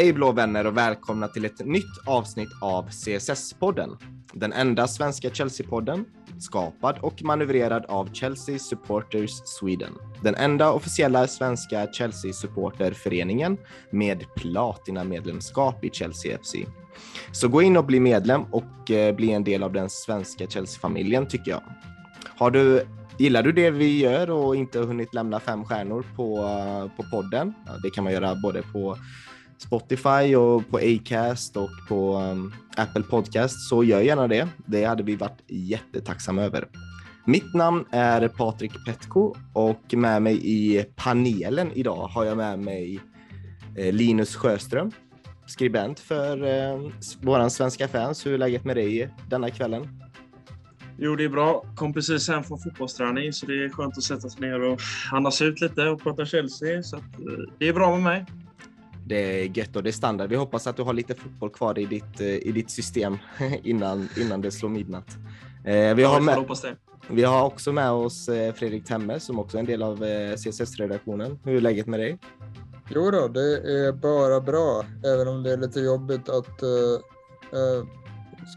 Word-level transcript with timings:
Hej 0.00 0.12
blå 0.12 0.32
vänner 0.32 0.66
och 0.66 0.76
välkomna 0.76 1.28
till 1.28 1.44
ett 1.44 1.66
nytt 1.66 2.06
avsnitt 2.06 2.48
av 2.60 2.88
CSS-podden. 2.88 3.96
Den 4.32 4.52
enda 4.52 4.88
svenska 4.88 5.28
Chelsea-podden, 5.28 6.04
skapad 6.38 6.98
och 7.00 7.22
manövrerad 7.22 7.84
av 7.84 8.12
Chelsea 8.12 8.58
Supporters 8.58 9.30
Sweden. 9.30 9.92
Den 10.22 10.34
enda 10.34 10.72
officiella 10.72 11.26
svenska 11.26 11.86
Chelsea-supporterföreningen 11.86 13.58
med 13.90 14.24
platina-medlemskap 14.36 15.84
i 15.84 15.90
Chelsea 15.90 16.38
FC. 16.38 16.54
Så 17.32 17.48
gå 17.48 17.62
in 17.62 17.76
och 17.76 17.84
bli 17.84 18.00
medlem 18.00 18.42
och 18.42 18.90
eh, 18.90 19.14
bli 19.14 19.32
en 19.32 19.44
del 19.44 19.62
av 19.62 19.72
den 19.72 19.90
svenska 19.90 20.46
Chelsea-familjen 20.46 21.28
tycker 21.28 21.50
jag. 21.50 21.62
Har 22.36 22.50
du 22.50 22.86
Gillar 23.18 23.42
du 23.42 23.52
det 23.52 23.70
vi 23.70 23.98
gör 23.98 24.30
och 24.30 24.56
inte 24.56 24.78
hunnit 24.78 25.14
lämna 25.14 25.40
fem 25.40 25.64
stjärnor 25.64 26.04
på, 26.16 26.38
eh, 26.38 26.96
på 26.96 27.10
podden? 27.10 27.54
Ja, 27.66 27.72
det 27.82 27.90
kan 27.90 28.04
man 28.04 28.12
göra 28.12 28.34
både 28.34 28.62
på 28.62 28.96
Spotify 29.60 30.36
och 30.36 30.68
på 30.68 30.78
Acast 30.78 31.56
och 31.56 31.70
på 31.88 32.16
um, 32.16 32.54
Apple 32.76 33.02
Podcast 33.02 33.68
så 33.68 33.84
gör 33.84 34.00
gärna 34.00 34.28
det. 34.28 34.48
Det 34.66 34.84
hade 34.84 35.02
vi 35.02 35.16
varit 35.16 35.42
jättetacksamma 35.46 36.42
över. 36.42 36.68
Mitt 37.24 37.54
namn 37.54 37.84
är 37.90 38.28
Patrik 38.28 38.72
Petko 38.86 39.34
och 39.52 39.94
med 39.94 40.22
mig 40.22 40.40
i 40.42 40.84
panelen 40.96 41.72
idag 41.72 42.06
har 42.06 42.24
jag 42.24 42.36
med 42.36 42.58
mig 42.58 43.00
eh, 43.76 43.94
Linus 43.94 44.36
Sjöström, 44.36 44.90
skribent 45.46 46.00
för 46.00 46.44
eh, 46.44 46.90
våran 47.22 47.50
svenska 47.50 47.88
fans. 47.88 48.26
Hur 48.26 48.34
är 48.34 48.38
läget 48.38 48.64
med 48.64 48.76
dig 48.76 49.14
denna 49.28 49.50
kvällen? 49.50 49.88
Jo, 50.98 51.16
det 51.16 51.24
är 51.24 51.28
bra. 51.28 51.64
Kom 51.76 51.92
precis 51.92 52.28
hem 52.28 52.44
från 52.44 52.58
fotbollsträning 52.58 53.32
så 53.32 53.46
det 53.46 53.64
är 53.64 53.68
skönt 53.68 53.98
att 53.98 54.02
sätta 54.02 54.28
sig 54.28 54.40
ner 54.40 54.62
och 54.62 54.80
andas 55.12 55.42
ut 55.42 55.60
lite 55.60 55.82
och 55.88 56.02
prata 56.02 56.26
Chelsea. 56.26 56.82
Så 56.82 56.96
att, 56.96 57.02
eh, 57.02 57.54
det 57.58 57.68
är 57.68 57.72
bra 57.72 57.90
med 57.90 58.02
mig. 58.02 58.26
Det 59.10 59.42
är 59.42 59.58
gött 59.58 59.76
och 59.76 59.82
det 59.82 59.90
är 59.90 59.92
standard. 59.92 60.30
Vi 60.30 60.36
hoppas 60.36 60.66
att 60.66 60.76
du 60.76 60.82
har 60.82 60.92
lite 60.92 61.14
fotboll 61.14 61.50
kvar 61.50 61.78
i 61.78 61.86
ditt, 61.86 62.20
eh, 62.20 62.26
i 62.26 62.52
ditt 62.52 62.70
system 62.70 63.18
innan, 63.62 64.08
innan 64.16 64.40
det 64.40 64.50
slår 64.50 64.68
midnatt. 64.68 65.08
Eh, 65.64 65.94
vi, 65.94 66.02
har 66.02 66.20
med, 66.20 66.46
vi 67.08 67.22
har 67.22 67.44
också 67.44 67.72
med 67.72 67.90
oss 67.90 68.28
eh, 68.28 68.54
Fredrik 68.54 68.84
Temme 68.84 69.20
som 69.20 69.38
också 69.38 69.56
är 69.56 69.60
en 69.60 69.66
del 69.66 69.82
av 69.82 70.04
CSS-redaktionen. 70.36 71.38
Hur 71.44 71.56
är 71.56 71.60
läget 71.60 71.86
med 71.86 72.00
dig? 72.00 72.18
Jo 72.90 73.10
då, 73.10 73.28
det 73.28 73.56
är 73.56 73.92
bara 73.92 74.40
bra, 74.40 74.84
även 75.04 75.28
om 75.28 75.42
det 75.42 75.52
är 75.52 75.56
lite 75.56 75.80
jobbigt 75.80 76.28
att 76.28 76.62
uh, 76.62 77.86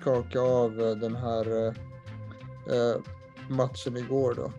skaka 0.01 0.39
av 0.39 0.75
den 0.75 1.15
här 1.15 1.67
uh, 1.67 2.95
matchen 3.49 3.97
igår 3.97 4.33
då. 4.33 4.51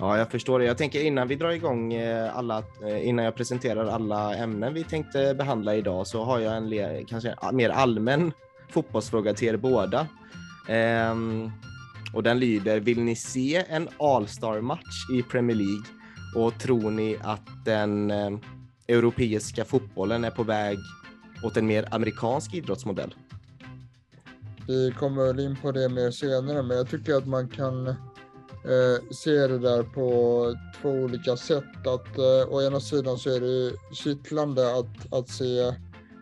Ja, 0.00 0.18
jag 0.18 0.30
förstår 0.30 0.58
det. 0.58 0.64
Jag 0.64 0.78
tänker 0.78 1.04
innan 1.04 1.28
vi 1.28 1.36
drar 1.36 1.50
igång 1.50 1.94
eh, 1.94 2.36
alla, 2.36 2.62
eh, 2.86 3.08
innan 3.08 3.24
jag 3.24 3.34
presenterar 3.34 3.86
alla 3.86 4.34
ämnen 4.34 4.74
vi 4.74 4.84
tänkte 4.84 5.34
behandla 5.34 5.74
idag 5.74 6.06
så 6.06 6.24
har 6.24 6.38
jag 6.38 6.56
en 6.56 7.06
kanske 7.06 7.34
mer 7.52 7.70
allmän 7.70 8.32
fotbollsfråga 8.70 9.34
till 9.34 9.48
er 9.48 9.56
båda. 9.56 10.06
Ehm, 10.68 11.50
och 12.12 12.22
den 12.22 12.38
lyder, 12.38 12.80
vill 12.80 13.00
ni 13.00 13.16
se 13.16 13.64
en 13.68 13.88
All-star-match 13.98 15.10
i 15.12 15.22
Premier 15.22 15.56
League 15.56 15.84
och 16.36 16.60
tror 16.60 16.90
ni 16.90 17.16
att 17.22 17.64
den 17.64 18.10
eh, 18.10 18.30
europeiska 18.88 19.64
fotbollen 19.64 20.24
är 20.24 20.30
på 20.30 20.42
väg 20.42 20.78
åt 21.44 21.56
en 21.56 21.66
mer 21.66 21.88
amerikansk 21.90 22.54
idrottsmodell? 22.54 23.14
Vi 24.66 24.94
kommer 24.98 25.26
väl 25.26 25.40
in 25.40 25.56
på 25.56 25.72
det 25.72 25.88
mer 25.88 26.10
senare, 26.10 26.62
men 26.62 26.76
jag 26.76 26.90
tycker 26.90 27.14
att 27.14 27.26
man 27.26 27.48
kan 27.48 27.94
eh, 28.64 29.14
ser 29.14 29.48
det 29.48 29.58
där 29.58 29.82
på 29.82 30.54
två 30.82 30.90
olika 30.90 31.36
sätt. 31.36 31.86
Att 31.86 32.18
eh, 32.18 32.54
å 32.54 32.62
ena 32.62 32.80
sidan 32.80 33.18
så 33.18 33.30
är 33.30 33.40
det 33.40 33.76
kittlande 33.94 34.78
att, 34.78 35.12
att 35.12 35.28
se 35.28 35.74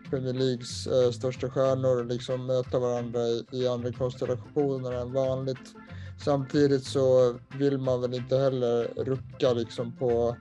Premier 0.09 0.33
Leagues 0.33 0.87
eh, 0.87 1.11
största 1.11 1.49
stjärnor 1.49 2.03
liksom 2.03 2.45
möta 2.45 2.79
varandra 2.79 3.21
i, 3.21 3.45
i 3.51 3.67
andra 3.67 3.91
konstellationer 3.91 4.91
än 4.91 5.13
vanligt. 5.13 5.75
Samtidigt 6.23 6.83
så 6.83 7.35
vill 7.59 7.77
man 7.77 8.01
väl 8.01 8.13
inte 8.13 8.37
heller 8.37 8.87
rucka 8.95 9.53
liksom 9.53 9.91
på 9.91 10.37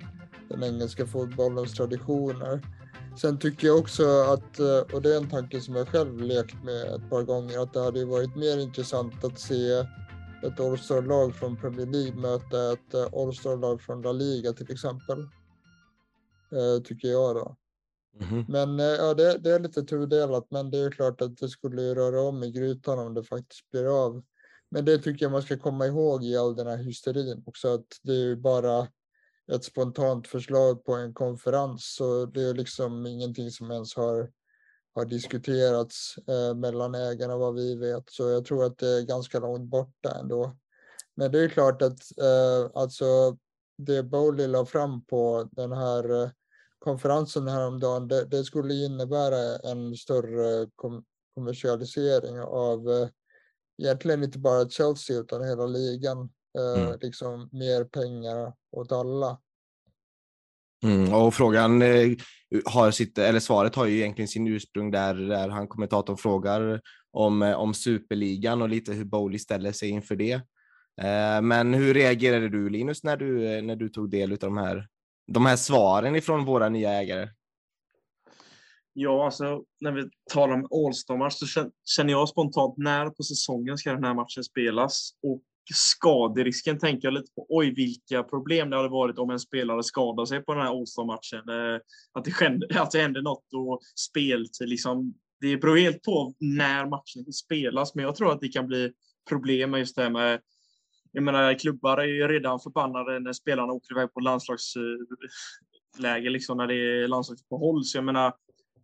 den 0.48 0.64
engelska 0.64 1.06
fotbollens 1.06 1.74
traditioner. 1.74 2.60
Sen 3.20 3.38
tycker 3.38 3.66
jag 3.66 3.78
också 3.78 4.02
att, 4.02 4.58
eh, 4.58 4.94
och 4.94 5.02
det 5.02 5.14
är 5.14 5.16
en 5.16 5.30
tanke 5.30 5.60
som 5.60 5.76
jag 5.76 5.88
själv 5.88 6.20
lekt 6.20 6.64
med 6.64 6.82
ett 6.82 7.10
par 7.10 7.22
gånger, 7.22 7.58
att 7.58 7.72
det 7.72 7.80
hade 7.80 8.04
varit 8.04 8.36
mer 8.36 8.58
intressant 8.58 9.24
att 9.24 9.40
se 9.40 9.84
ett 10.46 10.60
All-star-lag 10.60 11.34
från 11.34 11.56
Premier 11.56 11.86
League 11.86 12.20
möta 12.20 12.72
ett 12.72 12.94
eh, 12.94 13.20
All-star-lag 13.20 13.82
från 13.82 14.02
La 14.02 14.12
Liga 14.12 14.52
till 14.52 14.72
exempel. 14.72 15.18
Eh, 16.52 16.82
tycker 16.84 17.08
jag 17.08 17.36
då. 17.36 17.56
Mm 18.20 18.28
-hmm. 18.28 18.44
Men 18.48 18.80
eh, 18.80 18.86
ja, 18.86 19.14
det, 19.14 19.38
det, 19.38 19.50
är 19.50 19.60
lite 19.60 19.82
tudelat, 19.82 20.46
men 20.50 20.70
det 20.70 20.78
är 20.78 20.90
klart 20.90 21.20
att 21.20 21.36
det 21.36 21.48
skulle 21.48 21.94
röra 21.94 22.20
om 22.20 22.42
i 22.42 22.50
grytan 22.50 22.98
om 22.98 23.14
det 23.14 23.24
faktiskt 23.24 23.70
blir 23.70 24.06
av. 24.06 24.22
Men 24.70 24.84
det 24.84 24.98
tycker 24.98 25.24
jag 25.24 25.32
man 25.32 25.42
ska 25.42 25.58
komma 25.58 25.86
ihåg 25.86 26.24
i 26.24 26.36
all 26.36 26.56
den 26.56 26.66
här 26.66 26.76
hysterin 26.76 27.42
också, 27.46 27.74
att 27.74 28.00
det 28.02 28.12
är 28.12 28.24
ju 28.24 28.36
bara 28.36 28.88
ett 29.52 29.64
spontant 29.64 30.26
förslag 30.26 30.84
på 30.84 30.94
en 30.94 31.14
konferens, 31.14 31.94
så 31.94 32.26
det 32.26 32.42
är 32.42 32.54
liksom 32.54 33.06
ingenting 33.06 33.50
som 33.50 33.70
ens 33.70 33.96
har 33.96 34.30
har 34.96 35.04
diskuterats 35.04 36.14
eh, 36.28 36.54
mellan 36.54 36.94
ägarna 36.94 37.36
vad 37.36 37.54
vi 37.54 37.76
vet. 37.76 38.10
Så 38.10 38.28
jag 38.28 38.44
tror 38.44 38.64
att 38.64 38.78
det 38.78 38.88
är 38.88 39.02
ganska 39.02 39.38
långt 39.38 39.70
borta 39.70 40.18
ändå. 40.20 40.56
Men 41.14 41.32
det 41.32 41.40
är 41.40 41.48
klart 41.48 41.82
att 41.82 42.18
eh, 42.18 42.70
alltså 42.74 43.36
det 43.78 44.02
Bowley 44.02 44.46
la 44.46 44.66
fram 44.66 45.04
på 45.04 45.48
den 45.52 45.72
här 45.72 46.22
eh, 46.22 46.30
konferensen 46.78 47.48
häromdagen, 47.48 48.08
det, 48.08 48.24
det 48.24 48.44
skulle 48.44 48.74
innebära 48.74 49.70
en 49.70 49.96
större 49.96 50.70
kom 50.76 51.04
kommersialisering 51.34 52.40
av 52.40 52.90
eh, 52.90 53.08
egentligen 53.82 54.24
inte 54.24 54.38
bara 54.38 54.68
Chelsea 54.68 55.18
utan 55.18 55.44
hela 55.44 55.66
ligan. 55.66 56.30
Eh, 56.58 56.82
mm. 56.82 56.98
Liksom 57.00 57.48
mer 57.52 57.84
pengar 57.84 58.52
åt 58.70 58.92
alla. 58.92 59.40
Mm, 60.84 61.14
och 61.14 61.34
frågan 61.34 61.82
eh, 61.82 62.10
har 62.64 62.91
sitt, 62.91 63.19
eller 63.19 63.41
svaret 63.41 63.75
har 63.75 63.87
ju 63.87 63.97
egentligen 63.97 64.28
sin 64.28 64.47
ursprung 64.47 64.91
där, 64.91 65.14
där 65.14 65.48
han 65.48 65.69
kommentatorn 65.69 66.16
frågar 66.16 66.81
om, 67.12 67.42
eh, 67.42 67.54
om 67.54 67.75
superligan 67.75 68.62
och 68.62 68.69
lite 68.69 68.92
hur 68.92 69.04
Bowley 69.04 69.38
ställer 69.38 69.72
sig 69.72 69.88
inför 69.88 70.16
det. 70.16 70.32
Eh, 71.03 71.42
men 71.42 71.75
hur 71.75 71.94
reagerade 71.94 72.48
du 72.48 72.70
Linus 72.70 73.04
när 73.04 73.16
du, 73.16 73.62
när 73.62 73.76
du 73.76 73.88
tog 73.88 74.10
del 74.10 74.32
av 74.32 74.38
de 74.38 74.56
här, 74.56 74.88
de 75.32 75.47
här 75.47 75.56
svaren 75.56 76.16
ifrån 76.16 76.44
våra 76.44 76.69
nya 76.69 76.91
ägare? 76.91 77.28
Ja, 78.92 79.25
alltså 79.25 79.62
när 79.81 79.92
vi 79.92 80.04
talar 80.32 80.54
om 80.54 80.69
All-star-match 80.70 81.34
så 81.34 81.70
känner 81.84 82.12
jag 82.12 82.28
spontant 82.28 82.75
när 82.76 83.10
på 83.10 83.22
säsongen 83.22 83.78
ska 83.78 83.92
den 83.92 84.04
här 84.04 84.15
matchen 84.15 84.44
spelas? 84.44 85.10
Och 85.22 85.42
skaderisken 85.75 86.78
tänker 86.78 87.06
jag 87.06 87.15
lite 87.15 87.32
på. 87.34 87.47
Oj, 87.49 87.75
vilka 87.75 88.22
problem 88.22 88.71
det 88.71 88.77
hade 88.77 88.89
varit 88.89 89.18
om 89.18 89.30
en 89.30 89.41
spelare 89.41 89.83
skadar 89.83 90.24
sig 90.24 90.42
på 90.42 90.54
den 90.54 90.63
här 90.63 90.78
All-star-matchen. 90.78 91.42
Att 92.13 92.24
det, 92.24 92.34
händer, 92.41 92.78
att 92.78 92.91
det 92.91 92.98
händer 92.98 93.22
något 93.22 93.54
och 93.54 93.80
speltid 94.09 94.68
liksom. 94.68 95.15
Det 95.41 95.57
beror 95.57 95.77
helt 95.77 96.03
på 96.03 96.34
när 96.41 96.86
matchen 96.86 97.33
spelas, 97.33 97.95
men 97.95 98.04
jag 98.04 98.16
tror 98.16 98.33
att 98.33 98.41
det 98.41 98.48
kan 98.48 98.66
bli 98.66 98.92
problem 99.28 99.71
med 99.71 99.80
just 99.80 99.97
det 99.97 100.03
här 100.03 100.10
med 100.10 100.41
jag 101.13 101.22
menar, 101.22 101.59
klubbar 101.59 101.98
är 101.98 102.07
ju 102.07 102.28
redan 102.28 102.60
förbannade 102.60 103.21
när 103.21 103.33
spelarna 103.33 103.72
åker 103.72 103.95
iväg 103.95 104.15
på 104.15 104.21
landslagsläger, 104.21 106.30
liksom 106.30 106.57
när 106.57 106.66
det 106.66 106.74
är 106.74 107.09
landslagsuppehåll. 107.09 107.84
Så 107.84 107.98
jag 107.98 108.04
menar, 108.04 108.33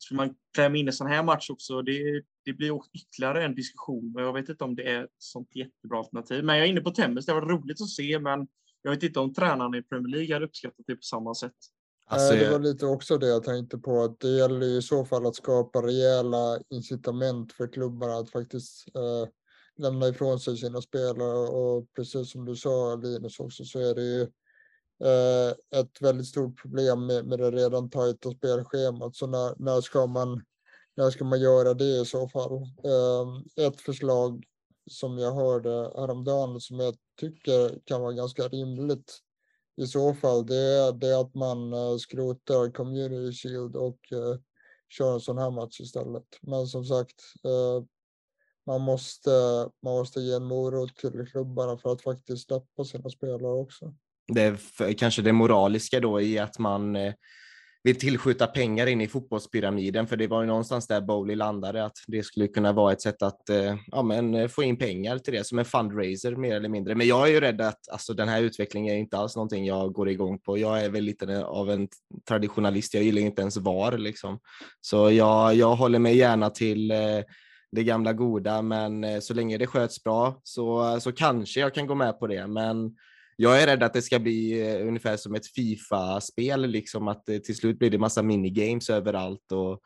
skulle 0.03 0.17
man 0.17 0.35
klämma 0.55 0.77
in 0.77 0.87
en 0.87 0.93
sån 0.93 1.07
här 1.07 1.23
match 1.23 1.51
också, 1.51 1.83
det, 1.83 2.23
det 2.45 2.53
blir 2.53 2.81
ytterligare 2.93 3.45
en 3.45 3.55
diskussion. 3.55 4.15
Jag 4.17 4.33
vet 4.33 4.49
inte 4.49 4.65
om 4.65 4.75
det 4.75 4.83
är 4.83 5.05
ett 5.05 5.11
sånt 5.19 5.57
jättebra 5.57 5.99
alternativ. 5.99 6.45
Men 6.45 6.57
jag 6.57 6.67
är 6.67 6.71
inne 6.71 6.81
på 6.81 6.91
tennis. 6.91 7.27
Det 7.27 7.35
var 7.35 7.43
roligt 7.43 7.81
att 7.81 7.89
se, 7.89 8.19
men 8.19 8.47
jag 8.83 8.91
vet 8.91 9.03
inte 9.03 9.21
om 9.21 9.35
tränarna 9.35 9.79
i 9.79 9.83
Premier 9.83 10.17
League 10.17 10.35
hade 10.35 10.47
uppskattat 10.47 10.85
det 10.87 10.95
på 10.95 11.03
samma 11.03 11.35
sätt. 11.35 11.53
Alltså, 12.07 12.35
det 12.35 12.51
var 12.51 12.59
lite 12.59 12.87
också 12.87 13.19
det 13.19 13.27
jag 13.27 13.45
tänkte 13.45 13.79
på, 13.79 14.03
att 14.03 14.21
det 14.21 14.29
gäller 14.29 14.67
i 14.67 14.83
så 14.83 15.05
fall 15.05 15.27
att 15.27 15.37
skapa 15.37 15.83
rejäla 15.83 16.59
incitament 16.71 17.53
för 17.53 17.73
klubbarna 17.73 18.15
att 18.15 18.31
faktiskt 18.31 18.87
eh, 18.95 19.29
lämna 19.83 20.09
ifrån 20.09 20.41
sig 20.41 20.57
sina 20.57 20.83
spelare 20.83 21.49
och 21.49 21.87
precis 21.97 22.33
som 22.33 22.45
du 22.45 22.57
sa 22.57 22.95
Linus 22.95 23.41
också 23.41 23.65
så 23.65 23.79
är 23.79 23.95
det 23.95 24.03
ju 24.03 24.27
eh, 25.05 25.81
ett 25.81 26.03
väldigt 26.03 26.27
stort 26.27 26.63
problem 26.63 27.07
med, 27.07 27.27
med 27.27 27.39
det 27.39 27.51
redan 27.51 27.91
tajta 27.91 28.31
spelschemat. 28.31 29.17
Så 29.17 29.27
när, 29.27 29.55
när 29.59 29.81
ska 29.81 30.07
man 30.07 30.43
när 30.95 31.11
ska 31.11 31.25
man 31.25 31.41
göra 31.41 31.75
det 31.75 32.01
i 32.01 32.05
så 32.05 32.29
fall? 32.29 32.53
Ehm, 32.63 33.67
ett 33.67 33.81
förslag 33.81 34.45
som 34.91 35.19
jag 35.19 35.33
hörde 35.33 35.71
häromdagen 35.97 36.61
som 36.61 36.81
jag 36.81 36.95
tycker 37.21 37.81
kan 37.85 38.01
vara 38.01 38.13
ganska 38.13 38.49
rimligt 38.49 39.23
i 39.77 39.87
så 39.87 40.15
fall, 40.15 40.47
det 40.47 40.57
är, 40.57 40.93
det 40.93 41.21
att 41.21 41.35
man 41.35 41.73
eh, 41.73 41.97
skrotar 41.97 42.73
Community 42.73 43.33
Shield 43.33 43.77
och 43.77 43.99
uh, 44.13 44.37
kör 44.89 45.15
en 45.15 45.21
sån 45.21 45.39
här 45.39 45.51
match 45.51 45.81
istället. 45.81 46.27
Men 46.41 46.67
som 46.67 46.85
sagt, 46.85 47.23
uh, 47.47 47.85
man, 48.67 48.81
måste, 48.81 49.31
man 49.83 49.95
måste 49.95 50.21
ge 50.21 50.35
en 50.35 50.45
morot 50.45 50.97
till 50.97 51.27
klubbarna 51.27 51.79
för 51.79 51.93
att 51.93 52.03
faktiskt 52.03 52.47
släppa 52.47 52.85
sina 52.85 53.11
spelare 53.11 53.53
också. 53.53 53.95
Det 54.35 54.59
kanske 54.99 55.23
det 55.23 55.33
moraliska 55.33 56.01
då 56.01 56.21
i 56.21 56.39
att 56.39 56.59
man 56.59 56.97
eh, 56.97 57.13
vill 57.85 57.99
tillskjuta 57.99 58.47
pengar 58.47 58.87
in 58.87 59.01
i 59.01 59.09
fotbollspyramiden, 59.09 60.07
för 60.07 60.17
det 60.17 60.27
var 60.27 60.41
ju 60.41 60.47
någonstans 60.47 60.87
där 60.87 61.01
Bowley 61.01 61.37
landade, 61.37 61.85
att 61.85 61.97
det 62.07 62.23
skulle 62.23 62.49
kunna 62.49 62.73
vara 62.73 62.93
ett 62.93 63.01
sätt 63.01 63.23
att 63.23 63.51
eh, 63.51 63.77
ja, 63.87 64.03
men, 64.03 64.35
eh, 64.35 64.49
få 64.49 64.63
in 64.63 64.77
pengar 64.77 65.19
till 65.19 65.35
det, 65.35 65.47
som 65.47 65.59
en 65.59 65.65
fundraiser 65.65 66.37
mer 66.37 66.57
eller 66.57 66.69
mindre. 66.69 66.95
Men 66.95 67.07
jag 67.07 67.29
är 67.29 67.33
ju 67.33 67.41
rädd 67.41 67.61
att 67.61 67.89
alltså, 67.93 68.15
den 68.15 68.29
här 68.29 68.43
utvecklingen 68.43 68.95
är 68.95 68.99
inte 68.99 69.17
alls 69.17 69.37
någonting 69.37 69.67
jag 69.67 69.93
går 69.93 70.09
igång 70.09 70.39
på. 70.39 70.59
Jag 70.59 70.85
är 70.85 70.91
väl 70.91 71.05
lite 71.05 71.45
av 71.45 71.71
en 71.71 71.89
traditionalist, 72.29 72.95
jag 72.95 73.03
gillar 73.03 73.23
inte 73.23 73.43
ens 73.43 73.57
VAR 73.57 73.99
liksom. 73.99 74.39
Så 74.81 75.11
jag, 75.11 75.55
jag 75.55 75.77
håller 75.77 75.99
mig 75.99 76.17
gärna 76.17 76.51
till 76.51 76.91
eh, 76.91 76.99
det 77.73 77.85
gamla 77.85 78.13
goda, 78.13 78.63
men 78.63 79.05
eh, 79.05 79.21
så 79.21 79.35
länge 79.35 79.59
det 79.59 79.67
sköts 79.67 80.05
bra 80.05 80.41
så, 80.43 81.01
så 81.01 81.13
kanske 81.13 81.61
jag 81.61 81.75
kan 81.75 81.87
gå 81.87 81.95
med 81.95 82.19
på 82.19 82.27
det. 82.27 82.47
Men 82.47 82.97
jag 83.37 83.63
är 83.63 83.67
rädd 83.67 83.83
att 83.83 83.93
det 83.93 84.03
ska 84.03 84.19
bli 84.19 84.69
eh, 84.71 84.87
ungefär 84.87 85.17
som 85.17 85.35
ett 85.35 85.47
Fifa-spel, 85.47 86.67
liksom 86.67 87.09
att 87.09 87.29
eh, 87.29 87.39
till 87.39 87.57
slut 87.57 87.79
blir 87.79 87.91
det 87.91 87.99
massa 87.99 88.23
minigames 88.23 88.91
överallt 88.91 89.53
och, 89.53 89.81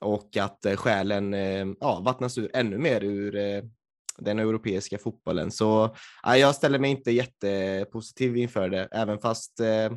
och 0.00 0.36
att 0.36 0.64
eh, 0.64 0.76
själen 0.76 1.34
eh, 1.34 1.66
ja, 1.80 2.00
vattnas 2.00 2.38
ur 2.38 2.50
ännu 2.54 2.78
mer 2.78 3.04
ur 3.04 3.36
eh, 3.36 3.62
den 4.18 4.38
europeiska 4.38 4.98
fotbollen. 4.98 5.50
Så 5.50 5.96
ja, 6.22 6.36
jag 6.36 6.54
ställer 6.54 6.78
mig 6.78 6.90
inte 6.90 7.10
jättepositiv 7.10 8.36
inför 8.36 8.68
det, 8.68 8.88
även 8.90 9.18
fast 9.18 9.60
eh, 9.60 9.92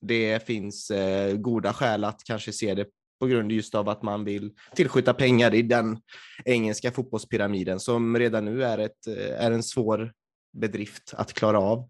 det 0.00 0.46
finns 0.46 0.92
goda 1.34 1.72
skäl 1.72 2.04
att 2.04 2.24
kanske 2.24 2.52
se 2.52 2.74
det 2.74 2.86
på 3.20 3.26
grund 3.26 3.52
just 3.52 3.74
av 3.74 3.88
att 3.88 4.02
man 4.02 4.24
vill 4.24 4.52
tillskjuta 4.74 5.14
pengar 5.14 5.54
i 5.54 5.62
den 5.62 5.98
engelska 6.44 6.92
fotbollspyramiden 6.92 7.80
som 7.80 8.18
redan 8.18 8.44
nu 8.44 8.64
är, 8.64 8.78
ett, 8.78 9.06
är 9.36 9.50
en 9.50 9.62
svår 9.62 10.12
bedrift 10.52 11.14
att 11.16 11.32
klara 11.32 11.58
av. 11.58 11.88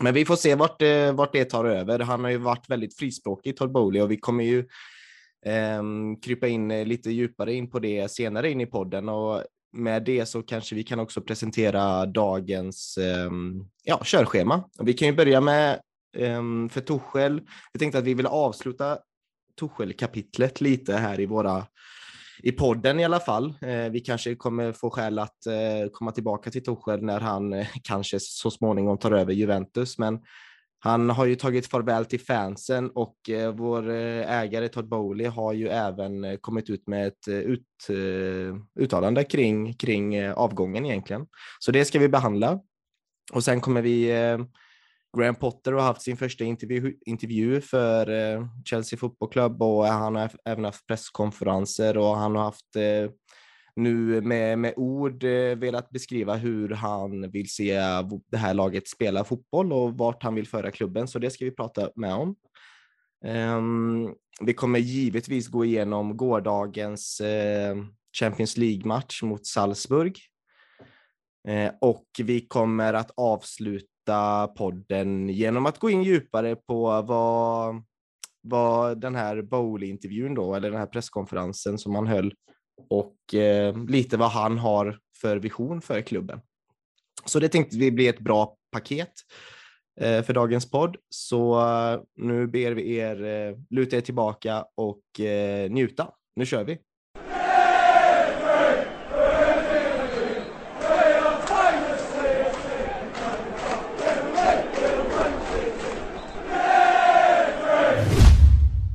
Men 0.00 0.14
vi 0.14 0.24
får 0.24 0.36
se 0.36 0.54
vart, 0.54 0.78
det, 0.78 1.12
vart 1.12 1.32
det 1.32 1.44
tar 1.44 1.64
över. 1.64 1.98
Han 1.98 2.24
har 2.24 2.30
ju 2.30 2.36
varit 2.36 2.70
väldigt 2.70 2.98
frispråkig, 2.98 3.56
Todd 3.56 3.72
Bowley, 3.72 4.02
och 4.02 4.10
vi 4.10 4.16
kommer 4.16 4.44
ju 4.44 4.58
eh, 5.46 5.82
krypa 6.22 6.46
in 6.46 6.70
eh, 6.70 6.86
lite 6.86 7.10
djupare 7.10 7.54
in 7.54 7.70
på 7.70 7.78
det 7.78 8.10
senare 8.10 8.50
in 8.50 8.60
i 8.60 8.66
podden. 8.66 9.08
Och 9.08 9.42
med 9.72 10.04
det 10.04 10.26
så 10.26 10.42
kanske 10.42 10.74
vi 10.74 10.82
kan 10.82 11.00
också 11.00 11.20
presentera 11.20 12.06
dagens 12.06 12.98
eh, 12.98 13.30
ja, 13.84 14.00
körschema. 14.04 14.64
Och 14.78 14.88
vi 14.88 14.92
kan 14.92 15.08
ju 15.08 15.14
börja 15.14 15.40
med 15.40 15.80
eh, 16.16 16.42
för 16.70 16.80
Torshäll. 16.80 17.42
Jag 17.72 17.80
tänkte 17.80 17.98
att 17.98 18.04
vi 18.04 18.14
vill 18.14 18.26
avsluta 18.26 18.98
Torshäll-kapitlet 19.56 20.60
lite 20.60 20.94
här 20.94 21.20
i 21.20 21.26
våra 21.26 21.66
i 22.42 22.52
podden 22.52 23.00
i 23.00 23.04
alla 23.04 23.20
fall. 23.20 23.54
Eh, 23.60 23.90
vi 23.90 24.00
kanske 24.00 24.34
kommer 24.34 24.72
få 24.72 24.90
skäl 24.90 25.18
att 25.18 25.46
eh, 25.46 25.90
komma 25.92 26.12
tillbaka 26.12 26.50
till 26.50 26.64
Torshäll 26.64 27.02
när 27.02 27.20
han 27.20 27.52
eh, 27.52 27.66
kanske 27.82 28.20
så 28.20 28.50
småningom 28.50 28.98
tar 28.98 29.12
över 29.12 29.32
Juventus, 29.32 29.98
men 29.98 30.18
han 30.78 31.10
har 31.10 31.26
ju 31.26 31.34
tagit 31.34 31.66
farväl 31.66 32.04
till 32.04 32.20
fansen 32.20 32.90
och 32.90 33.16
vår 33.54 33.90
ägare 33.90 34.68
Todd 34.68 34.88
Bowley 34.88 35.26
har 35.26 35.52
ju 35.52 35.68
även 35.68 36.38
kommit 36.38 36.70
ut 36.70 36.86
med 36.86 37.06
ett 37.06 37.28
ut, 37.28 37.66
uttalande 38.80 39.24
kring, 39.24 39.74
kring 39.74 40.30
avgången 40.30 40.86
egentligen. 40.86 41.26
Så 41.58 41.72
det 41.72 41.84
ska 41.84 41.98
vi 41.98 42.08
behandla. 42.08 42.60
Och 43.32 43.44
sen 43.44 43.60
kommer 43.60 43.82
vi 43.82 44.12
Graham 45.16 45.34
Potter 45.34 45.72
har 45.72 45.80
haft 45.80 46.02
sin 46.02 46.16
första 46.16 46.44
intervju, 46.44 47.60
för 47.60 48.10
eh, 48.10 48.46
Chelsea 48.64 48.98
Football 48.98 49.28
Club 49.28 49.62
och 49.62 49.86
han 49.86 50.14
har 50.14 50.30
även 50.44 50.64
haft 50.64 50.86
presskonferenser 50.86 51.98
och 51.98 52.16
han 52.16 52.36
har 52.36 52.42
haft 52.42 52.76
eh, 52.76 53.10
nu 53.76 54.20
med, 54.20 54.58
med 54.58 54.74
ord 54.76 55.24
eh, 55.24 55.56
velat 55.56 55.90
beskriva 55.90 56.34
hur 56.34 56.70
han 56.70 57.30
vill 57.30 57.50
se 57.50 57.80
det 58.30 58.36
här 58.36 58.54
laget 58.54 58.88
spela 58.88 59.24
fotboll 59.24 59.72
och 59.72 59.98
vart 59.98 60.22
han 60.22 60.34
vill 60.34 60.48
föra 60.48 60.70
klubben, 60.70 61.08
så 61.08 61.18
det 61.18 61.30
ska 61.30 61.44
vi 61.44 61.50
prata 61.50 61.90
med 61.94 62.14
om. 62.14 62.36
Um, 63.24 64.14
vi 64.40 64.54
kommer 64.54 64.78
givetvis 64.78 65.48
gå 65.48 65.64
igenom 65.64 66.16
gårdagens 66.16 67.20
eh, 67.20 67.76
Champions 68.18 68.56
League-match 68.56 69.22
mot 69.22 69.46
Salzburg. 69.46 70.18
Eh, 71.48 71.72
och 71.80 72.06
vi 72.18 72.46
kommer 72.46 72.94
att 72.94 73.10
avsluta 73.16 73.93
stötta 74.04 74.48
podden 74.48 75.28
genom 75.28 75.66
att 75.66 75.78
gå 75.78 75.90
in 75.90 76.02
djupare 76.02 76.56
på 76.56 77.02
vad, 77.02 77.82
vad 78.42 79.00
den 79.00 79.14
här 79.14 79.42
Bowley-intervjun 79.42 80.34
då, 80.34 80.54
eller 80.54 80.70
den 80.70 80.78
här 80.78 80.86
presskonferensen 80.86 81.78
som 81.78 81.94
han 81.94 82.06
höll 82.06 82.34
och 82.90 83.34
eh, 83.34 83.84
lite 83.88 84.16
vad 84.16 84.30
han 84.30 84.58
har 84.58 84.98
för 85.20 85.36
vision 85.36 85.80
för 85.80 86.00
klubben. 86.00 86.40
Så 87.24 87.40
det 87.40 87.48
tänkte 87.48 87.76
vi 87.76 87.90
bli 87.90 88.08
ett 88.08 88.20
bra 88.20 88.56
paket 88.72 89.12
eh, 90.00 90.22
för 90.22 90.32
dagens 90.32 90.70
podd. 90.70 90.96
Så 91.08 91.60
eh, 91.60 92.00
nu 92.16 92.46
ber 92.46 92.72
vi 92.72 92.96
er 92.96 93.24
eh, 93.24 93.56
luta 93.70 93.96
er 93.96 94.00
tillbaka 94.00 94.64
och 94.76 95.20
eh, 95.20 95.70
njuta. 95.70 96.10
Nu 96.36 96.46
kör 96.46 96.64
vi! 96.64 96.78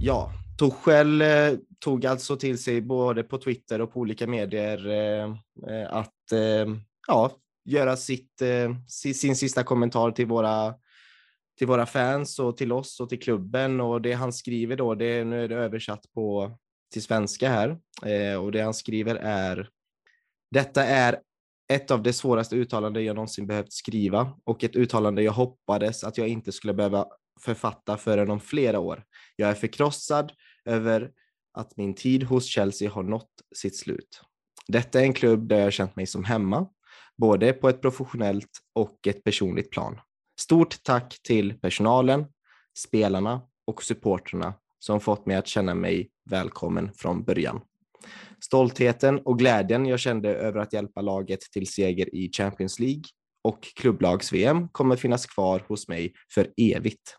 Ja, 0.01 0.31
Torshäll 0.59 1.21
eh, 1.21 1.53
tog 1.79 2.05
alltså 2.05 2.35
till 2.35 2.57
sig 2.57 2.81
både 2.81 3.23
på 3.23 3.37
Twitter 3.37 3.81
och 3.81 3.93
på 3.93 3.99
olika 3.99 4.27
medier 4.27 4.87
eh, 4.87 5.23
eh 5.67 5.93
att 5.93 6.31
eh, 6.31 6.75
ja, 7.07 7.31
göra 7.65 7.97
sitt, 7.97 8.41
eh, 8.41 8.75
sin 9.13 9.35
sista 9.35 9.63
kommentar 9.63 10.11
till 10.11 10.25
våra, 10.25 10.75
till 11.57 11.67
våra 11.67 11.85
fans 11.85 12.39
och 12.39 12.57
till 12.57 12.71
oss 12.71 12.99
och 12.99 13.09
till 13.09 13.19
klubben. 13.19 13.81
Och 13.81 14.01
det 14.01 14.13
han 14.13 14.33
skriver 14.33 14.75
då, 14.75 14.95
det, 14.95 15.23
nu 15.23 15.43
är 15.43 15.47
det 15.47 15.55
översatt 15.55 16.05
på, 16.13 16.57
till 16.93 17.03
svenska 17.03 17.49
här, 17.49 17.77
eh, 18.05 18.43
och 18.43 18.51
det 18.51 18.61
han 18.61 18.73
skriver 18.73 19.15
är 19.15 19.69
Detta 20.51 20.83
är 20.85 21.19
ett 21.73 21.91
av 21.91 22.03
de 22.03 22.13
svåraste 22.13 22.55
uttalanden 22.55 23.05
jag 23.05 23.15
någonsin 23.15 23.47
behövt 23.47 23.73
skriva 23.73 24.33
och 24.43 24.63
ett 24.63 24.75
uttalande 24.75 25.23
jag 25.23 25.31
hoppades 25.31 26.03
att 26.03 26.17
jag 26.17 26.27
inte 26.27 26.51
skulle 26.51 26.73
behöva 26.73 27.05
författa 27.39 27.97
förrän 27.97 28.31
om 28.31 28.39
flera 28.39 28.79
år. 28.79 29.03
Jag 29.35 29.49
är 29.49 29.53
förkrossad 29.53 30.31
över 30.69 31.11
att 31.53 31.77
min 31.77 31.93
tid 31.93 32.23
hos 32.23 32.45
Chelsea 32.45 32.91
har 32.91 33.03
nått 33.03 33.31
sitt 33.55 33.77
slut. 33.77 34.21
Detta 34.67 34.99
är 34.99 35.03
en 35.03 35.13
klubb 35.13 35.47
där 35.47 35.59
jag 35.59 35.73
känt 35.73 35.95
mig 35.95 36.05
som 36.05 36.23
hemma, 36.23 36.67
både 37.17 37.53
på 37.53 37.69
ett 37.69 37.81
professionellt 37.81 38.59
och 38.73 39.07
ett 39.07 39.23
personligt 39.23 39.71
plan. 39.71 39.99
Stort 40.39 40.83
tack 40.83 41.19
till 41.23 41.59
personalen, 41.59 42.25
spelarna 42.77 43.41
och 43.67 43.83
supporterna 43.83 44.53
som 44.79 44.99
fått 44.99 45.25
mig 45.25 45.35
att 45.35 45.47
känna 45.47 45.75
mig 45.75 46.09
välkommen 46.29 46.93
från 46.93 47.23
början. 47.23 47.61
Stoltheten 48.39 49.19
och 49.19 49.39
glädjen 49.39 49.85
jag 49.85 49.99
kände 49.99 50.35
över 50.35 50.59
att 50.59 50.73
hjälpa 50.73 51.01
laget 51.01 51.41
till 51.41 51.67
seger 51.67 52.15
i 52.15 52.31
Champions 52.31 52.79
League 52.79 53.03
och 53.43 53.63
klubblags-VM 53.75 54.69
kommer 54.69 54.95
finnas 54.95 55.25
kvar 55.25 55.65
hos 55.67 55.87
mig 55.87 56.13
för 56.33 56.53
evigt. 56.57 57.18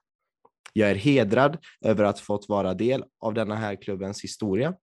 Jag 0.72 0.90
är 0.90 0.94
hedrad 0.94 1.58
över 1.84 2.04
att 2.04 2.20
fått 2.20 2.48
vara 2.48 2.74
del 2.74 3.04
av 3.20 3.34
denna 3.34 3.56
här 3.56 3.82
klubbens 3.82 4.24
historia. 4.24 4.74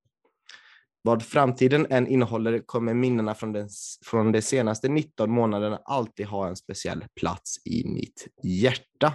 Vad 1.02 1.24
framtiden 1.24 1.88
än 1.90 2.08
innehåller 2.08 2.60
kommer 2.60 2.94
minnena 2.94 3.36
från, 3.36 3.54
den, 3.54 3.70
från 4.06 4.32
de 4.32 4.42
senaste 4.42 4.90
19 4.90 5.32
månaderna 5.32 5.82
alltid 5.86 6.26
ha 6.26 6.48
en 6.48 6.56
speciell 6.56 7.06
plats 7.20 7.66
i 7.66 7.88
mitt 7.88 8.28
hjärta. 8.44 9.14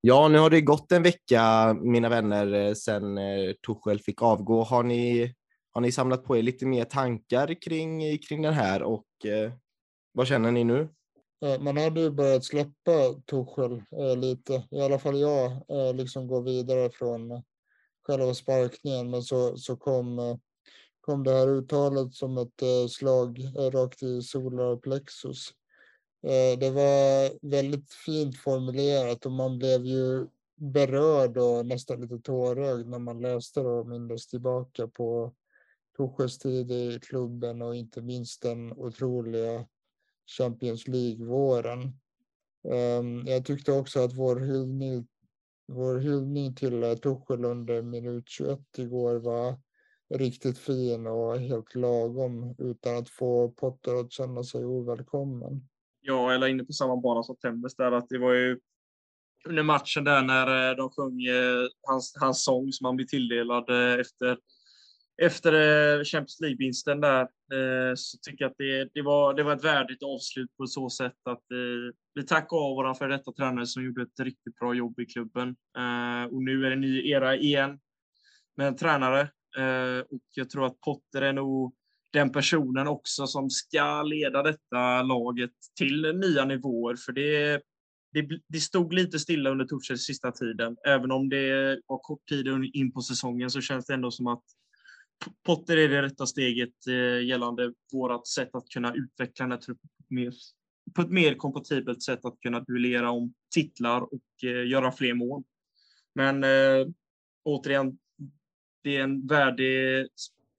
Ja, 0.00 0.28
nu 0.28 0.38
har 0.38 0.50
det 0.50 0.60
gått 0.60 0.92
en 0.92 1.02
vecka, 1.02 1.74
mina 1.80 2.08
vänner, 2.08 2.52
eh, 2.52 2.74
sedan 2.74 3.18
eh, 3.18 3.52
Torshäll 3.62 4.00
fick 4.00 4.22
avgå. 4.22 4.62
Har 4.62 4.82
ni, 4.82 5.34
har 5.72 5.80
ni 5.80 5.92
samlat 5.92 6.24
på 6.24 6.36
er 6.36 6.42
lite 6.42 6.66
mer 6.66 6.84
tankar 6.84 7.62
kring, 7.62 8.18
kring 8.18 8.42
den 8.42 8.54
här 8.54 8.82
och 8.82 9.06
eh, 9.26 9.52
vad 10.12 10.26
känner 10.26 10.50
ni 10.50 10.64
nu? 10.64 10.88
Eh, 11.44 11.60
man 11.60 11.76
hade 11.76 12.00
ju 12.00 12.10
börjat 12.10 12.44
släppa 12.44 13.14
Torshäll 13.26 13.72
eh, 13.72 14.16
lite, 14.16 14.68
i 14.70 14.80
alla 14.80 14.98
fall 14.98 15.18
jag, 15.20 15.50
eh, 15.68 15.94
liksom 15.94 16.28
gå 16.28 16.40
vidare 16.40 16.90
från 16.90 17.42
själva 18.02 18.34
sparkningen. 18.34 19.10
Men 19.10 19.22
så, 19.22 19.56
så 19.56 19.76
kom, 19.76 20.38
kom 21.00 21.24
det 21.24 21.30
här 21.30 21.48
uttalet 21.48 22.14
som 22.14 22.38
ett 22.38 22.90
slag 22.90 23.38
rakt 23.56 24.02
i 24.02 24.22
solar 24.22 24.76
plexus. 24.76 25.48
Det 26.58 26.70
var 26.70 27.48
väldigt 27.50 27.92
fint 27.92 28.36
formulerat 28.36 29.26
och 29.26 29.32
man 29.32 29.58
blev 29.58 29.86
ju 29.86 30.26
berörd 30.56 31.38
och 31.38 31.66
nästan 31.66 32.00
lite 32.00 32.18
tårögd 32.18 32.88
när 32.88 32.98
man 32.98 33.20
läste 33.20 33.60
det 33.60 33.68
och 33.68 33.86
mindes 33.86 34.26
tillbaka 34.26 34.88
på 34.88 35.32
Torshälls 35.96 36.38
tid 36.38 36.70
i 36.70 36.98
klubben 37.02 37.62
och 37.62 37.76
inte 37.76 38.02
minst 38.02 38.42
den 38.42 38.72
otroliga 38.72 39.66
Champions 40.26 40.88
League-våren. 40.88 41.92
Ehm, 42.72 43.26
jag 43.26 43.44
tyckte 43.44 43.72
också 43.72 44.00
att 44.00 44.14
vår 44.14 44.40
hyllning, 44.40 45.06
vår 45.68 45.98
hyllning 45.98 46.54
till 46.54 46.82
eh, 46.82 46.94
Tuchel 46.94 47.44
under 47.44 47.82
minut 47.82 48.28
21 48.28 48.58
igår 48.78 49.14
var 49.14 49.58
riktigt 50.14 50.58
fin 50.58 51.06
och 51.06 51.38
helt 51.38 51.74
lagom 51.74 52.54
utan 52.58 52.96
att 52.96 53.08
få 53.08 53.48
Potter 53.48 54.00
att 54.00 54.12
känna 54.12 54.42
sig 54.42 54.64
ovälkommen. 54.64 55.68
Ja, 56.00 56.32
eller 56.32 56.46
inne 56.46 56.64
på 56.64 56.72
samma 56.72 56.96
bana 56.96 57.22
som 57.22 57.36
Temmes 57.36 57.76
där, 57.76 57.92
att 57.92 58.08
det 58.08 58.18
var 58.18 58.32
ju 58.32 58.60
under 59.48 59.62
matchen 59.62 60.04
där 60.04 60.22
när 60.22 60.70
eh, 60.70 60.76
de 60.76 60.90
sjöng 60.90 61.22
eh, 61.22 61.68
hans, 61.82 62.14
hans 62.20 62.44
sång 62.44 62.72
som 62.72 62.84
han 62.84 62.96
blev 62.96 63.06
tilldelad 63.06 63.70
eh, 63.70 64.00
efter, 64.00 64.38
efter 65.22 65.52
eh, 65.52 66.04
Champions 66.04 66.40
League-vinsten 66.40 67.00
där, 67.00 67.20
eh, 67.22 67.94
så 67.96 68.18
tycker 68.18 68.44
jag 68.44 68.50
att 68.50 68.58
det, 68.58 68.88
det, 68.94 69.02
var, 69.02 69.34
det 69.34 69.42
var 69.42 69.56
ett 69.56 69.64
värdigt 69.64 70.02
avslut 70.02 70.56
på 70.56 70.66
så 70.66 70.90
sätt 70.90 71.18
att 71.24 71.50
eh, 71.50 71.94
vi 72.14 72.22
tackar 72.26 72.56
av 72.56 72.76
våra 72.76 72.94
före 72.94 73.16
detta 73.16 73.32
tränare 73.32 73.66
som 73.66 73.84
gjorde 73.84 74.02
ett 74.02 74.20
riktigt 74.20 74.58
bra 74.58 74.74
jobb 74.74 75.00
i 75.00 75.06
klubben. 75.06 75.56
Och 76.30 76.42
nu 76.42 76.66
är 76.66 76.70
det 76.70 76.72
en 76.72 76.80
ny 76.80 77.10
era 77.10 77.36
igen 77.36 77.78
med 78.56 78.66
en 78.66 78.76
tränare. 78.76 79.30
Och 80.10 80.22
jag 80.34 80.50
tror 80.50 80.66
att 80.66 80.80
Potter 80.80 81.22
är 81.22 81.32
nog 81.32 81.74
den 82.12 82.32
personen 82.32 82.88
också 82.88 83.26
som 83.26 83.50
ska 83.50 84.02
leda 84.02 84.42
detta 84.42 85.02
laget 85.02 85.50
till 85.78 86.16
nya 86.16 86.44
nivåer. 86.44 86.96
För 86.96 87.12
det, 87.12 87.60
det, 88.12 88.40
det 88.48 88.60
stod 88.60 88.92
lite 88.92 89.18
stilla 89.18 89.50
under 89.50 89.64
Torshälls 89.64 90.02
sista 90.02 90.32
tiden. 90.32 90.76
Även 90.86 91.10
om 91.10 91.28
det 91.28 91.80
var 91.86 91.98
kort 91.98 92.28
tid 92.28 92.46
in 92.72 92.92
på 92.92 93.00
säsongen 93.00 93.50
så 93.50 93.60
känns 93.60 93.86
det 93.86 93.94
ändå 93.94 94.10
som 94.10 94.26
att 94.26 94.44
Potter 95.46 95.76
är 95.76 95.88
det 95.88 96.02
rätta 96.02 96.26
steget 96.26 96.86
eh, 96.88 97.26
gällande 97.26 97.72
vårt 97.92 98.26
sätt 98.26 98.54
att 98.54 98.68
kunna 98.68 98.94
utveckla 98.94 99.44
den 99.44 99.52
här 99.52 99.58
truppen 99.58 99.90
på 100.94 101.02
ett 101.02 101.10
mer 101.10 101.34
kompatibelt 101.34 102.02
sätt 102.02 102.24
att 102.24 102.40
kunna 102.40 102.60
duellera 102.60 103.10
om 103.10 103.34
titlar 103.54 104.00
och 104.00 104.44
eh, 104.44 104.68
göra 104.68 104.92
fler 104.92 105.14
mål. 105.14 105.42
Men 106.14 106.44
eh, 106.44 106.86
återigen, 107.44 107.98
det 108.82 108.96
är 108.96 109.02
en 109.02 109.26
värdig 109.26 110.06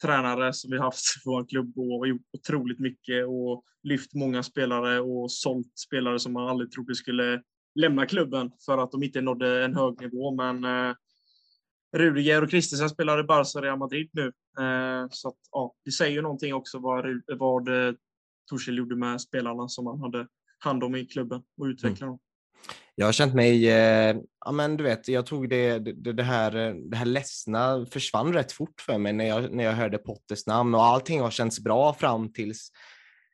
tränare 0.01 0.53
som 0.53 0.71
vi 0.71 0.77
haft 0.77 1.01
i 1.17 1.21
vår 1.25 1.45
klubb 1.49 1.77
och 1.77 1.99
har 1.99 2.05
gjort 2.05 2.25
otroligt 2.33 2.79
mycket 2.79 3.27
och 3.27 3.63
lyft 3.83 4.13
många 4.13 4.43
spelare 4.43 4.99
och 4.99 5.31
sålt 5.31 5.79
spelare 5.79 6.19
som 6.19 6.33
man 6.33 6.47
aldrig 6.47 6.71
trodde 6.71 6.95
skulle 6.95 7.41
lämna 7.75 8.05
klubben 8.05 8.51
för 8.65 8.77
att 8.77 8.91
de 8.91 9.03
inte 9.03 9.21
nådde 9.21 9.65
en 9.65 9.75
hög 9.75 10.01
nivå. 10.01 10.35
Men 10.35 10.63
eh, 10.63 10.95
Rudiger 11.95 12.43
och 12.43 12.49
Kristensen 12.49 12.89
spelar 12.89 13.19
i 13.19 13.23
Barca 13.23 13.61
Real 13.61 13.77
Madrid 13.77 14.09
nu. 14.13 14.25
Eh, 14.59 15.07
så 15.11 15.27
att, 15.27 15.37
ja, 15.51 15.73
det 15.85 15.91
säger 15.91 16.11
ju 16.11 16.21
någonting 16.21 16.53
också 16.53 16.79
vad, 16.79 17.05
vad 17.27 17.87
eh, 17.87 17.93
Torshäll 18.49 18.77
gjorde 18.77 18.95
med 18.95 19.21
spelarna 19.21 19.67
som 19.67 19.87
han 19.87 19.99
hade 19.99 20.27
hand 20.59 20.83
om 20.83 20.95
i 20.95 21.05
klubben 21.05 21.41
och 21.57 21.65
utvecklade 21.65 22.05
mm. 22.05 22.09
dem. 22.09 22.19
Jag 22.95 23.05
har 23.05 23.13
känt 23.13 23.33
mig, 23.33 23.69
eh, 23.69 24.15
ja 24.45 24.51
men 24.51 24.77
du 24.77 24.83
vet, 24.83 25.07
jag 25.07 25.25
tog 25.25 25.49
det, 25.49 25.79
det, 25.79 26.13
det, 26.13 26.23
här, 26.23 26.55
eh, 26.55 26.75
det 26.75 26.97
här 26.97 27.05
ledsna 27.05 27.85
försvann 27.85 28.33
rätt 28.33 28.51
fort 28.51 28.81
för 28.81 28.97
mig 28.97 29.13
när 29.13 29.25
jag, 29.25 29.51
när 29.51 29.63
jag 29.63 29.73
hörde 29.73 29.97
Potters 29.97 30.47
namn 30.47 30.75
och 30.75 30.83
allting 30.83 31.21
har 31.21 31.31
känts 31.31 31.59
bra 31.59 31.93
fram 31.93 32.33
tills 32.33 32.69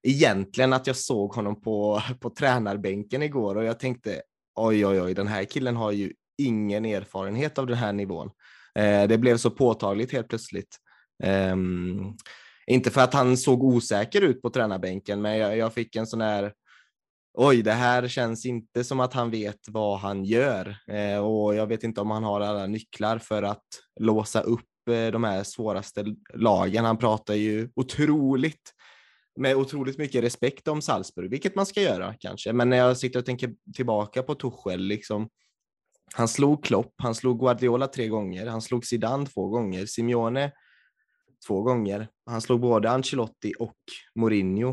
egentligen 0.04 0.74
att 0.74 0.88
jag 0.88 0.96
såg 0.96 1.34
honom 1.34 1.62
på, 1.62 2.02
på 2.20 2.30
tränarbänken 2.30 3.22
igår 3.22 3.56
och 3.56 3.64
jag 3.64 3.80
tänkte 3.80 4.22
oj, 4.56 4.86
oj, 4.86 5.02
oj, 5.02 5.14
den 5.14 5.28
här 5.28 5.44
killen 5.44 5.76
har 5.76 5.92
ju 5.92 6.14
ingen 6.46 6.86
erfarenhet 6.86 7.58
av 7.58 7.68
den 7.68 7.78
här 7.78 7.94
nivån. 7.94 8.30
Eh, 8.76 9.08
det 9.08 9.18
blev 9.18 9.38
så 9.38 9.50
påtagligt 9.50 10.12
helt 10.12 10.28
plötsligt. 10.28 10.78
Eh, 11.24 11.56
inte 12.68 12.92
för 12.92 13.02
att 13.02 13.14
han 13.14 13.38
såg 13.38 13.64
osäker 13.64 14.22
ut 14.22 14.42
på 14.42 14.50
tränarbänken, 14.50 15.22
men 15.22 15.38
jag, 15.38 15.58
jag 15.58 15.74
fick 15.74 15.96
en 15.96 16.08
sån 16.08 16.22
här 16.22 16.54
oj, 17.34 17.62
det 17.62 17.72
här 17.72 18.08
känns 18.08 18.46
inte 18.46 18.84
som 18.84 19.00
att 19.00 19.14
han 19.14 19.32
vet 19.32 19.60
vad 19.68 20.00
han 20.00 20.26
gör 20.26 20.78
eh, 20.88 21.18
och 21.18 21.56
jag 21.56 21.68
vet 21.68 21.84
inte 21.84 22.02
om 22.02 22.12
han 22.12 22.24
har 22.24 22.42
alla 22.42 22.68
nycklar 22.68 23.18
för 23.18 23.44
att 23.44 23.66
låsa 24.00 24.42
upp 24.42 24.88
eh, 24.90 25.08
de 25.12 25.24
här 25.24 25.44
svåraste 25.44 26.06
lagen. 26.34 26.86
Han 26.86 26.98
pratar 26.98 27.34
ju 27.34 27.70
otroligt 27.76 28.74
med 29.40 29.56
otroligt 29.56 29.98
mycket 29.98 30.24
respekt 30.24 30.68
om 30.68 30.82
Salzburg, 30.82 31.30
vilket 31.30 31.56
man 31.56 31.66
ska 31.66 31.82
göra 31.82 32.14
kanske. 32.20 32.54
Men 32.54 32.70
när 32.70 32.78
jag 32.78 32.98
sitter 32.98 33.20
och 33.20 33.26
tänker 33.26 33.54
tillbaka 33.76 34.24
på 34.24 34.36
Tuchel, 34.36 34.82
liksom, 34.82 35.30
han 36.14 36.28
slog 36.28 36.64
Klopp, 36.64 36.94
han 36.98 37.16
slog 37.16 37.40
Guardiola 37.40 37.88
tre 37.88 38.08
gånger, 38.08 38.46
han 38.48 38.62
slog 38.62 38.86
Zidane 38.86 39.26
två 39.26 39.48
gånger, 39.48 39.86
Simeone 39.86 40.52
två 41.48 41.62
gånger. 41.62 42.08
Han 42.26 42.42
slog 42.42 42.60
både 42.60 42.90
Ancelotti 42.90 43.54
och 43.60 43.78
Mourinho. 44.16 44.70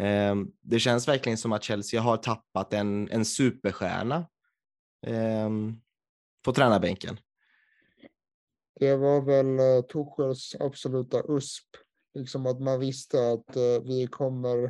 Eh, 0.00 0.34
det 0.60 0.78
känns 0.78 1.08
verkligen 1.08 1.38
som 1.38 1.52
att 1.52 1.62
Chelsea 1.62 2.00
har 2.00 2.16
tappat 2.16 2.72
en, 2.72 3.10
en 3.10 3.24
superstjärna 3.24 4.28
eh, 5.06 5.50
på 6.44 6.52
tränarbänken. 6.52 7.18
Det 8.80 8.96
var 8.96 9.20
väl 9.20 9.58
eh, 9.58 9.82
Tuchels 9.82 10.56
absoluta 10.60 11.22
USP, 11.28 11.64
liksom 12.14 12.46
att 12.46 12.60
man 12.60 12.80
visste 12.80 13.32
att 13.32 13.56
eh, 13.56 13.82
vi 13.84 14.06
kommer 14.06 14.64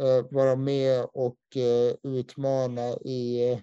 eh, 0.00 0.24
vara 0.30 0.56
med 0.56 1.06
och 1.12 1.38
utmana 2.02 2.88
i, 2.90 3.62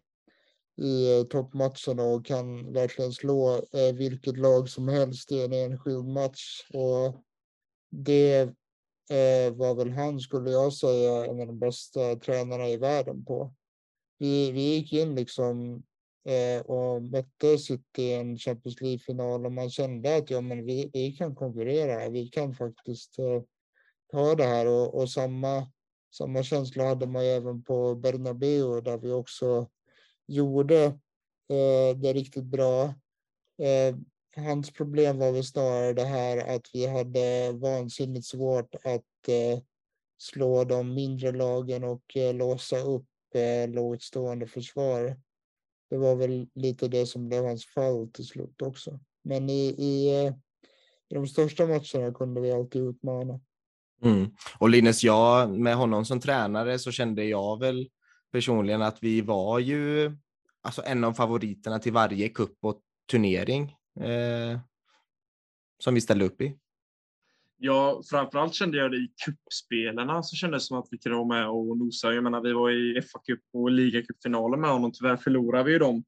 i 0.78 1.20
eh, 1.20 1.24
toppmatcherna 1.24 2.04
och 2.04 2.26
kan 2.26 2.74
verkligen 2.74 3.14
slå 3.14 3.56
eh, 3.56 3.96
vilket 3.96 4.38
lag 4.38 4.70
som 4.70 4.88
helst 4.88 5.32
i 5.32 5.42
en 5.44 5.54
enskild 5.54 6.06
match. 6.06 6.68
Och 6.74 7.24
det 7.90 8.42
eh, 9.10 9.54
var 9.54 9.76
väl 9.76 9.92
han, 9.92 10.20
skulle 10.20 10.52
jag 10.52 10.74
säga, 10.74 11.26
en 11.26 11.42
av 11.42 11.48
de 11.48 11.60
bästa 11.60 12.16
tränarna 12.16 12.70
i 12.70 12.78
världen 12.78 13.26
på. 13.26 13.54
Vi, 14.20 14.52
vi 14.52 14.62
gick 14.62 14.94
in 14.94 15.16
liksom 15.16 15.84
och 16.66 17.04
mötte 17.04 17.58
City 17.58 18.02
i 18.02 18.14
en 18.14 18.38
Champions 18.38 18.82
League-final 18.82 19.46
och 19.46 19.52
man 19.52 19.70
kände 19.70 20.18
att 20.18 20.30
ja, 20.30 20.42
men 20.42 20.66
vi, 20.66 20.90
vi 20.94 21.12
kan 21.12 21.36
konkurrera, 21.36 22.10
vi 22.10 22.28
kan 22.28 22.56
faktiskt 22.56 23.20
eh, 23.20 23.42
ta 24.12 24.36
det 24.36 24.44
här 24.44 24.68
och, 24.68 24.96
och 24.96 25.10
samma, 25.10 25.72
samma 26.18 26.44
känsla 26.44 26.84
hade 26.84 27.08
man 27.08 27.24
även 27.24 27.64
på 27.64 27.96
Bernabéu 27.96 28.82
där 28.82 28.98
vi 28.98 29.12
också 29.12 29.68
gjorde 30.28 30.84
eh, 31.50 31.98
det 31.98 32.14
riktigt 32.14 32.46
bra. 32.46 32.84
Eh, 33.58 33.96
hans 34.36 34.72
problem 34.72 35.18
var 35.18 35.32
väl 35.32 35.44
snarare 35.44 35.94
det 35.94 36.06
här 36.06 36.56
att 36.56 36.70
vi 36.74 36.88
hade 36.88 37.52
vansinnigt 37.52 38.26
svårt 38.26 38.76
att 38.76 39.28
eh, 39.28 39.60
slå 40.18 40.64
de 40.64 40.94
mindre 40.94 41.32
lagen 41.32 41.84
och 41.84 42.18
eh, 42.18 42.36
låsa 42.36 42.78
upp 42.78 43.08
eh, 43.34 43.70
lågt 43.70 44.02
stående 44.02 44.48
försvar. 44.48 45.20
Det 45.90 45.98
var 45.98 46.16
väl 46.16 46.48
lite 46.56 46.88
det 46.88 47.06
som 47.06 47.28
blev 47.28 47.46
hans 47.46 47.66
fall 47.66 48.10
till 48.14 48.26
slut 48.26 48.62
också. 48.62 49.00
Men 49.24 49.50
i, 49.50 49.76
i, 49.78 50.26
eh, 50.26 50.34
i 51.10 51.14
de 51.14 51.28
största 51.28 51.66
matcherna 51.66 52.14
kunde 52.14 52.42
vi 52.42 52.52
alltid 52.52 52.82
utmana. 52.82 53.40
Mm. 54.04 54.30
Och 54.60 54.70
Linus, 54.70 55.04
jag 55.04 55.50
med 55.50 55.76
honom 55.76 56.06
som 56.06 56.20
tränare 56.20 56.80
så 56.80 56.92
kände 56.92 57.24
jag 57.24 57.60
väl 57.60 57.90
personligen 58.38 58.82
att 58.82 59.04
vi 59.04 59.22
var 59.22 59.60
ju 59.60 60.12
alltså 60.62 60.82
en 60.86 61.04
av 61.04 61.14
favoriterna 61.14 61.80
till 61.80 61.94
varje 61.94 62.30
cup 62.30 62.58
och 62.62 62.82
turnering 63.12 63.76
eh, 64.00 64.60
som 65.80 65.94
vi 65.94 66.02
ställde 66.02 66.26
upp 66.26 66.42
i? 66.42 66.58
Ja, 67.58 68.02
framförallt 68.10 68.54
kände 68.54 68.78
jag 68.78 68.92
det 68.92 68.98
i 68.98 69.12
kuppspelarna 69.26 70.24
så 70.24 70.36
kändes 70.36 70.64
det 70.64 70.68
som 70.68 70.78
att 70.78 70.88
vi 70.92 70.98
kunde 70.98 71.18
vara 71.18 71.28
med 71.28 71.50
och 71.50 71.78
nosa. 71.78 72.14
Jag 72.14 72.24
menar, 72.24 72.42
vi 72.42 72.54
var 72.54 72.72
i 72.72 73.02
FA-cup 73.02 73.40
och 73.54 73.72
ligacupfinalen 73.72 74.62
med 74.62 74.70
honom. 74.70 74.92
Tyvärr 74.92 75.18
förlorade 75.18 75.64
vi 75.64 75.72
ju 75.72 75.80
dem. 75.80 76.04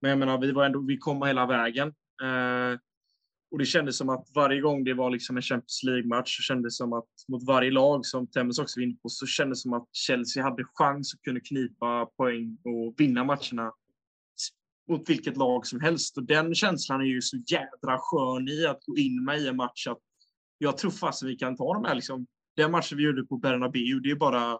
Men 0.00 0.08
jag 0.08 0.18
menar, 0.18 0.38
vi 0.38 0.52
var 0.52 0.64
ändå, 0.64 0.80
vi 0.80 0.96
kom 0.98 1.22
hela 1.22 1.46
vägen. 1.46 1.88
Eh, 2.22 2.78
och 3.50 3.58
det 3.58 3.64
kändes 3.64 3.96
som 3.96 4.08
att 4.08 4.28
varje 4.34 4.60
gång 4.60 4.84
det 4.84 4.94
var 4.94 5.10
liksom 5.10 5.36
en 5.36 5.42
Champions 5.42 5.82
League-match 5.82 6.36
så 6.36 6.42
kändes 6.42 6.74
det 6.74 6.76
som 6.76 6.92
att 6.92 7.08
mot 7.28 7.46
varje 7.46 7.70
lag 7.70 8.06
som 8.06 8.26
Temmes 8.26 8.58
också 8.58 8.80
var 8.80 8.84
inne 8.84 8.96
på 9.02 9.08
så 9.08 9.26
kändes 9.26 9.58
det 9.58 9.62
som 9.62 9.72
att 9.72 9.88
Chelsea 9.92 10.42
hade 10.42 10.64
chans 10.74 11.14
att 11.14 11.22
kunna 11.22 11.40
knipa 11.40 12.06
poäng 12.06 12.58
och 12.64 12.94
vinna 12.98 13.24
matcherna 13.24 13.72
mot 14.88 15.10
vilket 15.10 15.36
lag 15.36 15.66
som 15.66 15.80
helst. 15.80 16.16
Och 16.16 16.24
den 16.24 16.54
känslan 16.54 17.00
är 17.00 17.04
ju 17.04 17.22
så 17.22 17.36
jädra 17.36 17.98
skön 17.98 18.48
i 18.48 18.66
att 18.66 18.84
gå 18.86 18.96
in 18.96 19.24
med 19.24 19.40
i 19.40 19.48
en 19.48 19.56
match. 19.56 19.86
Att 19.86 19.98
jag 20.58 20.78
tror 20.78 20.90
fast 20.90 21.22
vi 21.22 21.36
kan 21.36 21.56
ta 21.56 21.74
de 21.74 21.84
här. 21.84 21.94
Liksom, 21.94 22.26
den 22.56 22.70
matchen 22.70 22.98
vi 22.98 23.04
gjorde 23.04 23.26
på 23.26 23.36
Bernabéu, 23.36 24.00
det 24.00 24.10
är 24.10 24.16
bara, 24.16 24.58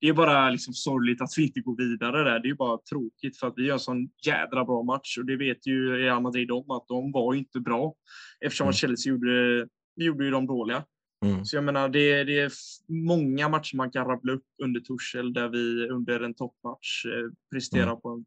det 0.00 0.08
är 0.08 0.12
bara 0.12 0.50
liksom 0.50 0.74
sorgligt 0.74 1.22
att 1.22 1.30
vi 1.36 1.46
inte 1.46 1.60
går 1.60 1.76
vidare 1.76 2.24
där. 2.24 2.40
Det 2.40 2.48
är 2.48 2.54
bara 2.54 2.78
tråkigt 2.78 3.38
för 3.38 3.46
att 3.46 3.54
vi 3.56 3.66
gör 3.66 3.72
en 3.72 3.80
sån 3.80 4.08
jädra 4.26 4.64
bra 4.64 4.82
match. 4.82 5.18
Och 5.18 5.24
det 5.24 5.36
vet 5.36 5.66
ju 5.66 5.96
Real 5.96 6.22
Madrid 6.22 6.50
om 6.50 6.70
att 6.70 6.88
de 6.88 7.12
var 7.12 7.34
inte 7.34 7.60
bra. 7.60 7.94
Eftersom 8.40 8.64
mm. 8.64 8.72
Chelsea 8.72 9.12
gjorde, 9.12 9.68
gjorde 9.96 10.24
ju 10.24 10.30
de 10.30 10.46
dåliga. 10.46 10.84
Mm. 11.24 11.44
Så 11.44 11.56
jag 11.56 11.64
menar, 11.64 11.88
det, 11.88 12.24
det, 12.24 12.40
är 12.40 12.52
många 12.88 13.48
matcher 13.48 13.76
man 13.76 13.90
kan 13.90 14.06
rabbla 14.06 14.32
upp 14.32 14.44
under 14.62 14.80
Torshäll 14.80 15.32
där 15.32 15.48
vi 15.48 15.88
under 15.88 16.20
en 16.20 16.34
toppmatch 16.34 17.06
eh, 17.06 17.30
presterar 17.52 17.90
mm. 17.90 18.00
på 18.00 18.08
en 18.08 18.24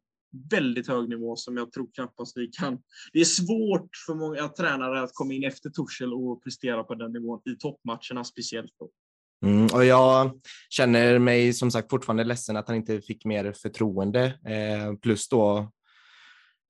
väldigt 0.49 0.87
hög 0.87 1.09
nivå 1.09 1.35
som 1.35 1.57
jag 1.57 1.71
tror 1.71 1.87
knappast 1.93 2.37
vi 2.37 2.47
kan. 2.47 2.81
Det 3.13 3.19
är 3.19 3.25
svårt 3.25 3.89
för 4.07 4.15
många 4.15 4.47
tränare 4.47 5.01
att 5.01 5.13
komma 5.13 5.33
in 5.33 5.43
efter 5.43 5.69
Torshäll 5.69 6.13
och 6.13 6.43
prestera 6.43 6.83
på 6.83 6.95
den 6.95 7.11
nivån 7.11 7.41
i 7.45 7.55
toppmatcherna 7.55 8.23
speciellt. 8.23 8.73
Då. 8.79 8.89
Mm, 9.45 9.67
och 9.73 9.85
jag 9.85 10.31
känner 10.69 11.19
mig 11.19 11.53
som 11.53 11.71
sagt 11.71 11.89
fortfarande 11.89 12.23
ledsen 12.23 12.57
att 12.57 12.67
han 12.67 12.77
inte 12.77 13.01
fick 13.01 13.25
mer 13.25 13.53
förtroende. 13.53 14.25
Eh, 14.25 14.95
plus 15.01 15.29
då, 15.29 15.71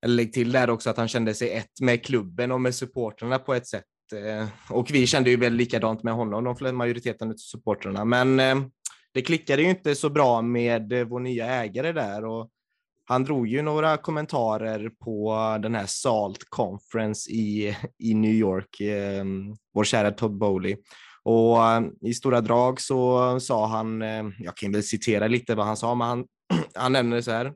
eller 0.04 0.14
lägg 0.14 0.32
till 0.32 0.52
där 0.52 0.70
också 0.70 0.90
att 0.90 0.96
han 0.96 1.08
kände 1.08 1.34
sig 1.34 1.50
ett 1.50 1.80
med 1.80 2.04
klubben 2.04 2.52
och 2.52 2.60
med 2.60 2.74
supportrarna 2.74 3.38
på 3.38 3.54
ett 3.54 3.66
sätt. 3.66 3.84
Eh, 4.14 4.48
och 4.70 4.90
vi 4.90 5.06
kände 5.06 5.30
ju 5.30 5.36
väl 5.36 5.52
likadant 5.52 6.02
med 6.02 6.14
honom, 6.14 6.56
de 6.60 6.76
majoriteten 6.76 7.30
av 7.30 7.34
supportrarna. 7.36 8.04
Men 8.04 8.40
eh, 8.40 8.56
det 9.14 9.22
klickade 9.22 9.62
ju 9.62 9.70
inte 9.70 9.94
så 9.94 10.10
bra 10.10 10.42
med 10.42 10.92
eh, 10.92 11.04
vår 11.04 11.20
nya 11.20 11.46
ägare 11.46 11.92
där. 11.92 12.24
Och 12.24 12.50
han 13.04 13.24
drog 13.24 13.48
ju 13.48 13.62
några 13.62 13.96
kommentarer 13.96 14.90
på 15.04 15.36
den 15.62 15.74
här 15.74 15.86
SALT 15.86 16.44
Conference 16.48 17.30
i, 17.30 17.76
i 17.98 18.14
New 18.14 18.32
York, 18.32 18.80
eh, 18.80 19.24
vår 19.74 19.84
kära 19.84 20.10
Todd 20.10 20.38
Bowley. 20.38 20.76
Och 21.24 21.66
eh, 21.66 21.82
i 22.00 22.14
stora 22.14 22.40
drag 22.40 22.80
så 22.80 23.40
sa 23.40 23.66
han, 23.66 24.02
eh, 24.02 24.24
jag 24.38 24.56
kan 24.56 24.72
väl 24.72 24.82
citera 24.82 25.28
lite 25.28 25.54
vad 25.54 25.66
han 25.66 25.76
sa, 25.76 25.94
men 25.94 26.08
han, 26.08 26.24
han 26.74 26.92
nämner 26.92 27.16
det 27.16 27.22
så 27.22 27.30
här. 27.30 27.52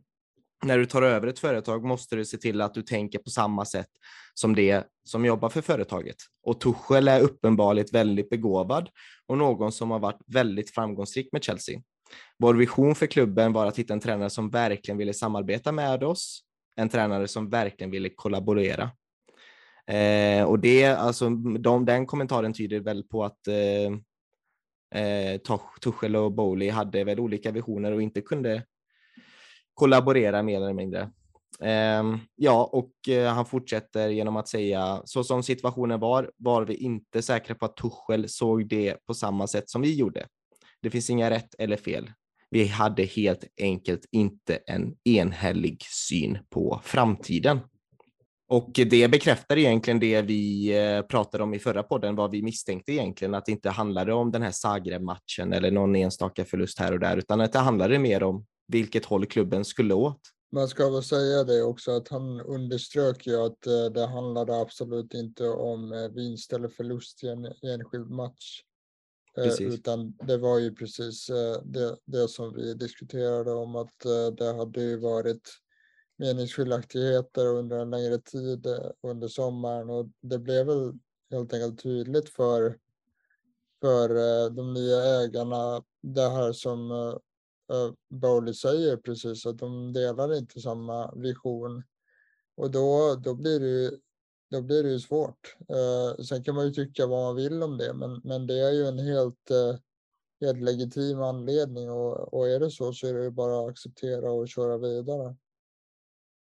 När 0.65 0.79
du 0.79 0.87
tar 0.87 1.03
över 1.03 1.27
ett 1.27 1.39
företag 1.39 1.85
måste 1.85 2.17
du 2.17 2.25
se 2.25 2.37
till 2.37 2.61
att 2.61 2.75
du 2.75 2.83
tänker 2.83 3.19
på 3.19 3.31
samma 3.31 3.65
sätt 3.65 3.89
som 4.35 4.55
det 4.55 4.87
som 5.05 5.25
jobbar 5.25 5.49
för 5.49 5.61
företaget. 5.61 6.17
Och 6.47 6.61
Tuchel 6.61 7.09
är 7.09 7.21
uppenbarligen 7.21 7.89
väldigt 7.93 8.31
begåvad 8.31 8.89
och 9.27 9.39
någon 9.39 9.73
som 9.73 9.91
har 9.91 9.99
varit 9.99 10.21
väldigt 10.27 10.71
framgångsrik 10.71 11.29
med 11.33 11.45
Chelsea. 11.45 11.81
Vår 12.39 12.55
vision 12.55 12.95
för 12.95 13.07
klubben 13.07 13.53
var 13.53 13.67
att 13.67 13.79
hitta 13.79 13.93
en 13.93 14.01
tränare 14.01 14.31
som 14.31 14.51
verkligen 14.51 14.99
ville 14.99 15.15
samarbeta 15.15 15.73
med 15.73 16.05
oss, 16.05 16.41
en 16.77 16.89
tränare 16.89 17.29
som 17.29 17.51
verkligen 17.51 17.91
ville 17.91 18.09
kollaborera. 18.09 18.91
Eh, 19.87 20.45
och 20.45 20.59
det, 20.59 20.85
alltså, 20.85 21.31
de, 21.59 21.85
den 21.85 22.07
kommentaren 22.07 22.53
tyder 22.53 22.81
väl 22.81 23.03
på 23.03 23.25
att 23.25 23.49
eh, 23.49 25.03
eh, 25.03 25.41
Tuchel 25.83 26.17
och 26.17 26.33
Bowley 26.33 26.71
hade 26.71 27.05
väl 27.05 27.21
olika 27.21 27.51
visioner 27.51 27.93
och 27.93 28.03
inte 28.03 28.21
kunde 28.21 28.63
kollaborera 29.75 30.43
mer 30.43 30.57
eller 30.57 30.73
mindre. 30.73 31.11
Eh, 31.61 32.17
ja, 32.37 32.71
och 32.73 33.09
eh, 33.09 33.33
han 33.33 33.47
fortsätter 33.47 34.09
genom 34.09 34.37
att 34.37 34.49
säga 34.49 35.03
så 35.05 35.25
som 35.25 35.43
situationen 35.43 36.01
var 36.01 36.31
var 36.37 36.65
vi 36.65 36.75
inte 36.75 37.23
säkra 37.23 37.55
på 37.55 37.65
att 37.65 37.77
Tuchel 37.77 38.29
såg 38.29 38.69
det 38.69 39.07
på 39.07 39.15
samma 39.15 39.47
sätt 39.47 39.71
som 39.71 39.83
vi 39.83 39.95
gjorde. 39.95 40.27
Det 40.83 40.91
finns 40.91 41.11
inga 41.11 41.31
rätt 41.31 41.55
eller 41.59 41.77
fel. 41.77 42.11
Vi 42.51 42.67
hade 42.67 43.05
helt 43.05 43.45
enkelt 43.61 44.09
inte 44.13 44.57
en 44.67 44.97
enhällig 45.05 45.83
syn 45.83 46.39
på 46.51 46.81
framtiden. 46.85 47.61
Och 48.49 48.71
det 48.73 49.11
bekräftar 49.11 49.59
egentligen 49.59 50.01
det 50.01 50.23
vi 50.23 50.69
eh, 50.79 51.03
pratade 51.03 51.45
om 51.45 51.55
i 51.55 51.59
förra 51.59 51.83
podden, 51.83 52.17
vad 52.17 52.31
vi 52.31 52.43
misstänkte 52.43 52.93
egentligen, 52.93 53.35
att 53.35 53.47
det 53.47 53.53
inte 53.53 53.71
handlade 53.71 54.13
om 54.13 54.33
den 54.33 54.43
här 54.43 54.51
Zagreb-matchen 54.51 55.53
eller 55.53 55.71
någon 55.71 55.97
enstaka 55.97 56.45
förlust 56.45 56.79
här 56.79 56.93
och 56.93 57.01
där, 57.01 57.17
utan 57.17 57.41
att 57.41 57.53
det 57.53 57.59
handlade 57.59 57.99
mer 57.99 58.23
om 58.23 58.47
vilket 58.69 59.05
håll 59.05 59.27
klubben 59.27 59.65
skulle 59.65 59.95
åt. 59.95 60.21
Man 60.53 60.69
ska 60.69 60.91
väl 60.91 61.03
säga 61.03 61.45
det 61.45 61.63
också 61.63 61.91
att 61.91 62.09
han 62.09 62.41
underströk 62.41 63.27
ju 63.27 63.37
att 63.37 63.67
eh, 63.67 63.85
det 63.95 64.07
handlade 64.07 64.61
absolut 64.61 65.15
inte 65.15 65.49
om 65.49 65.93
eh, 65.93 66.09
vinst 66.09 66.53
eller 66.53 66.69
förlust 66.69 67.25
i 67.25 67.29
en 67.29 67.45
enskild 67.45 68.11
match. 68.11 68.61
Precis. 69.35 69.75
Utan 69.75 70.17
det 70.27 70.37
var 70.37 70.59
ju 70.59 70.75
precis 70.75 71.27
det, 71.65 71.97
det 72.05 72.29
som 72.29 72.55
vi 72.55 72.75
diskuterade 72.75 73.53
om 73.53 73.77
att 73.77 73.99
det 74.39 74.53
hade 74.53 74.83
ju 74.83 74.97
varit 74.97 75.49
meningsskiljaktigheter 76.17 77.47
under 77.47 77.79
en 77.79 77.91
längre 77.91 78.19
tid 78.19 78.67
eh, 78.67 78.91
under 79.03 79.29
sommaren 79.29 79.91
och 79.91 80.07
det 80.21 80.39
blev 80.39 80.67
väl 80.67 80.93
helt 81.31 81.53
enkelt 81.53 81.83
tydligt 81.83 82.29
för, 82.29 82.79
för 83.81 84.11
eh, 84.11 84.51
de 84.51 84.75
nya 84.75 85.05
ägarna 85.05 85.83
det 86.03 86.29
här 86.29 86.53
som 86.53 86.91
eh, 86.91 87.93
Bowley 88.09 88.55
säger 88.55 88.97
precis 88.97 89.47
att 89.47 89.59
de 89.59 89.93
delar 89.93 90.35
inte 90.35 90.61
samma 90.61 91.15
vision 91.15 91.83
och 92.57 92.71
då, 92.71 93.15
då 93.25 93.35
blir 93.35 93.61
det 93.61 93.69
ju 93.69 93.99
då 94.51 94.63
blir 94.63 94.83
det 94.83 94.91
ju 94.91 95.01
svårt. 95.01 95.57
Sen 96.29 96.45
kan 96.45 96.55
man 96.55 96.67
ju 96.67 96.73
tycka 96.73 97.07
vad 97.07 97.23
man 97.23 97.37
vill 97.37 97.63
om 97.63 97.79
det, 97.79 97.95
men, 97.95 98.21
men 98.25 98.47
det 98.47 98.59
är 98.59 98.73
ju 98.73 98.87
en 98.87 98.99
helt, 98.99 99.51
helt 100.41 100.61
legitim 100.61 101.23
anledning 101.23 101.91
och, 101.91 102.35
och 102.35 102.49
är 102.49 102.61
det 102.61 102.71
så 102.71 102.93
så 102.93 103.07
är 103.07 103.15
det 103.15 103.23
ju 103.23 103.31
bara 103.31 103.61
att 103.61 103.71
acceptera 103.71 104.33
och 104.33 104.49
köra 104.49 104.79
vidare. 104.79 105.37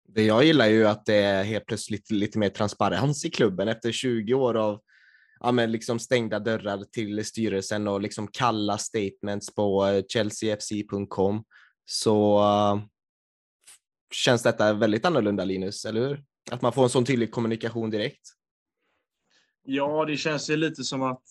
Det 0.08 0.22
jag 0.22 0.44
gillar 0.44 0.66
ju 0.66 0.86
att 0.86 1.06
det 1.06 1.14
är 1.14 1.44
helt 1.44 1.66
plötsligt 1.66 2.10
lite 2.10 2.38
mer 2.38 2.48
transparens 2.48 3.24
i 3.24 3.30
klubben 3.30 3.68
efter 3.68 3.92
20 3.92 4.34
år 4.34 4.56
av 4.56 4.80
ja, 5.40 5.52
men 5.52 5.72
liksom 5.72 5.98
stängda 5.98 6.40
dörrar 6.40 6.84
till 6.92 7.24
styrelsen 7.24 7.88
och 7.88 8.00
liksom 8.00 8.28
kalla 8.28 8.78
statements 8.78 9.54
på 9.54 10.02
chelseafc.com 10.12 11.44
så 11.84 12.38
uh, 12.38 12.84
känns 14.12 14.42
detta 14.42 14.72
väldigt 14.72 15.04
annorlunda 15.04 15.44
Linus, 15.44 15.84
eller 15.84 16.00
hur? 16.00 16.24
Att 16.50 16.62
man 16.62 16.72
får 16.72 16.82
en 16.82 16.90
sån 16.90 17.04
tydlig 17.04 17.30
kommunikation 17.30 17.90
direkt. 17.90 18.28
Ja, 19.62 20.04
det 20.04 20.16
känns 20.16 20.50
ju 20.50 20.56
lite 20.56 20.84
som 20.84 21.02
att 21.02 21.24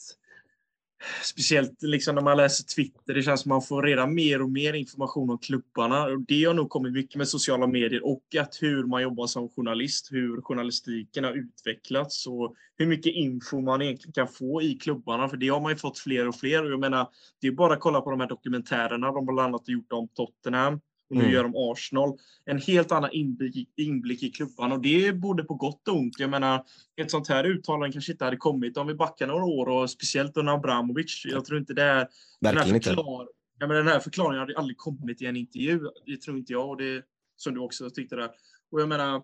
Speciellt 1.24 1.82
liksom 1.82 2.16
när 2.16 2.22
man 2.22 2.38
läser 2.38 2.64
Twitter, 2.64 3.14
det 3.14 3.24
känns 3.24 3.42
som 3.42 3.50
man 3.50 3.62
får 3.62 3.84
reda 3.84 4.08
mer 4.08 4.42
och 4.42 4.50
mer 4.50 4.74
information 4.74 5.30
om 5.30 5.38
klubbarna. 5.38 6.08
Det 6.28 6.44
har 6.46 6.54
nog 6.54 6.70
kommit 6.70 6.94
mycket 6.94 7.16
med 7.16 7.28
sociala 7.28 7.68
medier 7.68 8.06
och 8.06 8.24
att 8.40 8.58
hur 8.62 8.84
man 8.84 9.02
jobbar 9.02 9.28
som 9.28 9.50
journalist, 9.50 10.12
hur 10.12 10.42
journalistiken 10.42 11.24
har 11.24 11.32
utvecklats 11.34 12.28
och 12.28 12.56
hur 12.78 12.86
mycket 12.86 13.14
info 13.14 13.62
man 13.62 13.82
egentligen 13.82 14.14
kan 14.14 14.28
få 14.28 14.62
i 14.62 14.74
klubbarna. 14.74 15.30
För 15.30 15.38
det 15.38 15.48
har 15.48 15.62
man 15.62 15.72
ju 15.72 15.78
fått 15.78 16.00
fler 16.00 16.28
och 16.28 16.36
fler. 16.36 16.64
Och 16.64 16.72
jag 16.72 16.80
menar, 16.80 17.08
det 17.42 17.48
är 17.48 17.52
bara 17.52 17.74
att 17.74 17.80
kolla 17.80 18.02
på 18.02 18.12
de 18.12 18.20
här 18.20 18.28
dokumentärerna 18.28 19.12
de 19.12 19.26
bland 19.26 19.40
annat 19.40 19.62
har 19.68 19.74
gjort 19.74 19.94
om 19.94 20.08
Tottenham 20.08 20.80
och 21.14 21.20
nu 21.20 21.24
mm. 21.24 21.34
gör 21.34 21.44
de 21.44 21.54
Arsenal. 21.56 22.18
En 22.46 22.58
helt 22.58 22.92
annan 22.92 23.12
inblick, 23.12 23.70
inblick 23.78 24.24
i 24.24 24.32
klubban 24.32 24.72
och 24.72 24.82
det 24.82 25.08
är 25.08 25.14
både 25.14 25.44
på 25.44 25.54
gott 25.54 25.88
och 25.88 25.96
ont. 25.96 26.20
Jag 26.20 26.30
menar, 26.30 26.64
ett 27.02 27.12
sånt 27.12 27.28
här 27.28 27.44
uttalande 27.44 27.92
kanske 27.92 28.12
inte 28.12 28.26
hade 28.26 28.38
kommit 28.38 28.78
om 28.78 28.88
vi 28.88 28.94
backar 28.94 29.28
några 29.28 29.46
år 29.46 29.70
och 29.70 29.90
speciellt 29.90 30.38
under 30.38 30.54
Abramovic. 30.54 31.26
Jag 31.26 31.46
tror 31.46 31.60
inte 31.60 31.74
det 31.74 31.84
är... 31.84 32.08
Verkligen 32.42 32.76
inte. 32.76 32.96
Ja, 33.60 33.68
men 33.68 33.70
den 33.70 33.88
här 33.88 34.00
förklaringen 34.00 34.40
hade 34.40 34.58
aldrig 34.58 34.78
kommit 34.78 35.22
i 35.22 35.26
en 35.26 35.36
intervju. 35.36 35.80
Det 36.06 36.18
tror 36.18 36.38
inte 36.38 36.54
jag 36.54 36.70
och 36.70 36.78
det 36.78 37.04
som 37.36 37.54
du 37.54 37.60
också 37.60 37.90
tyckte 37.90 38.16
där. 38.16 38.30
Och 38.72 38.82
jag 38.82 38.90
menar, 38.90 39.22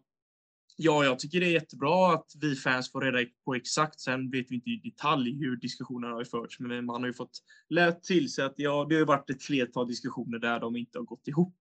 Ja, 0.82 1.04
jag 1.04 1.20
tycker 1.20 1.40
det 1.40 1.46
är 1.46 1.52
jättebra 1.52 2.14
att 2.14 2.32
vi 2.42 2.56
fans 2.56 2.92
får 2.92 3.02
reda 3.02 3.30
på 3.46 3.56
exakt. 3.56 4.00
Sen 4.00 4.30
vet 4.30 4.52
vi 4.52 4.56
inte 4.56 4.70
i 4.70 4.82
detalj 4.84 5.40
hur 5.40 5.56
diskussionerna 5.56 6.14
har 6.14 6.24
förts, 6.24 6.60
men 6.60 6.86
man 6.86 7.02
har 7.02 7.08
ju 7.08 7.14
fått 7.14 7.40
lärt 7.70 8.04
till 8.04 8.32
sig 8.32 8.46
att 8.46 8.54
ja, 8.56 8.86
det 8.90 8.96
har 8.96 9.06
varit 9.06 9.30
ett 9.30 9.44
flertal 9.44 9.88
diskussioner 9.88 10.40
där 10.40 10.60
de 10.60 10.76
inte 10.76 10.98
har 10.98 11.06
gått 11.06 11.28
ihop. 11.28 11.56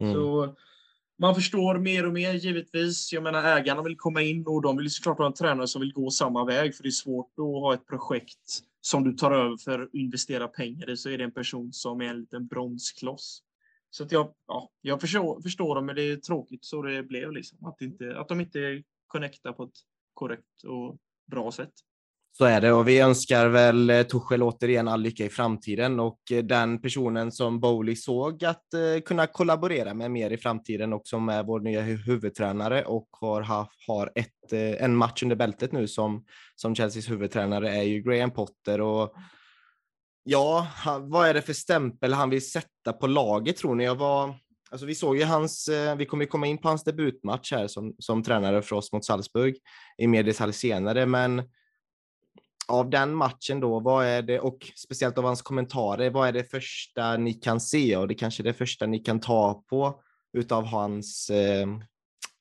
Mm. 0.00 0.12
Så 0.12 0.54
man 1.18 1.34
förstår 1.34 1.78
mer 1.78 2.06
och 2.06 2.12
mer 2.12 2.34
givetvis. 2.34 3.12
Jag 3.12 3.22
menar 3.22 3.44
ägarna 3.44 3.82
vill 3.82 3.96
komma 3.96 4.22
in 4.22 4.46
och 4.46 4.62
de 4.62 4.76
vill 4.76 4.90
såklart 4.90 5.18
ha 5.18 5.26
en 5.26 5.32
tränare 5.32 5.68
som 5.68 5.80
vill 5.80 5.92
gå 5.92 6.10
samma 6.10 6.44
väg 6.44 6.74
för 6.76 6.82
det 6.82 6.88
är 6.88 6.90
svårt 6.90 7.32
att 7.38 7.44
ha 7.44 7.74
ett 7.74 7.86
projekt 7.86 8.62
som 8.80 9.04
du 9.04 9.12
tar 9.12 9.32
över 9.32 9.56
för 9.56 9.82
att 9.82 9.94
investera 9.94 10.48
pengar 10.48 10.90
i 10.90 10.96
så 10.96 11.10
är 11.10 11.18
det 11.18 11.24
en 11.24 11.32
person 11.32 11.72
som 11.72 12.00
är 12.00 12.04
en 12.04 12.20
liten 12.20 12.46
bromskloss. 12.46 13.42
Så 13.90 14.04
att 14.04 14.12
jag, 14.12 14.34
ja, 14.46 14.70
jag 14.80 15.00
förstår, 15.00 15.40
förstår 15.40 15.74
dem 15.74 15.86
men 15.86 15.96
det 15.96 16.02
är 16.02 16.16
tråkigt 16.16 16.64
så 16.64 16.82
det 16.82 17.02
blev 17.02 17.32
liksom. 17.32 17.64
Att, 17.64 17.82
inte, 17.82 18.18
att 18.18 18.28
de 18.28 18.40
inte 18.40 18.82
connectar 19.06 19.52
på 19.52 19.64
ett 19.64 19.78
korrekt 20.14 20.64
och 20.64 20.96
bra 21.26 21.52
sätt. 21.52 21.72
Så 22.38 22.44
är 22.44 22.60
det. 22.60 22.72
Och 22.72 22.88
vi 22.88 23.00
önskar 23.00 23.48
väl 23.48 23.90
eh, 23.90 24.02
Torshäll 24.02 24.08
Tuchel 24.08 24.42
återigen 24.42 24.88
all 24.88 25.00
lycka 25.00 25.24
i 25.24 25.28
framtiden. 25.28 26.00
Och 26.00 26.18
eh, 26.30 26.44
den 26.44 26.82
personen 26.82 27.32
som 27.32 27.60
Bowley 27.60 27.96
såg 27.96 28.44
att 28.44 28.74
eh, 28.74 29.02
kunna 29.04 29.26
kollaborera 29.26 29.94
med 29.94 30.10
mer 30.10 30.30
i 30.30 30.36
framtiden 30.36 30.92
och 30.92 31.02
som 31.04 31.28
är 31.28 31.42
vår 31.42 31.60
nya 31.60 31.80
huvudtränare 31.80 32.84
och 32.84 33.08
har, 33.10 33.68
har 33.86 34.12
ett, 34.14 34.52
en 34.78 34.96
match 34.96 35.22
under 35.22 35.36
bältet 35.36 35.72
nu 35.72 35.88
som, 35.88 36.24
som 36.54 36.74
Chelseas 36.74 37.10
huvudtränare 37.10 37.70
är 37.76 37.82
ju 37.82 38.02
Graham 38.02 38.30
Potter. 38.30 38.80
Och 38.80 39.14
ja, 40.24 40.66
vad 41.00 41.28
är 41.28 41.34
det 41.34 41.42
för 41.42 41.52
stämpel 41.52 42.12
han 42.12 42.30
vill 42.30 42.50
sätta 42.50 42.92
på 43.00 43.06
laget 43.06 43.56
tror 43.56 43.74
ni? 43.74 43.84
Jag 43.84 43.94
var, 43.94 44.34
alltså 44.70 44.86
vi 44.86 44.94
såg 44.94 45.16
ju 45.16 45.24
hans, 45.24 45.68
vi 45.98 46.06
kommer 46.06 46.24
komma 46.24 46.46
in 46.46 46.58
på 46.58 46.68
hans 46.68 46.84
debutmatch 46.84 47.52
här 47.52 47.66
som, 47.66 47.94
som 47.98 48.22
tränare 48.22 48.62
för 48.62 48.76
oss 48.76 48.92
mot 48.92 49.04
Salzburg 49.04 49.56
i 49.98 50.06
mer 50.06 50.22
detalj 50.22 50.52
senare, 50.52 51.06
men 51.06 51.42
av 52.68 52.90
den 52.90 53.14
matchen 53.14 53.60
då, 53.60 53.80
vad 53.80 54.06
är 54.06 54.22
det, 54.22 54.40
och 54.40 54.72
speciellt 54.76 55.18
av 55.18 55.24
hans 55.24 55.42
kommentarer, 55.42 56.10
vad 56.10 56.28
är 56.28 56.32
det 56.32 56.50
första 56.50 57.16
ni 57.16 57.34
kan 57.34 57.60
se 57.60 57.96
och 57.96 58.08
det 58.08 58.14
kanske 58.14 58.42
är 58.42 58.44
det 58.44 58.54
första 58.54 58.86
ni 58.86 58.98
kan 58.98 59.20
ta 59.20 59.64
på 59.66 60.00
utav 60.32 60.64
hans, 60.64 61.30
eh, 61.30 61.66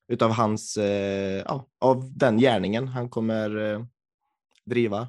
utav 0.07 0.31
hans, 0.31 0.77
eh, 0.77 1.43
ja, 1.45 1.67
av 1.79 2.17
den 2.17 2.37
gärningen 2.37 2.87
han 2.87 3.09
kommer 3.09 3.73
eh, 3.73 3.85
driva? 4.65 5.07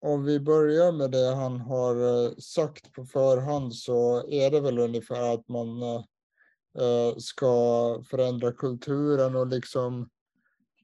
Om 0.00 0.24
vi 0.24 0.40
börjar 0.40 0.92
med 0.92 1.10
det 1.10 1.34
han 1.34 1.60
har 1.60 2.26
eh, 2.26 2.30
sagt 2.36 2.92
på 2.92 3.04
förhand 3.04 3.74
så 3.74 4.28
är 4.28 4.50
det 4.50 4.60
väl 4.60 4.78
ungefär 4.78 5.34
att 5.34 5.48
man 5.48 5.82
eh, 5.82 6.04
eh 6.78 7.16
ska 7.16 8.02
förändra 8.10 8.52
kulturen 8.52 9.36
och 9.36 9.46
liksom 9.46 10.08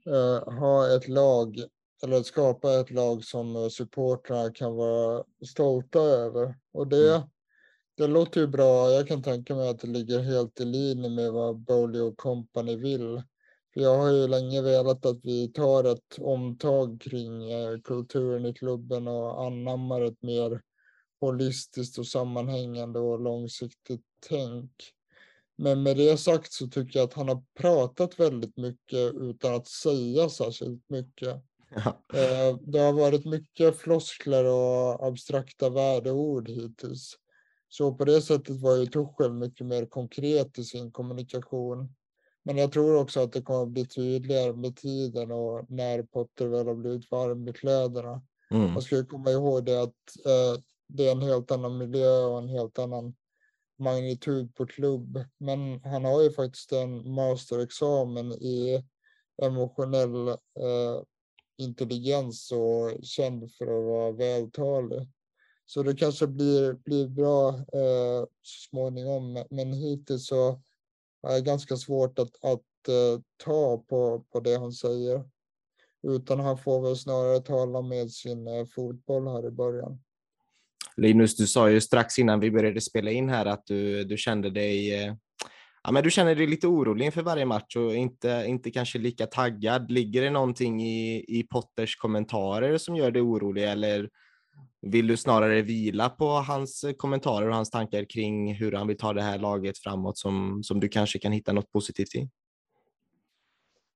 eh, 0.07 0.55
ha 0.55 0.97
ett 0.97 1.09
lag 1.09 1.65
eller 2.05 2.23
skapa 2.23 2.81
ett 2.81 2.91
lag 2.91 3.25
som 3.25 3.57
eh, 3.57 3.69
supportrarna 3.69 4.51
kan 4.51 4.75
vara 4.75 5.25
stolta 5.47 5.99
över. 5.99 6.55
Och 6.73 6.87
det, 6.87 7.17
mm. 7.17 7.29
det 7.97 8.07
låter 8.07 8.41
ju 8.41 8.47
bra. 8.47 8.91
Jag 8.91 9.09
kan 9.09 9.23
tänka 9.23 9.55
mig 9.55 9.69
att 9.69 9.79
det 9.79 9.89
ligger 9.89 10.19
helt 10.19 10.61
i 10.61 10.65
linje 10.65 11.11
med 11.11 11.33
vad 11.33 11.57
Bowley 11.57 12.01
och 12.01 12.17
company 12.17 12.77
vill. 12.77 13.23
För 13.75 13.81
jag 13.81 13.99
har 13.99 14.11
ju 14.11 14.29
länge 14.29 14.63
velat 14.63 15.07
att 15.07 15.21
vi 15.23 15.49
tar 15.49 15.85
ett 15.85 16.19
omtag 16.19 17.01
kring 17.01 17.51
eh, 17.51 17.81
kulturen 17.81 18.47
i 18.47 18.55
klubben 18.55 19.09
och 19.09 19.43
anammar 19.47 20.01
ett 20.01 20.23
mer 20.23 20.61
holistiskt 21.21 21.99
och 21.99 22.07
sammanhängande 22.07 22.99
och 22.99 23.21
långsiktigt 23.21 24.05
tänk. 24.29 24.71
Men 25.57 25.83
med 25.83 25.97
det 25.97 26.17
sagt 26.17 26.53
så 26.53 26.67
tycker 26.67 26.99
jag 26.99 27.07
att 27.07 27.15
han 27.15 27.29
har 27.29 27.43
pratat 27.61 28.21
väldigt 28.21 28.57
mycket 28.57 29.15
utan 29.15 29.55
att 29.55 29.69
säga 29.69 30.29
särskilt 30.29 30.91
mycket. 30.91 31.45
Ja. 31.75 32.19
Eh, 32.19 32.57
det 32.61 32.79
har 32.79 32.93
varit 32.93 33.25
mycket 33.25 33.77
floskler 33.77 34.45
och 34.45 35.07
abstrakta 35.07 35.71
värdeord 35.71 36.49
hittills. 36.49 37.19
Så 37.69 37.95
på 37.95 38.05
det 38.05 38.23
sättet 38.23 38.61
var 38.61 38.77
ju 38.77 38.87
Tuchel 38.87 39.33
mycket 39.33 39.67
mer 39.67 39.87
konkret 39.87 40.59
i 40.59 40.65
sin 40.65 40.93
kommunikation. 40.93 41.95
Men 42.45 42.57
jag 42.57 42.73
tror 42.73 42.97
också 42.97 43.21
att 43.21 43.33
det 43.33 43.43
kommer 43.43 43.63
att 43.63 43.69
bli 43.69 43.87
tydligare 43.87 44.53
med 44.53 44.77
tiden 44.77 45.33
och 45.33 45.71
när 45.71 46.03
Potter 46.03 46.47
väl 46.47 46.67
har 46.67 46.75
blivit 46.75 47.11
varm 47.11 47.49
i 47.49 47.53
kläderna. 47.53 48.23
Mm. 48.51 48.73
Man 48.73 48.83
ska 48.83 48.97
ju 48.97 49.07
komma 49.07 49.31
ihåg 49.31 49.65
det 49.65 49.83
att 49.83 50.27
eh, 50.27 50.63
det 50.89 51.09
är 51.09 51.13
en 51.13 51.23
helt 51.23 51.51
annan 51.51 51.79
miljö 51.79 52.25
och 52.25 52.39
en 52.39 52.49
helt 52.49 52.79
annan 52.79 53.15
magnitud 53.79 54.55
på 54.55 54.67
klubb. 54.67 55.25
Men 55.39 55.81
han 55.85 56.05
har 56.05 56.23
ju 56.23 56.31
faktiskt 56.31 56.73
en 56.73 57.15
masterexamen 57.15 58.33
i 58.33 58.85
emotionell 59.43 60.29
eh, 60.29 61.03
intelligens 61.57 62.53
och 62.53 63.05
känd 63.05 63.53
för 63.53 63.65
att 63.65 63.85
vara 63.85 64.13
vältalig. 64.13 65.09
Så 65.67 65.83
det 65.83 65.95
kanske 65.95 66.27
blir, 66.27 66.73
blir 66.73 67.09
bra 67.09 67.49
eh, 67.49 68.25
så 68.43 68.69
småningom. 68.71 69.45
Men 69.51 69.73
hittills 69.73 70.27
så 70.27 70.61
är 71.29 71.35
det 71.35 71.41
ganska 71.41 71.77
svårt 71.77 72.19
att, 72.19 72.45
att 72.45 72.89
eh, 72.89 73.21
ta 73.45 73.85
på, 73.89 74.25
på 74.33 74.41
det 74.41 74.59
han 74.59 74.73
säger. 74.73 75.25
Utan 76.03 76.41
han 76.41 76.59
får 76.59 76.83
väl 76.83 76.97
snarare 76.97 77.41
tala 77.41 77.83
med 77.83 78.11
sin 78.11 78.47
eh, 78.47 78.65
fotboll 78.65 79.29
här 79.29 79.47
i 79.47 79.51
början. 79.51 80.01
Linus, 80.97 81.37
du 81.37 81.47
sa 81.47 81.71
ju 81.71 81.81
strax 81.81 82.19
innan 82.19 82.41
vi 82.41 82.51
började 82.51 82.81
spela 82.81 83.11
in 83.11 83.29
här 83.29 83.47
att 83.47 83.67
du, 83.67 84.05
du 84.05 84.17
kände 84.17 84.51
dig 84.51 85.05
eh, 85.05 85.15
ja, 85.85 85.93
men 85.93 86.05
du 86.05 86.11
känner 86.11 86.35
dig 86.35 86.47
lite 86.47 86.67
orolig 86.67 87.07
inför 87.07 87.23
varje 87.23 87.47
match 87.47 87.77
och 87.77 87.95
inte, 87.95 88.45
inte 88.47 88.71
kanske 88.71 88.99
lika 88.99 89.27
taggad. 89.27 89.91
Ligger 89.91 90.23
det 90.23 90.31
någonting 90.31 90.83
i, 90.83 91.25
i 91.29 91.43
Potters 91.43 91.97
kommentarer 91.97 92.79
som 92.79 92.97
gör 92.97 93.11
dig 93.11 93.23
orolig 93.23 93.65
eller 93.65 94.09
vill 94.83 95.07
du 95.07 95.17
snarare 95.17 95.63
vila 95.63 96.09
på 96.09 96.29
hans 96.29 96.85
kommentarer 96.99 97.49
och 97.49 97.55
hans 97.55 97.71
tankar 97.71 98.05
kring 98.05 98.55
hur 98.55 98.73
han 98.73 98.87
vill 98.87 98.97
ta 98.97 99.13
det 99.13 99.23
här 99.23 99.39
laget 99.39 99.79
framåt 99.79 100.19
som, 100.19 100.63
som 100.63 100.81
du 100.81 100.89
kanske 100.89 101.19
kan 101.19 101.33
hitta 101.33 101.53
något 101.53 101.73
positivt 101.73 102.15
i? 102.15 102.29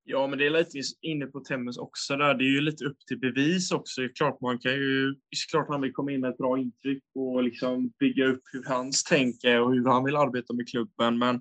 Ja, 0.04 0.26
men 0.26 0.38
det 0.38 0.46
är 0.46 0.50
lite 0.50 0.78
inne 1.00 1.26
på 1.26 1.40
Temmes 1.40 1.78
också 1.78 2.16
där. 2.16 2.34
Det 2.34 2.44
är 2.44 2.52
ju 2.54 2.60
lite 2.60 2.84
upp 2.84 2.98
till 3.08 3.18
bevis 3.18 3.72
också. 3.72 4.00
Det 4.00 4.06
är 4.06 4.14
klart 4.14 4.40
man 4.40 4.58
kan 4.58 4.72
ju, 4.72 5.14
klart 5.50 5.66
han 5.68 5.80
vill 5.80 5.92
komma 5.92 6.12
in 6.12 6.20
med 6.20 6.30
ett 6.30 6.38
bra 6.38 6.58
intryck 6.58 7.02
och 7.14 7.42
liksom 7.42 7.92
bygga 7.98 8.26
upp 8.26 8.42
hur 8.52 8.64
hans 8.64 9.04
tänk 9.04 9.44
är 9.44 9.60
och 9.60 9.72
hur 9.72 9.84
han 9.84 10.04
vill 10.04 10.16
arbeta 10.16 10.54
med 10.54 10.68
klubben. 10.68 11.18
Men 11.18 11.40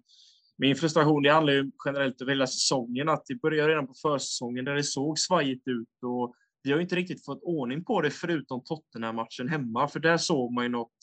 min 0.58 0.76
frustration 0.76 1.24
det 1.24 1.34
handlar 1.34 1.54
ju 1.54 1.72
generellt 1.86 2.22
över 2.22 2.32
hela 2.32 2.48
säsongen. 2.48 3.10
Att 3.10 3.26
det 3.26 3.36
började 3.36 3.70
redan 3.70 3.88
på 3.88 3.94
försäsongen 3.94 4.66
där 4.66 4.76
det 4.76 4.84
såg 4.84 5.20
svajigt 5.20 5.68
ut 5.68 6.04
och 6.06 6.36
vi 6.64 6.72
har 6.72 6.80
inte 6.80 6.96
riktigt 6.96 7.26
fått 7.26 7.44
ordning 7.44 7.84
på 7.84 8.02
det 8.02 8.12
förutom 8.12 8.64
Tottenham-matchen 8.64 9.50
hemma, 9.50 9.88
för 9.88 10.00
där 10.00 10.18
såg 10.18 10.54
man 10.54 10.66
ju 10.66 10.70
något 10.70 10.98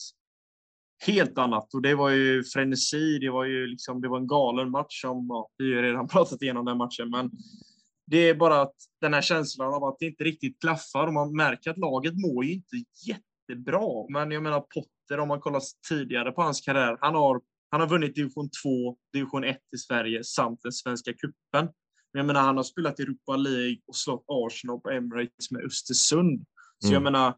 helt 1.05 1.37
annat. 1.37 1.73
Och 1.73 1.81
det 1.81 1.95
var 1.95 2.09
ju 2.09 2.43
frenesi, 2.43 3.19
det 3.19 3.29
var 3.29 3.45
ju 3.45 3.67
liksom, 3.67 4.01
det 4.01 4.07
var 4.07 4.17
en 4.17 4.27
galen 4.27 4.71
match 4.71 5.01
som, 5.01 5.27
ja, 5.29 5.49
vi 5.57 5.75
har 5.75 5.81
redan 5.81 6.07
pratat 6.07 6.41
igenom 6.41 6.65
den 6.65 6.77
matchen, 6.77 7.09
men 7.09 7.31
det 8.07 8.29
är 8.29 8.35
bara 8.35 8.61
att 8.61 8.75
den 9.01 9.13
här 9.13 9.21
känslan 9.21 9.73
av 9.73 9.83
att 9.83 9.99
det 9.99 10.05
inte 10.05 10.23
riktigt 10.23 10.61
klaffar 10.61 11.07
och 11.07 11.13
man 11.13 11.35
märker 11.35 11.71
att 11.71 11.77
laget 11.77 12.13
mår 12.17 12.45
ju 12.45 12.53
inte 12.53 12.75
jättebra. 13.07 14.05
Men 14.09 14.31
jag 14.31 14.43
menar 14.43 14.59
Potter, 14.59 15.19
om 15.19 15.27
man 15.27 15.39
kollar 15.39 15.61
tidigare 15.89 16.31
på 16.31 16.41
hans 16.41 16.61
karriär, 16.61 16.97
han 17.01 17.15
har, 17.15 17.41
han 17.71 17.81
har 17.81 17.87
vunnit 17.87 18.15
division 18.15 18.49
2, 18.63 18.97
division 19.13 19.43
1 19.43 19.57
i 19.75 19.77
Sverige 19.77 20.23
samt 20.23 20.61
den 20.61 20.71
svenska 20.71 21.13
kuppen. 21.13 21.65
Men 22.13 22.19
jag 22.19 22.25
menar, 22.25 22.41
han 22.41 22.57
har 22.57 22.63
spelat 22.63 22.99
Europa 22.99 23.35
League 23.35 23.77
och 23.87 23.95
slått 23.95 24.25
Arsenal 24.27 24.79
på 24.79 24.89
Emirates 24.89 25.51
med 25.51 25.65
Östersund. 25.65 26.45
Så 26.79 26.87
mm. 26.87 26.93
jag 26.93 27.03
menar, 27.03 27.35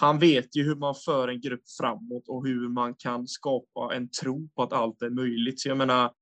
han 0.00 0.18
vet 0.18 0.56
ju 0.56 0.64
hur 0.64 0.76
man 0.76 0.94
för 0.94 1.28
en 1.28 1.40
grupp 1.40 1.62
framåt 1.80 2.28
och 2.28 2.46
hur 2.46 2.68
man 2.68 2.94
kan 2.94 3.28
skapa 3.28 3.94
en 3.94 4.10
tro 4.10 4.48
på 4.48 4.62
att 4.62 4.72
allt 4.72 5.02
är 5.02 5.10
möjligt. 5.10 5.60
Så 5.60 5.68
jag 5.68 5.78
menar, 5.78 6.12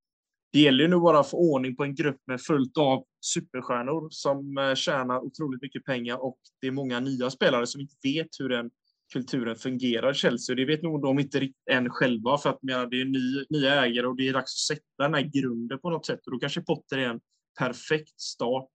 det 0.53 0.61
gäller 0.61 0.85
ju 0.85 0.91
nu 0.91 0.97
bara 0.97 1.21
att 1.21 1.31
få 1.31 1.37
ordning 1.37 1.77
på 1.77 1.85
en 1.85 1.95
grupp 1.95 2.21
med 2.27 2.41
fullt 2.41 2.79
av 2.79 3.05
superstjärnor 3.35 4.09
som 4.11 4.59
eh, 4.59 4.75
tjänar 4.75 5.19
otroligt 5.19 5.63
mycket 5.63 5.85
pengar 5.85 6.25
och 6.25 6.39
det 6.61 6.67
är 6.67 6.71
många 6.71 7.01
nya 7.01 7.31
spelare 7.31 7.67
som 7.67 7.81
inte 7.81 7.95
vet 8.03 8.29
hur 8.39 8.49
den 8.49 8.71
kulturen 9.13 9.57
fungerar 9.57 10.11
i 10.11 10.15
Chelsea. 10.15 10.57
Det 10.57 10.65
vet 10.65 10.83
nog 10.83 11.03
de 11.03 11.19
inte 11.19 11.41
riktigt 11.41 11.69
än 11.71 11.91
själva 11.91 12.39
för 12.39 12.51
att 12.51 12.63
menar, 12.63 12.87
det 12.87 13.01
är 13.01 13.05
ny, 13.05 13.45
nya 13.51 13.85
ägare 13.85 14.07
och 14.07 14.17
det 14.17 14.29
är 14.29 14.33
dags 14.33 14.71
att 14.71 14.77
sätta 14.77 15.03
den 15.03 15.15
här 15.15 15.31
grunden 15.33 15.79
på 15.79 15.91
något 15.91 16.07
sätt 16.07 16.27
och 16.27 16.33
då 16.33 16.39
kanske 16.39 16.61
Potter 16.61 16.99
är 16.99 17.09
en 17.09 17.21
perfekt 17.59 18.21
start 18.21 18.69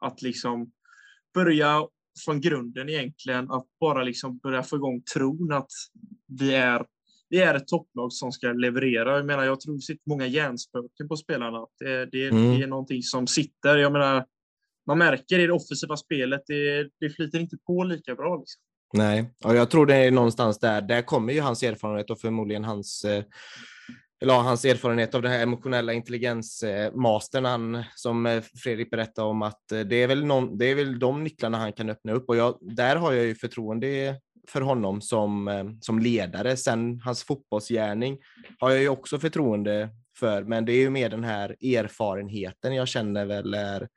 att 0.00 0.22
liksom 0.22 0.72
börja 1.34 1.86
från 2.24 2.40
grunden 2.40 2.88
egentligen, 2.88 3.50
att 3.50 3.66
bara 3.80 4.02
liksom 4.02 4.38
börja 4.38 4.62
få 4.62 4.76
igång 4.76 5.02
tron 5.14 5.52
att 5.52 5.70
vi 6.38 6.54
är, 6.54 6.86
vi 7.28 7.38
är 7.38 7.54
ett 7.54 7.68
topplag 7.68 8.12
som 8.12 8.32
ska 8.32 8.52
leverera. 8.52 9.16
Jag 9.16 9.26
menar, 9.26 9.44
jag 9.44 9.60
tror 9.60 9.74
det 9.74 9.80
sitter 9.80 10.08
många 10.08 10.26
hjärnspöken 10.26 11.08
på 11.08 11.16
spelarna. 11.16 11.66
Det, 11.78 12.06
det, 12.06 12.28
mm. 12.28 12.58
det 12.58 12.62
är 12.62 12.66
någonting 12.66 13.02
som 13.02 13.26
sitter. 13.26 13.76
Jag 13.76 13.92
menar, 13.92 14.26
man 14.86 14.98
märker 14.98 15.38
i 15.38 15.46
det 15.46 15.52
offensiva 15.52 15.96
spelet, 15.96 16.42
det, 16.46 16.90
det 17.00 17.10
flyter 17.10 17.38
inte 17.38 17.56
på 17.66 17.84
lika 17.84 18.14
bra. 18.14 18.36
Liksom. 18.36 18.62
Nej, 18.92 19.30
och 19.44 19.56
jag 19.56 19.70
tror 19.70 19.86
det 19.86 19.96
är 19.96 20.10
någonstans 20.10 20.58
där. 20.58 20.80
Där 20.82 21.02
kommer 21.02 21.32
ju 21.32 21.40
hans 21.40 21.62
erfarenhet 21.62 22.10
och 22.10 22.20
förmodligen 22.20 22.64
hans 22.64 23.04
eh, 23.04 23.24
eller 24.22 24.34
hans 24.34 24.64
erfarenhet 24.64 25.14
av 25.14 25.22
den 25.22 25.32
här 25.32 25.42
emotionella 25.42 25.92
intelligensmastern 25.92 27.44
han, 27.44 27.84
som 27.94 28.26
eh, 28.26 28.42
Fredrik 28.62 28.90
berättade 28.90 29.28
om 29.28 29.42
att 29.42 29.72
eh, 29.72 29.80
det 29.80 29.96
är 29.96 30.06
väl, 30.06 30.24
någon, 30.24 30.58
det 30.58 30.66
är 30.66 30.74
väl 30.74 30.98
de 30.98 31.24
nycklarna 31.24 31.58
han 31.58 31.72
kan 31.72 31.90
öppna 31.90 32.12
upp 32.12 32.28
och 32.28 32.36
jag, 32.36 32.58
där 32.60 32.96
har 32.96 33.12
jag 33.12 33.24
ju 33.24 33.34
förtroende 33.34 34.16
för 34.48 34.60
honom 34.60 35.00
som, 35.00 35.78
som 35.80 35.98
ledare. 35.98 36.56
Sen 36.56 37.00
hans 37.04 37.24
fotbollsgärning 37.24 38.18
har 38.58 38.70
jag 38.70 38.80
ju 38.80 38.88
också 38.88 39.18
förtroende 39.18 39.88
för, 40.18 40.42
men 40.42 40.64
det 40.64 40.72
är 40.72 40.78
ju 40.78 40.90
mer 40.90 41.08
den 41.08 41.24
här 41.24 41.48
erfarenheten 41.50 42.74
jag 42.74 42.88
känner 42.88 43.26
väl 43.26 43.54
är, 43.54 43.88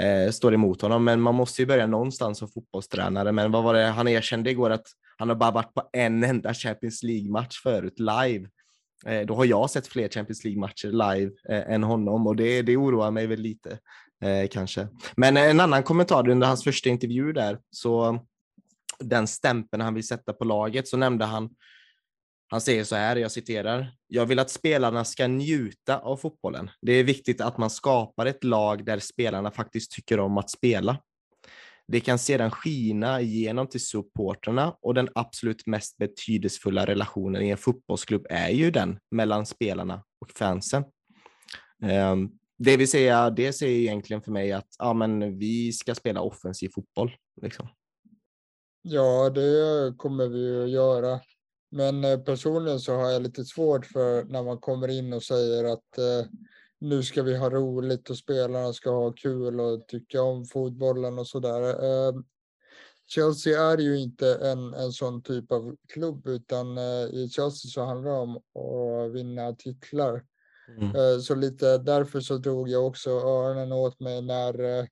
eh, 0.00 0.30
står 0.30 0.54
emot 0.54 0.82
honom. 0.82 1.04
Men 1.04 1.20
man 1.20 1.34
måste 1.34 1.62
ju 1.62 1.66
börja 1.66 1.86
någonstans 1.86 2.38
som 2.38 2.48
fotbollstränare. 2.48 3.32
Men 3.32 3.52
vad 3.52 3.64
var 3.64 3.74
det 3.74 3.84
han 3.84 4.08
erkände 4.08 4.50
igår 4.50 4.70
att 4.70 4.86
han 5.18 5.28
har 5.28 5.36
bara 5.36 5.50
varit 5.50 5.74
på 5.74 5.88
en 5.92 6.24
enda 6.24 6.54
Champions 6.54 7.02
League-match 7.02 7.62
förut 7.62 7.98
live. 7.98 8.48
Eh, 9.06 9.26
då 9.26 9.34
har 9.34 9.44
jag 9.44 9.70
sett 9.70 9.86
fler 9.86 10.08
Champions 10.08 10.44
League-matcher 10.44 10.88
live 10.88 11.32
eh, 11.48 11.74
än 11.74 11.82
honom 11.82 12.26
och 12.26 12.36
det, 12.36 12.62
det 12.62 12.76
oroar 12.76 13.10
mig 13.10 13.26
väl 13.26 13.40
lite 13.40 13.78
eh, 14.22 14.48
kanske. 14.50 14.88
Men 15.16 15.36
eh, 15.36 15.50
en 15.50 15.60
annan 15.60 15.82
kommentar 15.82 16.28
under 16.28 16.46
hans 16.46 16.64
första 16.64 16.88
intervju 16.88 17.32
där, 17.32 17.58
så 17.70 18.18
den 18.98 19.26
stämpeln 19.26 19.80
han 19.80 19.94
vill 19.94 20.06
sätta 20.06 20.32
på 20.32 20.44
laget, 20.44 20.88
så 20.88 20.96
nämnde 20.96 21.24
han 21.24 21.50
han 22.52 22.60
säger 22.60 22.84
så 22.84 22.96
här, 22.96 23.16
jag 23.16 23.32
citerar. 23.32 23.94
Jag 24.06 24.26
vill 24.26 24.38
att 24.38 24.50
spelarna 24.50 25.04
ska 25.04 25.26
njuta 25.26 25.98
av 25.98 26.16
fotbollen. 26.16 26.70
Det 26.82 26.92
är 26.92 27.04
viktigt 27.04 27.40
att 27.40 27.58
man 27.58 27.70
skapar 27.70 28.26
ett 28.26 28.44
lag 28.44 28.84
där 28.84 28.98
spelarna 28.98 29.50
faktiskt 29.50 29.92
tycker 29.92 30.20
om 30.20 30.38
att 30.38 30.50
spela. 30.50 30.98
Det 31.88 32.00
kan 32.00 32.18
sedan 32.18 32.50
skina 32.50 33.20
igenom 33.20 33.66
till 33.66 33.86
supporterna 33.86 34.76
och 34.82 34.94
den 34.94 35.08
absolut 35.14 35.66
mest 35.66 35.96
betydelsefulla 35.96 36.86
relationen 36.86 37.42
i 37.42 37.48
en 37.48 37.56
fotbollsklubb 37.56 38.26
är 38.30 38.48
ju 38.48 38.70
den 38.70 38.98
mellan 39.10 39.46
spelarna 39.46 40.04
och 40.20 40.30
fansen. 40.30 40.84
Ehm, 41.82 42.30
det 42.58 42.76
vill 42.76 42.88
säga, 42.88 43.30
det 43.30 43.52
säger 43.52 43.78
egentligen 43.78 44.22
för 44.22 44.32
mig 44.32 44.52
att 44.52 44.68
ja, 44.78 44.92
men 44.92 45.38
vi 45.38 45.72
ska 45.72 45.94
spela 45.94 46.20
offensiv 46.20 46.68
fotboll. 46.74 47.16
Liksom. 47.42 47.68
Ja, 48.82 49.30
det 49.30 49.94
kommer 49.96 50.28
vi 50.28 50.64
att 50.64 50.70
göra. 50.70 51.20
Men 51.72 52.04
eh, 52.04 52.18
personligen 52.18 52.80
så 52.80 52.94
har 52.94 53.10
jag 53.10 53.22
lite 53.22 53.44
svårt 53.44 53.86
för 53.86 54.24
när 54.24 54.42
man 54.42 54.58
kommer 54.58 54.88
in 54.88 55.12
och 55.12 55.22
säger 55.22 55.64
att 55.64 55.98
eh, 55.98 56.26
nu 56.78 57.02
ska 57.02 57.22
vi 57.22 57.36
ha 57.36 57.50
roligt 57.50 58.10
och 58.10 58.18
spelarna 58.18 58.72
ska 58.72 58.90
ha 58.90 59.12
kul 59.12 59.60
och 59.60 59.88
tycka 59.88 60.22
om 60.22 60.44
fotbollen 60.44 61.18
och 61.18 61.26
sådär. 61.26 61.84
Ehm, 61.84 62.24
Chelsea 63.06 63.62
är 63.62 63.78
ju 63.78 63.98
inte 63.98 64.34
en, 64.34 64.74
en 64.74 64.92
sån 64.92 65.22
typ 65.22 65.52
av 65.52 65.76
klubb 65.88 66.26
utan 66.26 66.78
eh, 66.78 67.04
i 67.04 67.28
Chelsea 67.32 67.70
så 67.70 67.84
handlar 67.84 68.10
det 68.10 68.18
om 68.18 68.36
att 68.36 69.12
vinna 69.12 69.52
titlar. 69.52 70.24
Mm. 70.78 70.96
Eh, 70.96 71.18
så 71.20 71.34
lite 71.34 71.78
därför 71.78 72.20
så 72.20 72.36
drog 72.36 72.68
jag 72.68 72.86
också 72.86 73.10
öronen 73.10 73.72
åt 73.72 74.00
mig 74.00 74.22
när 74.22 74.88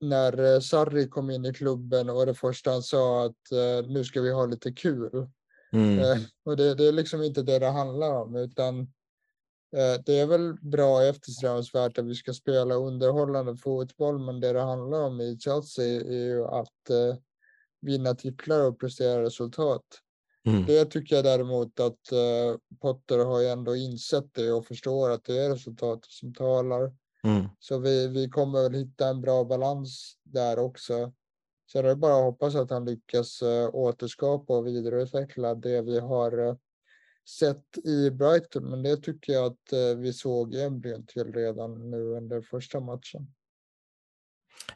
när 0.00 0.60
Sarri 0.60 1.08
kom 1.08 1.30
in 1.30 1.44
i 1.44 1.54
klubben 1.54 2.10
och 2.10 2.26
det 2.26 2.34
första 2.34 2.70
han 2.70 2.82
sa 2.82 3.24
att 3.24 3.52
uh, 3.52 3.90
nu 3.90 4.04
ska 4.04 4.20
vi 4.20 4.32
ha 4.32 4.46
lite 4.46 4.72
kul. 4.72 5.28
Mm. 5.72 6.18
Och 6.44 6.56
det, 6.56 6.74
det, 6.74 6.88
är 6.88 6.92
liksom 6.92 7.22
inte 7.22 7.42
det 7.42 7.58
det 7.58 7.70
handlar 7.70 8.14
om 8.14 8.36
utan 8.36 8.88
Eh, 9.76 10.00
det 10.06 10.18
är 10.18 10.26
väl 10.26 10.54
bra 10.60 11.02
eftersträvansvärt 11.04 11.98
att 11.98 12.04
vi 12.04 12.14
ska 12.14 12.32
spela 12.32 12.74
underhållande 12.74 13.56
fotboll, 13.56 14.18
men 14.18 14.40
det 14.40 14.52
det 14.52 14.60
handlar 14.60 15.02
om 15.02 15.20
i 15.20 15.38
Chelsea 15.40 16.00
är 16.00 16.24
ju 16.24 16.44
att 16.44 16.90
eh, 16.90 17.16
vinna 17.80 18.14
titlar 18.14 18.60
och 18.60 18.80
prestera 18.80 19.22
resultat. 19.22 19.84
Mm. 20.46 20.66
Det 20.66 20.84
tycker 20.84 21.16
jag 21.16 21.24
däremot 21.24 21.80
att 21.80 22.00
Potter 22.80 23.24
har 23.24 23.40
ju 23.40 23.46
ändå 23.46 23.76
insett 23.76 24.34
det 24.34 24.52
och 24.52 24.66
förstår 24.66 25.10
att 25.10 25.24
det 25.24 25.38
är 25.38 25.50
resultatet 25.50 26.10
som 26.10 26.34
talar. 26.34 26.92
Mm. 27.26 27.48
Så 27.58 27.78
vi, 27.78 28.08
vi 28.08 28.28
kommer 28.28 28.62
väl 28.62 28.74
hitta 28.74 29.08
en 29.08 29.20
bra 29.20 29.44
balans 29.44 30.16
där 30.22 30.58
också. 30.58 31.12
Så 31.66 31.82
det 31.82 31.90
är 31.90 31.94
bara 31.94 32.16
att 32.16 32.24
hoppas 32.24 32.54
att 32.54 32.70
han 32.70 32.84
lyckas 32.84 33.42
uh, 33.42 33.74
återskapa 33.74 34.56
och 34.56 34.66
vidareutveckla 34.66 35.54
det 35.54 35.82
vi 35.82 36.00
har 36.00 36.38
uh, 36.38 36.56
sett 37.38 37.78
i 37.84 38.10
Brighton. 38.10 38.70
Men 38.70 38.82
det 38.82 38.96
tycker 38.96 39.32
jag 39.32 39.46
att 39.46 39.72
uh, 39.72 39.98
vi 39.98 40.12
såg 40.12 40.54
embryon 40.54 41.06
till 41.06 41.32
redan 41.32 41.90
nu 41.90 42.02
under 42.02 42.40
första 42.40 42.80
matchen. 42.80 43.34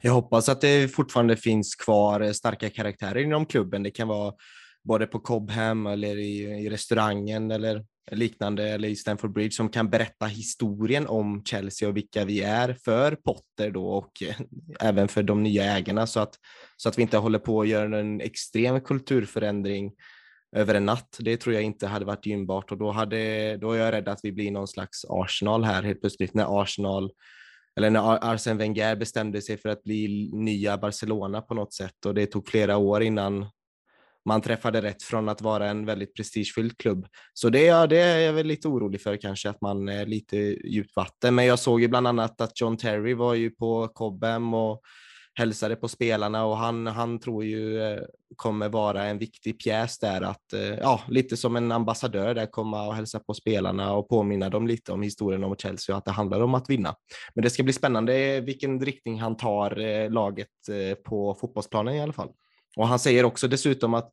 Jag 0.00 0.12
hoppas 0.12 0.48
att 0.48 0.60
det 0.60 0.88
fortfarande 0.88 1.36
finns 1.36 1.74
kvar 1.74 2.32
starka 2.32 2.70
karaktärer 2.70 3.18
inom 3.18 3.46
klubben. 3.46 3.82
Det 3.82 3.90
kan 3.90 4.08
vara 4.08 4.34
både 4.82 5.06
på 5.06 5.20
Cobham 5.20 5.86
eller 5.86 6.16
i, 6.16 6.42
i 6.42 6.70
restaurangen 6.70 7.50
eller 7.50 7.84
liknande 8.10 8.68
eller 8.68 8.88
i 8.88 8.96
Stamford 8.96 9.32
Bridge 9.32 9.52
som 9.52 9.68
kan 9.68 9.90
berätta 9.90 10.26
historien 10.26 11.06
om 11.06 11.44
Chelsea 11.44 11.88
och 11.88 11.96
vilka 11.96 12.24
vi 12.24 12.42
är 12.42 12.76
för 12.84 13.14
Potter 13.14 13.70
då 13.70 13.86
och 13.86 14.22
även 14.80 15.08
för 15.08 15.22
de 15.22 15.42
nya 15.42 15.64
ägarna 15.64 16.06
så 16.06 16.20
att, 16.20 16.34
så 16.76 16.88
att 16.88 16.98
vi 16.98 17.02
inte 17.02 17.18
håller 17.18 17.38
på 17.38 17.60
att 17.60 17.68
göra 17.68 17.98
en 17.98 18.20
extrem 18.20 18.80
kulturförändring 18.80 19.92
över 20.56 20.74
en 20.74 20.86
natt. 20.86 21.16
Det 21.20 21.36
tror 21.36 21.54
jag 21.54 21.62
inte 21.62 21.86
hade 21.86 22.04
varit 22.04 22.26
gynnbart 22.26 22.72
och 22.72 22.78
då, 22.78 22.90
hade, 22.90 23.56
då 23.56 23.72
är 23.72 23.78
jag 23.78 23.92
rädd 23.92 24.08
att 24.08 24.20
vi 24.22 24.32
blir 24.32 24.50
någon 24.50 24.68
slags 24.68 25.04
Arsenal 25.08 25.64
här 25.64 25.82
helt 25.82 26.00
plötsligt 26.00 26.34
när 26.34 26.62
Arsenal 26.62 27.10
eller 27.76 27.90
när 27.90 28.32
Arsene 28.32 28.58
Wenger 28.58 28.96
bestämde 28.96 29.42
sig 29.42 29.58
för 29.58 29.68
att 29.68 29.82
bli 29.82 30.30
nya 30.32 30.78
Barcelona 30.78 31.40
på 31.40 31.54
något 31.54 31.74
sätt 31.74 32.06
och 32.06 32.14
det 32.14 32.26
tog 32.26 32.48
flera 32.48 32.76
år 32.76 33.02
innan 33.02 33.46
man 34.30 34.40
träffade 34.40 34.82
rätt 34.82 35.02
från 35.02 35.28
att 35.28 35.42
vara 35.42 35.68
en 35.68 35.86
väldigt 35.86 36.14
prestigefylld 36.14 36.78
klubb. 36.78 37.06
Så 37.34 37.48
det, 37.48 37.64
ja, 37.64 37.86
det 37.86 37.98
är 37.98 38.18
jag 38.18 38.32
väl 38.32 38.46
lite 38.46 38.68
orolig 38.68 39.00
för 39.00 39.16
kanske, 39.16 39.50
att 39.50 39.60
man 39.60 39.88
är 39.88 40.06
lite 40.06 40.36
djupt 40.68 40.96
vatten. 40.96 41.34
Men 41.34 41.46
jag 41.46 41.58
såg 41.58 41.80
ju 41.80 41.88
bland 41.88 42.06
annat 42.06 42.40
att 42.40 42.60
John 42.60 42.76
Terry 42.76 43.14
var 43.14 43.34
ju 43.34 43.50
på 43.50 43.88
Cobham 43.88 44.54
och 44.54 44.82
hälsade 45.34 45.76
på 45.76 45.88
spelarna 45.88 46.44
och 46.44 46.56
han, 46.56 46.86
han 46.86 47.18
tror 47.18 47.44
ju 47.44 47.82
eh, 47.82 48.02
kommer 48.36 48.68
vara 48.68 49.04
en 49.04 49.18
viktig 49.18 49.58
pjäs 49.58 49.98
där 49.98 50.22
att, 50.22 50.52
eh, 50.52 50.74
ja, 50.74 51.00
lite 51.08 51.36
som 51.36 51.56
en 51.56 51.72
ambassadör 51.72 52.34
där 52.34 52.46
komma 52.46 52.86
och 52.86 52.94
hälsa 52.94 53.20
på 53.20 53.34
spelarna 53.34 53.94
och 53.94 54.08
påminna 54.08 54.48
dem 54.48 54.66
lite 54.66 54.92
om 54.92 55.02
historien 55.02 55.44
om 55.44 55.56
Chelsea 55.56 55.94
och 55.94 55.98
att 55.98 56.04
det 56.04 56.10
handlar 56.10 56.40
om 56.40 56.54
att 56.54 56.70
vinna. 56.70 56.94
Men 57.34 57.44
det 57.44 57.50
ska 57.50 57.62
bli 57.62 57.72
spännande 57.72 58.14
eh, 58.14 58.42
vilken 58.42 58.80
riktning 58.80 59.20
han 59.20 59.36
tar 59.36 60.08
laget 60.10 60.48
på 61.04 61.34
fotbollsplanen 61.40 61.94
i 61.94 62.02
alla 62.02 62.12
fall. 62.12 62.30
Och 62.76 62.88
han 62.88 62.98
säger 62.98 63.24
också 63.24 63.48
dessutom 63.48 63.94
att 63.94 64.12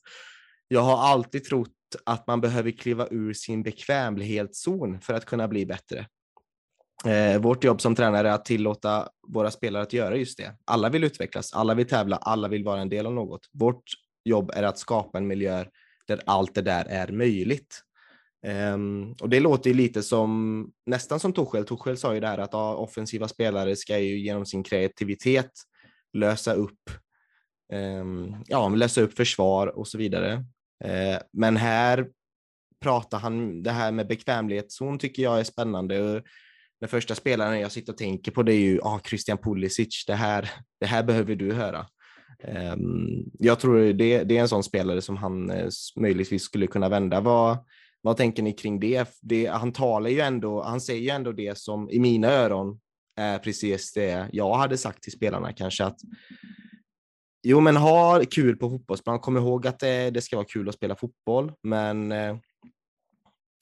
jag 0.67 0.81
har 0.81 0.97
alltid 0.97 1.43
trott 1.43 1.69
att 2.05 2.27
man 2.27 2.41
behöver 2.41 2.71
kliva 2.71 3.07
ur 3.11 3.33
sin 3.33 3.63
bekvämlighetszon 3.63 5.01
för 5.01 5.13
att 5.13 5.25
kunna 5.25 5.47
bli 5.47 5.65
bättre. 5.65 6.07
Eh, 7.05 7.41
vårt 7.41 7.63
jobb 7.63 7.81
som 7.81 7.95
tränare 7.95 8.29
är 8.29 8.33
att 8.33 8.45
tillåta 8.45 9.09
våra 9.27 9.51
spelare 9.51 9.83
att 9.83 9.93
göra 9.93 10.15
just 10.15 10.37
det. 10.37 10.57
Alla 10.65 10.89
vill 10.89 11.03
utvecklas, 11.03 11.53
alla 11.53 11.73
vill 11.73 11.87
tävla, 11.87 12.15
alla 12.15 12.47
vill 12.47 12.63
vara 12.63 12.81
en 12.81 12.89
del 12.89 13.05
av 13.05 13.13
något. 13.13 13.41
Vårt 13.51 13.83
jobb 14.25 14.51
är 14.53 14.63
att 14.63 14.77
skapa 14.77 15.17
en 15.17 15.27
miljö 15.27 15.65
där 16.07 16.21
allt 16.25 16.55
det 16.55 16.61
där 16.61 16.85
är 16.85 17.11
möjligt. 17.11 17.81
Um, 18.73 19.15
och 19.21 19.29
det 19.29 19.39
låter 19.39 19.69
ju 19.69 19.75
lite 19.75 20.03
som, 20.03 20.71
nästan 20.85 21.19
som 21.19 21.33
Torshäll. 21.33 21.65
Torshäll 21.65 21.97
sa 21.97 22.13
ju 22.13 22.19
det 22.19 22.27
här 22.27 22.37
att 22.37 22.53
ja, 22.53 22.75
offensiva 22.75 23.27
spelare 23.27 23.75
ska 23.75 23.99
ju 23.99 24.19
genom 24.19 24.45
sin 24.45 24.63
kreativitet 24.63 25.51
lösa 26.13 26.53
upp 26.53 26.79
Ehm, 27.73 28.35
ja, 28.47 28.69
läsa 28.69 29.01
upp 29.01 29.13
försvar 29.13 29.67
och 29.67 29.87
så 29.87 29.97
vidare. 29.97 30.33
Eh, 30.83 31.17
men 31.33 31.57
här 31.57 32.07
pratar 32.81 33.19
han, 33.19 33.63
det 33.63 33.71
här 33.71 33.91
med 33.91 34.07
bekvämlighetszon 34.07 34.99
tycker 34.99 35.23
jag 35.23 35.39
är 35.39 35.43
spännande. 35.43 36.23
Den 36.79 36.89
första 36.89 37.15
spelaren 37.15 37.59
jag 37.59 37.71
sitter 37.71 37.93
och 37.93 37.97
tänker 37.97 38.31
på 38.31 38.43
det 38.43 38.53
är 38.53 38.59
ju 38.59 38.79
ah, 38.81 38.99
Christian 38.99 39.37
Pulisic. 39.37 40.05
Det 40.07 40.15
här, 40.15 40.49
det 40.79 40.85
här 40.85 41.03
behöver 41.03 41.35
du 41.35 41.53
höra. 41.53 41.87
Ehm, 42.43 43.23
jag 43.39 43.59
tror 43.59 43.93
det, 43.93 44.23
det 44.23 44.37
är 44.37 44.41
en 44.41 44.49
sån 44.49 44.63
spelare 44.63 45.01
som 45.01 45.17
han 45.17 45.49
eh, 45.49 45.69
möjligtvis 45.95 46.43
skulle 46.43 46.67
kunna 46.67 46.89
vända. 46.89 47.21
Vad, 47.21 47.57
vad 48.01 48.17
tänker 48.17 48.43
ni 48.43 48.53
kring 48.53 48.79
det? 48.79 49.09
det? 49.21 49.45
Han 49.45 49.73
talar 49.73 50.09
ju 50.09 50.19
ändå, 50.19 50.63
han 50.63 50.81
säger 50.81 51.01
ju 51.01 51.09
ändå 51.09 51.31
det 51.31 51.57
som 51.57 51.89
i 51.89 51.99
mina 51.99 52.27
öron 52.27 52.79
är 53.15 53.39
precis 53.39 53.93
det 53.93 54.29
jag 54.31 54.53
hade 54.53 54.77
sagt 54.77 55.03
till 55.03 55.11
spelarna 55.11 55.53
kanske 55.53 55.85
att 55.85 55.97
Jo, 57.43 57.59
men 57.59 57.75
ha 57.75 58.21
kul 58.31 58.57
på 58.57 58.69
fotbollsplan. 58.69 59.19
Kom 59.19 59.37
ihåg 59.37 59.67
att 59.67 59.79
det, 59.79 60.09
det 60.09 60.21
ska 60.21 60.35
vara 60.35 60.45
kul 60.45 60.69
att 60.69 60.75
spela 60.75 60.95
fotboll, 60.95 61.53
men 61.63 62.11
eh, 62.11 62.37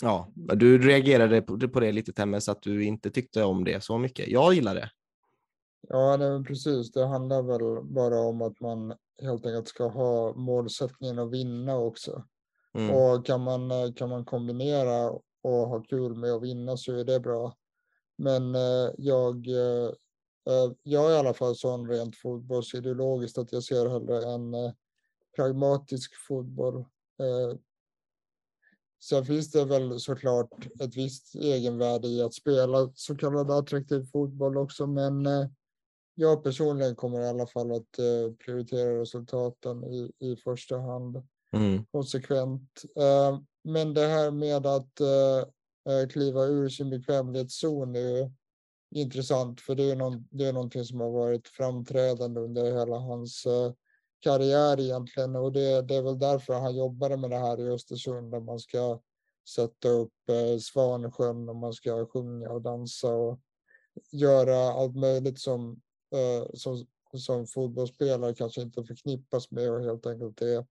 ja, 0.04 0.28
du 0.36 0.78
reagerade 0.78 1.42
på 1.42 1.80
det 1.80 1.92
lite 1.92 2.14
Temmes, 2.14 2.50
att 2.50 2.62
du 2.62 2.84
inte 2.84 3.10
tyckte 3.10 3.44
om 3.44 3.64
det 3.64 3.84
så 3.84 3.98
mycket. 3.98 4.28
Jag 4.28 4.54
gillar 4.54 4.76
det. 4.76 4.90
Ja, 5.90 6.18
nej, 6.18 6.44
precis. 6.44 6.92
Det 6.92 7.08
handlar 7.08 7.42
väl 7.42 7.84
bara 7.84 8.20
om 8.20 8.42
att 8.42 8.60
man 8.60 8.94
helt 9.22 9.46
enkelt 9.46 9.68
ska 9.68 9.88
ha 9.88 10.34
målsättningen 10.34 11.20
att 11.20 11.32
vinna 11.32 11.78
också. 11.78 12.24
Mm. 12.78 12.96
Och 12.96 13.26
kan 13.26 13.42
man, 13.42 13.94
kan 13.94 14.10
man 14.10 14.26
kombinera 14.26 15.10
och 15.44 15.68
ha 15.68 15.84
kul 15.84 16.16
med 16.16 16.32
att 16.32 16.44
vinna 16.44 16.78
så 16.78 17.00
är 17.00 17.04
det 17.04 17.20
bra. 17.20 17.56
Men 18.18 18.56
eh, 18.56 18.92
jag 18.98 19.48
eh, 19.48 19.90
Eh, 19.90 19.94
jag 20.84 21.12
är 21.12 21.16
i 21.16 21.18
alla 21.18 21.34
fall 21.34 21.56
sån 21.56 21.90
rent 21.90 22.16
fotbollsideologiskt 22.16 23.38
att 23.38 23.52
jag 23.52 23.64
ser 23.64 23.90
hellre 23.90 24.34
en 24.34 24.54
eh, 24.54 24.72
pragmatisk 25.36 26.12
fotboll. 26.28 26.76
Eh, 27.20 27.58
sen 29.04 29.26
finns 29.26 29.52
det 29.52 29.66
väl 29.66 30.00
såklart 30.00 30.66
ett 30.82 30.98
visst 30.98 31.36
egenvärde 31.36 32.08
i 32.08 32.22
att 32.22 32.34
spela 32.34 32.92
så 32.96 33.16
kallad 33.16 33.52
attraktiv 33.52 34.06
fotboll 34.12 34.58
också, 34.58 34.88
men 34.88 35.28
jag 36.16 36.44
personligen 36.44 36.96
kommer 36.96 37.22
i 37.22 37.28
alla 37.28 37.48
fall 37.48 37.72
att 37.72 37.92
prioritera 38.46 39.02
resultaten 39.02 39.84
i, 39.84 40.12
i 40.20 40.36
första 40.36 40.78
hand 40.78 41.24
mm. 41.54 41.86
konsekvent. 41.92 42.82
Men 43.64 43.94
det 43.94 44.08
här 44.08 44.32
med 44.32 44.66
att 44.66 45.02
kliva 46.12 46.44
ur 46.46 46.70
sin 46.70 46.90
bekvämlighetszon 46.90 47.96
är 47.96 48.32
intressant 48.96 49.62
för 49.62 49.76
det 49.76 49.92
är, 49.92 49.96
någon, 49.96 50.28
det 50.32 50.46
är 50.46 50.54
någonting 50.54 50.86
som 50.86 51.00
har 51.00 51.12
varit 51.12 51.48
framträdande 51.48 52.40
under 52.40 52.80
hela 52.80 52.98
hans 53.00 53.46
eh, 53.46 53.74
karriär 54.20 54.80
egentligen 54.80 55.36
och 55.36 55.52
det, 55.52 55.82
det 55.82 55.96
är 55.96 56.02
väl 56.02 56.20
därför 56.20 56.54
han 56.54 56.76
jobbade 56.76 57.18
med 57.18 57.30
det 57.30 57.38
här 57.38 57.60
i 57.60 57.70
Östersund 57.70 58.32
där 58.32 58.40
man 58.40 58.60
ska 58.60 59.02
sätta 59.50 59.90
upp 59.90 60.30
eh, 60.30 60.60
Svansjön 60.60 61.50
och 61.50 61.56
man 61.56 61.74
ska 61.74 62.06
sjunga 62.06 62.50
och 62.50 62.62
dansa 62.62 63.08
och 63.08 63.40
göra 64.12 64.58
allt 64.58 64.96
möjligt 64.96 65.40
som, 65.40 65.82
eh, 66.16 66.48
som, 66.54 66.86
som 67.14 67.48
fotbollsspelare 67.48 68.34
kanske 68.34 68.62
inte 68.62 68.84
förknippas 68.84 69.52
med 69.52 69.72
och 69.72 69.84
helt 69.84 70.06
enkelt 70.06 70.42
är 70.42 70.66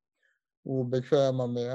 obekväma 0.64 1.46
med. 1.46 1.74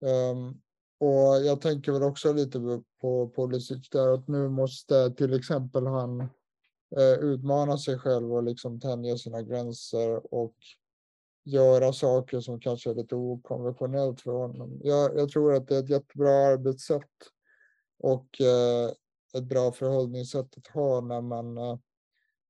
Um, 0.00 0.60
och 1.00 1.44
jag 1.44 1.60
tänker 1.60 1.92
väl 1.92 2.02
också 2.02 2.32
lite 2.32 2.82
på 3.00 3.32
Pulisic 3.36 3.88
där 3.90 4.14
att 4.14 4.28
nu 4.28 4.48
måste 4.48 5.10
till 5.10 5.34
exempel 5.34 5.86
han 5.86 6.20
eh, 6.96 7.18
utmana 7.20 7.78
sig 7.78 7.98
själv 7.98 8.32
och 8.32 8.42
liksom 8.42 8.80
tänja 8.80 9.18
sina 9.18 9.42
gränser 9.42 10.34
och 10.34 10.54
göra 11.44 11.92
saker 11.92 12.40
som 12.40 12.60
kanske 12.60 12.90
är 12.90 12.94
lite 12.94 13.14
okonventionellt 13.14 14.20
för 14.20 14.32
honom. 14.32 14.80
Jag, 14.82 15.18
jag 15.18 15.28
tror 15.28 15.54
att 15.54 15.68
det 15.68 15.76
är 15.76 15.82
ett 15.82 15.90
jättebra 15.90 16.30
arbetssätt 16.30 17.10
och 17.98 18.40
eh, 18.40 18.90
ett 19.34 19.44
bra 19.44 19.72
förhållningssätt 19.72 20.56
att 20.56 20.66
ha 20.66 21.00
när 21.00 21.20
man, 21.20 21.58
eh, 21.58 21.78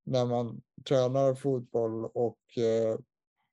när 0.04 0.26
man 0.26 0.60
tränar 0.88 1.34
fotboll 1.34 2.04
och 2.04 2.58
eh, 2.58 2.98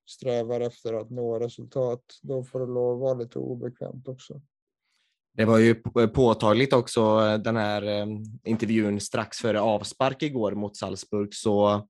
strävar 0.09 0.59
efter 0.59 0.93
att 0.93 1.09
nå 1.09 1.39
resultat. 1.39 2.03
Då 2.21 2.43
får 2.43 2.59
det 2.59 2.65
lov 2.65 2.93
att 2.93 2.99
vara 2.99 3.13
lite 3.13 3.39
obekvämt 3.39 4.07
också. 4.07 4.41
Det 5.37 5.45
var 5.45 5.57
ju 5.57 5.75
påtagligt 6.13 6.73
också 6.73 7.01
eh, 7.01 7.37
den 7.37 7.57
här 7.57 7.81
eh, 7.81 8.05
intervjun 8.45 8.99
strax 8.99 9.37
före 9.37 9.61
avspark 9.61 10.23
igår 10.23 10.51
mot 10.51 10.77
Salzburg 10.77 11.33
så, 11.33 11.87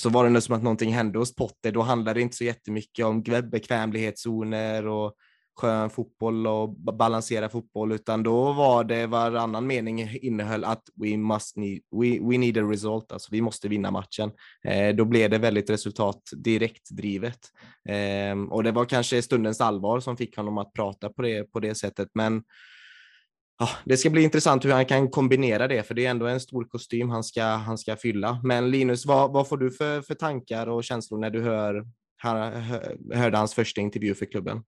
så 0.00 0.08
var 0.08 0.30
det 0.30 0.40
som 0.40 0.54
att 0.54 0.62
någonting 0.62 0.92
hände 0.92 1.18
hos 1.18 1.34
Potter. 1.34 1.72
Då 1.72 1.82
handlade 1.82 2.20
det 2.20 2.22
inte 2.22 2.36
så 2.36 2.44
jättemycket 2.44 3.04
om 3.04 3.22
bekvämlighetszoner 3.22 4.86
och 4.86 5.14
skön 5.58 5.90
fotboll 5.90 6.46
och 6.46 6.68
balansera 6.70 7.48
fotboll, 7.48 7.92
utan 7.92 8.22
då 8.22 8.52
var 8.52 8.84
det 8.84 9.06
varannan 9.06 9.66
mening 9.66 10.08
innehöll 10.22 10.64
att 10.64 10.82
we 10.94 11.16
must 11.16 11.56
need, 11.56 11.80
we, 11.90 12.18
we 12.30 12.38
need 12.38 12.58
a 12.58 12.62
result, 12.62 13.12
alltså 13.12 13.28
vi 13.32 13.40
måste 13.40 13.68
vinna 13.68 13.90
matchen. 13.90 14.30
Eh, 14.64 14.96
då 14.96 15.04
blev 15.04 15.30
det 15.30 15.38
väldigt 15.38 15.70
resultat 15.70 16.22
direkt 16.32 16.90
drivet 16.90 17.38
eh, 17.88 18.40
och 18.50 18.64
det 18.64 18.72
var 18.72 18.84
kanske 18.84 19.22
stundens 19.22 19.60
allvar 19.60 20.00
som 20.00 20.16
fick 20.16 20.36
honom 20.36 20.58
att 20.58 20.72
prata 20.72 21.08
på 21.08 21.22
det, 21.22 21.52
på 21.52 21.60
det 21.60 21.74
sättet, 21.74 22.08
men 22.14 22.42
Ja, 23.60 23.68
det 23.84 23.96
ska 23.96 24.10
bli 24.10 24.22
intressant 24.22 24.64
hur 24.64 24.72
han 24.72 24.86
kan 24.86 25.10
kombinera 25.10 25.68
det, 25.68 25.82
för 25.82 25.94
det 25.94 26.06
är 26.06 26.10
ändå 26.10 26.26
en 26.26 26.40
stor 26.40 26.64
kostym 26.64 27.10
han 27.10 27.24
ska, 27.24 27.42
han 27.42 27.78
ska 27.78 27.96
fylla. 27.96 28.40
Men 28.44 28.70
Linus, 28.70 29.06
vad, 29.06 29.32
vad 29.32 29.48
får 29.48 29.56
du 29.56 29.70
för, 29.70 30.02
för 30.02 30.14
tankar 30.14 30.66
och 30.66 30.84
känslor 30.84 31.18
när 31.18 31.30
du 31.30 31.42
hör, 31.42 31.86
hör, 32.22 32.50
hörde 33.14 33.36
hans 33.38 33.54
första 33.54 33.80
intervju 33.80 34.14
för 34.14 34.26
klubben? 34.26 34.62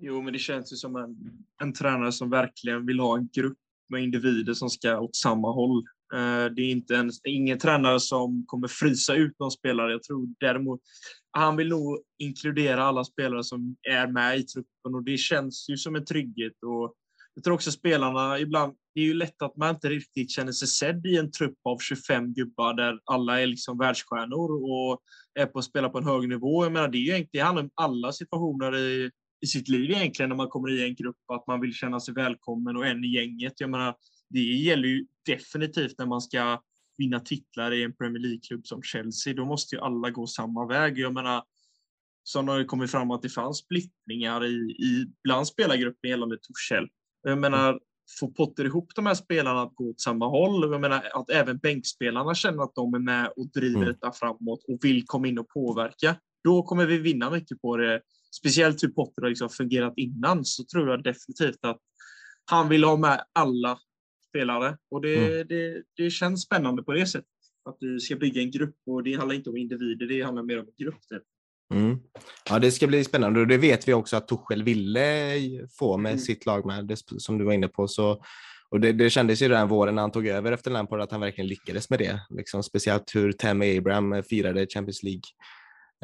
Jo, 0.00 0.22
men 0.22 0.32
det 0.32 0.38
känns 0.38 0.72
ju 0.72 0.76
som 0.76 0.96
en, 0.96 1.16
en 1.62 1.72
tränare 1.72 2.12
som 2.12 2.30
verkligen 2.30 2.86
vill 2.86 3.00
ha 3.00 3.16
en 3.16 3.28
grupp 3.32 3.58
med 3.88 4.02
individer 4.02 4.54
som 4.54 4.70
ska 4.70 5.00
åt 5.00 5.16
samma 5.16 5.52
håll. 5.52 5.84
Eh, 6.14 6.44
det 6.54 6.62
är 6.62 6.70
inte 6.70 6.96
en, 6.96 7.10
ingen 7.24 7.58
tränare 7.58 8.00
som 8.00 8.44
kommer 8.46 8.68
frysa 8.68 9.14
ut 9.14 9.38
någon 9.38 9.50
spelare. 9.50 9.92
Jag 9.92 10.02
tror 10.02 10.28
däremot 10.40 10.80
han 11.30 11.56
vill 11.56 11.68
nog 11.68 11.98
inkludera 12.18 12.84
alla 12.84 13.04
spelare 13.04 13.44
som 13.44 13.76
är 13.90 14.06
med 14.06 14.38
i 14.38 14.42
truppen 14.42 14.94
och 14.94 15.04
det 15.04 15.16
känns 15.16 15.68
ju 15.68 15.76
som 15.76 15.96
en 15.96 16.04
trygghet. 16.04 16.52
Och 16.66 16.94
jag 17.34 17.44
tror 17.44 17.54
också 17.54 17.72
spelarna 17.72 18.38
ibland, 18.38 18.74
det 18.94 19.00
är 19.00 19.04
ju 19.04 19.14
lätt 19.14 19.42
att 19.42 19.56
man 19.56 19.74
inte 19.74 19.88
riktigt 19.88 20.30
känner 20.30 20.52
sig 20.52 20.68
sedd 20.68 21.06
i 21.06 21.16
en 21.16 21.30
trupp 21.30 21.58
av 21.64 21.78
25 21.78 22.34
gubbar 22.34 22.74
där 22.74 23.00
alla 23.04 23.40
är 23.40 23.46
liksom 23.46 23.78
världsstjärnor 23.78 24.50
och 24.50 25.00
är 25.34 25.46
på 25.46 25.58
att 25.58 25.64
spela 25.64 25.88
på 25.88 25.98
en 25.98 26.04
hög 26.04 26.28
nivå. 26.28 26.64
Jag 26.64 26.72
menar, 26.72 26.88
det, 26.88 26.98
är 26.98 27.00
ju 27.00 27.10
egentligen, 27.10 27.28
det 27.32 27.46
handlar 27.46 27.62
om 27.62 27.70
alla 27.74 28.12
situationer 28.12 28.76
i, 28.76 29.10
i 29.40 29.46
sitt 29.46 29.68
liv 29.68 29.90
egentligen 29.90 30.28
när 30.28 30.36
man 30.36 30.48
kommer 30.48 30.70
i 30.70 30.84
en 30.88 30.94
grupp, 30.94 31.16
att 31.32 31.46
man 31.46 31.60
vill 31.60 31.72
känna 31.72 32.00
sig 32.00 32.14
välkommen 32.14 32.76
och 32.76 32.86
en 32.86 33.04
i 33.04 33.08
gänget. 33.08 33.60
Jag 33.60 33.70
menar, 33.70 33.94
det 34.28 34.40
gäller 34.40 34.88
ju 34.88 35.06
definitivt 35.26 35.98
när 35.98 36.06
man 36.06 36.20
ska 36.20 36.62
vinna 36.98 37.20
titlar 37.20 37.72
i 37.72 37.84
en 37.84 37.96
Premier 37.96 38.22
League-klubb 38.22 38.66
som 38.66 38.82
Chelsea. 38.82 39.34
Då 39.34 39.44
måste 39.44 39.74
ju 39.74 39.80
alla 39.80 40.10
gå 40.10 40.26
samma 40.26 40.66
väg. 40.66 40.98
Jag 40.98 41.14
menar, 41.14 41.42
som 42.22 42.48
har 42.48 42.64
kommit 42.64 42.90
fram 42.90 43.10
att 43.10 43.22
det 43.22 43.28
fanns 43.28 43.58
splittringar 43.58 44.44
i, 44.44 44.54
i 44.78 45.06
bland 45.24 45.46
spelargruppen 45.46 46.10
gällande 46.10 46.36
Torshäll. 46.42 46.88
Jag 47.22 47.38
menar, 47.38 47.80
få 48.20 48.28
Potter 48.28 48.64
ihop 48.64 48.92
de 48.94 49.06
här 49.06 49.14
spelarna 49.14 49.62
att 49.62 49.74
gå 49.74 49.90
åt 49.90 50.00
samma 50.00 50.28
håll. 50.28 50.72
Jag 50.72 50.80
menar 50.80 51.08
att 51.12 51.30
även 51.30 51.58
bänkspelarna 51.58 52.34
känner 52.34 52.62
att 52.62 52.74
de 52.74 52.94
är 52.94 52.98
med 52.98 53.32
och 53.36 53.48
driver 53.52 53.76
mm. 53.76 53.88
detta 53.88 54.12
framåt 54.12 54.64
och 54.68 54.78
vill 54.82 55.06
komma 55.06 55.28
in 55.28 55.38
och 55.38 55.48
påverka. 55.48 56.16
Då 56.44 56.62
kommer 56.62 56.86
vi 56.86 56.98
vinna 56.98 57.30
mycket 57.30 57.60
på 57.60 57.76
det. 57.76 58.00
Speciellt 58.30 58.82
hur 58.82 58.88
Potter 58.88 59.22
har 59.22 59.28
liksom 59.28 59.48
fungerat 59.48 59.94
innan 59.96 60.44
så 60.44 60.64
tror 60.64 60.90
jag 60.90 61.02
definitivt 61.02 61.64
att 61.64 61.80
han 62.50 62.68
vill 62.68 62.84
ha 62.84 62.96
med 62.96 63.24
alla 63.32 63.78
spelare 64.28 64.76
och 64.90 65.02
det, 65.02 65.16
mm. 65.16 65.46
det, 65.48 65.82
det 65.96 66.10
känns 66.10 66.42
spännande 66.42 66.82
på 66.82 66.92
det 66.92 67.06
sättet. 67.06 67.28
Att 67.64 67.76
du 67.80 68.00
ska 68.00 68.16
bygga 68.16 68.42
en 68.42 68.50
grupp 68.50 68.76
och 68.86 69.02
det 69.02 69.14
handlar 69.14 69.34
inte 69.34 69.50
om 69.50 69.56
individer, 69.56 70.06
det 70.06 70.22
handlar 70.22 70.42
mer 70.42 70.58
om 70.60 70.66
en 70.66 70.84
grupp. 70.84 71.08
Typ. 71.08 71.22
Mm. 71.74 71.98
Ja, 72.50 72.58
det 72.58 72.70
ska 72.70 72.86
bli 72.86 73.04
spännande 73.04 73.40
och 73.40 73.46
det 73.46 73.58
vet 73.58 73.88
vi 73.88 73.94
också 73.94 74.16
att 74.16 74.28
Tuchel 74.28 74.62
ville 74.62 75.68
få 75.78 75.96
med 75.96 76.12
mm. 76.12 76.20
sitt 76.20 76.46
lag 76.46 76.66
med, 76.66 76.86
det, 76.86 76.96
som 77.18 77.38
du 77.38 77.44
var 77.44 77.52
inne 77.52 77.68
på. 77.68 77.88
Så, 77.88 78.22
och 78.70 78.80
det, 78.80 78.92
det 78.92 79.10
kändes 79.10 79.42
ju 79.42 79.48
den 79.48 79.68
våren 79.68 79.94
när 79.94 80.02
han 80.02 80.12
tog 80.12 80.26
över 80.26 80.52
efter 80.52 80.70
Lampard 80.70 81.00
att 81.00 81.12
han 81.12 81.20
verkligen 81.20 81.48
lyckades 81.48 81.90
med 81.90 81.98
det. 81.98 82.20
Liksom, 82.30 82.62
speciellt 82.62 83.14
hur 83.14 83.32
Tammy 83.32 83.78
Abraham 83.78 84.22
firade 84.22 84.66
Champions 84.66 85.02
League 85.02 85.22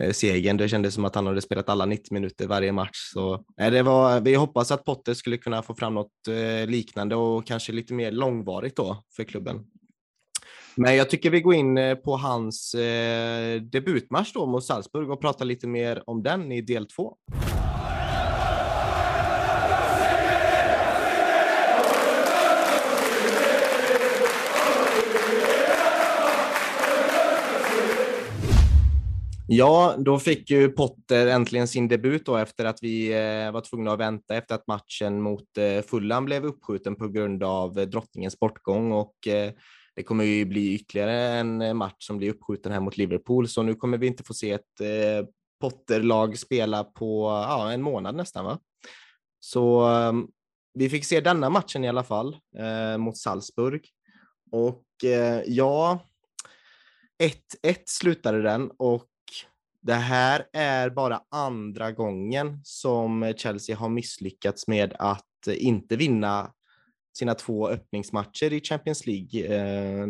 Eh, 0.00 0.12
segern. 0.12 0.56
Det 0.56 0.68
kändes 0.68 0.94
som 0.94 1.04
att 1.04 1.14
han 1.14 1.26
hade 1.26 1.42
spelat 1.42 1.68
alla 1.68 1.86
90 1.86 2.14
minuter 2.14 2.46
varje 2.46 2.72
match. 2.72 2.96
Så, 3.12 3.44
nej, 3.56 3.70
det 3.70 3.82
var, 3.82 4.20
vi 4.20 4.34
hoppas 4.34 4.70
att 4.70 4.84
Potter 4.84 5.14
skulle 5.14 5.36
kunna 5.36 5.62
få 5.62 5.74
fram 5.74 5.94
något 5.94 6.28
eh, 6.28 6.66
liknande 6.70 7.16
och 7.16 7.46
kanske 7.46 7.72
lite 7.72 7.94
mer 7.94 8.12
långvarigt 8.12 8.76
då 8.76 9.04
för 9.16 9.24
klubben. 9.24 9.64
Men 10.76 10.96
jag 10.96 11.10
tycker 11.10 11.30
vi 11.30 11.40
går 11.40 11.54
in 11.54 11.78
eh, 11.78 11.94
på 11.94 12.16
hans 12.16 12.76
debutmatch 13.72 14.32
då 14.32 14.46
mot 14.46 14.64
Salzburg 14.64 15.10
och 15.10 15.20
pratar 15.20 15.44
lite 15.44 15.66
mer 15.66 16.02
om 16.06 16.22
den 16.22 16.52
i 16.52 16.60
del 16.60 16.86
två. 16.86 17.16
Ja, 29.56 29.94
då 29.98 30.18
fick 30.18 30.50
ju 30.50 30.68
Potter 30.68 31.26
äntligen 31.26 31.68
sin 31.68 31.88
debut 31.88 32.26
då 32.26 32.36
efter 32.36 32.64
att 32.64 32.78
vi 32.82 33.12
eh, 33.12 33.52
var 33.52 33.60
tvungna 33.60 33.92
att 33.92 34.00
vänta 34.00 34.36
efter 34.36 34.54
att 34.54 34.66
matchen 34.66 35.22
mot 35.22 35.58
eh, 35.58 35.82
Fulham 35.82 36.24
blev 36.24 36.44
uppskjuten 36.44 36.96
på 36.96 37.08
grund 37.08 37.42
av 37.42 37.78
eh, 37.78 37.86
drottningens 37.86 38.38
bortgång 38.38 38.92
och 38.92 39.14
det 39.96 40.02
kommer 40.04 40.24
ju 40.24 40.44
bli 40.44 40.74
ytterligare 40.74 41.12
en 41.12 41.76
match 41.76 42.06
som 42.06 42.18
blir 42.18 42.30
uppskjuten 42.30 42.72
här 42.72 42.80
mot 42.80 42.96
Liverpool, 42.96 43.48
så 43.48 43.62
nu 43.62 43.74
kommer 43.74 43.98
vi 43.98 44.06
inte 44.06 44.24
få 44.24 44.34
se 44.34 44.50
ett 44.50 44.80
Potter-lag 45.60 46.38
spela 46.38 46.84
på 46.84 47.24
ja, 47.48 47.72
en 47.72 47.82
månad 47.82 48.14
nästan. 48.14 48.44
Va? 48.44 48.58
Så 49.40 49.84
ehm, 49.86 50.26
vi 50.74 50.88
fick 50.88 51.04
se 51.04 51.20
denna 51.20 51.50
matchen 51.50 51.84
i 51.84 51.88
alla 51.88 52.04
fall 52.04 52.36
mot 52.98 53.18
Salzburg 53.18 53.88
och 54.50 54.84
ja, 55.46 56.00
1-1 57.62 57.76
slutade 57.86 58.42
den 58.42 58.70
och 58.78 59.08
det 59.84 59.94
här 59.94 60.46
är 60.52 60.90
bara 60.90 61.20
andra 61.30 61.92
gången 61.92 62.60
som 62.64 63.34
Chelsea 63.36 63.76
har 63.76 63.88
misslyckats 63.88 64.68
med 64.68 64.94
att 64.98 65.24
inte 65.46 65.96
vinna 65.96 66.52
sina 67.18 67.34
två 67.34 67.68
öppningsmatcher 67.68 68.52
i 68.52 68.60
Champions 68.60 69.06
League 69.06 69.56
eh, 69.56 70.06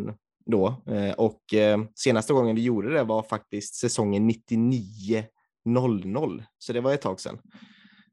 då. 0.46 0.82
Eh, 0.86 1.12
och 1.12 1.54
eh, 1.54 1.78
senaste 1.94 2.32
gången 2.32 2.56
vi 2.56 2.62
gjorde 2.62 2.92
det 2.92 3.04
var 3.04 3.22
faktiskt 3.22 3.74
säsongen 3.74 4.30
99-00, 4.30 6.44
så 6.58 6.72
det 6.72 6.80
var 6.80 6.94
ett 6.94 7.02
tag 7.02 7.20
sedan. 7.20 7.38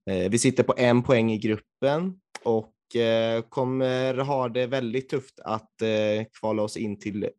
Eh, 0.10 0.30
vi 0.30 0.40
sitter 0.40 0.64
på 0.64 0.74
en 0.78 1.04
poäng 1.04 1.32
i 1.32 1.38
gruppen 1.38 2.20
och 2.44 2.74
Eh, 2.96 3.42
kommer 3.42 4.18
ha 4.18 4.50
det 4.50 4.68
väldigt 4.68 5.10
tufft 5.10 5.40
att 5.40 5.82
eh, 5.82 6.26
kvala 6.40 6.62
oss 6.62 6.78
in 6.78 7.00
till 7.00 7.30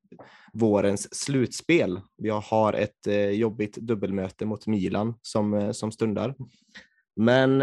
vårens 0.52 1.14
slutspel. 1.14 2.00
Vi 2.16 2.28
har 2.28 2.72
ett 2.72 3.06
eh, 3.06 3.30
jobbigt 3.30 3.76
dubbelmöte 3.76 4.46
mot 4.46 4.66
Milan 4.66 5.14
som, 5.22 5.74
som 5.74 5.92
stundar. 5.92 6.34
Men 7.16 7.62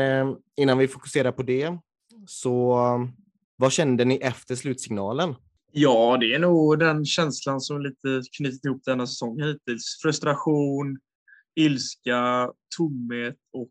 innan 0.57 0.77
vi 0.77 0.87
fokuserar 0.87 1.31
på 1.31 1.43
det, 1.43 1.77
så 2.27 2.77
vad 3.55 3.71
kände 3.71 4.05
ni 4.05 4.15
efter 4.15 4.55
slutsignalen? 4.55 5.35
Ja, 5.71 6.17
det 6.19 6.33
är 6.35 6.39
nog 6.39 6.79
den 6.79 7.05
känslan 7.05 7.61
som 7.61 7.81
lite 7.81 8.21
knutit 8.37 8.65
ihop 8.65 8.81
denna 8.85 9.07
säsong 9.07 9.41
hittills. 9.43 9.99
Frustration, 10.01 10.99
ilska, 11.55 12.51
tomhet 12.77 13.37
och 13.53 13.69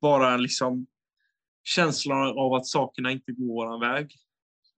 bara 0.00 0.36
liksom 0.36 0.86
känslan 1.66 2.38
av 2.38 2.54
att 2.54 2.66
sakerna 2.66 3.10
inte 3.10 3.32
går 3.32 3.66
vår 3.66 3.80
väg. 3.80 4.10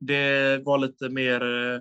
Det 0.00 0.62
var 0.64 0.78
lite 0.78 1.08
mer, 1.08 1.42
eh, 1.42 1.80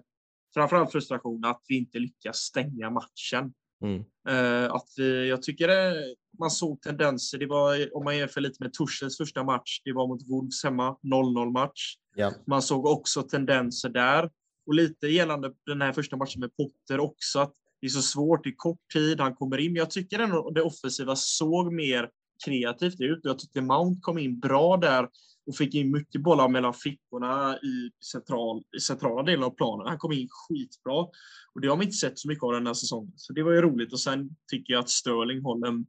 framförallt 0.53 0.91
frustration, 0.91 1.45
att 1.45 1.61
vi 1.67 1.77
inte 1.77 1.99
lyckas 1.99 2.37
stänga 2.37 2.89
matchen. 2.89 3.53
Mm. 3.81 4.03
Eh, 4.29 4.73
att 4.73 4.87
vi, 4.97 5.29
jag 5.29 5.41
tycker 5.41 5.67
det, 5.67 6.15
man 6.39 6.51
såg 6.51 6.81
tendenser. 6.81 7.37
Det 7.37 7.45
var, 7.45 7.95
om 7.97 8.03
man 8.03 8.17
jämför 8.17 8.41
lite 8.41 8.63
med 8.63 8.73
Torshälls 8.73 9.17
första 9.17 9.43
match, 9.43 9.81
det 9.83 9.93
var 9.93 10.07
mot 10.07 10.29
Wolves 10.29 10.63
hemma, 10.63 10.97
0-0 11.03 11.51
match. 11.51 11.95
Ja. 12.15 12.33
Man 12.47 12.61
såg 12.61 12.85
också 12.85 13.23
tendenser 13.23 13.89
där. 13.89 14.29
Och 14.65 14.73
lite 14.73 15.07
gällande 15.07 15.53
den 15.65 15.81
här 15.81 15.93
första 15.93 16.17
matchen 16.17 16.39
med 16.39 16.55
Potter 16.55 16.99
också, 16.99 17.39
att 17.39 17.53
det 17.81 17.87
är 17.87 17.89
så 17.89 18.01
svårt 18.01 18.47
i 18.47 18.53
kort 18.55 18.91
tid. 18.93 19.19
Han 19.19 19.35
kommer 19.35 19.57
in, 19.57 19.73
men 19.73 19.79
jag 19.79 19.91
tycker 19.91 20.19
ändå 20.19 20.49
det 20.49 20.61
offensiva 20.61 21.15
såg 21.15 21.73
mer 21.73 22.09
kreativt 22.45 23.02
ut. 23.02 23.19
Jag 23.23 23.40
tyckte 23.40 23.62
Mount 23.62 24.00
kom 24.02 24.17
in 24.17 24.40
bra 24.40 24.77
där 24.77 25.08
och 25.48 25.56
fick 25.56 25.75
in 25.75 25.92
mycket 25.92 26.21
bollar 26.21 26.48
mellan 26.48 26.73
fickorna 26.73 27.58
i, 27.58 27.92
central, 28.12 28.63
i 28.77 28.79
centrala 28.79 29.23
delen 29.23 29.44
av 29.44 29.50
planen. 29.50 29.88
Han 29.88 29.98
kom 29.98 30.12
in 30.12 30.27
skitbra 30.31 31.08
och 31.54 31.62
det 31.62 31.67
har 31.67 31.77
vi 31.77 31.85
inte 31.85 31.98
sett 31.98 32.19
så 32.19 32.27
mycket 32.27 32.44
av 32.44 32.54
den 32.54 32.67
här 32.67 32.73
säsongen. 32.73 33.13
Så 33.15 33.33
det 33.33 33.44
var 33.44 33.52
ju 33.52 33.62
roligt 33.62 33.94
och 33.94 34.00
sen 34.00 34.29
tycker 34.52 34.73
jag 34.73 34.79
att 34.79 34.90
Sterling 34.90 35.42
håller, 35.42 35.83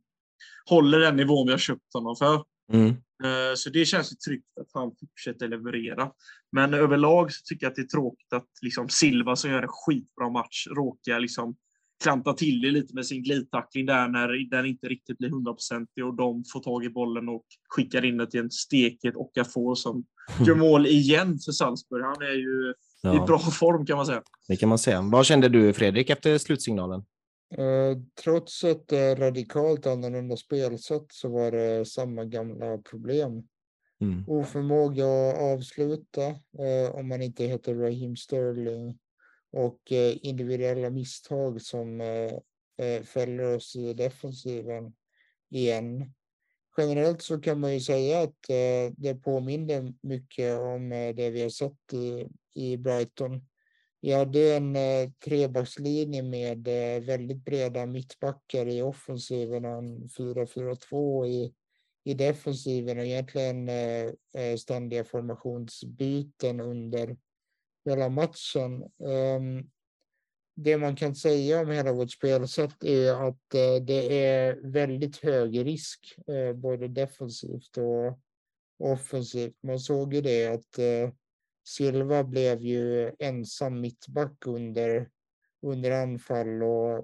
håller 0.71 0.99
den 0.99 1.17
nivån 1.17 1.47
vi 1.47 1.53
har 1.53 1.59
köpt 1.59 1.95
honom 1.95 2.17
för. 2.17 2.45
Mm. 2.73 2.89
Eh, 3.25 3.55
så 3.57 3.71
det 3.71 3.85
känns 3.85 4.13
ju 4.13 4.17
tryggt 4.17 4.59
att 4.61 4.71
han 4.75 4.93
fortsätter 5.01 5.49
leverera. 5.49 6.13
Men 6.53 6.75
överlag 6.75 7.33
så 7.33 7.43
tycker 7.45 7.67
jag 7.67 7.71
att 7.71 7.77
det 7.77 7.83
är 7.83 7.87
tråkigt 7.87 8.33
att 8.33 8.49
liksom 8.63 8.89
Silva 8.89 9.37
som 9.37 9.51
gör 9.51 9.63
en 9.63 9.69
skitbra 9.69 10.31
match 10.31 10.67
råkar 10.67 11.21
liksom 11.21 11.57
klanta 12.03 12.33
till 12.33 12.61
det 12.61 12.71
lite 12.71 12.95
med 12.95 13.07
sin 13.07 13.23
glidtackling 13.23 13.87
där 13.87 14.09
när 14.09 14.51
den 14.51 14.67
inte 14.67 14.89
riktigt 14.89 15.19
blir 15.19 15.31
hundraprocentig 15.31 16.05
och 16.05 16.15
de 16.15 16.45
får 16.53 16.61
tag 16.61 16.85
i 16.85 16.91
bollen 16.91 17.29
och 17.29 17.45
skickar 17.69 18.05
in 18.05 18.17
det 18.17 18.31
till 18.31 18.41
en 18.41 18.51
steket 18.51 19.17
Okafor 19.17 19.75
som 19.75 20.05
gör 20.47 20.55
mål 20.55 20.87
igen 20.87 21.39
för 21.39 21.53
Salzburg. 21.53 22.05
Han 22.05 22.23
är 22.23 22.35
ju 22.35 22.75
ja. 23.03 23.25
i 23.25 23.27
bra 23.27 23.39
form 23.39 23.87
kan 23.87 23.97
man 23.97 24.07
säga. 24.07 24.23
Det 24.49 24.57
kan 24.57 24.69
man 24.69 24.79
säga. 24.79 25.03
Vad 25.03 25.27
kände 25.27 25.49
du 25.49 25.73
Fredrik 25.73 26.11
efter 26.11 26.39
slutsignalen? 26.39 27.03
Eh, 27.57 27.99
trots 28.25 28.65
ett 28.65 28.93
eh, 28.93 28.99
radikalt 28.99 29.87
annorlunda 29.87 30.37
spelsätt 30.37 31.07
så 31.13 31.29
var 31.29 31.51
det 31.51 31.85
samma 31.89 32.25
gamla 32.25 32.79
problem. 32.79 33.43
Mm. 34.01 34.25
Oförmåga 34.27 35.05
att 35.05 35.39
avsluta 35.39 36.27
eh, 36.27 36.95
om 36.95 37.09
man 37.09 37.23
inte 37.23 37.45
heter 37.45 37.75
Raheem 37.75 38.17
Sterling 38.17 38.99
och 39.51 39.93
eh, 39.93 40.17
individuella 40.23 40.91
misstag 40.91 41.63
som 41.63 42.01
eh, 42.01 42.33
eh, 42.87 43.03
fäller 43.03 43.57
oss 43.57 43.77
i 43.77 43.95
defensiven 43.95 44.93
igen. 45.51 46.15
Generellt 46.77 47.23
så 47.23 47.41
kan 47.41 47.61
man 47.61 47.75
ju 47.75 47.81
säga 47.81 48.21
att 48.23 48.37
det 48.97 49.15
påminner 49.15 49.95
mycket 50.03 50.59
om 50.59 50.89
det 50.89 51.31
vi 51.31 51.43
har 51.43 51.49
sett 51.49 51.93
i, 51.93 52.29
i 52.55 52.77
Brighton. 52.77 53.47
Vi 54.01 54.13
hade 54.13 54.57
en 54.57 54.77
trebackslinje 55.25 56.23
med 56.23 56.69
väldigt 57.07 57.45
breda 57.45 57.87
mittbackar 57.87 58.67
i 58.67 58.83
offensiven, 58.83 59.65
en 59.65 60.09
4-4-2 60.09 61.27
i, 61.27 61.55
i 62.05 62.15
defensiven 62.15 62.99
och 62.99 63.05
egentligen 63.05 63.71
ständiga 64.59 65.05
formationsbyten 65.05 66.61
under 66.61 67.17
hela 67.89 68.09
matchen. 68.09 68.83
Um, 68.99 69.71
det 70.61 70.79
man 70.79 70.97
kan 70.97 71.15
säga 71.15 71.61
om 71.61 71.71
hela 71.71 71.93
vårt 71.93 72.11
spelsätt 72.11 72.85
är 72.85 73.29
att 73.29 73.55
eh, 73.55 73.85
det 73.87 74.27
är 74.27 74.57
väldigt 74.63 75.17
hög 75.17 75.67
risk, 75.67 76.15
eh, 76.27 76.53
både 76.53 76.89
defensivt 76.89 77.79
och 77.79 78.19
offensivt. 78.79 79.57
Man 79.63 79.81
såg 79.81 80.15
ju 80.15 80.21
det 80.21 80.47
att 80.47 80.79
eh, 80.79 81.13
Silva 81.67 82.25
blev 82.25 82.63
ju 82.63 83.13
ensam 83.19 83.81
mittback 83.81 84.47
under, 84.47 85.11
under 85.63 85.91
anfall 85.91 86.63
och, 86.63 86.99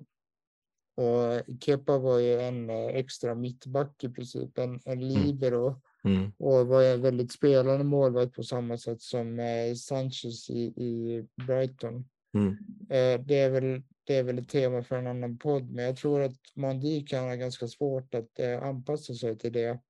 och 0.94 1.42
Kepa 1.60 1.98
var 1.98 2.18
ju 2.18 2.40
en 2.40 2.70
extra 2.70 3.34
mittback 3.34 4.04
i 4.04 4.08
princip, 4.08 4.58
en, 4.58 4.80
en 4.84 5.02
mm. 5.02 5.08
libero. 5.08 5.80
Mm. 6.04 6.32
Och 6.38 6.66
var 6.66 6.82
en 6.82 7.02
väldigt 7.02 7.32
spelande 7.32 7.84
målvakt 7.84 8.34
på 8.34 8.42
samma 8.42 8.78
sätt 8.78 9.00
som 9.02 9.38
eh, 9.38 9.74
Sanchez 9.74 10.50
i, 10.50 10.62
i 10.62 11.24
Brighton. 11.46 12.08
Mm. 12.34 12.56
Eh, 12.90 13.26
det, 13.26 13.38
är 13.38 13.50
väl, 13.50 13.82
det 14.04 14.16
är 14.16 14.22
väl 14.22 14.38
ett 14.38 14.48
tema 14.48 14.82
för 14.82 14.96
en 14.96 15.06
annan 15.06 15.38
podd, 15.38 15.70
men 15.70 15.84
jag 15.84 15.96
tror 15.96 16.22
att 16.22 16.36
Mandi 16.54 17.06
kan 17.06 17.24
ha 17.24 17.34
ganska 17.34 17.68
svårt 17.68 18.14
att 18.14 18.38
eh, 18.38 18.62
anpassa 18.62 19.14
sig 19.14 19.38
till 19.38 19.52
det 19.52 19.80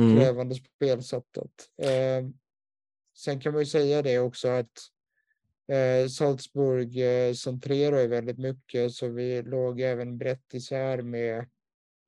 mm. 0.00 0.16
krävande 0.16 0.54
spelsättet. 0.54 1.50
Sen 3.16 3.40
kan 3.40 3.52
man 3.52 3.62
ju 3.62 3.66
säga 3.66 4.02
det 4.02 4.18
också 4.18 4.48
att 4.48 4.78
Salzburg 6.10 6.94
centrerar 7.36 8.00
ju 8.00 8.06
väldigt 8.06 8.38
mycket, 8.38 8.92
så 8.92 9.08
vi 9.08 9.42
låg 9.42 9.80
även 9.80 10.18
brett 10.18 10.54
isär 10.54 11.02
med 11.02 11.46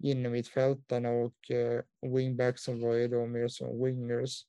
innermittfältarna 0.02 1.10
och 1.10 1.50
eh, 1.50 1.82
wingbacksen 2.14 2.80
var 2.80 2.94
ju 2.94 3.08
då 3.08 3.26
mer 3.26 3.48
som 3.48 3.84
wingers. 3.84 4.42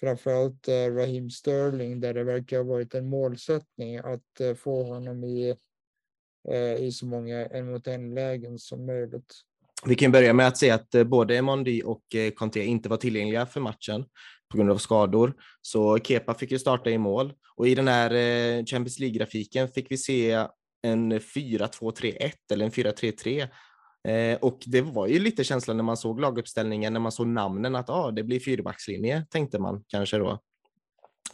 Framförallt 0.00 0.68
eh, 0.68 0.94
Raheem 0.94 1.30
Sterling 1.30 2.00
där 2.00 2.14
det 2.14 2.24
verkar 2.24 2.56
ha 2.56 2.64
varit 2.64 2.94
en 2.94 3.08
målsättning 3.08 3.96
att 3.96 4.40
eh, 4.40 4.54
få 4.54 4.82
honom 4.82 5.24
i, 5.24 5.56
eh, 6.48 6.74
i 6.74 6.92
så 6.92 7.06
många 7.06 7.46
en 7.46 7.72
mot 7.72 7.86
en 7.86 8.14
lägen 8.14 8.58
som 8.58 8.86
möjligt. 8.86 9.34
Vi 9.86 9.94
kan 9.94 10.12
börja 10.12 10.32
med 10.32 10.46
att 10.46 10.56
säga 10.56 10.74
att 10.74 10.94
eh, 10.94 11.04
både 11.04 11.36
Emondi 11.36 11.82
och 11.84 12.14
eh, 12.14 12.30
Conte 12.30 12.60
inte 12.60 12.88
var 12.88 12.96
tillgängliga 12.96 13.46
för 13.46 13.60
matchen 13.60 14.04
på 14.48 14.56
grund 14.56 14.70
av 14.70 14.78
skador. 14.78 15.34
Så 15.62 15.98
Kepa 15.98 16.34
fick 16.34 16.52
ju 16.52 16.58
starta 16.58 16.90
i 16.90 16.98
mål 16.98 17.32
och 17.56 17.68
i 17.68 17.74
den 17.74 17.88
här 17.88 18.10
eh, 18.10 18.64
Champions 18.64 18.98
League-grafiken 18.98 19.68
fick 19.68 19.90
vi 19.90 19.96
se 19.96 20.46
en 20.82 21.12
4-2-3-1 21.12 22.32
eller 22.52 22.64
en 22.64 22.70
4-3-3 22.70 23.48
Eh, 24.08 24.38
och 24.38 24.58
det 24.66 24.80
var 24.80 25.06
ju 25.06 25.18
lite 25.18 25.44
känslan 25.44 25.76
när 25.76 25.84
man 25.84 25.96
såg 25.96 26.20
laguppställningen, 26.20 26.92
när 26.92 27.00
man 27.00 27.12
såg 27.12 27.26
namnen 27.26 27.76
att 27.76 27.90
ah, 27.90 28.10
det 28.10 28.22
blir 28.22 28.40
fyrbackslinje, 28.40 29.26
tänkte 29.30 29.58
man 29.58 29.84
kanske 29.88 30.18
då. 30.18 30.38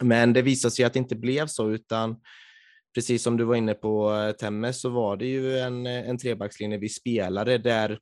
Men 0.01 0.33
det 0.33 0.41
visade 0.41 0.71
sig 0.71 0.85
att 0.85 0.93
det 0.93 0.99
inte 0.99 1.15
blev 1.15 1.47
så, 1.47 1.69
utan 1.69 2.15
precis 2.95 3.23
som 3.23 3.37
du 3.37 3.43
var 3.43 3.55
inne 3.55 3.73
på 3.73 4.13
eh, 4.13 4.31
Temme 4.31 4.73
så 4.73 4.89
var 4.89 5.17
det 5.17 5.25
ju 5.25 5.59
en, 5.59 5.87
eh, 5.87 6.09
en 6.09 6.17
trebackslinje 6.17 6.77
vi 6.77 6.89
spelade 6.89 7.57
där 7.57 7.99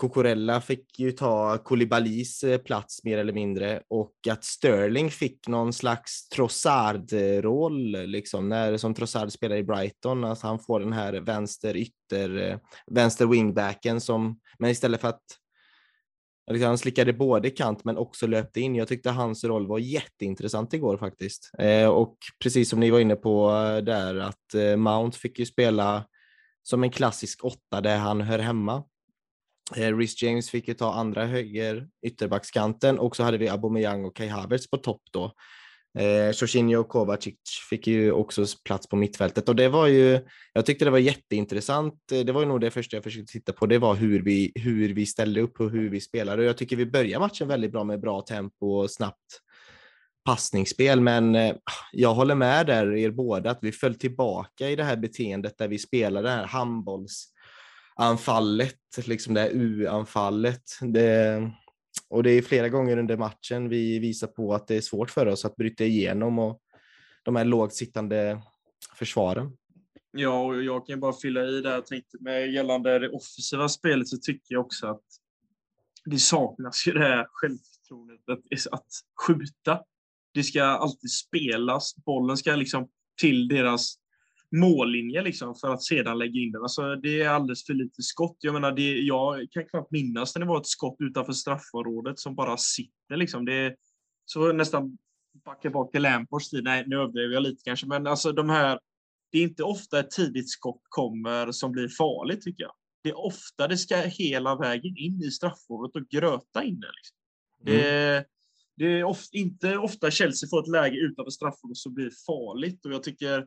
Cucurella 0.00 0.60
fick 0.60 0.98
ju 0.98 1.12
ta 1.12 1.58
Koulibalys 1.58 2.44
eh, 2.44 2.58
plats 2.58 3.04
mer 3.04 3.18
eller 3.18 3.32
mindre 3.32 3.82
och 3.88 4.14
att 4.30 4.44
Sterling 4.44 5.10
fick 5.10 5.48
någon 5.48 5.72
slags 5.72 6.28
Trossard-roll, 6.28 7.90
liksom, 8.06 8.48
när, 8.48 8.76
som 8.76 8.94
Trossard 8.94 9.32
spelar 9.32 9.56
i 9.56 9.62
Brighton, 9.62 10.24
att 10.24 10.42
han 10.42 10.58
får 10.58 10.80
den 10.80 10.92
här 10.92 11.12
vänster 11.12 11.76
ytter, 11.76 12.50
eh, 12.50 12.58
vänster 12.90 13.26
wingbacken 13.26 14.00
som, 14.00 14.40
men 14.58 14.70
istället 14.70 15.00
för 15.00 15.08
att 15.08 15.22
liksom, 16.50 16.68
han 16.68 16.78
slickade 16.78 17.12
både 17.12 17.50
kant 17.50 17.84
men 17.84 17.96
också 17.96 18.26
löpte 18.26 18.60
in. 18.60 18.74
Jag 18.74 18.88
tyckte 18.88 19.10
hans 19.10 19.44
roll 19.44 19.66
var 19.66 19.78
jätteintressant 19.78 20.74
igår 20.74 20.96
faktiskt. 20.96 21.50
Eh, 21.58 21.88
och 21.88 22.16
precis 22.42 22.68
som 22.70 22.80
ni 22.80 22.90
var 22.90 23.00
inne 23.00 23.16
på 23.16 23.50
eh, 23.50 23.84
där 23.84 24.16
att 24.16 24.54
eh, 24.54 24.76
Mount 24.76 25.18
fick 25.18 25.38
ju 25.38 25.46
spela 25.46 26.04
som 26.62 26.82
en 26.82 26.90
klassisk 26.90 27.44
åtta 27.44 27.80
där 27.80 27.98
han 27.98 28.20
hör 28.20 28.38
hemma. 28.38 28.84
Eh, 29.76 29.96
Rhys 29.96 30.22
James 30.22 30.50
fick 30.50 30.68
ju 30.68 30.74
ta 30.74 30.92
andra 30.92 31.26
höger 31.26 31.88
ytterbackskanten 32.06 32.98
och 32.98 33.16
så 33.16 33.22
hade 33.22 33.38
vi 33.38 33.48
Aubameyang 33.48 34.04
och 34.04 34.16
Kai 34.16 34.28
Havertz 34.28 34.70
på 34.70 34.76
topp 34.76 35.02
då. 35.12 35.32
Eh, 35.98 36.30
Jorginho 36.30 36.80
och 36.80 36.88
Kovacic 36.88 37.34
fick 37.70 37.86
ju 37.86 38.12
också 38.12 38.46
plats 38.64 38.88
på 38.88 38.96
mittfältet 38.96 39.48
och 39.48 39.56
det 39.56 39.68
var 39.68 39.86
ju, 39.86 40.20
jag 40.52 40.66
tyckte 40.66 40.84
det 40.84 40.90
var 40.90 40.98
jätteintressant. 40.98 42.12
Eh, 42.12 42.20
det 42.20 42.32
var 42.32 42.40
ju 42.40 42.46
nog 42.46 42.60
det 42.60 42.70
första 42.70 42.96
jag 42.96 43.04
försökte 43.04 43.32
titta 43.32 43.52
på, 43.52 43.66
det 43.66 43.78
var 43.78 43.94
hur 43.94 44.22
vi, 44.22 44.52
hur 44.54 44.94
vi 44.94 45.06
ställde 45.06 45.40
upp 45.40 45.60
och 45.60 45.70
hur 45.70 45.90
vi 45.90 46.00
spelade 46.00 46.42
och 46.42 46.48
jag 46.48 46.56
tycker 46.56 46.76
vi 46.76 46.86
börjar 46.86 47.20
matchen 47.20 47.48
väldigt 47.48 47.72
bra 47.72 47.84
med 47.84 48.00
bra 48.00 48.20
tempo 48.20 48.66
och 48.66 48.90
snabbt 48.90 49.40
passningsspel, 50.24 51.00
men 51.00 51.34
eh, 51.34 51.54
jag 51.92 52.14
håller 52.14 52.34
med 52.34 52.66
där 52.66 52.96
er 52.96 53.10
båda 53.10 53.50
att 53.50 53.58
vi 53.62 53.72
föll 53.72 53.94
tillbaka 53.94 54.70
i 54.70 54.76
det 54.76 54.84
här 54.84 54.96
beteendet 54.96 55.58
där 55.58 55.68
vi 55.68 55.78
spelade 55.78 56.28
det 56.28 56.34
här 56.34 56.46
handbolls 56.46 57.26
anfallet, 58.00 58.76
liksom 59.06 59.34
det 59.34 59.40
här 59.40 59.50
U-anfallet. 59.52 60.62
Det, 60.80 61.50
och 62.08 62.22
det 62.22 62.30
är 62.30 62.42
flera 62.42 62.68
gånger 62.68 62.96
under 62.96 63.16
matchen 63.16 63.68
vi 63.68 63.98
visar 63.98 64.26
på 64.26 64.54
att 64.54 64.66
det 64.66 64.76
är 64.76 64.80
svårt 64.80 65.10
för 65.10 65.26
oss 65.26 65.44
att 65.44 65.56
bryta 65.56 65.84
igenom 65.84 66.38
och 66.38 66.60
de 67.22 67.36
här 67.36 67.44
lågt 67.44 67.74
sittande 67.74 68.42
försvaren. 68.94 69.56
Ja, 70.12 70.42
och 70.42 70.62
jag 70.62 70.86
kan 70.86 71.00
bara 71.00 71.12
fylla 71.12 71.44
i 71.44 71.60
där. 71.60 71.70
Jag 71.70 71.86
tänkte 71.86 72.16
med 72.20 72.52
gällande 72.52 72.98
det 72.98 73.08
offensiva 73.08 73.68
spelet 73.68 74.08
så 74.08 74.16
tycker 74.16 74.54
jag 74.54 74.66
också 74.66 74.86
att 74.86 75.04
det 76.04 76.18
saknas 76.18 76.86
ju 76.86 76.92
det 76.92 77.00
här 77.00 77.26
självförtroendet 77.30 78.28
att, 78.28 78.72
att 78.72 78.86
skjuta. 79.26 79.80
Det 80.34 80.42
ska 80.42 80.64
alltid 80.64 81.10
spelas. 81.10 81.96
Bollen 81.96 82.36
ska 82.36 82.56
liksom 82.56 82.88
till 83.20 83.48
deras 83.48 83.94
mållinje 84.52 85.22
liksom 85.22 85.54
för 85.54 85.68
att 85.68 85.82
sedan 85.82 86.18
lägga 86.18 86.40
in 86.40 86.52
den. 86.52 86.62
Alltså, 86.62 86.96
det 86.96 87.20
är 87.20 87.28
alldeles 87.28 87.66
för 87.66 87.74
lite 87.74 88.02
skott. 88.02 88.36
Jag 88.40 88.52
menar, 88.52 88.72
det, 88.72 88.98
jag 88.98 89.46
kan 89.50 89.64
knappt 89.64 89.90
minnas 89.90 90.34
när 90.34 90.40
det 90.40 90.48
var 90.48 90.60
ett 90.60 90.66
skott 90.66 90.96
utanför 90.98 91.32
straffområdet 91.32 92.18
som 92.18 92.34
bara 92.34 92.56
sitter. 92.56 93.16
Liksom. 93.16 93.44
Det 93.44 93.76
så 94.24 94.52
nästan 94.52 94.98
backa 95.44 95.70
bak 95.70 95.92
till 95.92 96.02
Lamports 96.02 96.50
tid. 96.50 96.64
Nej, 96.64 96.84
nu 96.86 96.96
överdriver 96.96 97.34
jag 97.34 97.42
lite 97.42 97.62
kanske, 97.64 97.86
men 97.86 98.06
alltså 98.06 98.32
de 98.32 98.50
här. 98.50 98.80
Det 99.32 99.38
är 99.38 99.42
inte 99.42 99.62
ofta 99.62 100.00
ett 100.00 100.10
tidigt 100.10 100.50
skott 100.50 100.82
kommer 100.88 101.52
som 101.52 101.72
blir 101.72 101.88
farligt 101.88 102.42
tycker 102.42 102.62
jag. 102.62 102.72
Det 103.02 103.08
är 103.08 103.18
ofta 103.18 103.68
det 103.68 103.76
ska 103.76 103.96
hela 103.96 104.56
vägen 104.56 104.96
in 104.96 105.22
i 105.22 105.30
straffområdet 105.30 105.96
och 105.96 106.08
gröta 106.08 106.64
in 106.64 106.80
det. 106.80 106.90
Liksom. 106.96 107.16
Mm. 107.66 107.82
Det, 107.82 108.24
det 108.76 109.00
är 109.00 109.04
ofta, 109.04 109.36
inte 109.36 109.76
ofta 109.76 110.10
Chelsea 110.10 110.48
får 110.48 110.60
ett 110.62 110.68
läge 110.68 110.96
utanför 110.96 111.30
straffområdet 111.30 111.76
som 111.76 111.94
blir 111.94 112.10
farligt 112.26 112.86
och 112.86 112.92
jag 112.92 113.02
tycker 113.02 113.46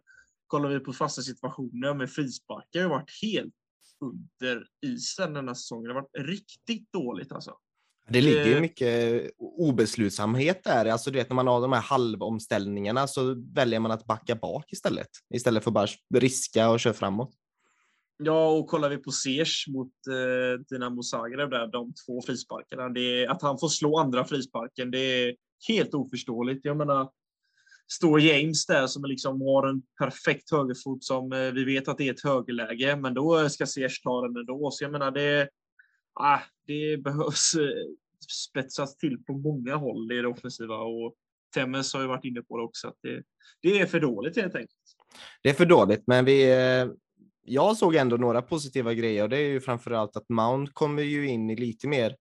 kollar 0.54 0.70
vi 0.70 0.80
på 0.80 0.94
fasta 0.94 1.22
situationer 1.22 1.94
med 1.94 2.12
frisparkar 2.12 2.82
har 2.82 2.90
varit 2.90 3.12
helt 3.22 3.54
under 4.02 4.66
isen 4.86 5.34
den 5.34 5.48
här 5.48 5.56
säsongen. 5.56 5.84
Det 5.84 5.94
har 5.94 6.02
varit 6.02 6.28
riktigt 6.28 6.92
dåligt 6.92 7.32
alltså. 7.32 7.52
Det 8.10 8.22
ligger 8.22 8.46
ju 8.46 8.60
mycket 8.60 9.32
obeslutsamhet 9.38 10.64
där. 10.64 10.86
Alltså 10.86 11.12
du 11.12 11.18
vet 11.18 11.30
när 11.30 11.36
man 11.36 11.48
har 11.48 11.62
de 11.62 11.74
här 11.74 11.82
halvomställningarna 11.82 13.08
så 13.08 13.36
väljer 13.54 13.80
man 13.80 13.92
att 13.92 14.06
backa 14.06 14.36
bak 14.36 14.72
istället. 14.72 15.08
Istället 15.34 15.64
för 15.64 15.70
att 15.70 15.74
bara 15.74 15.88
riska 16.16 16.70
och 16.70 16.80
köra 16.80 16.94
framåt. 16.94 17.34
Ja, 18.18 18.50
och 18.50 18.68
kollar 18.68 18.90
vi 18.90 18.98
på 18.98 19.12
Sers 19.12 19.68
mot 19.68 19.92
eh, 20.08 20.60
Dinamo 20.70 21.04
Zagreb 21.04 21.50
där, 21.50 21.68
de 21.68 21.94
två 22.06 22.22
frisparkarna. 22.22 22.90
Det 22.90 23.24
är, 23.24 23.30
att 23.30 23.42
han 23.42 23.60
får 23.60 23.68
slå 23.68 23.98
andra 23.98 24.26
frisparken, 24.26 24.92
det 24.92 25.00
är 25.00 25.36
helt 25.68 25.94
oförståeligt. 25.94 26.66
Jag 26.66 26.78
menar, 26.78 27.10
står 27.96 28.22
James 28.22 28.66
där 28.66 28.88
som 28.88 29.06
liksom 29.06 29.42
har 29.42 29.68
en 29.68 29.82
perfekt 30.00 30.52
högerfot 30.52 31.04
som 31.04 31.34
eh, 31.34 31.52
vi 31.52 31.64
vet 31.64 31.88
att 31.88 31.98
det 31.98 32.08
är 32.08 32.14
ett 32.14 32.24
högerläge, 32.24 32.96
men 32.96 33.14
då 33.14 33.40
eh, 33.40 33.48
ska 33.48 33.66
Ziyech 33.66 34.02
ta 34.04 34.22
den 34.22 34.38
ändå. 34.38 34.72
Så 34.72 34.84
jag 34.84 34.92
menar, 34.92 35.12
det, 35.12 35.50
ah, 36.14 36.40
det 36.68 37.04
behövs 37.04 37.56
eh, 37.56 37.68
spetsas 38.50 38.98
till 38.98 39.24
på 39.24 39.34
många 39.34 39.76
håll 39.76 40.12
i 40.12 40.16
det 40.16 40.28
offensiva 40.28 40.76
och 40.78 41.16
Temmes 41.56 41.94
har 41.94 42.02
ju 42.02 42.08
varit 42.08 42.26
inne 42.26 42.42
på 42.42 42.58
det 42.58 42.64
också, 42.64 42.88
att 42.88 42.98
det, 43.02 43.24
det 43.62 43.80
är 43.80 43.86
för 43.86 44.00
dåligt 44.00 44.36
helt 44.36 44.56
enkelt. 44.56 44.72
Det 45.44 45.50
är 45.50 45.54
för 45.54 45.66
dåligt, 45.66 46.04
men 46.08 46.26
vi, 46.26 46.44
jag 47.46 47.78
såg 47.78 47.96
ändå 47.96 48.18
några 48.18 48.42
positiva 48.42 48.94
grejer 48.94 49.24
och 49.24 49.30
det 49.30 49.38
är 49.38 49.48
ju 49.48 49.62
framför 49.62 49.92
allt 49.92 50.18
att 50.18 50.30
Mount 50.30 50.72
kommer 50.74 51.04
ju 51.04 51.28
in 51.28 51.50
i 51.50 51.56
lite 51.56 51.88
mer 51.88 52.16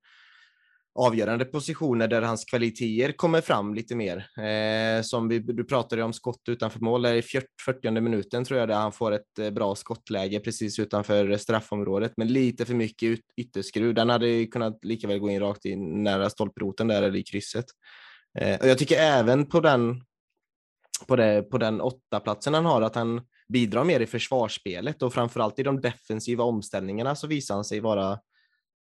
avgörande 0.95 1.45
positioner 1.45 2.09
där 2.09 2.23
hans 2.23 2.45
kvaliteter 2.45 3.13
kommer 3.13 3.41
fram 3.41 3.75
lite 3.75 3.95
mer. 3.95 4.17
Eh, 4.39 5.03
som 5.03 5.29
vi, 5.29 5.39
du 5.39 5.65
pratade 5.65 6.03
om 6.03 6.13
skott 6.13 6.49
utanför 6.49 6.81
mål, 6.81 7.03
där 7.03 7.15
i 7.15 7.23
40 7.23 8.01
minuten 8.01 8.45
tror 8.45 8.61
jag 8.61 8.69
där 8.69 8.75
han 8.75 8.93
får 8.93 9.13
ett 9.13 9.39
eh, 9.39 9.51
bra 9.51 9.75
skottläge 9.75 10.41
precis 10.41 10.79
utanför 10.79 11.37
straffområdet, 11.37 12.13
men 12.17 12.29
lite 12.29 12.65
för 12.65 12.75
mycket 12.75 13.03
yt 13.03 13.21
ytterskruv. 13.37 13.95
Den 13.95 14.11
hade 14.11 14.47
kunnat 14.47 14.85
lika 14.85 15.09
väl 15.09 15.19
gå 15.19 15.31
in 15.31 15.41
rakt 15.41 15.65
in 15.65 16.03
nära 16.03 16.31
stolproten 16.31 16.89
där 16.89 17.03
eller 17.03 17.19
i 17.19 17.23
krysset. 17.23 17.67
Eh, 18.39 18.61
och 18.61 18.69
jag 18.69 18.79
tycker 18.79 18.97
även 18.97 19.47
på 19.47 19.61
den 19.61 20.03
på, 21.07 21.17
det, 21.17 21.43
på 21.43 21.59
den 21.59 21.81
åtta 21.81 22.21
platsen 22.21 22.55
han 22.55 22.67
har, 22.67 22.83
att 22.83 22.95
han 22.95 23.21
bidrar 23.49 23.85
mer 23.85 24.01
i 24.01 24.07
försvarsspelet 24.07 25.03
och 25.03 25.15
framförallt 25.15 25.59
i 25.59 25.63
de 25.63 25.81
defensiva 25.81 26.45
omställningarna 26.45 27.15
så 27.15 27.27
visar 27.27 27.55
han 27.55 27.65
sig 27.65 27.81
vara 27.81 28.13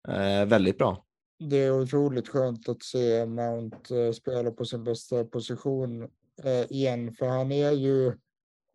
eh, 0.08 0.46
väldigt 0.46 0.78
bra 0.78 1.04
det 1.40 1.56
är 1.56 1.80
otroligt 1.80 2.28
skönt 2.28 2.68
att 2.68 2.82
se 2.82 3.26
Mount 3.26 4.06
eh, 4.06 4.12
spela 4.12 4.50
på 4.50 4.64
sin 4.64 4.84
bästa 4.84 5.24
position 5.24 6.02
eh, 6.42 6.72
igen, 6.72 7.12
för 7.12 7.26
han 7.26 7.52
är 7.52 7.70
ju 7.70 8.12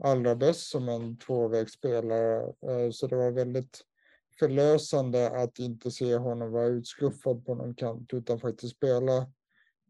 allra 0.03 0.35
bäst 0.35 0.69
som 0.69 0.89
en 0.89 1.17
tvåvägsspelare. 1.17 2.43
Eh, 2.43 2.91
så 2.91 3.07
det 3.07 3.15
var 3.15 3.31
väldigt 3.31 3.81
förlösande 4.39 5.29
att 5.29 5.59
inte 5.59 5.91
se 5.91 6.15
honom 6.15 6.51
vara 6.51 6.65
utskuffad 6.65 7.45
på 7.45 7.55
någon 7.55 7.75
kant 7.75 8.13
utan 8.13 8.39
faktiskt 8.39 8.75
spela 8.75 9.31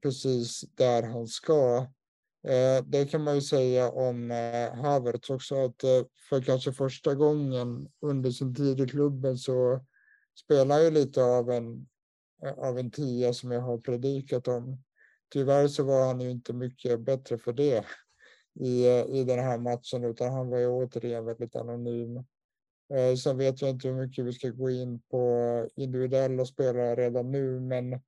precis 0.01 0.61
där 0.61 1.03
han 1.03 1.27
ska. 1.27 1.87
Det 2.85 3.05
kan 3.05 3.23
man 3.23 3.35
ju 3.35 3.41
säga 3.41 3.91
om 3.91 4.31
Havertz 4.73 5.29
också, 5.29 5.65
att 5.65 5.81
för 6.29 6.41
kanske 6.41 6.73
första 6.73 7.15
gången 7.15 7.87
under 8.01 8.31
sin 8.31 8.55
tid 8.55 8.81
i 8.81 8.87
klubben 8.87 9.37
så 9.37 9.85
spelar 10.39 10.79
ju 10.79 10.91
lite 10.91 11.23
av 11.23 11.51
en, 11.51 11.87
av 12.57 12.79
en 12.79 12.91
tia 12.91 13.33
som 13.33 13.51
jag 13.51 13.61
har 13.61 13.77
predikat 13.77 14.47
om. 14.47 14.83
Tyvärr 15.33 15.67
så 15.67 15.83
var 15.83 16.07
han 16.07 16.21
ju 16.21 16.29
inte 16.29 16.53
mycket 16.53 16.99
bättre 16.99 17.37
för 17.37 17.53
det 17.53 17.85
i, 18.59 18.87
i 19.19 19.23
den 19.23 19.39
här 19.39 19.57
matchen, 19.57 20.03
utan 20.03 20.33
han 20.33 20.49
var 20.49 20.57
ju 20.57 20.67
återigen 20.67 21.25
väldigt 21.25 21.55
anonym. 21.55 22.17
Eh, 22.93 23.15
sen 23.23 23.37
vet 23.37 23.61
jag 23.61 23.69
inte 23.69 23.87
hur 23.87 23.95
mycket 23.95 24.25
vi 24.25 24.33
ska 24.33 24.49
gå 24.49 24.69
in 24.69 24.99
på 24.99 25.67
individuella 25.75 26.45
spelare 26.45 26.95
redan 26.95 27.31
nu, 27.31 27.59
men 27.59 28.01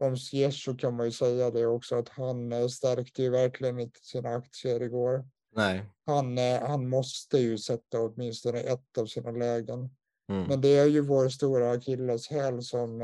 om 0.00 0.16
Ziyech 0.16 0.78
kan 0.78 0.96
man 0.96 1.06
ju 1.06 1.12
säga 1.12 1.50
det 1.50 1.66
också 1.66 1.96
att 1.96 2.08
han 2.08 2.70
stärkte 2.70 3.22
ju 3.22 3.30
verkligen 3.30 3.80
inte 3.80 4.00
sina 4.02 4.28
aktier 4.28 4.82
igår. 4.82 5.24
Nej. 5.54 5.84
Han, 6.06 6.38
han 6.38 6.88
måste 6.88 7.38
ju 7.38 7.58
sätta 7.58 8.00
åtminstone 8.00 8.60
ett 8.60 8.98
av 8.98 9.06
sina 9.06 9.30
lägen. 9.30 9.90
Mm. 10.28 10.48
Men 10.48 10.60
det 10.60 10.78
är 10.78 10.86
ju 10.86 11.00
vår 11.00 11.28
stora 11.28 11.70
akilleshäl 11.70 12.62
som 12.62 13.00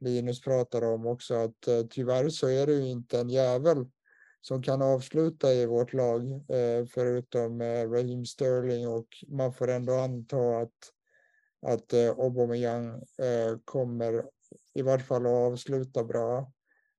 Linus 0.00 0.40
pratar 0.40 0.84
om 0.84 1.06
också, 1.06 1.34
att 1.34 1.68
eh, 1.68 1.82
tyvärr 1.90 2.28
så 2.28 2.48
är 2.48 2.66
det 2.66 2.72
ju 2.72 2.86
inte 2.88 3.20
en 3.20 3.30
jävel 3.30 3.86
som 4.40 4.62
kan 4.62 4.82
avsluta 4.82 5.52
i 5.52 5.66
vårt 5.66 5.92
lag, 5.92 6.32
eh, 6.32 6.86
förutom 6.86 7.60
eh, 7.60 7.90
Raheem 7.90 8.26
Sterling 8.26 8.88
och 8.88 9.06
man 9.28 9.52
får 9.52 9.70
ändå 9.70 9.92
anta 9.92 10.58
att, 10.58 10.92
att 11.66 11.94
Aubameyang 11.94 13.02
kommer 13.64 14.24
i 14.74 14.82
vart 14.82 15.06
fall 15.06 15.26
att 15.26 15.32
avsluta 15.32 16.04
bra. 16.04 16.52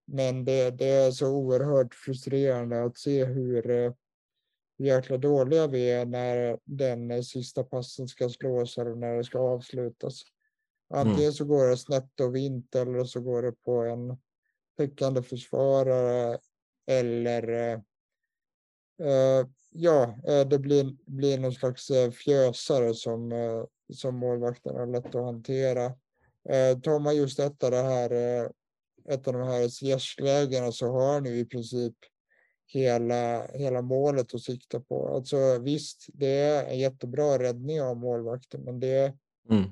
Men 0.06 0.45
det, 0.45 0.70
det 0.70 0.89
är 0.89 1.12
så 1.12 1.28
oerhört 1.28 1.95
frustrerande 1.95 2.84
att 2.84 2.97
se 2.97 3.26
hur 3.26 3.93
hur 4.82 4.88
jäkla 4.88 5.18
dåliga 5.18 5.68
vi 5.68 5.91
är 5.91 6.06
när 6.06 6.60
den 6.64 7.24
sista 7.24 7.64
passen 7.64 8.08
ska 8.08 8.30
slås 8.30 8.78
eller 8.78 8.95
när 8.95 9.18
det 9.18 9.24
ska 9.24 9.39
avslutas. 9.39 10.24
Antingen 10.93 11.19
mm. 11.19 11.33
så 11.33 11.45
går 11.45 11.67
det 11.67 11.77
snett 11.77 12.19
och 12.19 12.35
vint 12.35 12.75
eller 12.75 13.03
så 13.03 13.21
går 13.21 13.41
det 13.41 13.51
på 13.51 13.81
en 13.81 14.17
täckande 14.77 15.23
försvarare 15.23 16.39
eller 16.87 17.49
uh, 19.01 19.47
ja, 19.69 20.15
eh, 20.27 20.47
det 20.47 20.59
blir, 20.59 20.95
blir 21.05 21.39
någon 21.39 21.53
slags 21.53 21.91
fjösare 22.25 22.93
som, 22.93 23.31
som 23.93 24.15
målvakten 24.15 24.75
har 24.75 24.87
lätt 24.87 25.15
att 25.15 25.25
hantera. 25.25 25.85
Uh, 25.85 26.81
tar 26.83 26.99
man 26.99 27.15
just 27.15 27.37
detta, 27.37 27.69
det 27.69 27.81
här, 27.81 28.11
ett 29.09 29.27
av 29.27 29.33
de 29.33 29.47
här 29.47 29.61
SJS-lägena 29.61 30.71
så 30.71 30.91
har 30.91 31.21
ni 31.21 31.29
i 31.39 31.45
princip 31.45 31.95
hela, 32.73 33.47
hela 33.47 33.81
målet 33.81 34.33
att 34.33 34.41
sikta 34.41 34.79
på. 34.79 35.15
Alltså 35.15 35.59
visst, 35.59 36.07
det 36.13 36.39
är 36.39 36.65
en 36.65 36.79
jättebra 36.79 37.39
räddning 37.39 37.81
av 37.81 37.97
målvakten, 37.97 38.61
men 38.63 38.79
det 38.79 39.13
mm 39.49 39.71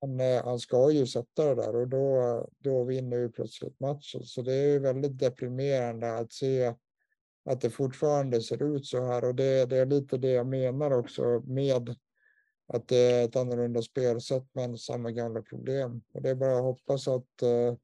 han, 0.00 0.20
eh, 0.20 0.44
han 0.44 0.58
ska 0.58 0.90
ju 0.90 1.06
sätta 1.06 1.44
det 1.44 1.54
där 1.54 1.76
och 1.76 1.88
då, 1.88 2.46
då 2.58 2.84
vinner 2.84 3.16
ju 3.16 3.30
plötsligt 3.30 3.80
matchen. 3.80 4.24
Så 4.24 4.42
det 4.42 4.52
är 4.52 4.66
ju 4.66 4.78
väldigt 4.78 5.18
deprimerande 5.18 6.16
att 6.16 6.32
se 6.32 6.74
att 7.44 7.60
det 7.60 7.70
fortfarande 7.70 8.40
ser 8.40 8.76
ut 8.76 8.86
så 8.86 9.04
här 9.04 9.24
och 9.24 9.34
det, 9.34 9.66
det 9.66 9.76
är 9.76 9.86
lite 9.86 10.18
det 10.18 10.30
jag 10.30 10.46
menar 10.46 10.90
också 10.90 11.42
med 11.46 11.96
att 12.66 12.88
det 12.88 12.96
är 12.96 13.24
ett 13.24 13.36
annorlunda 13.36 13.82
spelsätt 13.82 14.44
men 14.52 14.78
samma 14.78 15.10
gamla 15.10 15.42
problem. 15.42 16.02
Och 16.14 16.22
det 16.22 16.30
är 16.30 16.34
bara 16.34 16.56
att 16.56 16.62
hoppas 16.62 17.08
att 17.08 17.42
eh, 17.42 17.74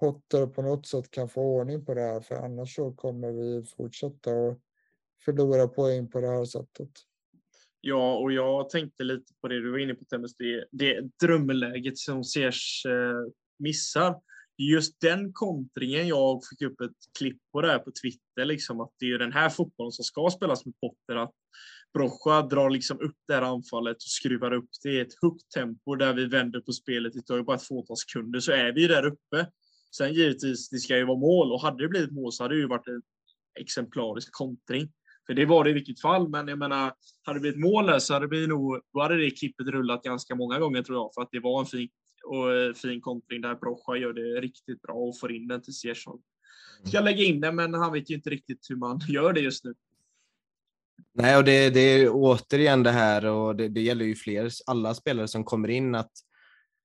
Potter 0.00 0.46
på 0.46 0.62
något 0.62 0.86
sätt 0.86 1.10
kan 1.10 1.28
få 1.28 1.42
ordning 1.42 1.84
på 1.84 1.94
det 1.94 2.00
här, 2.00 2.20
för 2.20 2.34
annars 2.34 2.74
så 2.74 2.92
kommer 2.92 3.32
vi 3.32 3.64
fortsätta 3.64 4.30
att 4.30 4.58
förlora 5.24 5.68
poäng 5.68 6.08
på 6.08 6.20
det 6.20 6.28
här 6.28 6.44
sättet. 6.44 6.90
Ja, 7.80 8.18
och 8.18 8.32
jag 8.32 8.70
tänkte 8.70 9.04
lite 9.04 9.32
på 9.40 9.48
det 9.48 9.60
du 9.60 9.70
var 9.70 9.78
inne 9.78 9.94
på, 9.94 10.04
Temmes, 10.04 10.36
det, 10.36 10.64
det 10.72 11.00
drömläget 11.22 11.98
som 11.98 12.24
Ziyech 12.24 12.86
eh, 12.86 13.32
missar. 13.58 14.14
Just 14.56 15.00
den 15.00 15.32
kontringen, 15.32 16.08
jag 16.08 16.40
fick 16.50 16.62
upp 16.62 16.80
ett 16.80 17.18
klipp 17.18 17.38
på 17.52 17.60
det 17.60 17.68
här 17.68 17.78
på 17.78 17.90
Twitter, 18.02 18.44
liksom, 18.44 18.80
att 18.80 18.90
det 18.98 19.06
är 19.06 19.18
den 19.18 19.32
här 19.32 19.48
fotbollen 19.48 19.92
som 19.92 20.04
ska 20.04 20.30
spelas 20.30 20.64
med 20.64 20.74
Potter. 20.80 21.16
Att 21.16 21.34
Brocha 21.94 22.42
drar 22.42 22.70
liksom 22.70 23.00
upp 23.00 23.16
det 23.28 23.34
här 23.34 23.42
anfallet 23.42 23.96
och 23.96 24.02
skruvar 24.02 24.52
upp 24.52 24.68
det 24.82 24.90
i 24.90 25.00
ett 25.00 25.22
högt 25.22 25.50
tempo 25.54 25.94
där 25.94 26.14
vi 26.14 26.26
vänder 26.26 26.60
på 26.60 26.72
spelet. 26.72 27.12
Det 27.12 27.22
tar 27.22 27.36
ju 27.36 27.42
bara 27.42 27.56
ett 27.56 27.66
fåtal 27.66 27.96
sekunder 27.96 28.40
så 28.40 28.52
är 28.52 28.72
vi 28.72 28.86
där 28.86 29.06
uppe. 29.06 29.50
Sen 29.96 30.14
givetvis, 30.14 30.68
det 30.68 30.78
ska 30.78 30.96
ju 30.96 31.04
vara 31.04 31.18
mål 31.18 31.52
och 31.52 31.62
hade 31.62 31.84
det 31.84 31.88
blivit 31.88 32.12
mål 32.12 32.32
så 32.32 32.44
hade 32.44 32.54
det 32.54 32.60
ju 32.60 32.68
varit 32.68 32.88
en 32.88 33.02
exemplarisk 33.60 34.32
kontring. 34.32 34.92
För 35.28 35.34
det 35.34 35.46
var 35.46 35.64
det 35.64 35.70
i 35.70 35.72
vilket 35.72 36.00
fall, 36.00 36.28
men 36.28 36.48
jag 36.48 36.58
menar, 36.58 36.92
hade 37.22 37.38
det 37.38 37.40
blivit 37.40 37.60
mål 37.60 37.86
där 37.86 37.98
så 37.98 38.14
hade, 38.14 38.40
det 38.40 38.46
nog, 38.46 38.80
då 38.92 39.02
hade 39.02 39.16
det 39.16 39.30
klippet 39.30 39.66
rullat 39.66 40.02
ganska 40.02 40.34
många 40.34 40.58
gånger 40.58 40.82
tror 40.82 40.98
jag, 40.98 41.10
för 41.14 41.22
att 41.22 41.28
det 41.32 41.40
var 41.40 41.60
en 41.60 41.66
fin, 41.66 41.88
och, 42.24 42.54
eh, 42.54 42.74
fin 42.74 43.00
kontring 43.00 43.40
där 43.40 43.54
Brocha 43.54 43.96
gör 43.96 44.12
det 44.12 44.40
riktigt 44.40 44.82
bra 44.82 44.94
och 44.94 45.18
får 45.18 45.32
in 45.32 45.48
den 45.48 45.62
till 45.62 45.74
Ziyechon. 45.74 46.20
Ska 46.84 47.00
lägga 47.00 47.24
in 47.24 47.40
den, 47.40 47.56
men 47.56 47.74
han 47.74 47.92
vet 47.92 48.10
ju 48.10 48.14
inte 48.14 48.30
riktigt 48.30 48.66
hur 48.70 48.76
man 48.76 49.00
gör 49.08 49.32
det 49.32 49.40
just 49.40 49.64
nu. 49.64 49.74
Nej, 51.14 51.36
och 51.36 51.44
det, 51.44 51.70
det 51.70 51.80
är 51.80 52.10
återigen 52.12 52.82
det 52.82 52.90
här, 52.90 53.24
och 53.24 53.56
det, 53.56 53.68
det 53.68 53.80
gäller 53.80 54.04
ju 54.04 54.14
fler, 54.14 54.50
alla 54.66 54.94
spelare 54.94 55.28
som 55.28 55.44
kommer 55.44 55.68
in, 55.68 55.94
att 55.94 56.12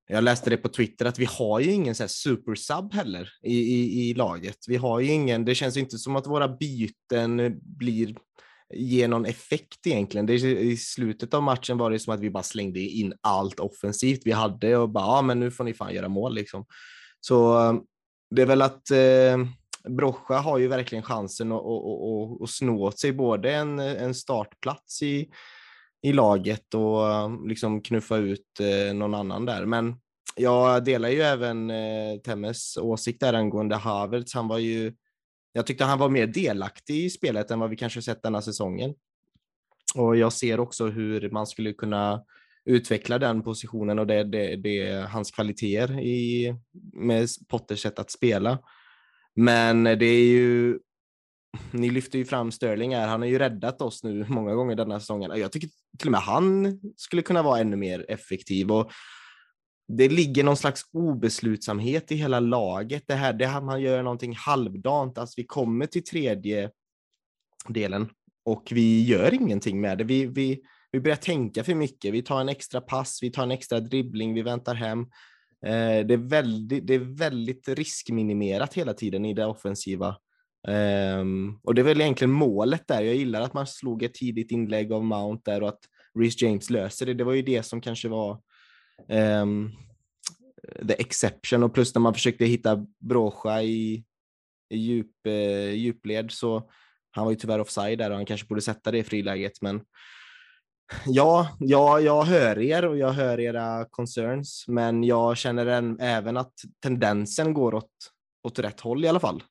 jag 0.08 0.24
läste 0.24 0.50
det 0.50 0.58
på 0.58 0.70
Twitter 0.70 1.06
att 1.06 1.20
vi 1.20 1.26
har 1.26 1.60
ju 1.60 1.72
ingen 1.72 1.96
så 1.96 2.04
här 2.04 2.08
supersub 2.08 2.94
heller 2.94 3.30
i, 3.44 3.58
i, 3.58 4.10
i 4.10 4.14
laget. 4.14 4.58
Vi 4.68 4.76
har 4.76 5.00
ju 5.00 5.12
ingen, 5.12 5.46
det 5.46 5.56
känns 5.56 5.78
inte 5.78 5.98
som 5.98 6.16
att 6.16 6.28
våra 6.28 6.48
byten 6.48 7.60
blir 7.62 8.16
ger 8.76 9.08
någon 9.08 9.26
effekt 9.26 9.88
egentligen. 9.88 10.26
Det, 10.26 10.34
I 10.34 10.78
slutet 10.78 11.34
av 11.34 11.44
matchen 11.44 11.78
var 11.78 11.92
det 11.92 12.00
som 12.00 12.14
att 12.14 12.20
vi 12.20 12.30
bara 12.30 12.44
slängde 12.44 12.80
in 12.80 13.14
allt 13.22 13.60
offensivt 13.60 14.22
vi 14.26 14.32
hade 14.32 14.78
och 14.78 14.90
bara, 14.90 15.06
ja 15.06 15.22
men 15.22 15.40
nu 15.40 15.52
får 15.52 15.64
ni 15.64 15.74
fan 15.74 15.94
göra 15.94 16.10
mål 16.10 16.36
liksom. 16.36 16.66
Så 17.22 17.60
eh, 17.60 17.74
det 18.30 18.42
är 18.42 18.46
väl 18.46 18.62
att 18.62 18.92
eh, 18.92 19.38
Brocha 19.90 20.38
har 20.38 20.58
ju 20.58 20.68
verkligen 20.68 21.04
chansen 21.04 21.52
att, 21.52 21.58
att, 21.58 21.66
att, 21.66 22.42
att 22.42 22.50
sno 22.50 22.84
åt 22.84 23.00
sig 23.00 23.14
både 23.14 23.54
en, 23.54 23.80
en 23.80 24.16
startplats 24.16 25.02
i, 25.02 25.30
i 26.04 26.14
laget 26.14 26.74
och 26.74 27.12
eh, 27.12 27.46
liksom 27.48 27.82
knuffa 27.82 28.18
ut 28.18 28.60
eh, 28.60 28.94
någon 28.94 29.14
annan 29.14 29.46
där. 29.46 29.66
Men 29.66 29.96
jag 30.36 30.84
delar 30.86 31.10
ju 31.10 31.22
även 31.22 31.70
eh, 31.70 32.18
Temmes 32.26 32.78
åsikt 32.78 33.20
där 33.20 33.34
angående 33.34 33.76
Havertz. 33.76 34.34
Han 34.34 34.48
var 34.48 34.58
ju, 34.58 34.94
jag 35.54 35.66
tyckte 35.66 35.84
han 35.84 36.00
var 36.00 36.10
mer 36.10 36.28
delaktig 36.28 37.06
i 37.06 37.10
spelet 37.10 37.52
än 37.52 37.60
vad 37.60 37.70
vi 37.70 37.76
kanske 37.76 38.02
sett 38.02 38.24
denna 38.24 38.42
säsongen. 38.42 38.94
Och 39.96 40.18
jag 40.18 40.34
ser 40.34 40.60
också 40.60 40.88
hur 40.88 41.30
man 41.30 41.48
skulle 41.48 41.74
kunna 41.74 42.24
utveckla 42.66 43.20
den 43.20 43.42
positionen 43.42 44.00
och 44.00 44.08
det, 44.08 44.24
det, 44.24 44.56
det 44.56 45.08
hans 45.10 45.32
kvaliteter 45.32 46.00
i, 46.00 46.56
med 46.94 47.28
Potters 47.50 47.82
sätt 47.82 48.00
att 48.00 48.12
spela. 48.12 48.60
Men 49.36 49.84
det 49.84 50.06
är 50.06 50.26
ju 50.26 50.80
ni 51.72 51.90
lyfter 51.90 52.20
ju 52.20 52.26
fram 52.26 52.52
Sterling 52.52 52.96
här. 52.96 53.08
Han 53.08 53.22
har 53.22 53.28
ju 53.28 53.40
räddat 53.40 53.82
oss 53.82 54.04
nu 54.04 54.26
många 54.30 54.54
gånger 54.54 54.76
denna 54.76 55.00
säsongen. 55.00 55.32
Jag 55.40 55.52
tycker 55.52 55.70
till 55.98 56.08
och 56.08 56.12
med 56.12 56.22
han 56.22 56.80
skulle 56.98 57.22
kunna 57.22 57.44
vara 57.44 57.60
ännu 57.60 57.76
mer 57.76 58.06
effektiv 58.10 58.72
och 58.72 58.92
det 59.88 60.10
ligger 60.10 60.44
någon 60.44 60.58
slags 60.58 60.82
obeslutsamhet 60.94 62.12
i 62.12 62.16
hela 62.16 62.40
laget. 62.40 63.04
Det 63.08 63.16
här, 63.16 63.34
det 63.34 63.48
här 63.48 63.62
man 63.62 63.82
gör 63.82 64.04
någonting 64.04 64.36
halvdant. 64.36 65.18
Alltså 65.18 65.34
vi 65.38 65.46
kommer 65.46 65.86
till 65.86 66.04
tredje 66.04 66.72
delen 67.68 68.10
och 68.46 68.70
vi 68.72 69.04
gör 69.04 69.34
ingenting 69.34 69.82
med 69.82 69.98
det. 69.98 70.04
Vi, 70.04 70.26
vi, 70.26 70.62
vi 70.92 71.00
börjar 71.00 71.18
tänka 71.18 71.64
för 71.64 71.76
mycket. 71.76 72.14
Vi 72.14 72.22
tar 72.22 72.42
en 72.42 72.50
extra 72.50 72.82
pass, 72.82 73.20
vi 73.22 73.32
tar 73.32 73.44
en 73.44 73.52
extra 73.52 73.80
dribbling, 73.80 74.34
vi 74.34 74.42
väntar 74.42 74.76
hem. 74.76 75.00
Eh, 75.66 76.06
det, 76.06 76.14
är 76.14 76.30
väldigt, 76.30 76.88
det 76.88 76.94
är 76.94 77.18
väldigt 77.18 77.68
riskminimerat 77.68 78.74
hela 78.74 78.94
tiden 78.94 79.26
i 79.26 79.34
det 79.34 79.46
offensiva. 79.46 80.16
Um, 80.68 81.60
och 81.64 81.76
det 81.76 81.82
är 81.82 81.84
väl 81.84 82.02
egentligen 82.02 82.32
målet 82.32 82.88
där. 82.88 83.02
Jag 83.02 83.16
gillar 83.16 83.42
att 83.42 83.54
man 83.54 83.68
slog 83.68 84.04
ett 84.04 84.14
tidigt 84.14 84.52
inlägg 84.52 84.94
av 84.94 85.04
Mount 85.04 85.52
där 85.52 85.64
och 85.64 85.70
att 85.70 85.80
Reece 86.20 86.42
James 86.42 86.70
löser 86.70 87.06
det. 87.06 87.14
Det 87.14 87.24
var 87.24 87.34
ju 87.34 87.42
det 87.42 87.64
som 87.64 87.82
kanske 87.82 88.08
var 88.08 88.42
um, 89.08 89.72
the 90.88 90.94
exception 90.94 91.64
och 91.64 91.74
plus 91.74 91.96
när 91.96 92.02
man 92.02 92.14
försökte 92.14 92.46
hitta 92.46 92.86
Brocha 93.00 93.62
i, 93.62 94.04
i 94.70 94.78
djup, 94.78 95.12
uh, 95.28 95.74
djupled 95.74 96.32
så 96.32 96.70
han 97.12 97.26
var 97.26 97.32
ju 97.32 97.38
tyvärr 97.38 97.60
offside 97.60 97.98
där 97.98 98.10
och 98.10 98.16
han 98.16 98.26
kanske 98.26 98.48
borde 98.48 98.62
sätta 98.62 98.92
det 98.92 98.98
i 98.98 99.04
friläget 99.04 99.62
men 99.62 99.82
Ja, 101.06 101.58
ja, 101.60 102.00
jag 102.00 102.24
hör 102.24 102.60
er 102.60 102.86
och 102.86 102.98
jag 102.98 103.12
hör 103.12 103.40
era 103.40 103.86
concerns, 103.86 104.66
men 104.68 105.04
jag 105.04 105.38
känner 105.38 105.96
även 106.00 106.38
att 106.38 106.54
tendensen 106.84 107.54
går 107.54 107.74
åt, 107.74 107.92
åt 108.44 108.60
rätt 108.60 108.80
håll 108.80 109.06
i 109.06 109.08
alla 109.08 109.20
fall. 109.20 109.44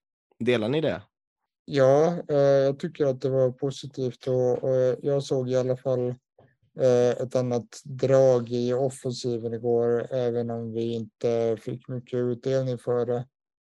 Delar 0.45 0.69
ni 0.69 0.81
det? 0.81 1.03
Ja, 1.65 2.17
eh, 2.29 2.37
jag 2.37 2.79
tycker 2.79 3.07
att 3.07 3.21
det 3.21 3.31
var 3.31 3.51
positivt 3.51 4.27
och, 4.27 4.69
jag 5.03 5.23
såg 5.23 5.51
i 5.51 5.57
alla 5.57 5.77
fall 5.77 6.09
eh, 6.81 7.11
ett 7.11 7.37
annat 7.37 7.69
drag 7.85 8.49
i 8.49 8.73
offensiven 8.73 9.55
igår, 9.55 10.07
även 10.13 10.51
om 10.51 10.73
vi 10.73 10.95
inte 10.95 11.57
fick 11.61 11.89
mycket 11.89 12.17
utdelning 12.19 12.79
för 12.79 13.07
det. 13.07 13.27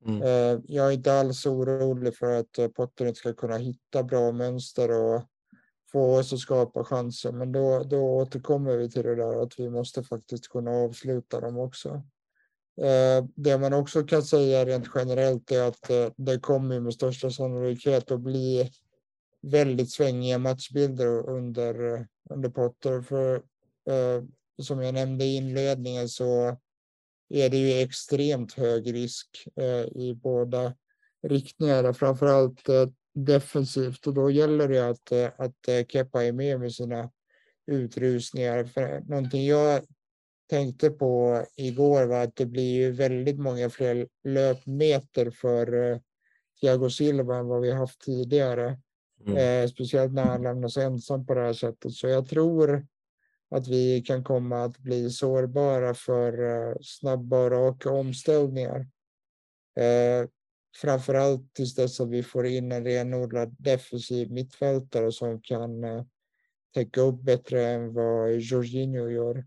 Mm. 0.06 0.22
Eh, 0.22 0.60
jag 0.66 0.86
är 0.86 0.90
inte 0.92 1.12
alls 1.12 1.46
orolig 1.46 2.16
för 2.16 2.38
att 2.38 2.74
Potter 2.74 3.06
inte 3.06 3.18
ska 3.18 3.32
kunna 3.32 3.56
hitta 3.56 4.02
bra 4.02 4.32
mönster 4.32 4.90
och 4.90 5.22
få 5.92 6.18
oss 6.18 6.32
att 6.32 6.38
skapa 6.38 6.84
chanser. 6.84 7.32
Men 7.32 7.52
då, 7.52 7.82
då 7.82 8.00
återkommer 8.00 8.76
vi 8.76 8.90
till 8.90 9.02
det 9.02 9.14
där 9.14 9.42
att 9.42 9.58
vi 9.58 9.70
måste 9.70 10.02
faktiskt 10.02 10.48
kunna 10.48 10.70
avsluta 10.70 11.40
dem 11.40 11.58
också. 11.58 12.02
Eh, 12.82 13.24
det 13.34 13.58
man 13.58 13.72
också 13.72 14.02
kan 14.02 14.22
säga 14.22 14.66
rent 14.66 14.88
generellt 14.94 15.50
är 15.50 15.68
att 15.68 15.90
eh, 15.90 16.10
det 16.16 16.38
kommer 16.38 16.80
med 16.80 16.94
största 16.94 17.30
sannolikhet 17.30 18.10
att 18.10 18.20
bli 18.20 18.70
väldigt 19.42 19.90
svängiga 19.90 20.38
matchbilder 20.38 21.28
under, 21.28 21.94
eh, 21.94 22.00
under 22.30 22.48
Potter. 22.48 23.02
För 23.02 23.42
som 24.62 24.82
jag 24.82 24.94
nämnde 24.94 25.24
i 25.24 25.36
inledningen 25.36 26.08
så 26.08 26.58
är 27.28 27.48
det 27.48 27.56
ju 27.56 27.82
extremt 27.82 28.52
hög 28.52 28.94
risk 28.94 29.28
i 29.92 30.14
båda 30.14 30.74
riktningarna. 31.22 31.94
framförallt 31.94 32.62
defensivt 33.14 34.06
och 34.06 34.14
då 34.14 34.30
gäller 34.30 34.68
det 34.68 34.88
att, 34.88 35.12
att 35.40 35.88
Keppa 35.88 36.24
är 36.24 36.32
med 36.32 36.60
med 36.60 36.72
sina 36.72 37.10
utrusningar. 37.66 38.64
För 38.64 39.00
någonting 39.00 39.46
jag 39.46 39.82
tänkte 40.50 40.90
på 40.90 41.44
igår 41.56 42.06
var 42.06 42.22
att 42.24 42.36
det 42.36 42.46
blir 42.46 42.72
ju 42.74 42.90
väldigt 42.90 43.38
många 43.38 43.70
fler 43.70 44.08
löpmeter 44.24 45.30
för 45.30 46.00
Thiago 46.60 46.90
Silva 46.90 47.36
än 47.36 47.46
vad 47.46 47.60
vi 47.60 47.72
haft 47.72 48.00
tidigare. 48.00 48.78
Mm. 49.26 49.36
Eh, 49.36 49.68
speciellt 49.68 50.12
när 50.12 50.24
han 50.24 50.42
lämnas 50.42 50.76
ensam 50.76 51.26
på 51.26 51.34
det 51.34 51.40
här 51.40 51.52
sättet. 51.52 51.92
Så 51.92 52.08
jag 52.08 52.28
tror 52.28 52.86
att 53.50 53.68
vi 53.68 54.02
kan 54.02 54.24
komma 54.24 54.64
att 54.64 54.78
bli 54.78 55.10
sårbara 55.10 55.94
för 55.94 56.42
uh, 56.42 56.76
snabba 56.80 57.44
och 57.44 57.50
raka 57.50 57.90
omställningar. 57.90 58.80
Uh, 59.80 60.28
framförallt 60.82 61.54
tills 61.54 61.74
dess 61.74 62.00
att 62.00 62.08
vi 62.08 62.22
får 62.22 62.46
in 62.46 62.72
en 62.72 62.84
renodlad 62.84 63.56
defensiv 63.58 64.30
mittfältare 64.30 65.12
som 65.12 65.40
kan 65.40 65.84
uh, 65.84 66.04
täcka 66.74 67.00
upp 67.00 67.20
bättre 67.20 67.66
än 67.66 67.94
vad 67.94 68.32
Jorginho 68.32 69.08
gör. 69.08 69.44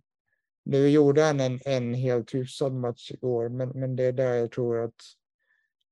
Nu 0.70 0.90
gjorde 0.90 1.24
han 1.24 1.40
en, 1.40 1.60
en 1.66 1.94
helt 1.94 2.34
hyfsad 2.34 2.74
match 2.74 3.12
igår, 3.12 3.50
men, 3.50 3.70
men 3.70 3.96
det 3.96 4.04
är 4.04 4.12
där 4.12 4.34
jag 4.34 4.52
tror 4.52 4.84
att 4.84 5.02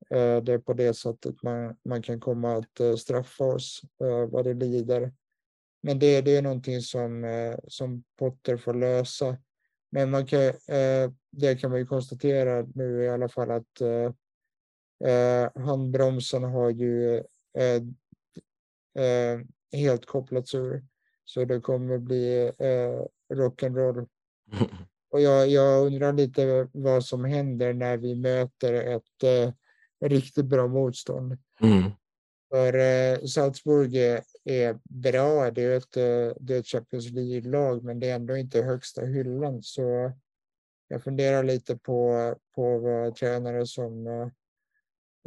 eh, 0.10 0.44
det 0.44 0.54
är 0.54 0.58
på 0.58 0.74
det 0.74 0.94
sättet 0.94 1.44
man, 1.44 1.76
man 1.86 2.02
kan 2.02 2.20
komma 2.20 2.54
att 2.58 2.80
eh, 2.80 2.96
straffa 2.96 3.44
oss 3.44 3.82
eh, 4.02 4.30
vad 4.30 4.46
det 4.46 4.54
lider. 4.54 5.14
Men 5.82 6.00
det, 6.00 6.22
det 6.22 6.38
är 6.38 6.42
någonting 6.42 6.82
som, 6.82 7.24
eh, 7.24 7.56
som 7.68 8.04
Potter 8.20 8.58
får 8.58 8.74
lösa. 8.74 9.38
Men 9.92 10.12
man 10.12 10.26
kan, 10.26 10.42
eh, 10.48 11.12
det 11.32 11.56
kan 11.60 11.70
man 11.70 11.80
ju 11.80 11.86
konstatera 11.86 12.68
nu 12.76 13.04
i 13.04 13.10
alla 13.10 13.30
fall 13.30 13.52
att 13.52 13.82
eh, 13.82 14.12
eh 15.10 15.50
handbromsen 15.56 16.44
har 16.44 16.70
ju 16.70 17.18
eh, 17.58 17.82
eh, 19.04 19.40
helt 19.72 20.06
kopplats 20.06 20.56
ur. 20.56 20.86
Så 21.26 21.46
det 21.46 21.62
kommer 21.62 21.98
bli 21.98 22.52
rock'n'roll. 23.34 24.08
Och 25.12 25.22
jag, 25.22 25.48
jag 25.48 25.86
undrar 25.86 26.14
lite 26.14 26.68
vad 26.72 27.06
som 27.06 27.26
händer 27.26 27.74
när 27.74 27.98
vi 27.98 28.16
möter 28.16 28.74
ett 28.74 29.24
eh, 29.24 29.54
riktigt 30.10 30.46
bra 30.46 30.68
motstånd. 30.68 31.38
Mm. 31.62 31.91
För 32.50 32.74
eh, 32.74 33.20
Salzburg 33.26 33.96
är, 33.96 34.22
är 34.43 34.80
bra, 34.84 35.52
det 35.52 35.64
är 35.64 35.78
ett, 35.78 35.98
eh, 35.98 36.36
det 36.39 36.56
är 36.56 36.60
ett 36.60 36.68
Champions 36.68 37.12
League-lag, 37.12 37.84
men 37.84 38.00
det 38.00 38.10
är 38.10 38.16
ändå 38.16 38.38
inte 38.38 38.62
högsta 38.62 39.02
hyllan. 39.02 39.64
Så 39.64 40.12
jag 40.88 41.04
funderar 41.04 41.43
lite 41.43 41.78
på, 41.78 42.36
på 42.56 42.80
vad 42.80 43.16
tränare 43.16 43.68
som, 43.68 44.08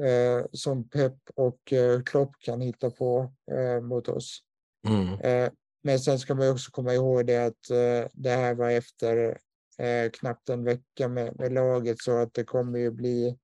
eh, 0.02 0.46
som 0.52 0.88
Pep 0.88 1.16
och 1.34 1.72
eh, 1.72 2.02
Klopp 2.02 2.38
kan 2.38 2.60
hitta 2.60 2.90
på 2.90 3.32
eh, 3.50 3.80
mot 3.80 4.08
oss. 4.08 4.42
Mm. 4.88 5.50
Men 5.82 5.98
sen 5.98 6.18
ska 6.18 6.34
man 6.34 6.50
också 6.50 6.70
komma 6.70 6.94
ihåg 6.94 7.26
det 7.26 7.46
att 7.46 7.70
eh, 7.70 8.10
det 8.12 8.30
här 8.30 8.54
var 8.54 8.70
efter 8.70 9.38
eh, 9.78 10.10
knappt 10.10 10.48
en 10.48 10.64
vecka 10.64 11.08
med, 11.08 11.38
med 11.38 11.52
laget 11.52 12.02
så 12.02 12.18
att 12.18 12.34
det 12.34 12.44
kommer 12.44 12.78
ju 12.78 12.90
bli 12.90 13.38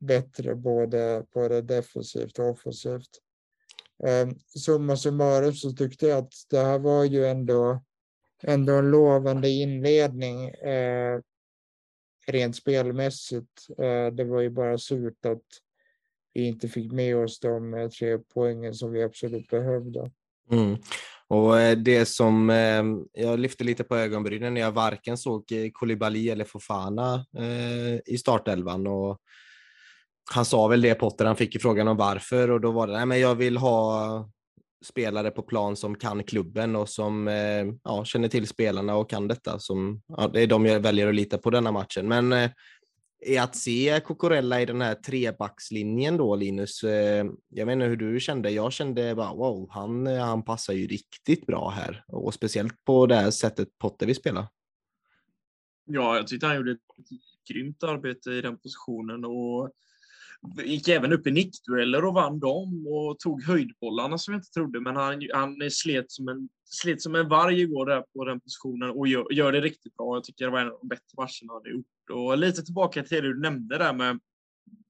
bättre 0.00 0.54
både, 0.54 1.26
både 1.34 1.62
defensivt 1.62 2.38
och 2.38 2.50
offensivt. 2.50 3.10
Eh, 4.06 4.28
summa 4.58 4.96
summarum 4.96 5.52
så 5.52 5.72
tyckte 5.72 6.06
jag 6.06 6.18
att 6.18 6.32
det 6.50 6.58
här 6.58 6.78
var 6.78 7.04
ju 7.04 7.26
ändå, 7.26 7.82
ändå 8.42 8.72
en 8.72 8.90
lovande 8.90 9.48
inledning 9.48 10.48
eh, 10.48 11.20
rent 12.26 12.56
spelmässigt. 12.56 13.68
Eh, 13.78 14.06
det 14.06 14.24
var 14.24 14.40
ju 14.40 14.50
bara 14.50 14.78
surt 14.78 15.26
att 15.26 15.42
vi 16.34 16.46
inte 16.46 16.68
fick 16.68 16.92
med 16.92 17.16
oss 17.16 17.40
de 17.40 17.74
eh, 17.74 17.88
tre 17.88 18.18
poängen 18.18 18.74
som 18.74 18.92
vi 18.92 19.02
absolut 19.02 19.48
behövde. 19.48 20.10
Mm. 20.50 20.76
Och 21.32 21.60
eh, 21.60 21.76
det 21.76 22.06
som 22.06 22.50
eh, 22.50 22.82
jag 23.12 23.38
lyfte 23.38 23.64
lite 23.64 23.84
på 23.84 23.96
ögonbrynen 23.96 24.54
när 24.54 24.60
jag 24.60 24.72
varken 24.72 25.18
såg 25.18 25.52
eh, 25.52 25.70
Koulibaly 25.74 26.28
eller 26.28 26.44
Fofana 26.44 27.26
i 28.06 28.18
startelvan 28.18 28.86
och 28.86 29.18
han 30.30 30.44
sa 30.44 30.68
väl 30.68 30.80
det 30.82 30.94
Potter, 30.94 31.24
han 31.24 31.36
fick 31.36 31.54
ju 31.54 31.60
frågan 31.60 31.88
om 31.88 31.96
varför 31.96 32.50
och 32.50 32.60
då 32.60 32.70
var 32.70 32.86
det, 32.86 32.92
nej 32.92 33.06
men 33.06 33.20
jag 33.20 33.34
vill 33.34 33.56
ha 33.56 34.28
spelare 34.84 35.30
på 35.30 35.42
plan 35.42 35.76
som 35.76 35.94
kan 35.94 36.24
klubben 36.24 36.76
och 36.76 36.88
som 36.88 37.26
ja, 37.84 38.04
känner 38.04 38.28
till 38.28 38.48
spelarna 38.48 38.94
och 38.96 39.10
kan 39.10 39.28
detta. 39.28 39.58
Som, 39.58 40.02
ja, 40.08 40.28
det 40.28 40.40
är 40.40 40.46
de 40.46 40.66
jag 40.66 40.80
väljer 40.80 41.08
att 41.08 41.14
lita 41.14 41.38
på 41.38 41.50
denna 41.50 41.72
matchen. 41.72 42.08
Men 42.08 42.50
är 43.22 43.42
att 43.42 43.56
se 43.56 44.00
Cocorella 44.04 44.60
i 44.60 44.66
den 44.66 44.80
här 44.80 44.94
trebackslinjen 44.94 46.16
då, 46.16 46.36
Linus? 46.36 46.84
Eh, 46.84 47.26
jag 47.48 47.66
vet 47.66 47.72
inte 47.72 47.86
hur 47.86 47.96
du 47.96 48.20
kände. 48.20 48.50
Jag 48.50 48.72
kände 48.72 49.14
bara 49.14 49.34
wow, 49.34 49.68
han, 49.70 50.06
eh, 50.06 50.24
han 50.24 50.44
passar 50.44 50.72
ju 50.72 50.86
riktigt 50.86 51.46
bra 51.46 51.70
här 51.70 52.04
och 52.08 52.34
speciellt 52.34 52.84
på 52.84 53.06
det 53.06 53.14
här 53.14 53.30
sättet 53.30 53.78
Potter 53.78 54.06
vill 54.06 54.16
spela. 54.16 54.48
Ja, 55.84 56.16
jag 56.16 56.26
tyckte 56.26 56.46
han 56.46 56.56
gjorde 56.56 56.72
ett 56.72 56.78
grymt 57.48 57.82
arbete 57.82 58.30
i 58.30 58.40
den 58.40 58.58
positionen 58.58 59.24
och 59.24 59.70
gick 60.64 60.88
även 60.88 61.12
upp 61.12 61.26
i 61.26 61.30
nickdueller 61.30 62.04
och 62.04 62.14
vann 62.14 62.40
dem 62.40 62.86
och 62.86 63.18
tog 63.18 63.42
höjdbollarna 63.42 64.18
som 64.18 64.34
jag 64.34 64.38
inte 64.38 64.50
trodde. 64.50 64.80
Men 64.80 64.96
han, 64.96 65.28
han 65.34 65.70
slet, 65.70 66.10
som 66.10 66.28
en, 66.28 66.48
slet 66.64 67.02
som 67.02 67.14
en 67.14 67.28
varg 67.28 67.60
igår 67.60 67.86
där 67.86 68.04
på 68.14 68.24
den 68.24 68.40
positionen 68.40 68.90
och 68.90 69.08
gör, 69.08 69.32
gör 69.32 69.52
det 69.52 69.60
riktigt 69.60 69.96
bra. 69.96 70.16
Jag 70.16 70.24
tycker 70.24 70.44
det 70.44 70.50
var 70.50 70.60
en 70.60 70.66
av 70.66 70.78
de 70.80 70.88
bättre 70.88 71.16
matcherna 71.16 71.52
han 71.52 71.72
gjort. 71.76 71.86
Och 72.12 72.38
lite 72.38 72.62
tillbaka 72.62 73.02
till 73.02 73.16
det 73.16 73.28
du 73.28 73.40
nämnde 73.40 73.78
där 73.78 73.92
med 73.92 74.20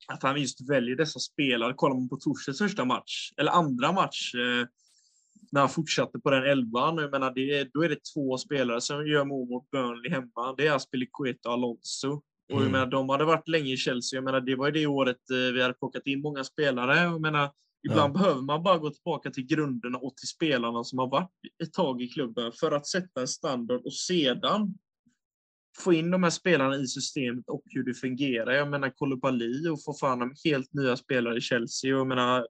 att 0.08 0.22
han 0.22 0.40
just 0.40 0.70
väljer 0.70 0.96
dessa 0.96 1.18
spelare. 1.18 1.74
Kollar 1.74 1.94
man 1.94 2.08
på 2.08 2.16
Torsdags 2.16 2.58
första 2.58 2.84
match, 2.84 3.32
eller 3.36 3.52
andra 3.52 3.92
match, 3.92 4.34
eh, 4.34 4.66
när 5.52 5.60
han 5.60 5.70
fortsatte 5.70 6.18
på 6.18 6.30
den 6.30 6.44
elvan. 6.44 6.98
Jag 6.98 7.10
menar, 7.10 7.32
det, 7.34 7.68
då 7.72 7.84
är 7.84 7.88
det 7.88 7.98
två 8.14 8.38
spelare 8.38 8.80
som 8.80 9.06
gör 9.06 9.24
mål 9.24 9.48
mot 9.48 9.70
Burnley 9.70 10.10
hemma. 10.10 10.54
Det 10.56 10.66
är 10.66 10.72
Aspilicueta 10.72 11.48
och 11.48 11.54
Alonso. 11.54 12.12
Och 12.12 12.22
jag 12.48 12.60
mm. 12.60 12.72
menar, 12.72 12.86
de 12.86 13.08
hade 13.08 13.24
varit 13.24 13.48
länge 13.48 13.72
i 13.72 13.76
Chelsea. 13.76 14.16
Jag 14.16 14.24
menar, 14.24 14.40
det 14.40 14.56
var 14.56 14.66
ju 14.66 14.72
det 14.72 14.86
året 14.86 15.30
eh, 15.30 15.54
vi 15.54 15.62
hade 15.62 15.74
plockat 15.74 16.06
in 16.06 16.20
många 16.20 16.44
spelare. 16.44 16.96
Jag 16.96 17.20
menar, 17.20 17.50
ibland 17.88 18.16
ja. 18.16 18.18
behöver 18.18 18.42
man 18.42 18.62
bara 18.62 18.78
gå 18.78 18.90
tillbaka 18.90 19.30
till 19.30 19.46
grunderna 19.46 19.98
och 19.98 20.16
till 20.16 20.28
spelarna 20.28 20.84
som 20.84 20.98
har 20.98 21.08
varit 21.08 21.30
ett 21.62 21.72
tag 21.72 22.02
i 22.02 22.08
klubben 22.08 22.52
för 22.60 22.72
att 22.72 22.86
sätta 22.86 23.20
en 23.20 23.28
standard 23.28 23.80
och 23.84 23.94
sedan 23.94 24.74
få 25.78 25.92
in 25.92 26.10
de 26.10 26.22
här 26.22 26.30
spelarna 26.30 26.76
i 26.76 26.86
systemet 26.86 27.44
och 27.48 27.62
hur 27.66 27.84
det 27.84 27.94
fungerar. 27.94 28.52
Jag 28.52 28.70
menar 28.70 28.90
Koulibaly 28.90 29.68
och 29.68 29.84
få 29.84 29.94
fram 29.94 30.34
helt 30.44 30.74
nya 30.74 30.96
spelare 30.96 31.36
i 31.36 31.40
Chelsea. 31.40 31.90
Jag 31.90 32.06
menar, 32.06 32.46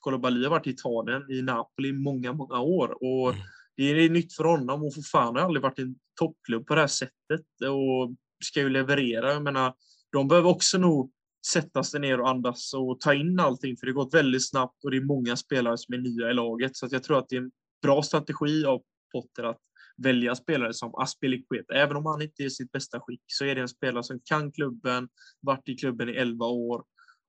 Koulibaly 0.00 0.42
har 0.42 0.50
varit 0.50 0.66
i 0.66 0.70
Italien, 0.70 1.30
i 1.30 1.42
Napoli 1.42 1.88
i 1.88 1.92
många, 1.92 2.32
många 2.32 2.60
år. 2.60 2.88
Och 3.02 3.30
mm. 3.30 3.42
det 3.76 3.84
är 3.84 4.10
nytt 4.10 4.32
för 4.32 4.44
honom 4.44 4.84
och 4.84 4.94
för 4.94 5.02
fan 5.02 5.36
har 5.36 5.42
aldrig 5.42 5.62
varit 5.62 5.78
en 5.78 5.96
toppklubb 6.20 6.66
på 6.66 6.74
det 6.74 6.80
här 6.80 6.88
sättet. 6.88 7.46
Och 7.70 8.14
ska 8.44 8.60
ju 8.60 8.68
leverera. 8.68 9.32
Jag 9.32 9.42
menar, 9.42 9.74
de 10.12 10.28
behöver 10.28 10.48
också 10.48 10.78
nog 10.78 11.12
sätta 11.52 11.84
sig 11.84 12.00
ner 12.00 12.20
och 12.20 12.28
andas 12.28 12.74
och 12.74 13.00
ta 13.00 13.14
in 13.14 13.40
allting, 13.40 13.76
för 13.76 13.86
det 13.86 13.92
har 13.92 14.04
gått 14.04 14.14
väldigt 14.14 14.48
snabbt 14.48 14.84
och 14.84 14.90
det 14.90 14.96
är 14.96 15.04
många 15.04 15.36
spelare 15.36 15.78
som 15.78 15.94
är 15.94 15.98
nya 15.98 16.30
i 16.30 16.34
laget. 16.34 16.76
Så 16.76 16.88
jag 16.90 17.02
tror 17.02 17.18
att 17.18 17.28
det 17.28 17.36
är 17.36 17.40
en 17.40 17.50
bra 17.82 18.02
strategi 18.02 18.64
av 18.64 18.82
Potter 19.12 19.42
att 19.42 19.60
välja 20.02 20.34
spelare 20.34 20.74
som 20.74 20.94
Aspilicueta. 20.94 21.74
Även 21.74 21.96
om 21.96 22.06
han 22.06 22.22
inte 22.22 22.42
är 22.42 22.46
i 22.46 22.50
sitt 22.50 22.72
bästa 22.72 23.00
skick 23.00 23.22
så 23.26 23.44
är 23.44 23.54
det 23.54 23.60
en 23.60 23.68
spelare 23.68 24.04
som 24.04 24.20
kan 24.24 24.52
klubben, 24.52 25.08
varit 25.40 25.68
i 25.68 25.74
klubben 25.74 26.08
i 26.08 26.12
11 26.12 26.46
år 26.46 26.84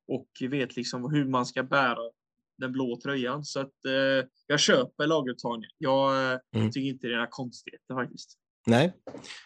och 0.07 0.27
vet 0.49 0.75
liksom 0.75 1.11
hur 1.11 1.25
man 1.25 1.45
ska 1.45 1.63
bära 1.63 2.11
den 2.57 2.71
blå 2.71 2.99
tröjan. 3.03 3.43
Så 3.43 3.59
att 3.59 3.85
eh, 3.85 4.27
jag 4.47 4.59
köper 4.59 5.07
laguttagningen. 5.07 5.71
Jag 5.77 6.33
eh, 6.33 6.39
mm. 6.55 6.71
tycker 6.71 6.87
inte 6.87 7.07
det 7.07 7.13
är 7.13 7.17
några 7.17 7.29
konstigheter 7.29 7.95
faktiskt. 7.95 8.37
Nej, 8.67 8.93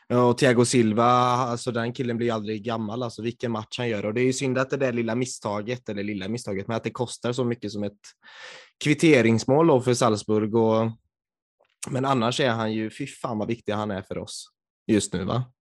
och 0.09 0.37
Thiago 0.37 0.65
Silva, 0.65 1.03
alltså 1.03 1.71
den 1.71 1.93
killen 1.93 2.17
blir 2.17 2.33
aldrig 2.33 2.63
gammal, 2.63 3.03
alltså 3.03 3.21
vilken 3.21 3.51
match 3.51 3.77
han 3.77 3.89
gör. 3.89 4.05
Och 4.05 4.13
det 4.13 4.21
är 4.21 4.25
ju 4.25 4.33
synd 4.33 4.57
att 4.57 4.69
det 4.69 4.77
där 4.77 4.93
lilla 4.93 5.15
misstaget, 5.15 5.89
eller 5.89 6.03
lilla 6.03 6.27
misstaget, 6.27 6.67
men 6.67 6.77
att 6.77 6.83
det 6.83 6.91
kostar 6.91 7.33
så 7.33 7.43
mycket 7.43 7.71
som 7.71 7.83
ett 7.83 7.99
kvitteringsmål 8.83 9.81
för 9.81 9.93
Salzburg. 9.93 10.55
Och, 10.55 10.91
men 11.89 12.05
annars 12.05 12.39
är 12.39 12.49
han 12.49 12.73
ju, 12.73 12.89
fy 12.89 13.07
fan 13.07 13.37
vad 13.37 13.47
viktig 13.47 13.73
han 13.73 13.91
är 13.91 14.01
för 14.01 14.17
oss 14.17 14.45
just 14.87 15.13
nu 15.13 15.23
va? 15.23 15.51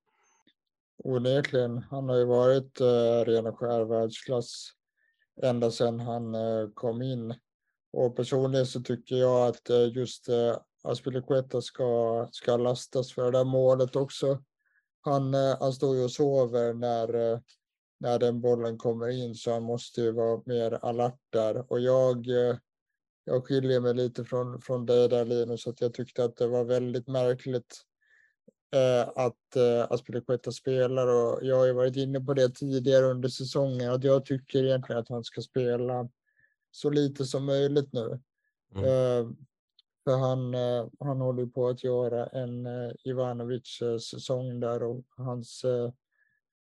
Onekligen. 1.05 1.79
Han 1.79 2.09
har 2.09 2.17
ju 2.17 2.25
varit 2.25 2.81
uh, 2.81 3.25
ren 3.25 3.47
och 3.47 3.59
skär 3.59 3.85
världsklass 3.85 4.67
ända 5.43 5.71
sedan 5.71 6.01
han 6.01 6.35
uh, 6.35 6.71
kom 6.75 7.03
in. 7.03 7.35
Och 7.93 8.17
personligen 8.17 8.67
så 8.67 8.81
tycker 8.81 9.17
jag 9.17 9.49
att 9.49 9.71
uh, 9.71 9.97
just 9.97 10.29
uh, 10.29 10.57
Aspilicueta 10.83 11.63
ska, 11.63 12.29
ska 12.33 12.57
lastas 12.57 13.13
för 13.13 13.25
det 13.25 13.39
där 13.39 13.45
målet 13.45 13.97
också. 13.97 14.43
Han, 15.01 15.35
han 15.35 15.73
står 15.73 15.97
ju 15.97 16.05
och 16.05 16.11
sover 16.11 16.75
när, 16.75 17.41
när 18.01 18.19
den 18.19 18.41
bollen 18.41 18.79
kommer 18.79 19.09
in 19.09 19.35
så 19.35 19.53
han 19.53 19.63
måste 19.63 20.01
ju 20.01 20.13
vara 20.13 20.43
mer 20.47 20.73
alert 20.73 21.21
där. 21.31 21.73
Och 21.73 21.81
jag, 21.81 22.27
jag 23.31 23.47
skiljer 23.47 23.81
mig 23.81 23.95
lite 23.95 24.25
från, 24.25 24.61
från 24.61 24.87
dig 24.87 25.09
där 25.09 25.25
Linus, 25.25 25.67
att 25.67 25.81
jag 25.81 25.95
tyckte 25.95 26.25
att 26.25 26.37
det 26.37 26.47
var 26.47 26.65
väldigt 26.65 27.07
märkligt 27.07 27.83
eh, 28.75 29.09
att 29.09 29.57
eh, 29.57 29.93
Aspilicueta 29.93 30.53
spelar 30.53 31.07
och 31.07 31.39
jag 31.43 31.57
har 31.57 31.67
ju 31.67 31.73
varit 31.73 31.97
inne 31.97 32.21
på 32.21 32.35
det 32.35 32.49
tidigare 32.49 33.07
under 33.07 33.29
säsongen 33.29 33.91
att 33.91 34.05
jag 34.05 34.25
tycker 34.25 34.65
egentligen 34.65 35.01
att 35.01 35.09
han 35.09 35.25
ska 35.25 35.41
spela 35.41 36.09
så 36.71 36.91
lite 36.91 37.25
som 37.25 37.45
möjligt 37.45 37.93
nu. 37.93 38.21
Mm. 38.75 38.85
Eh, 38.85 39.33
för 40.05 40.17
han, 40.17 40.55
eh, 40.55 40.87
han 41.01 41.21
håller 41.21 41.47
på 41.47 41.69
att 41.69 41.85
göra 41.85 42.27
en 42.27 42.67
eh, 42.67 42.93
Ivanovic 43.05 43.83
eh, 43.83 43.99
säsong 43.99 44.61
där 44.61 44.83
och 44.83 45.05
hans, 45.17 45.65
eh, 45.65 45.93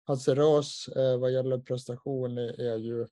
hans 0.03 0.28
ras 0.28 0.89
vad 1.20 1.32
gäller 1.32 1.57
prestation 1.57 2.38
är 2.38 2.78
ju 2.78 3.07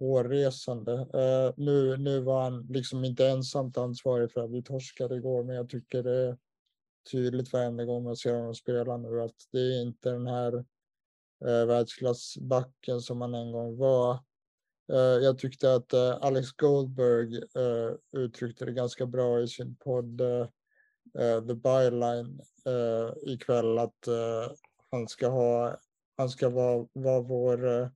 hårresande. 0.00 0.92
Eh, 0.92 1.54
nu, 1.56 1.96
nu 1.96 2.20
var 2.20 2.42
han 2.42 2.66
liksom 2.70 3.04
inte 3.04 3.28
ensamt 3.28 3.78
ansvarig 3.78 4.32
för 4.32 4.40
att 4.40 4.50
vi 4.50 4.62
torskade 4.62 5.16
igår, 5.16 5.44
men 5.44 5.56
jag 5.56 5.68
tycker 5.68 6.02
det 6.02 6.16
är 6.16 6.36
tydligt 7.10 7.52
varenda 7.52 7.84
gång 7.84 8.04
man 8.04 8.16
ser 8.16 8.34
honom 8.34 8.54
spela 8.54 8.96
nu 8.96 9.22
att 9.22 9.36
det 9.52 9.60
är 9.60 9.82
inte 9.82 10.10
den 10.10 10.26
här 10.26 10.64
eh, 11.44 11.66
världsklassbacken 11.66 13.00
som 13.00 13.20
han 13.20 13.34
en 13.34 13.52
gång 13.52 13.76
var. 13.76 14.14
Eh, 14.92 14.98
jag 14.98 15.38
tyckte 15.38 15.74
att 15.74 15.92
eh, 15.92 16.16
Alex 16.20 16.52
Goldberg 16.52 17.36
eh, 17.36 17.94
uttryckte 18.12 18.64
det 18.64 18.72
ganska 18.72 19.06
bra 19.06 19.40
i 19.40 19.48
sin 19.48 19.76
podd 19.76 20.20
eh, 20.20 20.46
eh 21.18 21.40
The 21.46 21.54
Byline 21.54 22.40
eh, 22.66 23.32
ikväll 23.32 23.78
att 23.78 24.06
eh, 24.06 24.52
han 24.90 25.08
ska 25.08 25.28
ha 25.28 25.76
han 26.16 26.28
ska 26.28 26.48
vara, 26.48 26.86
vara 26.92 27.20
vår 27.20 27.82
eh, 27.82 27.88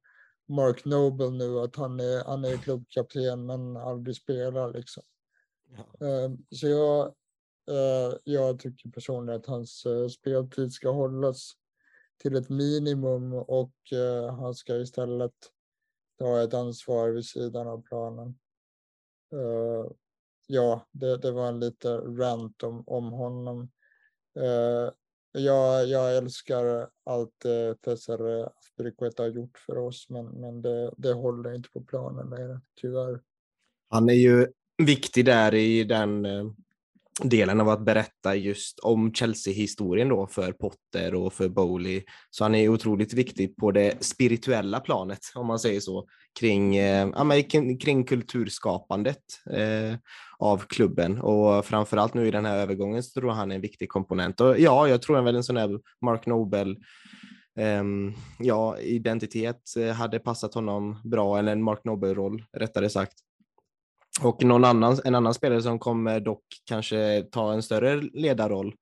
Mark 0.47 0.85
Noble 0.85 1.31
nu, 1.31 1.59
att 1.61 1.77
han 1.77 2.01
är, 2.01 2.25
han 2.25 2.45
är 2.45 2.57
klubbkapten 2.57 3.47
men 3.47 3.77
aldrig 3.77 4.17
spelar 4.17 4.73
liksom. 4.73 5.03
Ja. 5.99 6.31
Så 6.51 6.69
jag, 6.69 7.15
Eh, 7.69 8.19
jag 8.25 8.59
tycker 8.59 8.91
personligen 8.91 9.41
att 9.41 9.47
hans 9.47 9.87
eh, 9.87 10.09
speltid 10.09 10.73
ska 10.73 10.91
hållas 10.91 11.53
till 12.17 12.37
ett 12.37 12.49
minimum 12.49 13.33
och 13.33 13.93
eh, 13.93 14.37
han 14.37 14.55
ska 14.55 14.77
istället 14.77 15.35
ta 16.19 16.43
ett 16.43 16.55
ansvar 16.55 17.11
vid 17.11 17.25
sidan 17.25 17.69
av 17.69 17.83
planen. 17.83 18.39
Ja, 20.47 20.87
det, 20.91 21.17
det 21.17 21.31
var 21.31 21.49
en 21.49 21.61
lite 21.61 21.97
rant 21.97 22.63
om, 22.63 22.85
om 22.87 23.13
honom. 23.13 23.71
Jag, 25.39 25.87
jag 25.87 26.17
älskar 26.17 26.89
allt 27.05 27.45
eh, 27.45 27.77
Cesar 27.85 28.41
eh, 28.41 28.49
Aspiricueta 28.59 29.23
har 29.23 29.31
gjort 29.31 29.59
för 29.59 29.79
oss, 29.79 30.07
men, 30.11 30.27
men 30.27 30.63
det, 30.63 30.95
det 30.97 31.13
håller 31.13 31.55
inte 31.55 31.69
på 31.71 31.81
planen 31.81 32.31
längre, 32.31 32.61
tyvärr. 32.81 33.21
Han 33.89 34.09
är 34.09 34.15
ju 34.15 34.47
viktig 34.83 35.25
där 35.25 35.55
i 35.55 35.85
den 35.85 36.27
eh, 36.27 36.45
delen 37.23 37.61
av 37.61 37.69
att 37.69 37.85
berätta 37.85 38.35
just 38.35 38.79
om 38.79 39.15
Chelsea-historien 39.15 40.09
då 40.09 40.27
för 40.27 40.53
Potter 40.53 41.15
och 41.15 41.33
för 41.33 41.49
Bowley. 41.49 42.03
Så 42.31 42.45
han 42.45 42.55
är 42.55 42.69
otroligt 42.69 43.15
viktig 43.15 43.57
på 43.57 43.71
det 43.71 44.05
spirituella 44.05 44.81
planet, 44.81 45.21
om 45.35 45.47
man 45.47 45.59
säger 45.59 45.81
så, 45.81 46.07
kring, 46.41 46.77
eh, 46.77 47.09
ja, 47.15 47.43
kring 47.81 48.05
kulturskapandet 48.05 49.23
eh, 49.51 49.97
av 50.39 50.59
klubben. 50.59 51.21
Och 51.21 51.65
framförallt 51.65 52.15
nu 52.15 52.29
i 52.29 52.31
den 52.31 52.45
här 52.45 52.59
övergången 52.59 53.03
så 53.03 53.21
tror 53.21 53.31
jag 53.31 53.37
han 53.37 53.51
är 53.51 53.55
en 53.55 53.61
viktig 53.61 53.89
komponent. 53.89 54.41
Och 54.41 54.59
ja, 54.59 54.89
jag 54.89 55.03
tror 55.03 55.23
väl 55.23 55.37
en 55.37 55.45
sån 55.45 55.57
här 55.57 55.81
Mark 56.01 56.27
Nobel 56.27 56.77
Um, 57.57 57.65
ehm, 57.65 58.15
ja, 58.39 58.79
identitet 58.79 59.77
eh, 59.77 59.93
hade 59.93 60.19
passat 60.19 60.55
honom 60.55 61.01
bra, 61.05 61.39
eller 61.39 61.53
en 61.53 61.63
Mark 61.63 61.85
Nobel-roll 61.85 62.45
rättare 62.53 62.91
sagt. 62.91 63.15
Och 64.23 64.45
någon 64.45 64.65
annan, 64.65 64.99
en 65.05 65.15
annan 65.15 65.35
spelare 65.35 65.63
som 65.63 65.79
kommer 65.79 66.21
dock 66.21 66.45
kanske 66.65 67.23
ta 67.33 67.53
en 67.53 67.63
större 67.63 68.01
ledarroll 68.01 68.75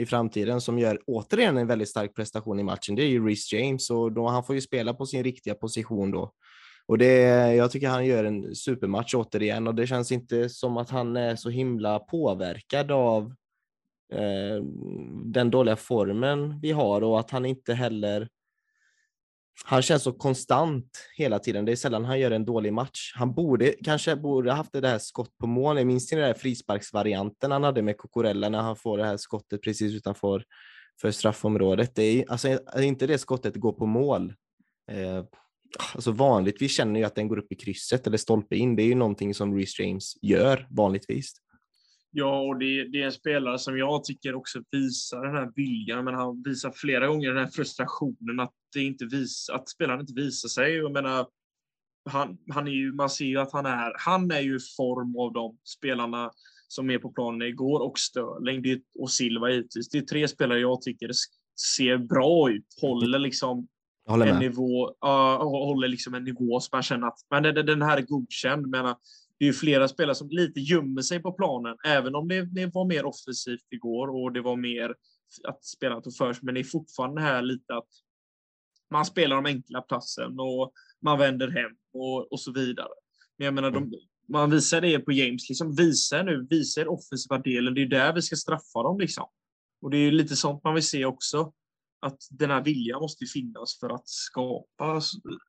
i 0.00 0.06
framtiden 0.06 0.60
som 0.60 0.78
gör 0.78 1.00
återigen 1.06 1.56
en 1.56 1.66
väldigt 1.66 1.88
stark 1.88 2.14
prestation 2.14 2.60
i 2.60 2.62
matchen, 2.62 2.94
det 2.94 3.02
är 3.02 3.08
ju 3.08 3.26
Reece 3.26 3.52
James 3.52 3.90
och 3.90 4.12
då, 4.12 4.28
han 4.28 4.44
får 4.44 4.54
ju 4.54 4.60
spela 4.60 4.94
på 4.94 5.06
sin 5.06 5.24
riktiga 5.24 5.54
position 5.54 6.10
då. 6.10 6.32
Och 6.86 6.98
det, 6.98 7.22
jag 7.54 7.70
tycker 7.70 7.88
han 7.88 8.06
gör 8.06 8.24
en 8.24 8.54
supermatch 8.54 9.14
återigen 9.14 9.66
och 9.66 9.74
det 9.74 9.86
känns 9.86 10.12
inte 10.12 10.48
som 10.48 10.76
att 10.76 10.90
han 10.90 11.16
är 11.16 11.36
så 11.36 11.50
himla 11.50 11.98
påverkad 11.98 12.90
av 12.90 13.34
eh, 14.12 14.64
den 15.24 15.50
dåliga 15.50 15.76
formen 15.76 16.60
vi 16.60 16.72
har 16.72 17.02
och 17.02 17.20
att 17.20 17.30
han 17.30 17.44
inte 17.44 17.74
heller 17.74 18.28
han 19.64 19.82
känns 19.82 20.02
så 20.02 20.12
konstant 20.12 20.90
hela 21.16 21.38
tiden. 21.38 21.64
Det 21.64 21.72
är 21.72 21.76
sällan 21.76 22.04
han 22.04 22.20
gör 22.20 22.30
en 22.30 22.44
dålig 22.44 22.72
match. 22.72 23.12
Han 23.14 23.34
borde 23.34 23.74
kanske 23.84 24.16
borde 24.16 24.52
haft 24.52 24.72
det 24.72 24.80
där 24.80 24.98
skott 24.98 25.38
på 25.38 25.46
mål. 25.46 25.76
Jag 25.76 25.86
minns 25.86 26.08
den 26.08 26.18
där 26.18 26.34
frisparksvarianten 26.34 27.50
han 27.50 27.64
hade 27.64 27.82
med 27.82 27.98
Cocorella 27.98 28.48
när 28.48 28.58
han 28.58 28.76
får 28.76 28.98
det 28.98 29.04
här 29.04 29.16
skottet 29.16 29.62
precis 29.62 29.94
utanför 29.94 30.44
för 31.00 31.10
straffområdet. 31.10 31.94
Det 31.94 32.02
är 32.02 32.30
alltså 32.30 32.58
inte 32.78 33.06
det 33.06 33.18
skottet 33.18 33.56
går 33.56 33.72
på 33.72 33.86
mål. 33.86 34.34
Eh, 34.92 35.24
alltså 35.94 36.12
vanligtvis 36.12 36.76
känner 36.76 37.00
ju 37.00 37.06
att 37.06 37.14
den 37.14 37.28
går 37.28 37.38
upp 37.38 37.52
i 37.52 37.54
krysset 37.54 38.06
eller 38.06 38.18
stolpe 38.18 38.56
in. 38.56 38.76
Det 38.76 38.82
är 38.82 38.86
ju 38.86 38.94
någonting 38.94 39.34
som 39.34 39.56
Reece 39.56 39.80
James 39.80 40.12
gör 40.22 40.66
vanligtvis. 40.70 41.32
Ja, 42.18 42.40
och 42.40 42.58
det, 42.58 42.84
det, 42.84 43.02
är 43.02 43.06
en 43.06 43.12
spelare 43.12 43.58
som 43.58 43.78
jag 43.78 44.04
tycker 44.04 44.34
också 44.34 44.62
visar 44.70 45.24
den 45.26 45.34
här 45.34 45.52
viljan, 45.56 46.04
men 46.04 46.14
han 46.14 46.42
visar 46.42 46.70
flera 46.70 47.06
gånger 47.06 47.28
den 47.28 47.44
här 47.44 47.50
frustrationen 47.50 48.40
att, 48.40 48.52
det 48.74 48.82
inte 48.82 49.04
vis, 49.04 49.50
att 49.50 49.68
spelaren 49.68 50.00
inte 50.00 50.12
visar 50.12 50.48
sig. 50.48 50.74
Jag 50.74 50.92
menar, 50.92 51.26
han, 52.10 52.38
han 52.50 52.66
är 52.66 52.72
ju, 52.72 52.92
man 52.92 53.10
ser 53.10 53.24
ju 53.24 53.38
att 53.38 53.52
han 53.52 53.66
är, 53.66 53.92
han 53.98 54.30
är 54.30 54.40
ju 54.40 54.58
form 54.76 55.16
av 55.16 55.32
de 55.32 55.58
spelarna 55.64 56.30
som 56.68 56.90
är 56.90 56.98
på 56.98 57.12
planen 57.12 57.48
igår 57.48 57.80
och 57.80 57.98
Störling 57.98 58.62
det, 58.62 58.82
och 58.98 59.10
Silva 59.10 59.50
givetvis. 59.50 59.88
Det 59.88 59.98
är 59.98 60.02
tre 60.02 60.28
spelare 60.28 60.58
jag 60.58 60.82
tycker 60.82 61.10
ser 61.76 61.98
bra 61.98 62.50
ut, 62.50 62.66
håller 62.80 63.18
liksom 63.18 63.68
en 64.08 64.38
nivå, 64.38 64.88
uh, 64.88 65.42
håller 65.42 65.88
liksom 65.88 66.14
en 66.14 66.24
nivå 66.24 66.60
som 66.60 66.76
man 66.76 66.82
känner 66.82 67.06
att 67.06 67.18
men 67.30 67.42
den, 67.42 67.66
den 67.66 67.82
här 67.82 67.96
är 67.96 68.02
godkänd. 68.02 68.66
Men 68.66 68.94
det 69.38 69.44
är 69.44 69.46
ju 69.46 69.52
flera 69.52 69.88
spelare 69.88 70.14
som 70.14 70.28
lite 70.30 70.60
gömmer 70.60 71.02
sig 71.02 71.22
på 71.22 71.32
planen, 71.32 71.76
även 71.84 72.14
om 72.14 72.28
det, 72.28 72.42
det 72.42 72.74
var 72.74 72.84
mer 72.84 73.04
offensivt 73.04 73.66
igår 73.70 74.08
och 74.08 74.32
det 74.32 74.40
var 74.40 74.56
mer 74.56 74.94
att 75.44 75.64
spelarna 75.64 76.00
tog 76.00 76.16
för 76.16 76.32
sig. 76.32 76.44
Men 76.44 76.54
det 76.54 76.60
är 76.60 76.64
fortfarande 76.64 77.20
här 77.20 77.42
lite 77.42 77.74
att 77.74 77.88
man 78.90 79.04
spelar 79.04 79.36
om 79.36 79.46
enkla 79.46 79.82
platsen 79.82 80.40
och 80.40 80.72
man 81.02 81.18
vänder 81.18 81.48
hem 81.48 81.76
och, 81.92 82.32
och 82.32 82.40
så 82.40 82.52
vidare. 82.52 82.88
Men 83.38 83.44
jag 83.44 83.54
menar, 83.54 83.70
de, 83.70 83.92
man 84.28 84.50
visar 84.50 84.80
det 84.80 84.98
på 84.98 85.12
James, 85.12 85.48
liksom 85.48 85.74
visa 85.74 86.22
nu, 86.22 86.46
visa 86.50 86.80
den 86.80 86.88
offensiva 86.88 87.38
delen. 87.38 87.74
Det 87.74 87.82
är 87.82 87.86
där 87.86 88.14
vi 88.14 88.22
ska 88.22 88.36
straffa 88.36 88.82
dem 88.82 89.00
liksom. 89.00 89.24
Och 89.80 89.90
det 89.90 89.96
är 89.96 90.12
lite 90.12 90.36
sånt 90.36 90.64
man 90.64 90.74
vill 90.74 90.86
se 90.86 91.04
också. 91.04 91.52
Att 92.00 92.18
den 92.30 92.50
här 92.50 92.64
viljan 92.64 93.00
måste 93.00 93.26
finnas 93.26 93.80
för 93.80 93.90
att 93.90 94.08
skapa 94.08 95.00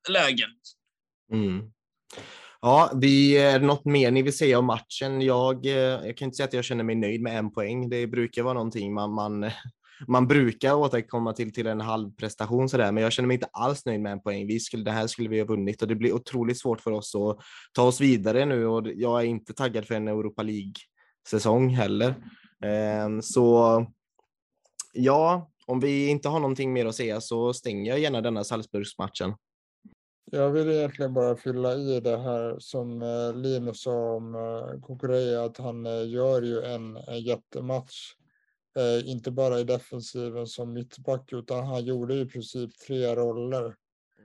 lägen. 0.10 0.50
Mm. 1.32 1.72
Ja, 2.62 2.92
vi, 2.96 3.38
är 3.38 3.60
det 3.60 3.66
något 3.66 3.86
mer 3.86 4.12
ni 4.12 4.22
vill 4.22 4.38
säga 4.38 4.60
om 4.60 4.66
matchen? 4.66 5.22
Jag, 5.22 5.66
eh, 5.66 5.74
jag 5.74 6.18
kan 6.18 6.26
inte 6.26 6.36
säga 6.36 6.48
att 6.48 6.54
jag 6.54 6.64
känner 6.64 6.84
mig 6.84 6.96
nöjd 6.96 7.22
med 7.22 7.38
en 7.38 7.52
poäng. 7.52 7.90
Det 7.90 8.08
brukar 8.08 8.44
vara 8.44 8.54
någonting 8.54 8.94
man, 8.94 9.14
man, 9.14 9.52
man 10.08 10.28
brukar 10.28 10.74
återkomma 10.74 11.34
till, 11.34 11.54
till 11.54 11.68
en 11.68 11.82
halv 11.82 12.12
prestation 12.12 12.70
sådär, 12.70 12.92
men 12.92 13.04
jag 13.04 13.12
känner 13.12 13.28
mig 13.28 13.36
inte 13.36 13.50
alls 13.54 13.86
nöjd 13.86 14.02
med 14.02 14.12
en 14.12 14.22
poäng. 14.22 14.48
Vi 14.48 14.60
skulle, 14.60 14.84
det 14.84 14.92
här 14.92 15.08
skulle 15.08 15.30
vi 15.30 15.40
ha 15.40 15.46
vunnit 15.46 15.82
och 15.82 15.88
det 15.88 15.96
blir 15.96 16.14
otroligt 16.14 16.60
svårt 16.60 16.82
för 16.82 16.92
oss 16.92 17.16
att 17.16 17.38
ta 17.74 17.84
oss 17.84 18.02
vidare 18.02 18.46
nu 18.46 18.66
och 18.66 18.88
jag 18.96 19.22
är 19.22 19.26
inte 19.26 19.54
taggad 19.54 19.86
för 19.86 19.96
en 19.96 20.08
Europa 20.08 20.44
League-säsong 20.44 21.70
heller. 21.70 22.16
Ehm, 22.66 23.22
så 23.22 23.86
ja, 24.94 25.52
om 25.66 25.80
vi 25.80 26.08
inte 26.08 26.30
har 26.30 26.40
någonting 26.40 26.74
mer 26.74 26.86
att 26.86 26.96
säga 26.96 27.22
så 27.22 27.54
stänger 27.54 27.92
jag 27.92 28.00
gärna 28.00 28.22
denna 28.22 28.44
Salzburgsmatchen. 28.44 29.34
Jag 30.32 30.52
vill 30.52 30.70
egentligen 30.70 31.14
bara 31.14 31.36
fylla 31.36 31.76
i 31.76 32.00
det 32.00 32.18
här 32.18 32.60
som 32.60 33.02
eh, 33.02 33.36
Linus 33.36 33.82
sa 33.82 34.16
om 34.16 34.36
Kukureya, 34.88 35.44
att 35.44 35.58
han 35.58 36.10
gör 36.10 36.42
ju 36.42 36.62
en, 36.62 36.98
en 36.98 37.22
jättematch. 37.22 38.14
Inte 39.06 39.32
bara 39.32 39.60
i 39.60 39.64
defensiven 39.64 40.48
som 40.48 40.74
mittback, 40.74 41.34
utan 41.34 41.66
han 41.66 41.86
gjorde 41.86 42.16
i 42.16 42.26
princip 42.26 42.78
tre 42.88 43.16
roller. 43.16 43.76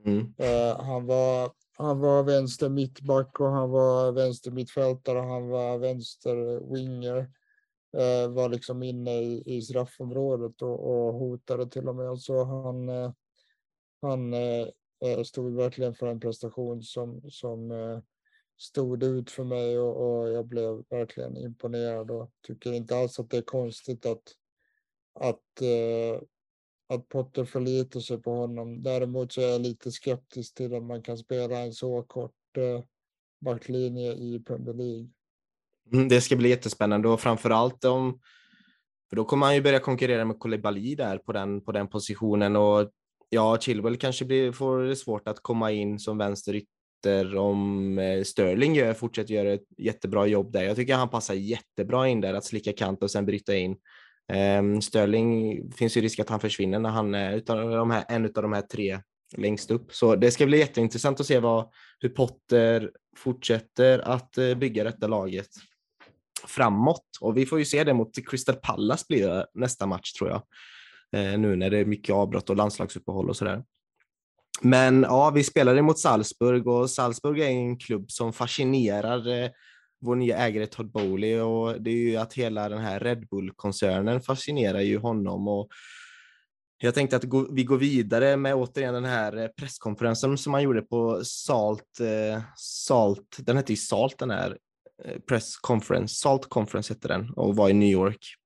Mm. 0.05 0.35
Han 0.79 1.07
var 1.07 1.51
han 1.77 2.01
var 2.01 2.23
vänster 2.23 2.69
mittback 2.69 3.41
och 3.41 3.51
han 3.51 3.71
var 3.71 4.13
vänster 4.13 4.51
mittfältare 4.51 5.19
och 5.19 5.27
han 5.27 5.49
var 5.49 5.79
vänster 5.79 6.61
winger. 6.75 7.31
Eh, 7.97 8.31
var 8.31 8.49
liksom 8.49 8.83
inne 8.83 9.11
i, 9.11 9.43
i 9.47 9.63
straffområdet 9.63 10.63
och, 10.63 10.91
och 10.91 11.15
hotade 11.15 11.67
till 11.67 11.89
och 11.89 11.97
med. 11.97 12.19
Så 12.19 12.45
han, 12.45 12.89
eh, 12.89 13.13
han 14.03 14.35
eh, 15.05 15.23
stod 15.23 15.57
verkligen 15.57 15.95
för 15.95 16.07
en 16.07 16.21
prestation 16.21 16.83
som, 16.83 17.31
som 17.31 17.71
eh, 17.71 17.99
stod 18.57 19.03
ut 19.03 19.31
för 19.31 19.45
mig 19.45 19.79
och, 19.79 20.21
och, 20.21 20.29
jag 20.29 20.47
blev 20.47 20.85
verkligen 20.91 21.37
imponerad 21.37 22.11
och 22.11 22.31
tycker 22.47 22.73
inte 22.73 22.97
alls 22.97 23.19
att 23.19 23.31
det 23.31 23.37
är 23.37 23.43
konstigt 23.43 24.07
att, 24.07 24.23
att 25.15 25.61
eh, 25.61 26.23
att 26.95 27.09
Potter 27.09 27.45
förlitar 27.45 28.01
sig 28.01 28.23
på 28.23 28.35
honom. 28.35 28.83
Däremot 28.83 29.33
så 29.33 29.41
är 29.41 29.49
jag 29.49 29.61
lite 29.61 29.91
skeptisk 29.91 30.55
till 30.55 30.75
att 30.75 30.83
man 30.83 31.03
kan 31.03 31.19
spela 31.19 31.59
en 31.59 31.73
så 31.73 32.03
kort 32.03 32.57
eh, 32.57 32.85
backlinje 33.41 34.13
i 34.13 34.43
Premier 34.47 34.75
League. 34.75 35.09
Mm, 35.93 36.09
det 36.09 36.21
ska 36.21 36.37
bli 36.37 36.49
jättespännande 36.49 37.09
och 37.09 37.21
framförallt 37.21 37.85
om 37.85 38.21
för 39.09 39.17
då 39.17 39.25
kommer 39.25 39.47
han 39.47 39.55
ju 39.55 39.63
börja 39.63 39.81
konkurrera 39.81 40.25
med 40.25 40.39
Koulibaly 40.39 40.95
där 40.95 41.19
på 41.19 41.33
den, 41.33 41.61
på 41.61 41.73
den 41.73 41.89
positionen 41.89 42.57
och 42.57 42.91
ja, 43.35 43.59
Chilwell 43.61 43.97
kanske 43.97 44.25
blir, 44.25 44.53
får 44.53 44.83
det 44.83 44.97
svårt 44.97 45.29
att 45.29 45.43
komma 45.43 45.71
in 45.71 45.99
som 45.99 46.19
vänsterytter 46.19 47.37
om 47.37 47.99
eh, 47.99 48.23
Sterling 48.23 48.75
gör, 48.75 48.95
fortsätter 48.95 49.35
göra 49.35 49.53
ett 49.53 49.67
jättebra 49.79 50.27
jobb 50.27 50.53
där. 50.53 50.63
Jag 50.63 50.77
tycker 50.77 50.95
han 50.95 51.09
passar 51.09 51.35
jättebra 51.35 52.09
in 52.09 52.21
där, 52.21 52.35
att 52.35 52.45
slicka 52.45 52.73
kant 52.73 53.03
och 53.03 53.11
sen 53.11 53.27
bryta 53.27 53.57
in. 53.57 53.77
Um, 54.59 54.83
Sterling 54.83 55.63
finns 55.73 55.97
ju 55.97 56.01
risk 56.01 56.19
att 56.19 56.29
han 56.29 56.41
försvinner 56.41 56.79
när 56.79 56.91
han 56.91 57.15
är 57.15 57.37
utav 57.37 57.71
de 57.71 57.91
här, 57.91 58.05
en 58.09 58.25
av 58.25 58.33
de 58.33 58.53
här 58.53 58.63
tre 58.63 59.01
längst 59.37 59.71
upp. 59.71 59.95
Så 59.95 60.17
det 60.17 60.31
ska 60.31 60.47
bli 60.47 60.59
jätteintressant 60.59 61.21
att 61.21 61.27
se 61.27 61.39
vad, 61.39 61.71
hur 61.99 62.09
Potter 62.09 62.91
fortsätter 63.17 63.99
att 63.99 64.39
eh, 64.39 64.55
bygga 64.55 64.85
detta 64.85 65.07
laget 65.07 65.51
framåt. 66.47 67.07
Och 67.21 67.37
vi 67.37 67.47
får 67.47 67.59
ju 67.59 67.65
se 67.65 67.85
det 67.85 67.95
mot 67.95 68.29
Crystal 68.29 68.57
Palace 68.57 69.05
blir 69.09 69.29
det 69.29 69.47
nästa 69.55 69.87
match 69.87 70.13
tror 70.13 70.31
jag. 70.31 70.43
Eh, 71.17 71.39
nu 71.39 71.57
när 71.57 71.71
det 71.71 71.79
är 71.79 71.85
mycket 71.85 72.15
avbrott 72.15 72.51
och 72.51 72.57
landslagsuppehåll 72.57 73.29
och 73.29 73.37
sådär. 73.37 73.65
Men 74.61 75.03
ja, 75.03 75.31
vi 75.31 75.45
spelade 75.45 75.83
mot 75.83 75.99
Salzburg 75.99 76.67
och 76.67 76.91
Salzburg 76.91 77.41
är 77.41 77.49
en 77.49 77.79
klubb 77.79 78.11
som 78.11 78.33
fascinerar 78.33 79.29
eh, 79.29 79.51
vår 80.01 80.17
nya 80.17 80.37
ägare 80.37 80.67
Todd 80.67 80.91
Bowley 80.91 81.41
och 81.41 81.83
det 81.83 81.91
är 81.91 81.95
ju 81.95 82.17
att 82.17 82.35
hela 82.35 82.69
den 82.69 82.79
här 82.79 83.01
Red 83.01 83.29
Bull-koncernen 83.29 84.21
fascinerar 84.21 84.81
ju 84.81 84.99
honom 84.99 85.49
och 85.49 85.69
jag 86.79 86.95
tänkte 86.95 87.17
att 87.17 87.25
vi 87.53 87.65
går 87.65 87.79
vidare 87.79 88.37
med 88.37 88.55
återigen 88.55 88.95
den 88.95 89.05
här 89.05 89.37
eh, 89.37 89.49
presskonferensen 89.49 90.39
som 90.39 90.55
han 90.55 90.63
gjorde 90.63 90.83
på 90.83 91.25
Salt, 91.25 91.99
Salt, 92.57 93.37
den 93.39 93.57
hette 93.57 93.73
ju 93.73 93.77
Salt 93.77 94.19
den 94.19 94.31
här 94.31 94.59
press 95.29 95.57
conference, 95.57 96.15
Salt 96.15 96.49
conference 96.49 96.95
hette 96.95 97.09
den 97.09 97.31
och 97.31 97.57
var 97.57 97.69
i 97.69 97.73
New 97.73 97.89
York. 97.89 98.37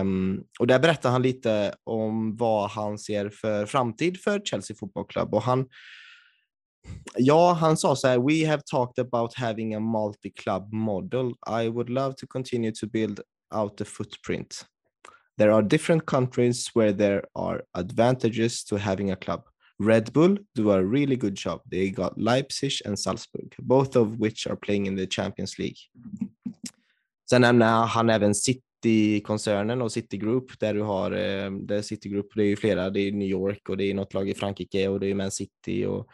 Um, 0.00 0.44
och 0.60 0.66
där 0.66 0.78
berättar 0.78 1.10
han 1.10 1.22
lite 1.22 1.74
om 1.84 2.36
vad 2.36 2.70
han 2.70 2.98
ser 2.98 3.30
för 3.30 3.66
framtid 3.66 4.20
för 4.20 4.40
Chelsea 4.44 4.76
Football 4.80 5.06
Club 5.06 5.34
och 5.34 5.42
han 5.42 5.68
Ja, 7.16 7.52
han 7.52 7.76
sa 7.76 7.96
så 7.96 8.08
här, 8.08 8.18
we 8.18 8.48
have 8.48 8.62
talked 8.66 9.06
about 9.06 9.34
having 9.34 9.74
a 9.74 9.80
multi-club 9.80 10.72
model. 10.72 11.32
I 11.62 11.68
would 11.68 11.88
love 11.88 12.14
to 12.14 12.26
continue 12.26 12.72
to 12.72 12.86
build 12.86 13.20
out 13.54 13.76
the 13.76 13.84
footprint. 13.84 14.66
There 15.38 15.52
are 15.52 15.62
different 15.62 16.06
countries 16.06 16.70
where 16.74 16.92
there 16.92 17.22
are 17.34 17.62
advantages 17.78 18.64
to 18.64 18.76
having 18.76 19.10
a 19.10 19.16
club. 19.16 19.42
Red 19.78 20.12
Bull 20.12 20.38
do 20.54 20.70
a 20.72 20.82
really 20.82 21.16
good 21.16 21.34
job. 21.34 21.60
They 21.70 21.90
got 21.90 22.18
Leipzig 22.18 22.72
and 22.84 22.98
Salzburg, 22.98 23.54
both 23.58 23.96
of 23.96 24.18
which 24.18 24.46
are 24.46 24.56
playing 24.56 24.86
in 24.86 24.96
the 24.96 25.06
Champions 25.06 25.58
League. 25.58 25.78
Sen 27.30 27.42
nämner 27.42 27.86
han 27.86 28.10
även 28.10 28.34
City-koncernen 28.82 29.82
och 29.82 29.92
City 29.92 30.16
Group 30.16 30.60
där 30.60 30.74
du 30.74 30.82
har, 30.82 31.10
eh, 31.10 31.50
där 31.50 31.82
Citigroup, 31.82 32.26
det 32.34 32.42
är 32.42 32.46
ju 32.46 32.56
flera, 32.56 32.90
det 32.90 33.00
är 33.00 33.12
New 33.12 33.28
York 33.28 33.68
och 33.68 33.76
det 33.76 33.84
är 33.84 33.94
något 33.94 34.14
lag 34.14 34.28
i 34.28 34.34
Frankrike 34.34 34.88
och 34.88 35.00
det 35.00 35.06
är 35.06 35.14
Man 35.14 35.30
City 35.30 35.86
och 35.86 36.08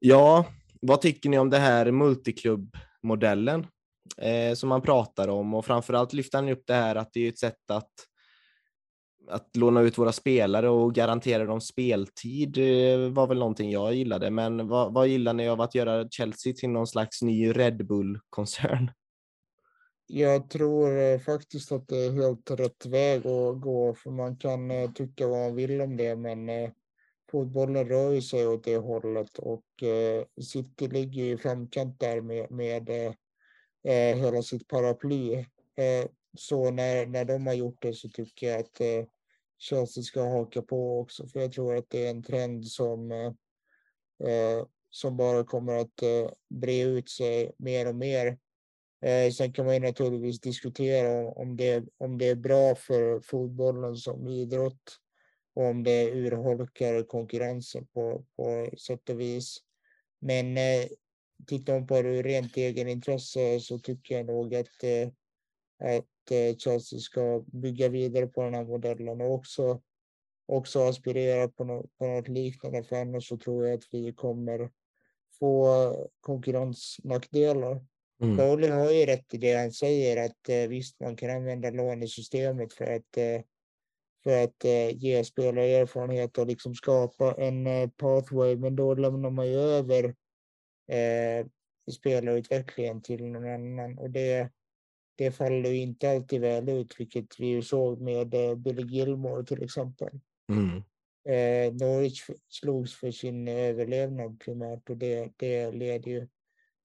Ja, 0.00 0.46
vad 0.80 1.00
tycker 1.00 1.28
ni 1.28 1.38
om 1.38 1.50
det 1.50 1.58
här 1.58 1.90
multiklubbmodellen 1.90 3.66
eh, 4.16 4.54
som 4.54 4.68
man 4.68 4.82
pratar 4.82 5.28
om 5.28 5.54
och 5.54 5.66
framförallt 5.66 6.12
lyfter 6.12 6.38
han 6.38 6.48
upp 6.48 6.62
det 6.66 6.74
här 6.74 6.96
att 6.96 7.12
det 7.12 7.20
är 7.20 7.28
ett 7.28 7.38
sätt 7.38 7.70
att 7.70 7.90
att 9.30 9.56
låna 9.56 9.80
ut 9.80 9.98
våra 9.98 10.12
spelare 10.12 10.68
och 10.68 10.94
garantera 10.94 11.44
dem 11.44 11.60
speltid 11.60 12.58
eh, 12.58 13.10
var 13.10 13.26
väl 13.26 13.38
någonting 13.38 13.70
jag 13.70 13.94
gillade. 13.94 14.30
Men 14.30 14.68
vad, 14.68 14.94
vad 14.94 15.08
gillar 15.08 15.32
ni 15.32 15.48
av 15.48 15.60
att 15.60 15.74
göra 15.74 16.08
Chelsea 16.08 16.52
till 16.52 16.70
någon 16.70 16.86
slags 16.86 17.22
ny 17.22 17.52
Red 17.52 17.86
Bull-koncern? 17.86 18.90
Jag 20.10 20.50
tror 20.50 20.98
eh, 20.98 21.18
faktiskt 21.18 21.72
att 21.72 21.88
det 21.88 21.96
är 21.96 22.12
helt 22.12 22.50
rätt 22.50 22.86
väg 22.86 23.26
att 23.26 23.60
gå, 23.60 23.94
för 23.94 24.10
man 24.10 24.36
kan 24.36 24.70
eh, 24.70 24.92
tycka 24.92 25.26
vad 25.26 25.38
man 25.38 25.54
vill 25.54 25.80
om 25.80 25.96
det, 25.96 26.16
men 26.16 26.48
eh, 26.48 26.70
fotbollen 27.30 27.88
rör 27.88 28.20
sig 28.20 28.46
åt 28.46 28.64
det 28.64 28.76
hållet 28.76 29.38
och 29.38 29.64
City 30.40 30.88
ligger 30.88 31.24
i 31.24 31.36
framkant 31.36 32.00
där 32.00 32.20
med, 32.20 32.50
med 32.50 33.14
hela 34.16 34.42
sitt 34.42 34.68
paraply. 34.68 35.46
Så 36.38 36.70
när, 36.70 37.06
när 37.06 37.24
de 37.24 37.46
har 37.46 37.54
gjort 37.54 37.82
det 37.82 37.92
så 37.92 38.08
tycker 38.08 38.46
jag 38.46 38.60
att 38.60 38.80
Chelsea 39.58 40.02
ska 40.02 40.22
haka 40.22 40.62
på 40.62 41.00
också, 41.00 41.26
för 41.26 41.40
jag 41.40 41.52
tror 41.52 41.76
att 41.76 41.90
det 41.90 42.06
är 42.06 42.10
en 42.10 42.22
trend 42.22 42.66
som 42.66 43.34
som 44.90 45.16
bara 45.16 45.44
kommer 45.44 45.76
att 45.76 46.02
bre 46.50 46.82
ut 46.82 47.10
sig 47.10 47.52
mer 47.58 47.88
och 47.88 47.94
mer. 47.94 48.38
Eh, 49.00 49.32
sen 49.32 49.52
kan 49.52 49.64
man 49.64 49.74
ju 49.74 49.80
naturligtvis 49.80 50.40
diskutera 50.40 51.28
om 51.32 51.56
det, 51.56 51.84
om 51.98 52.18
det 52.18 52.28
är 52.28 52.34
bra 52.34 52.74
för 52.74 53.20
fotbollen 53.20 53.96
som 53.96 54.28
idrott 54.28 54.98
Och 55.54 55.64
om 55.64 55.84
det 55.84 56.10
urholkar 56.10 57.02
konkurrensen 57.02 57.86
på, 57.86 58.24
på 58.36 58.70
sätt 58.78 59.08
och 59.08 59.20
vis. 59.20 59.58
Men 60.20 60.56
eh, 60.56 60.86
tittar 61.46 61.72
man 61.72 61.86
på 61.86 62.02
det 62.02 62.08
ur 62.08 62.22
rent 62.22 62.56
egenintresse 62.56 63.60
så 63.60 63.78
tycker 63.78 64.16
jag 64.16 64.26
nog 64.26 64.54
att, 64.54 64.82
eh, 64.82 65.08
att 65.96 66.30
eh, 66.30 66.56
Chelsea 66.56 66.98
ska 66.98 67.44
bygga 67.46 67.88
vidare 67.88 68.26
på 68.26 68.42
den 68.42 68.54
här 68.54 68.64
modellen 68.64 69.20
och 69.20 69.34
också, 69.34 69.82
också 70.46 70.80
aspirera 70.80 71.48
på 71.48 71.64
något, 71.64 71.98
på 71.98 72.06
något 72.06 72.28
liknande. 72.28 72.82
För 72.82 72.96
annars 72.96 73.28
så 73.28 73.36
tror 73.36 73.66
jag 73.66 73.74
att 73.74 73.88
vi 73.92 74.12
kommer 74.12 74.70
få 75.38 76.10
konkurrensnackdelar. 76.20 77.84
Mm. 78.22 78.36
Bowley 78.36 78.70
har 78.70 78.90
ju 78.90 79.06
rätt 79.06 79.34
i 79.34 79.38
det 79.38 79.54
han 79.54 79.72
säger 79.72 80.26
att 80.26 80.48
eh, 80.48 80.68
visst 80.68 81.00
man 81.00 81.16
kan 81.16 81.30
använda 81.30 81.70
lånesystemet 81.70 82.72
för 82.72 82.84
att 82.84 83.16
eh, 83.16 83.42
för 84.24 84.44
att 84.44 84.64
eh, 84.64 84.96
ge 84.96 85.24
spelare 85.24 85.66
erfarenhet 85.66 86.38
och 86.38 86.46
liksom 86.46 86.74
skapa 86.74 87.34
en 87.34 87.66
eh, 87.66 87.88
pathway. 87.88 88.56
Men 88.56 88.76
då 88.76 88.94
lämnar 88.94 89.30
man 89.30 89.48
ju 89.48 89.58
över 89.58 90.04
eh, 90.88 91.46
spelarutvecklingen 91.92 93.02
till 93.02 93.24
någon 93.24 93.48
annan 93.48 93.98
och 93.98 94.10
det, 94.10 94.50
det 95.16 95.30
faller 95.30 95.70
ju 95.70 95.76
inte 95.76 96.10
alltid 96.10 96.40
väl 96.40 96.68
ut, 96.68 97.00
vilket 97.00 97.40
vi 97.40 97.46
ju 97.46 97.62
såg 97.62 98.00
med 98.00 98.34
eh, 98.34 98.54
Billy 98.54 98.82
Gilmore 98.82 99.44
till 99.44 99.62
exempel. 99.62 100.20
Mm. 100.52 100.82
Eh, 101.28 101.74
Norwich 101.74 102.30
slogs 102.48 102.94
för 102.94 103.10
sin 103.10 103.48
överlevnad 103.48 104.40
primärt 104.40 104.90
och 104.90 104.96
det, 104.96 105.32
det 105.36 105.70
leder 105.70 106.10
ju 106.10 106.28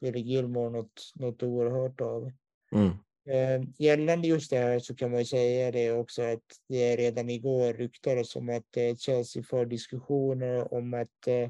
Billy 0.03 0.19
Gilmore 0.19 0.69
något, 0.69 1.11
något 1.15 1.43
oerhört 1.43 2.01
av. 2.01 2.31
Mm. 2.71 2.91
Eh, 3.29 3.67
gällande 3.77 4.27
just 4.27 4.49
det 4.49 4.57
här 4.57 4.79
så 4.79 4.95
kan 4.95 5.11
man 5.11 5.25
säga 5.25 5.71
det 5.71 5.91
också 5.91 6.21
att 6.21 6.43
det 6.67 6.95
redan 6.95 7.29
igår 7.29 7.73
ryktades 7.73 8.35
om 8.35 8.49
att 8.49 8.77
eh, 8.77 8.95
Chelsea 8.95 9.43
för 9.43 9.65
diskussioner 9.65 10.73
om 10.73 10.93
att 10.93 11.27
eh, 11.27 11.49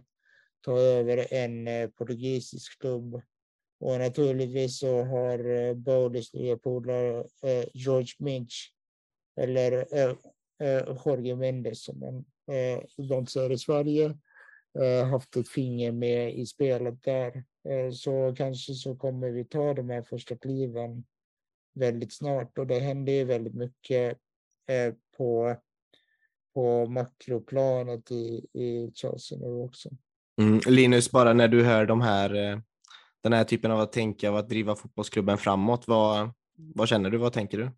ta 0.62 0.80
över 0.80 1.34
en 1.34 1.68
eh, 1.68 1.89
portugisisk 1.89 2.80
klubb. 2.80 3.22
Och 3.80 3.99
naturligtvis 3.99 4.80
så 4.80 5.04
har 5.04 5.49
eh, 5.49 5.74
Bowleys 5.74 6.34
nya 6.34 6.58
polare 6.58 7.20
eh, 7.43 7.66
George 7.74 8.14
Minch 8.20 8.74
eller 9.41 9.72
eh, 9.72 10.16
eh, 10.60 10.97
Jorge 11.06 11.36
Mendes 11.36 11.84
som 11.84 11.99
man 11.99 12.26
eh, 12.58 12.84
de 12.97 13.28
säger 13.28 13.51
i 13.51 13.58
Sverige 13.58 14.06
eh, 14.06 14.16
haft 15.11 15.36
ett 15.36 15.49
finger 15.49 15.91
med 15.91 16.36
i 16.36 16.45
spelet 16.45 17.03
där. 17.03 17.43
Eh, 17.69 17.91
så 17.91 18.34
kanske 18.38 18.74
så 18.74 18.95
kommer 18.95 19.30
vi 19.30 19.45
ta 19.45 19.74
de 19.74 19.89
här 19.89 20.01
första 20.01 20.36
kliven 20.38 21.03
väldigt 21.74 22.13
snart 22.13 22.57
och 22.57 22.67
det 22.67 22.80
händer 22.80 23.13
ju 23.13 23.24
väldigt 23.24 23.55
mycket 23.55 24.17
eh, 24.67 24.93
på, 25.17 25.55
på 26.53 26.86
makroplanet 26.86 28.11
i, 28.11 28.47
i 28.53 28.91
Chelsea 28.93 29.38
nu 29.38 29.47
också. 29.47 29.89
Mm. 30.41 30.59
Linus, 30.67 31.11
bara 31.11 31.34
när 31.34 31.47
du 31.47 31.63
hör 31.63 31.86
de 31.86 32.01
här, 32.01 32.34
eh, 32.34 32.59
den 33.21 33.34
här 33.34 33.43
typen 33.43 33.71
av 33.71 33.80
att 33.80 33.91
tänka 33.91 34.32
och 34.32 34.39
att 34.39 34.49
driva 34.49 34.76
fotbollsklubben 34.76 35.38
framåt, 35.38 35.88
vad, 35.88 36.30
vad 36.55 36.88
känner 36.88 37.09
du? 37.09 37.17
Vad 37.17 37.34
tänker 37.34 37.57
du? 37.57 37.71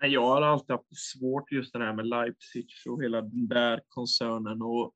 Jag 0.00 0.26
har 0.26 0.42
alltid 0.42 0.70
haft 0.70 0.96
svårt 0.96 1.52
just 1.52 1.72
det 1.72 1.78
här 1.78 1.92
med 1.92 2.06
Leipzig 2.06 2.66
och 2.88 3.02
hela 3.02 3.20
den 3.20 3.48
där 3.48 3.80
koncernen. 3.88 4.62
Och 4.62 4.92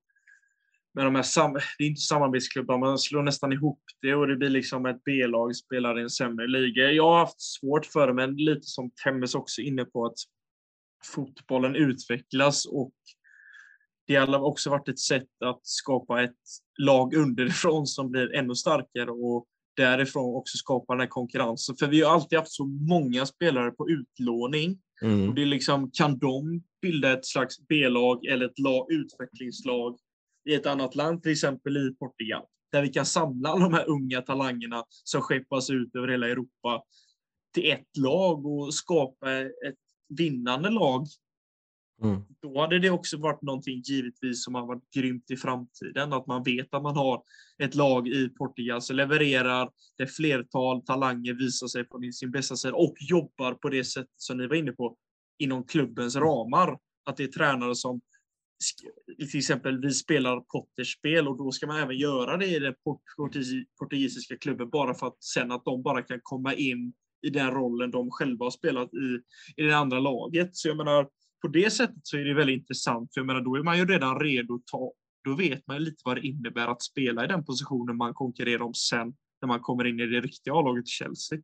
med 0.94 1.04
de 1.04 1.14
här 1.14 1.22
sam 1.22 1.52
det 1.78 1.84
är 1.84 1.88
inte 1.88 2.00
samarbetsklubbar, 2.00 2.78
man 2.78 2.98
slår 2.98 3.22
nästan 3.22 3.52
ihop 3.52 3.80
det 4.02 4.14
och 4.14 4.26
det 4.26 4.36
blir 4.36 4.48
liksom 4.48 4.86
ett 4.86 5.04
B-lag 5.04 5.56
spelar 5.56 5.98
i 5.98 6.02
en 6.02 6.10
sämre 6.10 6.46
liga. 6.46 6.90
Jag 6.90 7.04
har 7.04 7.18
haft 7.18 7.40
svårt 7.40 7.86
för 7.86 8.06
det, 8.06 8.14
men 8.14 8.36
lite 8.36 8.66
som 8.66 8.90
Temmes 9.04 9.34
också 9.34 9.60
inne 9.60 9.84
på 9.84 10.06
att 10.06 10.18
fotbollen 11.14 11.76
utvecklas 11.76 12.66
och 12.66 12.92
det 14.06 14.16
har 14.16 14.44
också 14.44 14.70
varit 14.70 14.88
ett 14.88 14.98
sätt 14.98 15.42
att 15.44 15.60
skapa 15.62 16.22
ett 16.22 16.36
lag 16.78 17.14
underifrån 17.14 17.86
som 17.86 18.10
blir 18.10 18.34
ännu 18.34 18.54
starkare 18.54 19.10
och 19.10 19.46
därifrån 19.76 20.36
också 20.36 20.56
skapa 20.56 20.92
den 20.92 21.00
här 21.00 21.06
konkurrensen. 21.06 21.76
För 21.76 21.86
vi 21.86 22.02
har 22.02 22.14
alltid 22.14 22.38
haft 22.38 22.52
så 22.52 22.64
många 22.64 23.26
spelare 23.26 23.70
på 23.70 23.88
utlåning. 23.90 24.78
Mm. 25.02 25.28
Och 25.28 25.34
det 25.34 25.42
är 25.42 25.46
liksom, 25.46 25.90
kan 25.90 26.18
de 26.18 26.62
bilda 26.82 27.12
ett 27.12 27.26
slags 27.26 27.66
B-lag 27.68 28.24
eller 28.24 28.46
ett 28.46 28.58
lag, 28.58 28.92
utvecklingslag 28.92 29.98
i 30.44 30.54
ett 30.54 30.66
annat 30.66 30.94
land, 30.94 31.22
till 31.22 31.32
exempel 31.32 31.76
i 31.76 31.94
Portugal, 31.98 32.42
där 32.72 32.82
vi 32.82 32.88
kan 32.88 33.06
samla 33.06 33.48
alla 33.48 33.64
de 33.64 33.74
här 33.74 33.88
unga 33.88 34.22
talangerna 34.22 34.84
som 34.88 35.20
skeppas 35.20 35.70
ut 35.70 35.96
över 35.96 36.08
hela 36.08 36.28
Europa 36.28 36.82
till 37.54 37.72
ett 37.72 37.96
lag 37.98 38.46
och 38.46 38.74
skapa 38.74 39.32
ett 39.40 39.78
vinnande 40.08 40.70
lag 40.70 41.06
Mm. 42.02 42.20
Då 42.42 42.60
hade 42.60 42.78
det 42.78 42.90
också 42.90 43.18
varit 43.18 43.42
någonting 43.42 43.82
givetvis 43.84 44.44
som 44.44 44.54
har 44.54 44.66
varit 44.66 44.90
grymt 44.94 45.30
i 45.30 45.36
framtiden. 45.36 46.12
Att 46.12 46.26
man 46.26 46.42
vet 46.42 46.74
att 46.74 46.82
man 46.82 46.96
har 46.96 47.22
ett 47.58 47.74
lag 47.74 48.08
i 48.08 48.28
Portugal 48.28 48.82
som 48.82 48.96
levererar, 48.96 49.70
där 49.98 50.06
flertal 50.06 50.82
talanger 50.82 51.34
visar 51.34 51.66
sig 51.66 51.84
på 51.84 52.00
sin 52.12 52.30
bästa 52.30 52.56
sida 52.56 52.74
och 52.74 52.94
jobbar 53.00 53.54
på 53.54 53.68
det 53.68 53.84
sätt 53.84 54.08
som 54.16 54.38
ni 54.38 54.46
var 54.46 54.56
inne 54.56 54.72
på, 54.72 54.96
inom 55.38 55.64
klubbens 55.64 56.16
ramar. 56.16 56.78
Att 57.04 57.16
det 57.16 57.24
är 57.24 57.28
tränare 57.28 57.74
som 57.74 58.00
till 59.30 59.38
exempel 59.38 59.80
vi 59.80 59.90
spelar 59.90 60.40
Potters-spel 60.40 61.28
och 61.28 61.38
då 61.38 61.52
ska 61.52 61.66
man 61.66 61.80
även 61.80 61.98
göra 61.98 62.36
det 62.36 62.46
i 62.46 62.58
den 62.58 62.74
portugisiska 63.78 64.36
klubben 64.36 64.70
bara 64.70 64.94
för 64.94 65.06
att 65.06 65.24
sen 65.24 65.52
att 65.52 65.64
de 65.64 65.82
bara 65.82 66.02
kan 66.02 66.20
komma 66.22 66.54
in 66.54 66.92
i 67.22 67.30
den 67.30 67.50
rollen 67.50 67.90
de 67.90 68.10
själva 68.10 68.46
har 68.46 68.50
spelat 68.50 68.94
i, 68.94 69.20
i 69.62 69.62
det 69.62 69.76
andra 69.76 70.00
laget. 70.00 70.56
Så 70.56 70.68
jag 70.68 70.76
menar, 70.76 71.08
på 71.42 71.48
det 71.48 71.70
sättet 71.70 72.00
så 72.02 72.16
är 72.16 72.24
det 72.24 72.34
väldigt 72.34 72.58
intressant, 72.58 73.14
för 73.14 73.20
jag 73.20 73.26
menar, 73.26 73.40
då 73.40 73.56
är 73.56 73.62
man 73.62 73.78
ju 73.78 73.86
redan 73.86 74.20
redo 74.20 74.54
att 74.54 74.66
ta, 74.66 74.92
då 75.24 75.34
vet 75.34 75.66
man 75.66 75.76
ju 75.76 75.84
lite 75.84 76.02
vad 76.04 76.16
det 76.16 76.26
innebär 76.26 76.66
att 76.66 76.82
spela 76.82 77.24
i 77.24 77.28
den 77.28 77.44
positionen 77.44 77.96
man 77.96 78.14
konkurrerar 78.14 78.62
om 78.62 78.74
sen 78.74 79.14
när 79.42 79.46
man 79.46 79.60
kommer 79.60 79.86
in 79.86 80.00
i 80.00 80.06
det 80.06 80.20
riktiga 80.20 80.54
A-laget 80.54 80.88
Chelsea. 80.88 81.38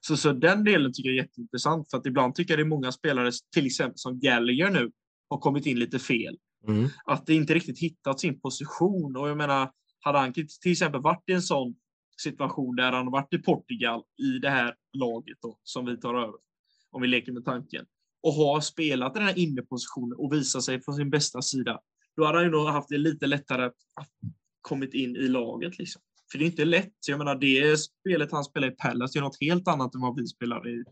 Så, 0.00 0.16
så 0.16 0.32
den 0.32 0.64
delen 0.64 0.92
tycker 0.92 1.10
jag 1.10 1.18
är 1.18 1.22
jätteintressant, 1.22 1.90
för 1.90 1.98
att 1.98 2.06
ibland 2.06 2.34
tycker 2.34 2.52
jag 2.52 2.58
det 2.58 2.62
är 2.62 2.76
många 2.76 2.92
spelare, 2.92 3.30
till 3.54 3.66
exempel 3.66 3.98
som 3.98 4.20
Gallagher 4.20 4.70
nu, 4.70 4.90
har 5.30 5.38
kommit 5.38 5.66
in 5.66 5.78
lite 5.78 5.98
fel. 5.98 6.38
Mm. 6.68 6.88
Att 7.04 7.26
det 7.26 7.34
inte 7.34 7.54
riktigt 7.54 7.78
hittat 7.78 8.20
sin 8.20 8.40
position. 8.40 9.16
Och 9.16 9.28
jag 9.28 9.36
menar, 9.36 9.70
hade 10.00 10.18
han 10.18 10.32
till 10.32 10.46
exempel 10.64 11.00
varit 11.00 11.28
i 11.28 11.32
en 11.32 11.42
sån 11.42 11.74
situation 12.22 12.76
där 12.76 12.92
han 12.92 13.10
varit 13.10 13.34
i 13.34 13.38
Portugal 13.38 14.02
i 14.22 14.38
det 14.38 14.50
här 14.50 14.74
laget 14.92 15.38
då, 15.42 15.58
som 15.62 15.86
vi 15.86 15.96
tar 15.96 16.14
över, 16.14 16.34
om 16.90 17.02
vi 17.02 17.08
leker 17.08 17.32
med 17.32 17.44
tanken, 17.44 17.86
och 18.22 18.32
har 18.32 18.60
spelat 18.60 19.14
den 19.14 19.22
här 19.22 19.38
innepositionen 19.38 20.18
och 20.18 20.32
visat 20.32 20.62
sig 20.62 20.82
från 20.82 20.94
sin 20.94 21.10
bästa 21.10 21.42
sida, 21.42 21.80
då 22.16 22.24
hade 22.24 22.38
han 22.38 22.44
ju 22.44 22.50
nog 22.50 22.68
haft 22.68 22.88
det 22.88 22.98
lite 22.98 23.26
lättare 23.26 23.64
att 23.64 24.08
kommit 24.68 24.94
in 24.94 25.16
i 25.16 25.28
laget. 25.28 25.78
Liksom. 25.78 26.02
För 26.32 26.38
det 26.38 26.44
är 26.44 26.46
inte 26.46 26.64
lätt. 26.64 26.94
Jag 27.08 27.18
menar, 27.18 27.34
det 27.34 27.76
spelet 27.76 28.32
han 28.32 28.44
spelar 28.44 28.68
i 28.68 28.70
Palace 28.70 29.18
är 29.18 29.20
något 29.20 29.40
helt 29.40 29.68
annat 29.68 29.94
än 29.94 30.00
vad 30.00 30.16
vi 30.16 30.26
spelar 30.26 30.68
i 30.68 30.84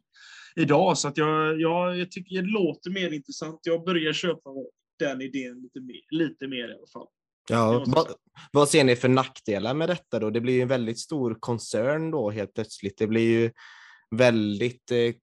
idag. 0.57 0.99
Så 0.99 1.09
att 1.09 1.17
jag, 1.17 1.61
jag, 1.61 1.99
jag 1.99 2.11
tycker 2.11 2.43
det 2.43 2.49
låter 2.49 2.91
mer 2.91 3.11
intressant. 3.11 3.61
Jag 3.63 3.85
börjar 3.85 4.13
köpa 4.13 4.51
den 4.99 5.21
idén 5.21 5.61
lite 5.63 5.81
mer, 5.81 6.01
lite 6.11 6.49
mer 6.49 6.69
i 6.69 6.75
alla 6.75 6.87
fall. 6.93 7.07
Ja, 7.49 7.85
vad, 7.87 8.07
vad 8.53 8.69
ser 8.69 8.85
ni 8.85 8.97
för 8.97 9.09
nackdelar 9.09 9.75
med 9.75 9.89
detta 9.89 10.19
då? 10.19 10.31
Det 10.31 10.41
blir 10.41 10.55
ju 10.55 10.63
en 10.63 10.69
väldigt 10.69 10.99
stor 10.99 11.37
koncern 11.41 12.11
då 12.11 12.31
helt 12.31 12.55
plötsligt. 12.55 12.99
Det 12.99 13.07
blir 13.07 13.41
ju 13.41 13.51
väldigt 14.11 14.91
eh, 14.91 15.15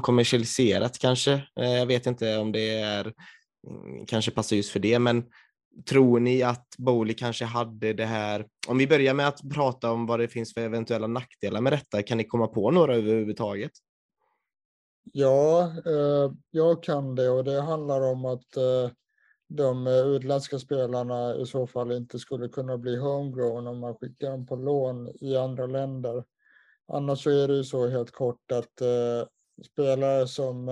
kommersialiserat 0.00 0.98
kanske. 0.98 1.32
Eh, 1.60 1.70
jag 1.70 1.86
vet 1.86 2.06
inte 2.06 2.36
om 2.36 2.52
det 2.52 2.70
är 2.70 3.12
mm, 3.68 4.06
kanske 4.06 4.30
passar 4.30 4.56
just 4.56 4.70
för 4.70 4.80
det, 4.80 4.98
men 4.98 5.24
tror 5.88 6.20
ni 6.20 6.42
att 6.42 6.66
Bowley 6.78 7.14
kanske 7.14 7.44
hade 7.44 7.92
det 7.92 8.06
här? 8.06 8.46
Om 8.68 8.78
vi 8.78 8.86
börjar 8.86 9.14
med 9.14 9.28
att 9.28 9.40
prata 9.54 9.92
om 9.92 10.06
vad 10.06 10.20
det 10.20 10.28
finns 10.28 10.54
för 10.54 10.60
eventuella 10.60 11.06
nackdelar 11.06 11.60
med 11.60 11.72
detta, 11.72 12.02
kan 12.02 12.18
ni 12.18 12.24
komma 12.24 12.46
på 12.46 12.70
några 12.70 12.94
överhuvudtaget? 12.94 13.72
Ja, 15.04 15.72
eh, 15.86 16.32
jag 16.50 16.82
kan 16.82 17.14
det 17.14 17.30
och 17.30 17.44
det 17.44 17.60
handlar 17.60 18.00
om 18.00 18.24
att 18.24 18.56
eh, 18.56 18.90
de 19.48 19.86
utländska 19.86 20.58
spelarna 20.58 21.36
i 21.36 21.46
så 21.46 21.66
fall 21.66 21.92
inte 21.92 22.18
skulle 22.18 22.48
kunna 22.48 22.78
bli 22.78 22.96
homegrown 22.96 23.66
om 23.66 23.78
man 23.78 23.94
skickar 23.94 24.30
dem 24.30 24.46
på 24.46 24.56
lån 24.56 25.08
i 25.20 25.36
andra 25.36 25.66
länder. 25.66 26.24
Annars 26.88 27.22
så 27.22 27.30
är 27.30 27.48
det 27.48 27.54
ju 27.54 27.64
så 27.64 27.88
helt 27.88 28.10
kort 28.10 28.52
att 28.52 28.80
eh, 28.80 29.28
spelare 29.66 30.26
som, 30.26 30.68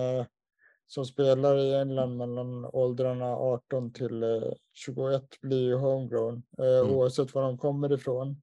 som 0.86 1.04
spelar 1.04 1.58
i 1.58 1.74
England 1.74 2.16
mellan 2.16 2.64
åldrarna 2.64 3.36
18 3.36 3.92
till 3.92 4.22
eh, 4.22 4.52
21 4.72 5.40
blir 5.40 5.62
ju 5.62 5.74
homegrown 5.74 6.42
mm. 6.58 6.90
oavsett 6.90 7.34
var 7.34 7.42
de 7.42 7.58
kommer 7.58 7.92
ifrån. 7.92 8.42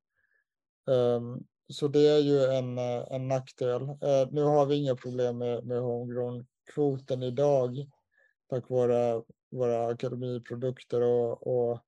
Um, 0.88 1.46
så 1.70 1.88
det 1.88 2.08
är 2.08 2.20
ju 2.20 2.44
en, 2.44 2.78
eh, 2.78 3.04
en 3.12 3.28
nackdel. 3.28 3.82
Eh, 3.82 4.28
nu 4.32 4.44
har 4.44 4.66
vi 4.66 4.76
inga 4.76 4.96
problem 4.96 5.38
med, 5.38 5.66
med 5.66 5.82
homegrown-kvoten 5.82 7.24
idag 7.24 7.90
tack 8.50 8.70
vare 8.70 9.24
våra 9.52 9.88
akademiprodukter 9.88 11.02
och, 11.02 11.48
och 11.48 11.80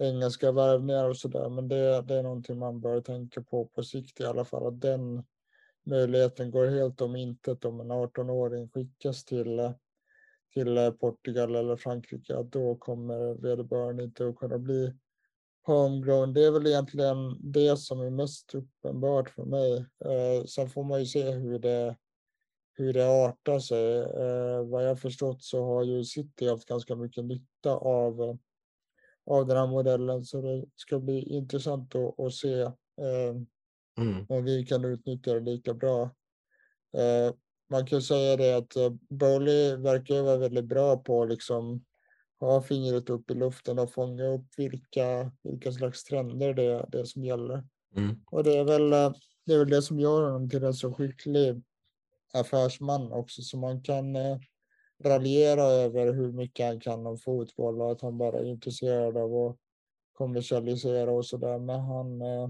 engelska 0.00 0.52
värvningar 0.52 1.08
och 1.08 1.16
sådär. 1.16 1.48
Men 1.48 1.68
det, 1.68 2.02
det 2.02 2.14
är 2.14 2.22
någonting 2.22 2.58
man 2.58 2.80
bör 2.80 3.00
tänka 3.00 3.42
på 3.42 3.66
på 3.66 3.82
sikt 3.82 4.20
i 4.20 4.24
alla 4.24 4.44
fall. 4.44 4.66
Att 4.66 4.80
den 4.80 5.24
möjligheten 5.86 6.50
går 6.50 6.66
helt 6.66 7.00
om 7.00 7.16
intet 7.16 7.64
om 7.64 7.80
en 7.80 7.92
18-åring 7.92 8.68
skickas 8.68 9.24
till, 9.24 9.72
till 10.54 10.78
eh, 10.78 10.90
Portugal 10.90 11.54
eller 11.56 11.76
Frankrike. 11.76 12.36
Att 12.36 12.52
då 12.52 12.74
kommer 12.74 13.34
vederbörande 13.42 14.04
inte 14.04 14.28
att 14.28 14.36
kunna 14.36 14.58
bli 14.58 14.94
homegrown. 15.62 16.32
Det 16.32 16.44
är 16.44 16.50
väl 16.50 16.66
egentligen 16.66 17.52
det 17.52 17.76
som 17.76 18.00
är 18.00 18.10
mest 18.10 18.54
uppenbart 18.54 19.30
för 19.30 19.44
mig. 19.44 19.76
Eh, 20.04 20.44
sen 20.44 20.70
får 20.70 20.84
man 20.84 21.00
ju 21.00 21.06
se 21.06 21.30
hur 21.30 21.58
det, 21.58 21.96
hur 22.72 22.92
det 22.92 23.24
artar 23.26 23.58
sig. 23.58 23.98
Eh, 23.98 24.64
vad 24.64 24.88
jag 24.88 25.00
förstått 25.00 25.42
så 25.42 25.64
har 25.64 25.84
ju 25.84 26.04
City 26.04 26.48
haft 26.48 26.68
ganska 26.68 26.96
mycket 26.96 27.24
nytta 27.24 27.70
av 27.70 28.38
av 29.30 29.46
den 29.46 29.56
här 29.56 29.66
modellen. 29.66 30.24
Så 30.24 30.40
det 30.40 30.64
ska 30.76 30.98
bli 30.98 31.22
intressant 31.22 31.94
att, 31.94 32.20
att 32.20 32.34
se 32.34 32.60
eh, 32.60 33.34
mm. 33.98 34.26
om 34.28 34.44
vi 34.44 34.66
kan 34.66 34.84
utnyttja 34.84 35.34
det 35.34 35.40
lika 35.40 35.74
bra. 35.74 36.02
Eh, 36.96 37.34
man 37.70 37.86
kan 37.86 38.02
säga 38.02 38.36
det 38.36 38.56
att 38.56 38.76
eh, 38.76 38.90
Bowley 39.08 39.76
verkar 39.76 40.22
vara 40.22 40.36
väldigt 40.36 40.64
bra 40.64 40.96
på 40.96 41.24
liksom 41.24 41.84
ha 42.40 42.62
fingret 42.62 43.10
upp 43.10 43.30
i 43.30 43.34
luften 43.34 43.78
och 43.78 43.92
fånga 43.92 44.26
upp 44.26 44.46
vilka, 44.56 45.32
vilka 45.42 45.72
slags 45.72 46.04
trender 46.04 46.54
det 46.54 46.64
är 46.64 46.86
det 46.92 47.06
som 47.06 47.24
gäller. 47.24 47.64
Mm. 47.96 48.20
Och 48.30 48.44
det 48.44 48.56
är, 48.56 48.64
väl, 48.64 48.90
det 49.46 49.54
är 49.54 49.58
väl 49.58 49.70
det 49.70 49.82
som 49.82 50.00
gör 50.00 50.22
honom 50.22 50.50
till 50.50 50.64
en 50.64 50.74
så 50.74 50.92
skicklig 50.92 51.62
affärsman 52.32 53.12
också, 53.12 53.42
så 53.42 53.56
man 53.56 53.82
kan 53.82 54.16
eh, 54.16 54.38
raljera 55.04 55.62
över 55.62 56.12
hur 56.12 56.32
mycket 56.32 56.66
han 56.66 56.80
kan 56.80 57.06
om 57.06 57.18
fotboll 57.18 57.80
och 57.80 57.92
att 57.92 58.00
han 58.00 58.18
bara 58.18 58.38
är 58.38 58.44
intresserad 58.44 59.16
av 59.16 59.34
att 59.34 59.56
kommersialisera 60.12 61.10
och 61.10 61.26
sådär. 61.26 61.58
Men 61.58 61.80
han, 61.80 62.22
eh, 62.22 62.48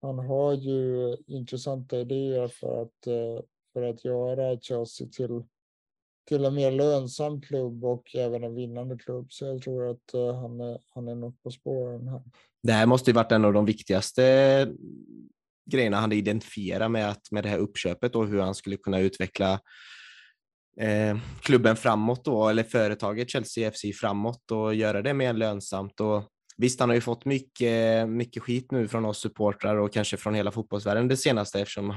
han 0.00 0.18
har 0.18 0.52
ju 0.52 1.16
intressanta 1.26 2.00
idéer 2.00 2.48
för 2.48 2.82
att, 2.82 3.06
eh, 3.06 3.44
för 3.72 3.82
att 3.82 4.04
göra 4.04 4.60
Chelsea 4.60 5.08
till, 5.08 5.42
till 6.30 6.44
en 6.44 6.54
mer 6.54 6.70
lönsam 6.70 7.40
klubb 7.40 7.84
och 7.84 8.14
även 8.14 8.44
en 8.44 8.54
vinnande 8.54 8.98
klubb. 8.98 9.32
Så 9.32 9.44
jag 9.44 9.62
tror 9.62 9.90
att 9.90 10.14
eh, 10.14 10.40
han 10.40 10.60
är, 10.60 10.78
han 10.94 11.08
är 11.08 11.14
något 11.14 11.42
på 11.42 11.50
spåren 11.50 12.08
här. 12.08 12.22
Det 12.62 12.72
här 12.72 12.86
måste 12.86 13.10
ju 13.10 13.14
varit 13.14 13.32
en 13.32 13.44
av 13.44 13.52
de 13.52 13.64
viktigaste 13.64 14.22
grejerna 15.70 15.96
han 15.96 16.12
identifierade 16.12 16.88
med, 16.88 17.10
att, 17.10 17.30
med 17.30 17.44
det 17.44 17.48
här 17.48 17.58
uppköpet 17.58 18.16
och 18.16 18.28
hur 18.28 18.40
han 18.40 18.54
skulle 18.54 18.76
kunna 18.76 19.00
utveckla 19.00 19.60
eh, 20.80 21.18
klubben 21.40 21.76
framåt 21.76 22.24
då, 22.24 22.48
eller 22.48 22.62
företaget 22.62 23.30
Chelsea 23.30 23.70
FC 23.70 23.84
framåt 24.00 24.50
och 24.50 24.74
göra 24.74 25.02
det 25.02 25.14
mer 25.14 25.32
lönsamt. 25.32 26.00
Och 26.00 26.22
visst, 26.60 26.80
han 26.80 26.88
har 26.88 26.94
ju 26.94 27.00
fått 27.00 27.24
mycket, 27.24 28.08
mycket 28.08 28.42
skit 28.42 28.72
nu 28.72 28.88
från 28.88 29.04
oss 29.04 29.18
supportrar 29.18 29.76
och 29.76 29.92
kanske 29.92 30.16
från 30.16 30.34
hela 30.34 30.50
fotbollsvärlden 30.50 31.08
det 31.08 31.16
senaste 31.16 31.60
eftersom, 31.60 31.90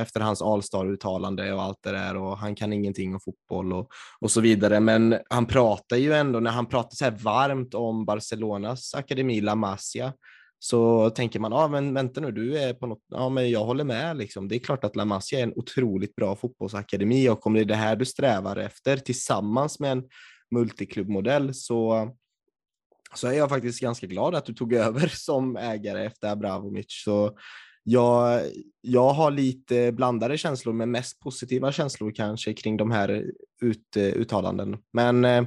efter 0.00 0.20
hans 0.20 0.42
Allstar-uttalande 0.42 1.52
och 1.52 1.62
allt 1.62 1.82
det 1.82 1.90
där 1.92 2.16
och 2.16 2.38
han 2.38 2.54
kan 2.54 2.72
ingenting 2.72 3.14
om 3.14 3.20
fotboll 3.20 3.72
och, 3.72 3.88
och 4.20 4.30
så 4.30 4.40
vidare. 4.40 4.80
Men 4.80 5.18
han 5.30 5.46
pratar 5.46 5.96
ju 5.96 6.12
ändå, 6.12 6.40
när 6.40 6.50
han 6.50 6.66
pratar 6.66 6.96
så 6.96 7.04
här 7.04 7.18
varmt 7.22 7.74
om 7.74 8.04
Barcelonas 8.04 8.94
akademi 8.94 9.40
La 9.40 9.54
Masia, 9.54 10.12
så 10.58 11.10
tänker 11.10 11.40
man, 11.40 11.52
ja 11.52 11.58
ah, 11.58 11.68
men 11.68 11.94
vänta 11.94 12.20
nu, 12.20 12.32
du 12.32 12.58
är 12.58 12.74
på 12.74 12.86
något, 12.86 13.04
ja 13.08 13.28
men 13.28 13.50
jag 13.50 13.64
håller 13.64 13.84
med 13.84 14.16
liksom. 14.16 14.48
Det 14.48 14.56
är 14.56 14.58
klart 14.58 14.84
att 14.84 14.96
La 14.96 15.04
Masia 15.04 15.38
är 15.38 15.42
en 15.42 15.52
otroligt 15.56 16.14
bra 16.14 16.36
fotbollsakademi 16.36 17.28
och 17.28 17.46
om 17.46 17.54
det 17.54 17.60
är 17.60 17.64
det 17.64 17.74
här 17.74 17.96
du 17.96 18.04
strävar 18.04 18.56
efter 18.56 18.96
tillsammans 18.96 19.80
med 19.80 19.92
en 19.92 20.02
multiklubbmodell 20.50 21.54
så, 21.54 22.10
så 23.14 23.28
är 23.28 23.32
jag 23.32 23.48
faktiskt 23.48 23.80
ganska 23.80 24.06
glad 24.06 24.34
att 24.34 24.44
du 24.44 24.52
tog 24.52 24.72
över 24.86 25.08
som 25.08 25.56
ägare 25.56 26.04
efter 26.04 26.28
Abramovic. 26.28 26.86
Så 27.04 27.38
jag, 27.82 28.40
jag 28.80 29.12
har 29.12 29.30
lite 29.30 29.92
blandade 29.92 30.38
känslor, 30.38 30.72
men 30.72 30.90
mest 30.90 31.20
positiva 31.20 31.72
känslor 31.72 32.12
kanske 32.14 32.54
kring 32.54 32.76
de 32.76 32.90
här 32.90 33.24
ut, 33.62 33.96
eh, 33.96 34.02
uttalanden. 34.02 34.76
Men 34.92 35.24
eh, 35.24 35.44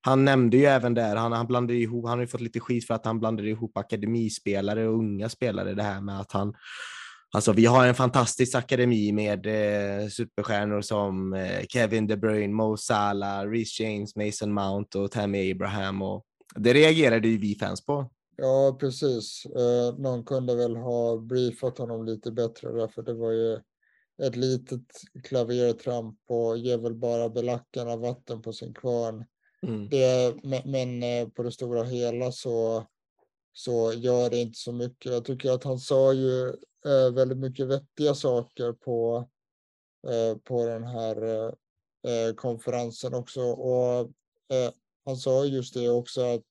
han 0.00 0.24
nämnde 0.24 0.56
ju 0.56 0.64
även 0.64 0.94
där, 0.94 1.16
han, 1.16 1.32
han 1.32 1.46
blandade 1.46 1.78
ihop, 1.78 2.08
han 2.08 2.18
har 2.18 2.22
ju 2.22 2.28
fått 2.28 2.40
lite 2.40 2.60
skit 2.60 2.86
för 2.86 2.94
att 2.94 3.06
han 3.06 3.20
blandade 3.20 3.48
ihop 3.48 3.76
akademispelare 3.76 4.88
och 4.88 4.94
unga 4.94 5.28
spelare, 5.28 5.74
det 5.74 5.82
här 5.82 6.00
med 6.00 6.20
att 6.20 6.32
han 6.32 6.54
Alltså 7.34 7.52
vi 7.52 7.66
har 7.66 7.86
en 7.86 7.94
fantastisk 7.94 8.54
akademi 8.54 9.12
med 9.12 9.46
eh, 9.46 10.08
superstjärnor 10.08 10.80
som 10.80 11.32
eh, 11.32 11.66
Kevin 11.68 12.06
De 12.06 12.16
Bruyne, 12.16 12.54
Mo 12.54 12.76
Salah, 12.76 13.50
Reece 13.50 13.80
James, 13.80 14.16
Mason 14.16 14.52
Mount 14.52 14.98
och 14.98 15.10
Tammy 15.10 15.52
Abraham. 15.52 16.02
Och 16.02 16.24
det 16.56 16.74
reagerade 16.74 17.28
ju 17.28 17.38
vi 17.38 17.54
fans 17.54 17.86
på. 17.86 18.10
Ja, 18.36 18.76
precis. 18.80 19.46
Eh, 19.46 19.98
någon 19.98 20.24
kunde 20.24 20.54
väl 20.54 20.76
ha 20.76 21.16
briefat 21.16 21.78
honom 21.78 22.04
lite 22.04 22.32
bättre 22.32 22.72
därför 22.72 23.02
det 23.02 23.14
var 23.14 23.30
ju 23.30 23.60
ett 24.22 24.36
litet 24.36 24.86
klavertramp 25.24 26.18
och 26.26 26.58
ger 26.58 26.78
väl 26.78 26.94
bara 26.94 27.28
belackarna 27.28 27.96
vatten 27.96 28.42
på 28.42 28.52
sin 28.52 28.74
kvarn. 28.74 29.24
Mm. 29.62 29.88
Det, 29.88 30.34
men, 30.42 30.62
men 30.64 31.02
eh, 31.02 31.28
på 31.28 31.42
det 31.42 31.52
stora 31.52 31.84
hela 31.84 32.32
så, 32.32 32.86
så 33.52 33.92
gör 33.92 34.30
det 34.30 34.36
inte 34.36 34.58
så 34.58 34.72
mycket. 34.72 35.12
Jag 35.12 35.24
tycker 35.24 35.50
att 35.50 35.64
han 35.64 35.78
sa 35.78 36.12
ju 36.12 36.48
eh, 36.86 37.14
väldigt 37.14 37.38
mycket 37.38 37.66
vettiga 37.66 38.14
saker 38.14 38.72
på, 38.72 39.28
eh, 40.08 40.38
på 40.38 40.66
den 40.66 40.84
här 40.84 41.46
eh, 42.06 42.34
konferensen 42.36 43.14
också. 43.14 43.40
Och 43.42 44.00
eh, 44.56 44.72
han 45.04 45.16
sa 45.16 45.44
just 45.44 45.74
det 45.74 45.88
också 45.88 46.20
att 46.20 46.46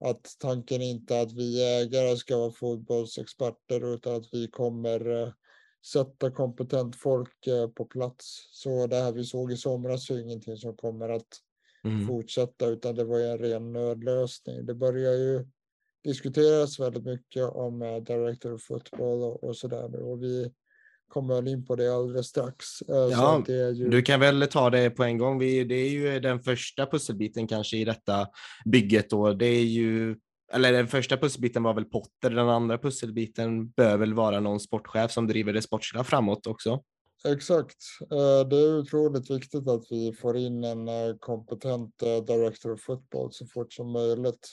att 0.00 0.36
tanken 0.38 0.82
inte 0.82 1.16
är 1.16 1.22
att 1.22 1.32
vi 1.32 1.80
ägare 1.80 2.16
ska 2.16 2.38
vara 2.38 2.50
fotbollsexperter 2.50 3.94
utan 3.94 4.14
att 4.14 4.28
vi 4.32 4.48
kommer 4.48 5.22
eh, 5.22 5.32
sätta 5.92 6.30
kompetent 6.30 6.96
folk 6.96 7.46
eh, 7.46 7.68
på 7.68 7.84
plats. 7.84 8.48
Så 8.52 8.86
det 8.86 8.96
här 8.96 9.12
vi 9.12 9.24
såg 9.24 9.52
i 9.52 9.56
somras 9.56 10.10
är 10.10 10.18
ingenting 10.18 10.56
som 10.56 10.76
kommer 10.76 11.08
att 11.08 11.42
mm. 11.84 12.06
fortsätta 12.06 12.66
utan 12.66 12.94
det 12.94 13.04
var 13.04 13.20
en 13.20 13.38
ren 13.38 13.72
nödlösning. 13.72 14.66
Det 14.66 14.74
börjar 14.74 15.12
ju 15.12 15.46
diskuteras 16.04 16.80
väldigt 16.80 17.04
mycket 17.04 17.44
om 17.44 17.82
eh, 17.82 17.96
Director 17.96 18.52
of 18.52 18.62
Football 18.62 19.22
och, 19.22 19.44
och 19.44 19.56
sådär 19.56 19.88
nu 19.88 19.98
och 19.98 20.22
vi 20.22 20.52
kommer 21.08 21.34
väl 21.34 21.48
in 21.48 21.64
på 21.64 21.76
det 21.76 21.94
alldeles 21.94 22.26
strax. 22.26 22.66
Ja, 22.86 23.44
ju... 23.48 23.88
Du 23.88 24.02
kan 24.02 24.20
väl 24.20 24.46
ta 24.50 24.70
det 24.70 24.90
på 24.90 25.04
en 25.04 25.18
gång. 25.18 25.38
Vi, 25.38 25.64
det 25.64 25.74
är 25.74 25.88
ju 25.88 26.20
den 26.20 26.40
första 26.40 26.86
pusselbiten 26.86 27.46
kanske 27.46 27.76
i 27.76 27.84
detta 27.84 28.26
bygget. 28.64 29.10
Då. 29.10 29.32
Det 29.32 29.46
är 29.46 29.64
ju, 29.64 30.16
eller 30.52 30.72
den 30.72 30.88
första 30.88 31.16
pusselbiten 31.16 31.62
var 31.62 31.74
väl 31.74 31.84
Potter, 31.84 32.30
den 32.30 32.48
andra 32.48 32.78
pusselbiten 32.78 33.68
bör 33.68 33.96
väl 33.96 34.14
vara 34.14 34.40
någon 34.40 34.60
sportchef 34.60 35.10
som 35.10 35.26
driver 35.26 35.52
det 35.52 35.62
sportsliga 35.62 36.04
framåt 36.04 36.46
också. 36.46 36.82
Exakt. 37.24 37.76
Eh, 38.00 38.48
det 38.48 38.56
är 38.56 38.78
otroligt 38.78 39.30
viktigt 39.30 39.68
att 39.68 39.84
vi 39.90 40.12
får 40.12 40.36
in 40.36 40.64
en 40.64 40.88
eh, 40.88 41.16
kompetent 41.20 42.02
eh, 42.02 42.24
director 42.24 42.72
of 42.72 42.80
football 42.80 43.32
så 43.32 43.46
fort 43.46 43.72
som 43.72 43.92
möjligt. 43.92 44.48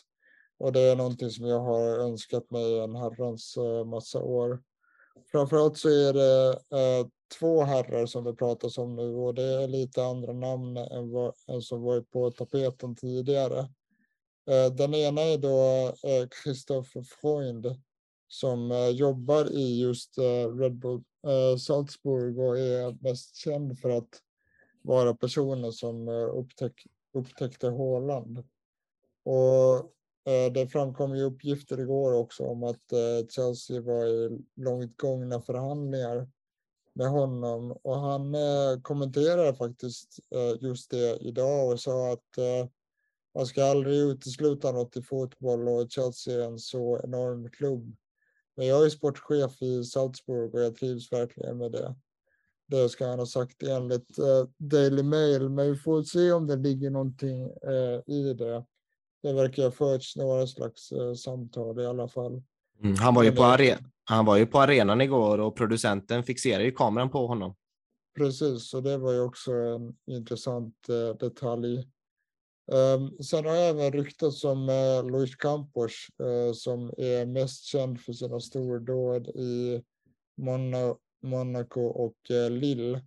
Och 0.58 0.72
det 0.72 0.80
är 0.80 0.96
någonting 0.96 1.30
som 1.30 1.46
jag 1.46 1.60
har 1.60 2.00
önskat 2.00 2.52
mig 2.52 2.80
en 2.80 2.96
herrans 2.96 3.58
massa 3.86 4.20
år. 4.20 4.60
Framförallt 5.32 5.78
så 5.78 5.90
är 5.90 6.14
det 6.14 6.50
eh, 6.52 7.08
två 7.40 7.64
herrar 7.64 8.06
som 8.06 8.24
det 8.24 8.34
pratas 8.34 8.78
om 8.78 8.96
nu 8.96 9.16
och 9.16 9.34
det 9.34 9.64
är 9.64 9.68
lite 9.68 10.04
andra 10.04 10.34
namn 10.34 10.78
än, 10.78 11.12
vad, 11.12 11.34
än 11.48 11.62
som 11.62 11.82
varit 11.82 12.12
på 12.12 12.32
tapeten 12.32 12.96
tidigare. 12.96 13.60
Eh, 14.50 14.74
den 14.74 14.94
ena 14.94 15.22
är 15.22 15.38
då 15.38 15.88
eh, 16.10 16.28
Christopher 16.44 17.02
Freund 17.02 17.76
som 18.28 18.72
eh, 18.72 18.90
jobbar 18.90 19.52
i 19.52 19.82
just 19.82 20.18
eh, 20.18 20.58
Red 20.58 20.76
Bull 20.76 21.04
eh, 21.28 21.58
Salzburg 21.58 22.40
och 22.40 22.60
är 22.60 23.04
mest 23.04 23.36
känd 23.36 23.80
för 23.80 23.90
att 23.90 24.22
vara 24.82 25.16
personen 25.16 25.72
som 25.72 26.08
eh, 26.08 26.38
upptäck, 26.38 26.88
upptäckte 27.14 27.68
Håland. 27.68 28.44
Och 29.24 29.95
Eh, 30.28 30.54
det 30.54 30.68
framkom 30.68 31.16
ju 31.16 31.24
uppgifter 31.24 31.80
igår 31.80 32.14
också 32.14 32.44
om 32.44 32.64
att 32.64 32.92
eh, 32.92 33.28
Chelsea 33.30 33.82
var 33.82 34.06
i 34.06 34.40
långt 34.56 34.98
gångna 34.98 35.42
förhandlingar 35.42 36.30
med 36.94 37.08
honom 37.10 37.72
och 37.72 38.00
han 38.00 38.36
eh, 38.36 38.82
kommenterade 38.82 39.56
faktiskt 39.56 40.20
just 40.60 40.92
det 40.92 41.18
idag 41.22 41.72
och 41.72 41.80
sa 41.80 42.14
att 42.14 42.38
man 43.36 43.46
ska 43.46 43.66
aldrig 43.66 43.98
utesluta 43.98 44.72
något 44.72 44.98
i 44.98 45.02
fotboll 45.02 45.68
och 45.68 45.92
Chelsea 45.92 46.36
är 46.36 46.48
en 46.48 46.60
så 46.60 47.00
enorm 47.04 47.50
klubb. 47.50 47.96
Men 48.56 48.68
jag 48.68 48.86
är 48.86 48.90
sportchef 48.90 49.62
i 49.62 49.84
Salzburg 49.84 50.56
och 50.56 50.62
jag 50.62 50.76
trivs 50.76 51.12
verkligen 51.12 51.58
med 51.58 51.72
det. 51.72 51.96
Det 52.68 52.90
ska 52.90 53.08
han 53.08 53.20
ha 53.20 53.26
sagt 53.26 53.64
enligt 53.64 54.18
Daily 54.58 55.04
Mail, 55.04 55.50
men 55.50 55.72
vi 55.72 55.78
får 55.78 56.04
se 56.04 56.32
om 56.32 56.48
det 56.48 56.56
ligger 56.56 56.90
någonting 56.90 57.52
i 58.06 58.34
det 58.34 58.66
det 59.26 59.34
verkar 59.34 59.64
ha 59.64 59.72
förts 59.72 60.16
några 60.16 60.48
slags 60.48 60.92
eh, 60.92 61.14
samtal 61.14 61.80
i 61.80 61.86
alla 61.86 62.08
fall. 62.08 62.42
Mm, 62.84 62.96
han, 63.00 63.16
var 63.16 63.24
ju 63.24 63.32
på 63.32 63.44
are- 63.44 63.78
han 64.04 64.26
var 64.26 64.38
ju 64.38 64.46
på 64.46 64.60
arenan 64.60 65.02
igår 65.02 65.38
och 65.38 65.56
producenten 65.56 66.24
fixerade 66.24 66.64
ju 66.64 66.72
kameran 66.72 67.10
på 67.10 67.28
honom. 67.28 67.56
Precis, 68.18 68.74
och 68.74 68.84
det 68.84 68.98
var 68.98 69.14
ju 69.14 69.22
också 69.22 69.52
en 69.52 69.96
intressant 70.06 70.90
eh, 70.90 71.18
detalj. 71.18 71.88
Um, 72.72 73.24
sen 73.24 73.46
har 73.46 73.56
jag 73.56 73.70
även 73.70 73.92
ryktats 73.92 74.44
om 74.44 74.70
uh, 74.70 75.12
Luis 75.12 75.36
Campos 75.36 75.92
uh, 76.24 76.54
som 76.54 76.94
är 76.98 77.26
mest 77.26 77.64
känd 77.64 78.02
för 78.02 78.14
sina 78.14 78.40
stordåd 78.40 79.28
i 79.28 79.84
Mona 80.38 80.96
Monaco 81.24 81.82
och 81.82 82.16
uh, 82.32 82.50
Lille. 82.50 83.02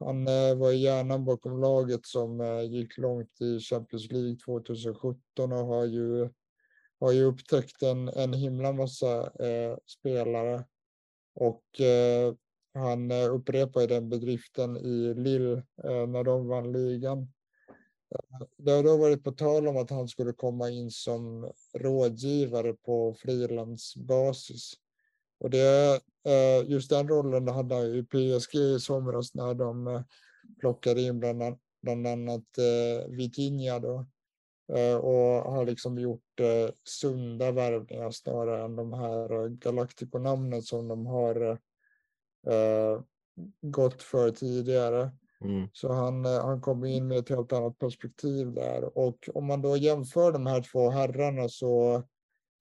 Han 0.00 0.28
eh, 0.28 0.54
var 0.54 0.72
hjärnan 0.72 1.24
bakom 1.24 1.60
laget 1.60 2.06
som 2.06 2.40
eh, 2.40 2.62
gick 2.62 2.98
långt 2.98 3.40
i 3.40 3.60
Champions 3.60 4.12
League 4.12 4.36
2017 4.36 5.52
och 5.52 5.66
har 5.66 5.84
ju, 5.84 6.28
har 7.00 7.12
ju 7.12 7.24
upptäckt 7.24 7.82
en, 7.82 8.08
en 8.08 8.32
himla 8.32 8.72
massa 8.72 9.20
eh, 9.20 9.76
spelare. 9.86 10.64
Och 11.34 11.80
eh, 11.80 12.34
han 12.74 13.10
eh, 13.10 13.34
upprepade 13.34 13.86
den 13.86 14.08
bedriften 14.08 14.76
i 14.76 15.14
Lille 15.14 15.52
eh, 15.84 16.06
när 16.06 16.24
de 16.24 16.48
vann 16.48 16.72
ligan. 16.72 17.32
Det 18.56 18.70
har 18.70 18.82
då 18.82 18.96
varit 18.96 19.24
på 19.24 19.32
tal 19.32 19.68
om 19.68 19.76
att 19.76 19.90
han 19.90 20.08
skulle 20.08 20.32
komma 20.32 20.70
in 20.70 20.90
som 20.90 21.52
rådgivare 21.74 22.72
på 22.72 23.14
frilansbasis. 23.14 24.72
Och 25.44 25.50
det, 25.50 26.00
eh, 26.24 26.70
just 26.70 26.90
den 26.90 27.08
rollen 27.08 27.48
hade 27.48 27.74
han 27.74 27.84
i 27.84 28.02
PSG 28.02 28.54
i 28.54 28.80
somras 28.80 29.34
när 29.34 29.54
de 29.54 29.86
eh, 29.86 30.02
plockade 30.60 31.02
in 31.02 31.20
bland, 31.20 31.58
bland 31.82 32.06
annat 32.06 32.58
eh, 32.58 33.08
Vitinha 33.08 33.78
då. 33.78 34.06
Och 35.00 35.52
har 35.52 35.66
liksom 35.66 35.98
gjort 35.98 36.40
sunda 36.84 37.52
värvningar 37.52 38.10
snarare 38.10 38.64
än 38.64 38.76
de 38.76 38.92
här 38.92 39.48
Galactico-namnen 39.48 40.62
som 40.62 40.88
de 40.88 41.06
har 41.06 41.58
gått 43.60 44.02
för 44.02 44.30
tidigare. 44.30 45.10
Mm. 45.40 45.68
Så 45.72 45.92
han, 45.92 46.24
han 46.24 46.60
kom 46.60 46.84
in 46.84 47.08
med 47.08 47.18
ett 47.18 47.28
helt 47.28 47.52
annat 47.52 47.78
perspektiv 47.78 48.52
där. 48.52 48.98
Och 48.98 49.28
om 49.34 49.46
man 49.46 49.62
då 49.62 49.76
jämför 49.76 50.32
de 50.32 50.46
här 50.46 50.62
två 50.62 50.90
herrarna 50.90 51.48
så 51.48 52.02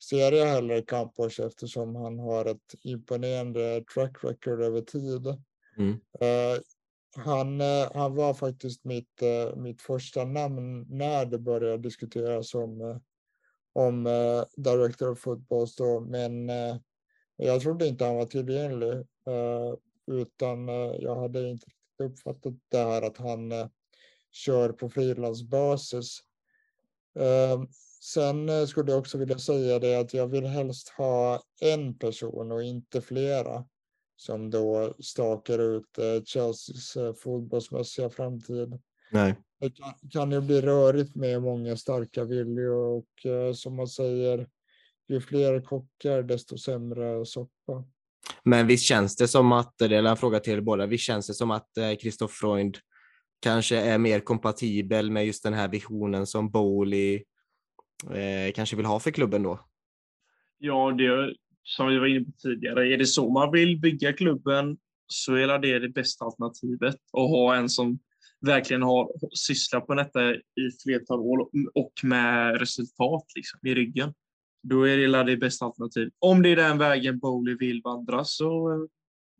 ser 0.10 0.32
jag 0.32 0.46
hellre 0.46 0.82
Campos 0.82 1.40
eftersom 1.40 1.96
han 1.96 2.20
har 2.20 2.46
ett 2.46 2.76
imponerande 2.82 3.84
track 3.94 4.24
record 4.24 4.62
över 4.62 4.82
tid. 4.82 5.28
Mm. 5.78 5.92
Uh, 5.92 6.62
han, 7.16 7.62
uh, 7.62 7.92
han 7.94 8.16
var 8.16 8.34
faktiskt 8.34 8.84
mitt, 8.84 9.22
uh, 9.24 9.56
mitt 9.56 9.82
första 9.82 10.26
namn 10.26 10.86
när 10.90 11.26
det 11.26 11.40
började 11.40 11.78
diskuteras 11.78 12.56
om, 12.56 13.00
om 13.74 14.04
Director 14.58 15.12
of 15.12 15.20
Football. 15.20 15.68
Då, 15.78 16.00
men 16.00 16.50
jag 17.36 17.62
trodde 17.62 17.88
inte 17.88 18.06
han 18.06 18.16
var 18.16 18.26
tillgänglig. 18.26 19.06
utan 20.12 20.68
jag 21.00 21.16
hade 21.16 21.50
inte 21.50 21.68
uppfattat 22.04 22.54
det 22.70 22.78
här 22.78 23.02
att 23.02 23.18
han 23.18 23.52
kör 24.32 24.70
på 24.70 24.90
frilansbasis. 24.90 26.20
Sen 28.04 28.50
eh, 28.50 28.66
skulle 28.66 28.92
jag 28.92 29.00
också 29.00 29.18
vilja 29.18 29.38
säga 29.38 29.80
det 29.80 29.96
att 29.96 30.14
jag 30.14 30.28
vill 30.28 30.46
helst 30.46 30.90
ha 30.90 31.42
en 31.62 31.98
person 31.98 32.52
och 32.52 32.64
inte 32.64 33.02
flera 33.02 33.66
som 34.16 34.50
då 34.50 34.94
stakar 35.00 35.60
ut 35.60 35.98
eh, 35.98 36.24
Chelseas 36.26 36.96
eh, 36.96 37.14
fotbollsmässiga 37.14 38.10
framtid. 38.10 38.80
Nej. 39.12 39.36
Det 39.60 39.70
kan, 39.70 39.94
kan 40.12 40.32
ju 40.32 40.42
bli 40.42 40.62
rörigt 40.62 41.16
med 41.16 41.42
många 41.42 41.78
starka 41.78 42.24
viljor 42.24 42.76
och 42.76 43.08
som 43.56 43.76
man 43.76 43.88
säger 43.88 44.48
ju 45.08 45.22
fler 45.22 45.62
kockar 45.62 46.24
desto 46.24 46.58
sämre 46.58 47.26
soppa. 47.26 47.86
Men 48.44 48.68
visst 48.68 48.84
känns 48.84 49.16
det 49.16 49.28
som 49.28 49.52
att, 49.52 49.74
det 49.78 49.86
är 49.86 50.04
en 50.04 50.18
fråga 50.18 50.40
till 50.40 50.54
er 50.54 50.62
båda, 50.62 50.86
visst 50.86 51.04
känns 51.04 51.28
det 51.28 51.34
som 51.34 51.52
att 51.52 51.70
Christoph 52.00 52.34
Freund 52.34 52.78
kanske 53.40 53.78
är 53.78 53.98
mer 53.98 54.20
kompatibel 54.20 55.12
med 55.12 55.26
just 55.26 55.44
den 55.44 55.54
här 55.54 55.68
visionen 55.68 56.28
som 56.28 56.52
Bowley 56.52 57.24
eh, 58.12 58.54
kanske 58.56 58.76
vill 58.76 58.86
ha 58.86 59.00
för 59.00 59.12
klubben 59.12 59.44
då? 59.44 59.60
Ja, 60.58 60.92
det 60.92 61.36
som 61.64 61.88
vi 61.88 62.00
var 62.00 62.08
inne 62.08 62.26
på 62.26 62.32
tidigare, 62.32 62.94
är 62.94 62.98
det 62.98 63.06
så 63.06 63.30
man 63.30 63.52
vill 63.52 63.80
bygga 63.80 64.14
klubben 64.14 64.78
så 65.08 65.36
är 65.36 65.60
det 65.60 65.80
det 65.80 65.90
bästa 65.90 66.26
alternativet. 66.26 66.96
Att 66.96 67.30
ha 67.30 67.56
en 67.56 67.70
som 67.70 68.00
verkligen 68.42 68.82
har 68.82 69.12
sysslat 69.36 69.88
på 69.88 69.94
detta 69.94 70.34
i 70.34 70.72
flertal 70.84 71.20
år 71.20 71.50
och 71.74 71.94
med 72.04 72.60
resultat 72.60 73.24
liksom, 73.36 73.60
i 73.64 73.76
ryggen. 73.76 74.14
Då 74.64 74.88
är 74.88 74.98
det 74.98 75.24
det 75.24 75.38
bästa 75.38 75.66
alternativet. 75.66 76.14
Om 76.20 76.42
det 76.42 76.50
är 76.50 76.56
den 76.56 76.78
vägen 76.78 77.20
Bowley 77.20 77.56
vill 77.56 77.82
vandra 77.84 78.24
så 78.24 78.72
eh, 78.72 78.78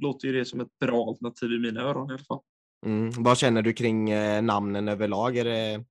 låter 0.02 0.27
ju 0.27 0.34
det 0.34 0.45
som 0.45 0.60
ett 0.60 0.80
bra 0.80 1.07
alternativ 1.07 1.52
i 1.52 1.60
mina 1.60 1.81
öron 1.81 2.10
i 2.10 2.14
alla 2.14 2.23
fall. 2.23 2.40
Mm. 2.85 3.11
Vad 3.18 3.38
känner 3.38 3.61
du 3.61 3.73
kring 3.73 4.10
eh, 4.10 4.41
namnen 4.41 4.88
överlag? 4.88 5.38
Är 5.38 5.45
det, 5.45 5.85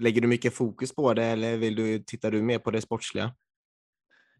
lägger 0.00 0.20
du 0.20 0.28
mycket 0.28 0.54
fokus 0.54 0.94
på 0.94 1.14
det 1.14 1.24
eller 1.24 1.56
vill 1.56 1.74
du, 1.74 1.98
tittar 1.98 2.30
du 2.30 2.42
mer 2.42 2.58
på 2.58 2.70
det 2.70 2.80
sportsliga? 2.80 3.34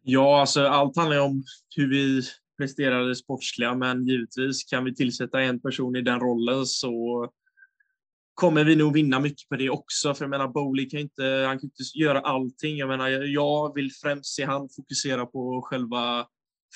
Ja, 0.03 0.41
alltså 0.41 0.67
allt 0.67 0.97
handlar 0.97 1.21
om 1.21 1.45
hur 1.77 1.91
vi 1.91 2.23
presterar 2.59 3.09
det 3.09 3.17
sportsliga, 3.17 3.75
men 3.75 4.07
givetvis 4.07 4.65
kan 4.65 4.85
vi 4.85 4.95
tillsätta 4.95 5.41
en 5.41 5.61
person 5.61 5.97
i 5.97 6.03
den 6.03 6.21
rollen 6.21 6.67
så 6.67 7.29
kommer 8.35 8.65
vi 8.65 8.77
nog 8.77 8.95
vinna 8.95 9.21
mycket 9.21 9.49
på 9.49 9.57
det 9.57 9.71
också. 9.71 10.15
För 10.15 10.25
jag 10.25 10.31
menar, 10.31 10.49
Bowley 10.49 10.89
kan 10.89 11.01
inte, 11.01 11.25
han 11.47 11.59
kan 11.59 11.65
inte 11.65 11.99
göra 11.99 12.21
allting. 12.21 12.77
Jag 12.77 12.89
menar, 12.89 13.09
jag 13.09 13.75
vill 13.75 13.91
främst 14.03 14.35
se 14.35 14.45
han 14.45 14.69
fokusera 14.77 15.27
på 15.27 15.63
själva 15.63 16.27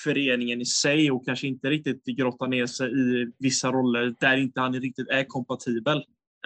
föreningen 0.05 0.61
i 0.61 0.67
sig 0.67 1.11
och 1.11 1.27
kanske 1.27 1.47
inte 1.47 1.71
riktigt 1.71 2.05
grotta 2.05 2.47
ner 2.47 2.67
sig 2.67 2.91
i 2.91 3.33
vissa 3.39 3.73
roller 3.73 4.15
där 4.21 4.37
inte 4.37 4.61
han 4.61 4.81
riktigt 4.81 5.09
är 5.09 5.25
kompatibel. 5.25 5.97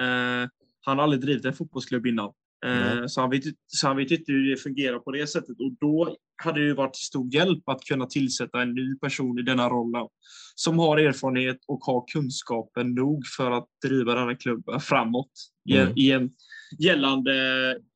Eh, 0.00 0.48
han 0.82 0.98
har 0.98 1.04
aldrig 1.04 1.22
drivit 1.22 1.44
en 1.44 1.54
fotbollsklubb 1.54 2.06
innan. 2.06 2.32
Mm. 2.66 3.08
Så, 3.08 3.20
han 3.20 3.30
vet, 3.30 3.44
så 3.66 3.86
han 3.86 3.96
vet 3.96 4.10
inte 4.10 4.32
hur 4.32 4.50
det 4.50 4.56
fungerar 4.56 4.98
på 4.98 5.10
det 5.10 5.26
sättet. 5.26 5.60
Och 5.60 5.72
då 5.80 6.16
hade 6.42 6.60
det 6.60 6.66
ju 6.66 6.74
varit 6.74 6.94
till 6.94 7.04
stor 7.04 7.34
hjälp 7.34 7.68
att 7.68 7.84
kunna 7.84 8.06
tillsätta 8.06 8.62
en 8.62 8.74
ny 8.74 8.98
person 8.98 9.38
i 9.38 9.42
denna 9.42 9.68
rollen 9.68 10.08
som 10.54 10.78
har 10.78 10.98
erfarenhet 10.98 11.58
och 11.68 11.80
har 11.84 12.04
kunskapen 12.12 12.94
nog 12.94 13.26
för 13.36 13.50
att 13.50 13.68
driva 13.84 14.14
denna 14.14 14.36
klubben 14.36 14.80
framåt 14.80 15.30
mm. 15.70 15.98
i 15.98 16.30
gällande 16.78 17.32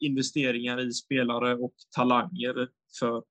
investeringar 0.01 0.89
i 0.89 0.93
spelare 0.93 1.55
och 1.55 1.75
talanger 1.97 2.69
för 3.01 3.23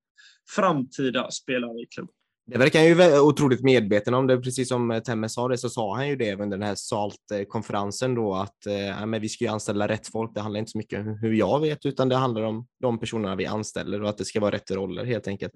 framtida 0.55 1.31
spelare 1.31 1.81
i 1.81 1.85
klubben. 1.85 2.14
Det 2.47 2.57
verkar 2.57 2.79
han 2.79 2.87
ju 2.87 3.19
otroligt 3.19 3.63
medveten 3.63 4.13
om 4.13 4.27
det. 4.27 4.37
Precis 4.41 4.67
som 4.69 4.91
eh, 4.91 4.99
Temme 4.99 5.29
sa 5.29 5.47
det 5.47 5.57
så 5.57 5.69
sa 5.69 5.95
han 5.95 6.07
ju 6.07 6.15
det 6.15 6.33
under 6.33 6.57
den 6.57 6.67
här 6.67 6.75
SALT-konferensen 6.75 8.15
då 8.15 8.35
att 8.35 8.65
eh, 8.65 9.05
men 9.05 9.21
vi 9.21 9.29
ska 9.29 9.43
ju 9.43 9.49
anställa 9.49 9.87
rätt 9.87 10.07
folk. 10.07 10.31
Det 10.35 10.41
handlar 10.41 10.59
inte 10.59 10.71
så 10.71 10.77
mycket 10.77 10.99
om 10.99 11.17
hur 11.21 11.33
jag 11.33 11.59
vet 11.59 11.85
utan 11.85 12.09
det 12.09 12.15
handlar 12.15 12.41
om 12.41 12.67
de 12.81 12.99
personerna 12.99 13.35
vi 13.35 13.45
anställer 13.45 14.01
och 14.03 14.09
att 14.09 14.17
det 14.17 14.25
ska 14.25 14.39
vara 14.39 14.55
rätt 14.55 14.71
roller 14.71 15.05
helt 15.05 15.27
enkelt. 15.27 15.53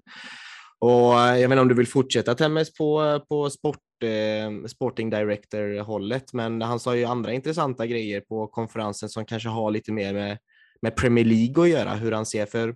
Och 0.78 1.20
eh, 1.20 1.40
jag 1.40 1.48
vet 1.48 1.50
inte 1.50 1.60
om 1.60 1.68
du 1.68 1.74
vill 1.74 1.86
fortsätta 1.86 2.34
Temmes 2.34 2.74
på, 2.74 3.20
på 3.28 3.50
sport, 3.50 4.02
eh, 4.02 4.66
Sporting 4.66 5.10
Director-hållet, 5.10 6.32
men 6.32 6.62
han 6.62 6.80
sa 6.80 6.96
ju 6.96 7.04
andra 7.04 7.32
intressanta 7.32 7.86
grejer 7.86 8.20
på 8.20 8.46
konferensen 8.46 9.08
som 9.08 9.24
kanske 9.24 9.48
har 9.48 9.70
lite 9.70 9.92
mer 9.92 10.14
med, 10.14 10.38
med 10.82 10.96
Premier 10.96 11.24
League 11.24 11.64
att 11.64 11.70
göra, 11.70 11.94
hur 11.94 12.12
han 12.12 12.26
ser 12.26 12.46
för 12.46 12.74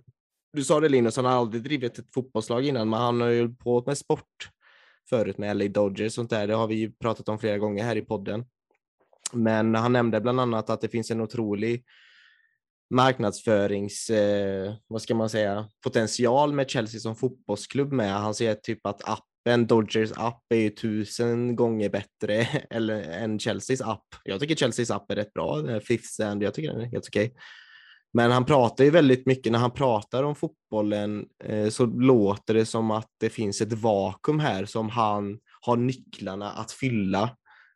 du 0.55 0.63
sa 0.63 0.79
det 0.79 0.89
Linus, 0.89 1.15
han 1.15 1.25
har 1.25 1.31
aldrig 1.31 1.63
drivit 1.63 1.99
ett 1.99 2.13
fotbollslag 2.13 2.65
innan, 2.65 2.89
men 2.89 2.99
han 2.99 3.21
har 3.21 3.27
ju 3.27 3.55
på 3.55 3.83
med 3.85 3.97
sport 3.97 4.49
förut 5.09 5.37
med 5.37 5.57
LA 5.57 5.67
Dodgers 5.67 6.07
och 6.07 6.13
sånt 6.13 6.29
där. 6.29 6.47
Det 6.47 6.53
har 6.53 6.67
vi 6.67 6.75
ju 6.75 6.91
pratat 6.91 7.29
om 7.29 7.39
flera 7.39 7.57
gånger 7.57 7.83
här 7.83 7.95
i 7.95 8.01
podden. 8.01 8.45
Men 9.33 9.75
han 9.75 9.93
nämnde 9.93 10.21
bland 10.21 10.39
annat 10.39 10.69
att 10.69 10.81
det 10.81 10.89
finns 10.89 11.11
en 11.11 11.21
otrolig 11.21 11.83
marknadsförings, 12.89 14.09
eh, 14.09 14.73
vad 14.87 15.01
ska 15.01 15.15
man 15.15 15.29
säga, 15.29 15.69
potential 15.83 16.53
med 16.53 16.69
Chelsea 16.69 16.99
som 16.99 17.15
fotbollsklubb 17.15 17.91
med. 17.91 18.13
Han 18.13 18.33
säger 18.33 18.55
typ 18.55 18.85
att 18.85 19.01
appen, 19.09 19.67
Dodgers 19.67 20.11
app 20.15 20.43
är 20.49 20.59
ju 20.59 20.69
tusen 20.69 21.55
gånger 21.55 21.89
bättre 21.89 22.47
eller, 22.69 23.01
än 23.01 23.39
Chelseas 23.39 23.81
app. 23.81 24.05
Jag 24.23 24.39
tycker 24.39 24.55
Chelseas 24.55 24.91
app 24.91 25.11
är 25.11 25.15
rätt 25.15 25.33
bra, 25.33 25.79
Fifth 25.79 26.07
Sand, 26.07 26.43
jag 26.43 26.53
tycker 26.53 26.71
den 26.71 26.81
är 26.81 26.85
helt 26.85 27.07
okej. 27.07 27.25
Okay. 27.25 27.37
Men 28.15 28.31
han 28.31 28.45
pratar 28.45 28.83
ju 28.83 28.89
väldigt 28.89 29.25
mycket, 29.25 29.51
när 29.51 29.59
han 29.59 29.71
pratar 29.71 30.23
om 30.23 30.35
fotbollen 30.35 31.25
eh, 31.43 31.69
så 31.69 31.85
låter 31.85 32.53
det 32.53 32.65
som 32.65 32.91
att 32.91 33.09
det 33.19 33.29
finns 33.29 33.61
ett 33.61 33.73
vakuum 33.73 34.39
här 34.39 34.65
som 34.65 34.89
han 34.89 35.39
har 35.61 35.77
nycklarna 35.77 36.51
att 36.51 36.71
fylla 36.71 37.29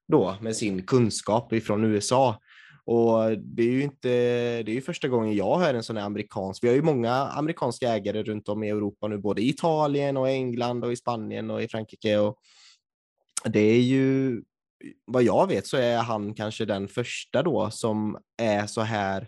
då 0.07 0.35
med 0.41 0.55
sin 0.55 0.85
kunskap 0.85 1.53
ifrån 1.53 1.83
USA. 1.83 2.39
Och 2.85 3.37
det 3.37 3.63
är 3.63 3.71
ju 3.71 3.83
inte, 3.83 4.09
det 4.63 4.71
är 4.71 4.75
ju 4.75 4.81
första 4.81 5.07
gången 5.07 5.35
jag 5.35 5.59
hör 5.59 5.73
en 5.73 5.83
sån 5.83 5.97
här 5.97 6.05
amerikansk, 6.05 6.63
vi 6.63 6.67
har 6.67 6.75
ju 6.75 6.81
många 6.81 7.13
amerikanska 7.13 7.89
ägare 7.89 8.23
runt 8.23 8.49
om 8.49 8.63
i 8.63 8.69
Europa 8.69 9.07
nu, 9.07 9.17
både 9.17 9.41
i 9.41 9.49
Italien 9.49 10.17
och 10.17 10.29
England 10.29 10.83
och 10.83 10.91
i 10.91 10.95
Spanien 10.95 11.51
och 11.51 11.63
i 11.63 11.67
Frankrike. 11.67 12.17
Och 12.17 12.37
det 13.43 13.59
är 13.59 13.81
ju, 13.81 14.41
vad 15.05 15.23
jag 15.23 15.47
vet 15.47 15.67
så 15.67 15.77
är 15.77 15.97
han 15.97 16.33
kanske 16.33 16.65
den 16.65 16.87
första 16.87 17.43
då 17.43 17.69
som 17.71 18.17
är 18.37 18.67
så 18.67 18.81
här 18.81 19.27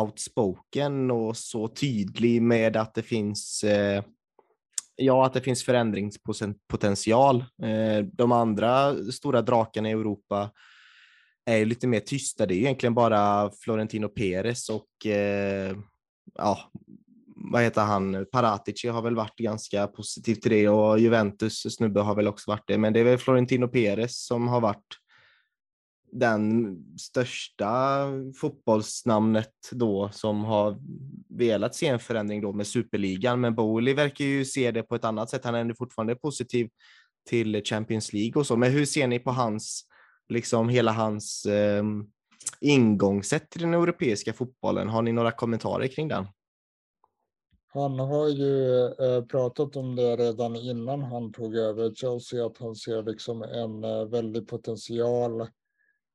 outspoken 0.00 1.10
och 1.10 1.36
så 1.36 1.68
tydlig 1.68 2.42
med 2.42 2.76
att 2.76 2.94
det 2.94 3.02
finns 3.02 3.64
eh, 3.64 4.02
ja, 4.96 5.26
att 5.26 5.32
det 5.32 5.40
finns 5.40 5.64
förändringspotential. 5.64 7.44
Eh, 7.62 8.04
de 8.12 8.32
andra 8.32 8.96
stora 9.12 9.42
drakarna 9.42 9.88
i 9.88 9.92
Europa 9.92 10.50
är 11.46 11.64
lite 11.64 11.86
mer 11.86 12.00
tysta. 12.00 12.46
Det 12.46 12.54
är 12.54 12.58
egentligen 12.58 12.94
bara 12.94 13.50
Florentino 13.60 14.08
Perez 14.08 14.68
och 14.68 15.06
eh, 15.06 15.76
ja, 16.34 16.58
vad 17.36 17.62
heter 17.62 17.82
han, 17.82 18.26
Paratici 18.32 18.88
har 18.88 19.02
väl 19.02 19.16
varit 19.16 19.36
ganska 19.36 19.86
positiv 19.86 20.34
till 20.34 20.50
det 20.50 20.68
och 20.68 20.98
Juventus 20.98 21.76
snubbe 21.76 22.00
har 22.00 22.14
väl 22.14 22.28
också 22.28 22.50
varit 22.50 22.66
det. 22.66 22.78
Men 22.78 22.92
det 22.92 23.00
är 23.00 23.04
väl 23.04 23.18
Florentino 23.18 23.68
Perez 23.68 24.26
som 24.26 24.48
har 24.48 24.60
varit 24.60 24.96
den 26.18 26.76
största 26.98 28.06
fotbollsnamnet 28.40 29.52
då 29.70 30.10
som 30.12 30.44
har 30.44 30.78
velat 31.28 31.74
se 31.74 31.86
en 31.86 31.98
förändring 31.98 32.40
då 32.40 32.52
med 32.52 32.66
superligan. 32.66 33.40
Men 33.40 33.54
Bowley 33.54 33.94
verkar 33.94 34.24
ju 34.24 34.44
se 34.44 34.70
det 34.70 34.82
på 34.82 34.94
ett 34.94 35.04
annat 35.04 35.30
sätt. 35.30 35.44
Han 35.44 35.54
är 35.54 35.74
fortfarande 35.74 36.16
positiv 36.16 36.68
till 37.28 37.62
Champions 37.64 38.12
League 38.12 38.40
och 38.40 38.46
så. 38.46 38.56
Men 38.56 38.72
hur 38.72 38.86
ser 38.86 39.06
ni 39.06 39.18
på 39.18 39.30
hans, 39.30 39.84
liksom 40.28 40.68
hela 40.68 40.92
hans 40.92 41.46
eh, 41.46 41.84
ingångssätt 42.60 43.50
till 43.50 43.60
den 43.60 43.74
europeiska 43.74 44.32
fotbollen? 44.32 44.88
Har 44.88 45.02
ni 45.02 45.12
några 45.12 45.30
kommentarer 45.30 45.86
kring 45.86 46.08
den? 46.08 46.26
Han 47.68 47.98
har 47.98 48.28
ju 48.28 48.84
eh, 48.84 49.24
pratat 49.24 49.76
om 49.76 49.96
det 49.96 50.16
redan 50.16 50.56
innan 50.56 51.02
han 51.02 51.32
tog 51.32 51.56
över 51.56 51.94
Chelsea, 51.94 52.46
att 52.46 52.58
han 52.58 52.74
ser 52.74 53.02
liksom 53.02 53.42
en 53.42 53.84
eh, 53.84 54.04
väldig 54.04 54.48
potential 54.48 55.40
Eh, 55.40 55.46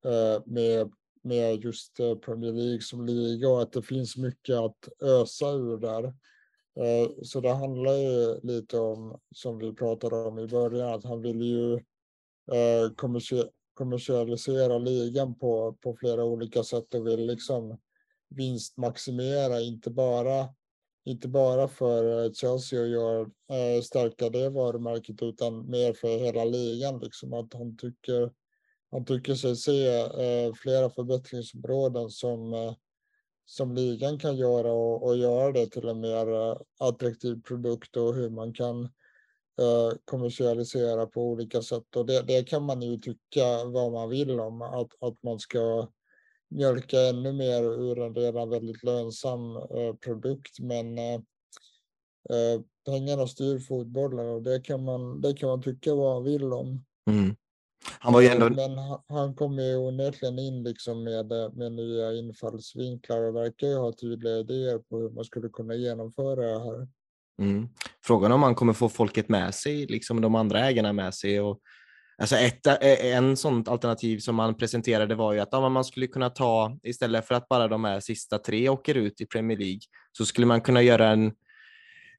Eh, 0.06 0.41
med, 0.45 0.91
med 1.23 1.64
just 1.64 1.99
eh, 1.99 2.15
Premier 2.15 2.52
League 2.52 2.82
som 2.82 3.06
liga 3.06 3.49
och 3.49 3.61
att 3.61 3.73
det 3.73 3.82
finns 3.82 4.18
mycket 4.18 4.56
att 4.56 4.90
ösa 5.02 5.49
ur 5.49 5.78
där. 5.78 6.03
Eh, 6.76 7.11
så 7.23 7.41
det 7.41 7.53
handlar 7.53 7.94
ju 7.94 8.40
lite 8.44 8.80
om, 8.80 9.19
som 9.36 9.57
vi 9.57 9.73
pratade 9.73 10.15
om 10.15 10.40
i 10.40 10.48
början, 10.48 10.94
att 10.94 11.03
han 11.03 11.22
vill 11.22 11.41
ju 11.41 11.80
kommersialisera 13.76 14.78
ligan 14.78 15.36
på, 15.36 15.73
på 15.82 15.95
flera 15.95 16.23
olika 16.23 16.64
sätt 16.64 16.94
och 16.94 17.07
vill 17.07 17.26
liksom 17.26 17.78
vinstmaximera, 18.30 19.61
inte 19.61 19.90
bara, 19.90 20.49
inte 21.06 21.28
bara 21.28 21.68
för 21.68 22.34
Chelsea 22.34 22.82
och 22.82 22.88
gör, 22.88 23.32
stärka 23.82 24.30
det 24.30 24.49
varumärket 24.49 25.23
utan 25.23 25.69
mer 25.69 25.94
för 25.94 26.19
hela 26.19 26.44
ligan. 26.44 26.99
Liksom. 26.99 27.34
Att 27.34 27.53
han 27.53 27.78
tycker 27.78 28.32
han 28.91 29.05
tycker 29.05 29.35
sig 29.35 29.55
se 29.55 29.88
eh, 29.99 30.53
flera 30.53 30.89
förbättringsområden 30.89 32.09
som, 32.09 32.53
eh, 32.53 32.73
som 33.45 33.76
ligan 33.76 34.19
kan 34.19 34.38
göra 34.38 34.72
och, 34.72 35.03
och 35.03 35.18
göra 35.18 35.51
det 35.51 35.68
till 35.68 35.88
en 35.88 35.99
mer 35.99 36.34
eh, 36.34 36.57
attraktiv 36.80 37.41
produkt 37.41 37.97
och 37.97 38.15
hur 38.15 38.30
man 38.30 38.53
kan 38.53 38.89
kommersialisera 40.05 41.05
på 41.05 41.22
olika 41.22 41.61
sätt. 41.61 41.95
Och 41.95 42.05
det, 42.05 42.22
det 42.22 42.43
kan 42.43 42.63
man 42.63 42.81
ju 42.81 42.97
tycka 42.97 43.65
vad 43.65 43.91
man 43.91 44.09
vill 44.09 44.39
om, 44.39 44.61
att, 44.61 45.03
att 45.03 45.23
man 45.23 45.39
ska 45.39 45.88
mjölka 46.51 46.99
ännu 46.99 47.34
mer 47.34 47.63
ur 47.63 47.99
en 47.99 48.15
redan 48.15 48.49
väldigt 48.49 48.84
lönsam 48.84 49.57
eh, 49.57 49.95
produkt. 50.05 50.59
Men 50.59 50.97
eh, 50.97 52.61
pengarna 52.85 53.27
styr 53.27 53.59
fotbollen 53.59 54.30
och 54.30 54.41
det 54.41 54.59
kan 54.59 54.84
man, 54.84 55.22
det 55.22 55.34
kan 55.34 55.49
man 55.49 55.61
tycka 55.61 55.95
vad 55.95 56.15
man 56.15 56.23
vill 56.23 56.53
om. 56.53 56.85
Mm. 57.09 57.35
Han 57.99 58.14
var 58.14 58.22
ju 58.22 58.28
ändå... 58.28 58.49
Men 58.49 58.78
han 59.10 59.36
kommer 59.36 59.64
ju 59.64 59.78
onekligen 59.78 60.40
in 60.40 60.64
liksom 60.64 61.03
med, 61.03 61.28
med 61.53 61.72
nya 61.72 62.14
infallsvinklar 62.14 63.22
och 63.22 63.36
verkar 63.36 63.68
ju 63.68 63.76
ha 63.76 63.91
tydliga 63.91 64.38
idéer 64.38 64.78
på 64.78 64.98
hur 64.98 65.10
man 65.10 65.24
skulle 65.24 65.49
kunna 65.49 65.76
genomföra 65.76 66.41
det 66.41 66.64
här. 66.64 66.88
Mm. 67.41 67.68
Frågan 68.03 68.32
om 68.32 68.40
man 68.40 68.56
kommer 68.56 68.74
få 68.74 68.90
folket 68.90 69.30
med 69.30 69.56
sig, 69.56 69.86
liksom 69.86 70.22
de 70.22 70.36
andra 70.36 70.60
ägarna 70.60 70.94
med 70.94 71.14
sig. 71.14 71.41
Och, 71.41 71.60
alltså 72.18 72.36
ett, 72.36 72.68
en 73.02 73.38
sånt 73.38 73.68
alternativ 73.68 74.20
som 74.20 74.36
man 74.36 74.58
presenterade 74.58 75.16
var 75.16 75.34
ju 75.34 75.40
att 75.40 75.49
ja, 75.52 75.70
man 75.70 75.86
skulle 75.86 76.08
kunna 76.08 76.30
ta, 76.30 76.78
istället 76.84 77.28
för 77.28 77.36
att 77.36 77.49
bara 77.49 77.68
de 77.68 77.84
här 77.84 77.99
sista 77.99 78.38
tre 78.38 78.70
åker 78.70 78.95
ut 78.95 79.22
i 79.22 79.26
Premier 79.26 79.58
League, 79.58 79.82
så 80.18 80.26
skulle 80.26 80.48
man 80.48 80.62
kunna 80.62 80.82
göra 80.82 81.08
en, 81.08 81.32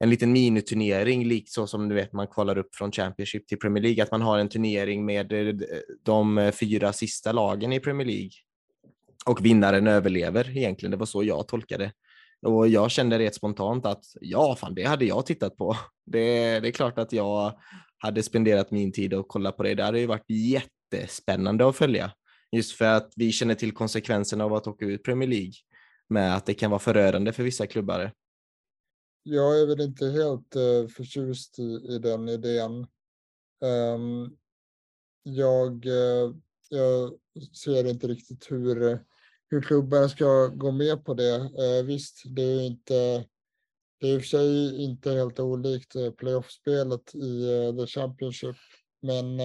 en 0.02 0.10
liten 0.10 0.32
miniturnering, 0.32 1.24
likt 1.24 1.50
så 1.50 1.66
som 1.66 1.88
du 1.88 1.94
vet 1.94 2.12
man 2.12 2.26
kvalar 2.26 2.58
upp 2.58 2.74
från 2.74 2.92
Championship 2.92 3.46
till 3.46 3.58
Premier 3.58 3.82
League, 3.82 4.02
att 4.02 4.10
man 4.10 4.22
har 4.22 4.38
en 4.38 4.48
turnering 4.48 5.04
med 5.04 5.32
eh, 5.32 5.54
de 6.02 6.38
eh, 6.38 6.52
fyra 6.52 6.92
sista 6.92 7.32
lagen 7.32 7.72
i 7.72 7.80
Premier 7.80 8.06
League. 8.06 8.30
Och 9.26 9.44
vinnaren 9.44 9.86
överlever 9.86 10.56
egentligen, 10.56 10.90
det 10.90 10.96
var 10.96 11.06
så 11.06 11.24
jag 11.24 11.48
tolkade 11.48 11.92
och 12.46 12.68
jag 12.68 12.90
kände 12.90 13.18
rätt 13.18 13.34
spontant 13.34 13.86
att 13.86 14.04
ja, 14.20 14.56
fan, 14.56 14.74
det 14.74 14.84
hade 14.84 15.04
jag 15.04 15.26
tittat 15.26 15.56
på. 15.56 15.76
Det, 16.06 16.60
det 16.60 16.68
är 16.68 16.72
klart 16.72 16.98
att 16.98 17.12
jag 17.12 17.52
hade 17.98 18.22
spenderat 18.22 18.70
min 18.70 18.92
tid 18.92 19.14
och 19.14 19.28
kolla 19.28 19.52
på 19.52 19.62
det. 19.62 19.74
Det 19.74 19.82
hade 19.82 20.00
ju 20.00 20.06
varit 20.06 20.26
jättespännande 20.28 21.68
att 21.68 21.76
följa. 21.76 22.12
Just 22.52 22.72
för 22.72 22.84
att 22.84 23.12
vi 23.16 23.32
känner 23.32 23.54
till 23.54 23.72
konsekvenserna 23.72 24.44
av 24.44 24.54
att 24.54 24.66
åka 24.66 24.84
ut 24.84 25.04
Premier 25.04 25.28
League 25.28 25.52
med 26.08 26.36
att 26.36 26.46
det 26.46 26.54
kan 26.54 26.70
vara 26.70 26.80
förödande 26.80 27.32
för 27.32 27.42
vissa 27.42 27.66
klubbar. 27.66 28.12
Jag 29.22 29.60
är 29.60 29.66
väl 29.66 29.80
inte 29.80 30.06
helt 30.06 30.56
uh, 30.56 30.88
förtjust 30.88 31.58
i, 31.58 31.86
i 31.88 31.98
den 31.98 32.28
idén. 32.28 32.86
Um, 33.60 34.36
jag, 35.22 35.86
uh, 35.86 36.34
jag 36.68 37.18
ser 37.56 37.84
inte 37.84 38.06
riktigt 38.06 38.50
hur 38.50 39.04
hur 39.52 39.62
klubbarna 39.62 40.08
ska 40.08 40.46
gå 40.46 40.70
med 40.70 41.04
på 41.04 41.14
det. 41.14 41.34
Eh, 41.34 41.84
visst, 41.84 42.22
det 42.24 42.42
är 42.42 42.60
inte 42.60 43.24
det 44.00 44.08
är 44.08 44.14
i 44.14 44.18
och 44.18 44.20
för 44.20 44.28
sig 44.28 44.82
inte 44.84 45.12
helt 45.12 45.40
olikt 45.40 45.96
eh, 45.96 46.10
playoffspelet 46.10 47.14
i 47.14 47.46
The 47.78 47.86
Championship, 47.86 48.56
men 49.02 49.38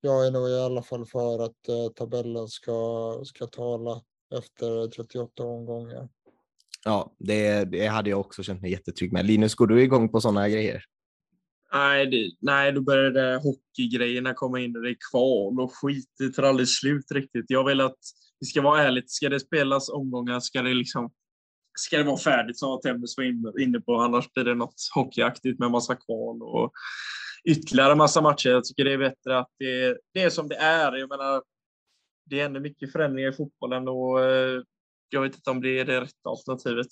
jag 0.00 0.26
är 0.26 0.30
nog 0.30 0.48
i 0.48 0.58
alla 0.58 0.82
fall 0.82 1.06
för 1.06 1.44
att 1.44 1.94
tabellen 1.94 2.48
ska, 2.48 3.20
ska 3.24 3.46
tala 3.46 4.02
efter 4.34 4.88
38 4.88 5.44
omgångar. 5.44 6.08
Ja, 6.84 7.14
det, 7.18 7.64
det 7.64 7.86
hade 7.86 8.10
jag 8.10 8.20
också 8.20 8.42
känt 8.42 8.62
mig 8.62 8.70
jättetrygg 8.70 9.12
med. 9.12 9.26
Linus, 9.26 9.54
går 9.54 9.66
du 9.66 9.82
igång 9.82 10.08
på 10.08 10.20
sådana 10.20 10.48
grejer? 10.48 10.84
Nej, 11.72 12.06
det, 12.06 12.30
nej, 12.40 12.72
då 12.72 12.80
började 12.80 13.40
hockeygrejerna 13.42 14.34
komma 14.34 14.60
in 14.60 14.76
och 14.76 14.82
det 14.82 14.90
är 14.90 14.96
kval 15.10 15.60
och 15.60 15.74
skit. 15.74 16.08
Det 16.18 16.30
tar 16.30 16.42
aldrig 16.42 16.68
slut 16.68 17.12
riktigt. 17.12 17.44
Jag 17.48 17.64
vill 17.64 17.80
att 17.80 17.98
det 18.40 18.46
ska 18.46 18.62
vara 18.62 18.82
ärligt. 18.82 19.10
Ska 19.10 19.28
det 19.28 19.40
spelas 19.40 19.88
omgångar 19.88 20.40
ska 20.40 20.62
det 20.62 20.74
liksom 20.74 21.10
ska 21.78 21.98
det 21.98 22.04
vara 22.04 22.16
färdigt 22.16 22.58
som 22.58 22.80
Temmes 22.80 23.16
var 23.16 23.60
inne 23.60 23.80
på. 23.80 23.94
Annars 23.94 24.32
blir 24.32 24.44
det 24.44 24.54
något 24.54 24.74
hockeyaktigt 24.94 25.58
med 25.58 25.70
massa 25.70 25.96
kval 25.96 26.42
och 26.42 26.72
ytterligare 27.44 27.94
massa 27.94 28.20
matcher. 28.20 28.50
Jag 28.50 28.64
tycker 28.64 28.84
det 28.84 28.92
är 28.92 28.98
bättre 28.98 29.38
att 29.38 29.50
det, 29.58 29.98
det 30.14 30.22
är 30.22 30.30
som 30.30 30.48
det 30.48 30.56
är. 30.56 30.92
Jag 30.92 31.08
menar, 31.08 31.42
det 32.24 32.40
är 32.40 32.44
ändå 32.44 32.60
mycket 32.60 32.92
förändringar 32.92 33.28
i 33.28 33.36
fotbollen 33.36 33.88
och 33.88 34.24
eh, 34.24 34.62
jag 35.12 35.22
vet 35.22 35.34
inte 35.34 35.50
om 35.50 35.60
det 35.60 35.78
är 35.78 35.84
det 35.84 36.00
rätta 36.00 36.28
alternativet 36.28 36.86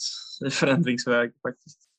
i 0.47 0.51
förändringsväg 0.51 1.31
faktiskt. 1.43 1.91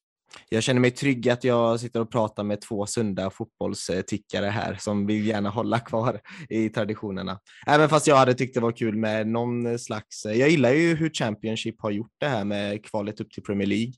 Jag 0.49 0.63
känner 0.63 0.81
mig 0.81 0.91
trygg 0.91 1.29
att 1.29 1.43
jag 1.43 1.79
sitter 1.79 1.99
och 1.99 2.11
pratar 2.11 2.43
med 2.43 2.61
två 2.61 2.85
sunda 2.85 3.29
fotbollstickare 3.29 4.45
här 4.45 4.75
som 4.79 5.07
vill 5.07 5.27
gärna 5.27 5.49
hålla 5.49 5.79
kvar 5.79 6.21
i 6.49 6.69
traditionerna. 6.69 7.39
Även 7.67 7.89
fast 7.89 8.07
jag 8.07 8.15
hade 8.15 8.33
tyckt 8.33 8.53
det 8.53 8.59
var 8.59 8.71
kul 8.71 8.95
med 8.95 9.27
någon 9.27 9.79
slags, 9.79 10.25
jag 10.25 10.49
gillar 10.49 10.71
ju 10.71 10.95
hur 10.95 11.09
Championship 11.09 11.81
har 11.81 11.91
gjort 11.91 12.13
det 12.17 12.27
här 12.27 12.45
med 12.45 12.85
kvalet 12.85 13.21
upp 13.21 13.31
till 13.31 13.43
Premier 13.43 13.67
League. 13.67 13.93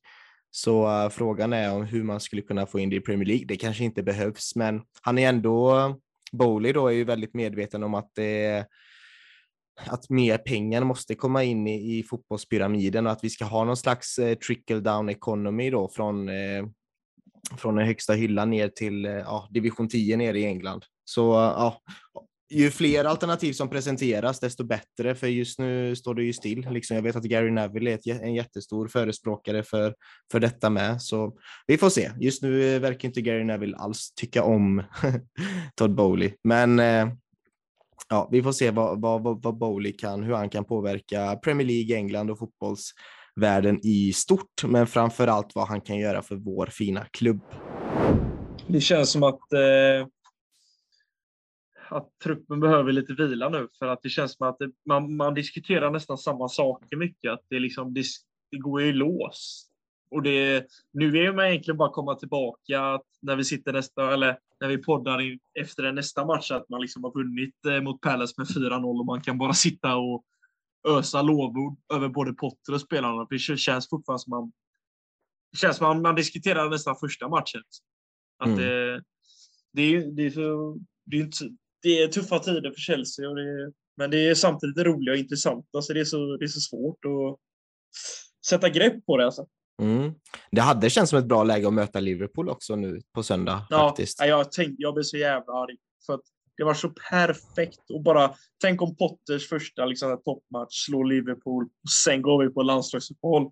Så 0.52 1.04
eh, 1.04 1.10
frågan 1.10 1.54
är 1.54 1.74
om 1.74 1.84
hur 1.84 2.04
man 2.04 2.20
skulle 2.20 2.42
kunna 2.42 2.66
få 2.66 2.80
in 2.80 2.90
det 2.90 2.96
i 2.96 3.02
Premier 3.02 3.28
League. 3.28 3.46
Det 3.46 3.56
kanske 3.56 3.84
inte 3.84 4.04
behövs, 4.04 4.56
men 4.56 4.82
han 5.02 5.18
är 5.18 5.30
ändå, 5.30 5.96
Bowley 6.32 6.74
då 6.74 6.88
är 6.88 6.92
ju 6.92 7.04
väldigt 7.04 7.34
medveten 7.34 7.84
om 7.84 7.94
att 7.94 8.12
det 8.16 8.66
att 9.86 10.10
mer 10.10 10.38
pengar 10.38 10.84
måste 10.84 11.16
komma 11.16 11.44
in 11.44 11.68
i, 11.68 11.98
i 11.98 12.04
fotbollspyramiden 12.04 13.06
och 13.06 13.12
att 13.12 13.24
vi 13.24 13.30
ska 13.30 13.46
ha 13.46 13.64
någon 13.64 13.78
slags 13.78 14.20
eh, 14.20 14.38
trickle 14.38 14.80
down 14.80 15.10
economy 15.10 15.70
då 15.70 15.88
från, 15.88 16.30
eh, 16.30 16.66
från 17.58 17.76
den 17.76 17.88
högsta 17.88 18.14
hyllan 18.14 18.50
ner 18.50 18.68
till 18.68 19.06
eh, 19.06 19.12
ja, 19.12 19.48
division 19.52 19.90
10 19.90 20.18
nere 20.18 20.40
i 20.40 20.46
England. 20.46 20.86
Så 21.06 21.22
ja, 21.32 21.82
ju 22.54 22.72
fler 22.72 23.06
alternativ 23.06 23.54
som 23.54 23.70
presenteras, 23.70 24.40
desto 24.40 24.64
bättre, 24.64 25.16
för 25.16 25.28
just 25.28 25.60
nu 25.60 25.96
står 25.96 26.16
det 26.16 26.24
ju 26.24 26.34
still. 26.34 26.68
Liksom, 26.72 26.96
jag 26.96 27.04
vet 27.04 27.16
att 27.16 27.24
Gary 27.24 27.52
Neville 27.52 27.92
är 27.92 28.24
en 28.24 28.34
jättestor 28.34 28.88
förespråkare 28.88 29.64
för, 29.64 29.96
för 30.32 30.40
detta 30.40 30.70
med, 30.70 31.02
så 31.02 31.38
vi 31.68 31.78
får 31.78 31.90
se. 31.90 32.12
Just 32.20 32.44
nu 32.44 32.76
eh, 32.76 32.82
verkar 32.82 33.08
inte 33.08 33.22
Gary 33.22 33.44
Neville 33.44 33.78
alls 33.78 34.14
tycka 34.14 34.44
om 34.44 34.84
Todd 35.76 35.96
Bowley, 35.96 36.34
men 36.44 36.80
eh, 36.80 37.08
ja, 38.14 38.30
vi 38.32 38.44
får 38.44 38.52
se 38.52 38.72
vad, 38.72 39.02
vad, 39.02 39.44
vad 39.44 39.58
Bowley 39.58 39.94
kan, 39.94 40.24
hur 40.24 40.34
han 40.34 40.50
kan 40.50 40.66
påverka 40.66 41.36
Premier 41.36 41.68
League, 41.68 41.96
England 41.96 42.32
och 42.32 42.40
fotbollsvärlden 42.40 43.80
i 43.84 44.14
stort, 44.14 44.64
men 44.68 44.88
framför 44.88 45.28
allt 45.28 45.56
vad 45.56 45.68
han 45.68 45.82
kan 45.82 45.98
göra 45.98 46.22
för 46.22 46.36
vår 46.36 46.66
fina 46.66 47.06
klubb. 47.06 47.42
Det 48.68 48.82
känns 48.82 49.12
som 49.12 49.24
att, 49.24 49.54
eh, 49.54 50.08
att 51.90 52.10
truppen 52.24 52.60
behöver 52.60 52.92
lite 52.92 53.14
vila 53.14 53.50
nu, 53.50 53.68
för 53.80 53.88
att 53.88 54.00
det 54.02 54.10
känns 54.10 54.38
som 54.38 54.48
att 54.48 54.60
det, 54.60 54.72
man, 54.86 55.16
man 55.16 55.34
diskuterar 55.34 55.92
nästan 55.92 56.18
samma 56.18 56.50
saker 56.50 56.98
mycket, 56.98 57.32
att 57.32 57.46
det, 57.50 57.60
liksom, 57.60 57.94
det, 57.94 58.04
det 58.52 58.58
går 58.58 58.82
i 58.82 58.94
lås. 58.94 59.70
Och 60.12 60.24
det, 60.24 60.66
nu 60.92 61.12
vill 61.12 61.34
man 61.34 61.46
egentligen 61.46 61.78
bara 61.78 61.92
komma 61.92 62.16
tillbaka 62.16 63.00
när 63.22 63.36
vi 63.36 63.44
sitter 63.44 63.74
nästa, 63.74 64.14
eller 64.14 64.38
när 64.64 64.70
vi 64.70 64.78
poddar 64.78 65.22
efter 65.60 65.92
nästa 65.92 66.26
match, 66.26 66.52
att 66.52 66.70
man 66.70 66.82
liksom 66.82 67.04
har 67.04 67.14
vunnit 67.14 67.66
eh, 67.66 67.82
mot 67.82 68.02
Palace 68.02 68.34
med 68.38 68.48
4-0 68.48 69.00
och 69.00 69.06
man 69.06 69.22
kan 69.22 69.38
bara 69.38 69.54
sitta 69.54 69.96
och 69.96 70.24
ösa 70.88 71.22
lovord 71.22 71.78
över 71.94 72.10
både 72.10 72.34
Potter 72.34 72.74
och 72.74 72.82
spelarna. 72.82 73.28
Det 73.30 73.40
känns 73.40 73.90
fortfarande 73.90 74.24
som 74.24 74.30
man, 74.30 74.52
det 75.52 75.58
känns 75.58 75.78
som 75.78 75.88
man, 75.88 76.02
man 76.02 76.16
diskuterar 76.16 76.70
nästan 76.70 76.96
första 76.96 77.30
matchen. 77.30 77.62
Att 78.40 78.48
mm. 78.48 78.60
det, 78.60 79.04
det, 79.74 79.82
är, 79.82 80.12
det, 80.12 80.26
är 80.26 80.30
så, 80.30 80.78
det, 81.06 81.18
är 81.18 81.22
inte, 81.22 81.50
det 81.82 82.04
är 82.04 82.08
tuffa 82.08 82.40
tider 82.40 82.72
för 82.72 82.82
Chelsea, 82.82 83.30
och 83.30 83.36
det, 83.36 83.72
men 83.98 84.12
det 84.12 84.30
är 84.30 84.36
samtidigt 84.36 84.86
roliga 84.86 85.14
och 85.14 85.20
intressanta, 85.20 85.82
så 85.82 85.94
det 85.94 86.00
är 86.00 86.06
så, 86.06 86.38
det 86.38 86.46
är 86.46 86.48
så 86.48 86.60
svårt 86.60 87.06
att 87.06 87.40
sätta 88.46 88.70
grepp 88.70 89.06
på 89.06 89.18
det. 89.18 89.26
Alltså. 89.26 89.48
Mm. 89.82 90.14
Det 90.52 90.62
hade 90.62 90.90
känts 90.90 91.10
som 91.10 91.20
ett 91.20 91.26
bra 91.26 91.44
läge 91.44 91.68
att 91.68 91.74
möta 91.74 92.00
Liverpool 92.00 92.50
också 92.50 92.76
nu 92.76 93.02
på 93.14 93.24
söndag. 93.24 93.68
Ja, 93.70 93.88
faktiskt. 93.88 94.20
jag, 94.20 94.52
tänkte, 94.52 94.76
jag 94.78 94.94
blev 94.94 95.04
så 95.04 95.18
jävla 95.18 95.54
arg. 95.54 95.78
För 96.06 96.20
det 96.58 96.64
var 96.64 96.74
så 96.74 96.90
perfekt. 96.90 97.90
Och 97.94 98.04
bara, 98.04 98.34
tänk 98.62 98.82
om 98.82 98.96
Potters 98.96 99.50
första 99.50 99.86
liksom, 99.86 100.22
toppmatch 100.26 100.86
slår 100.86 101.06
Liverpool 101.06 101.64
och 101.64 101.92
sen 102.04 102.22
går 102.22 102.44
vi 102.44 102.54
på 102.54 102.62
landslagsuppehåll. 102.62 103.52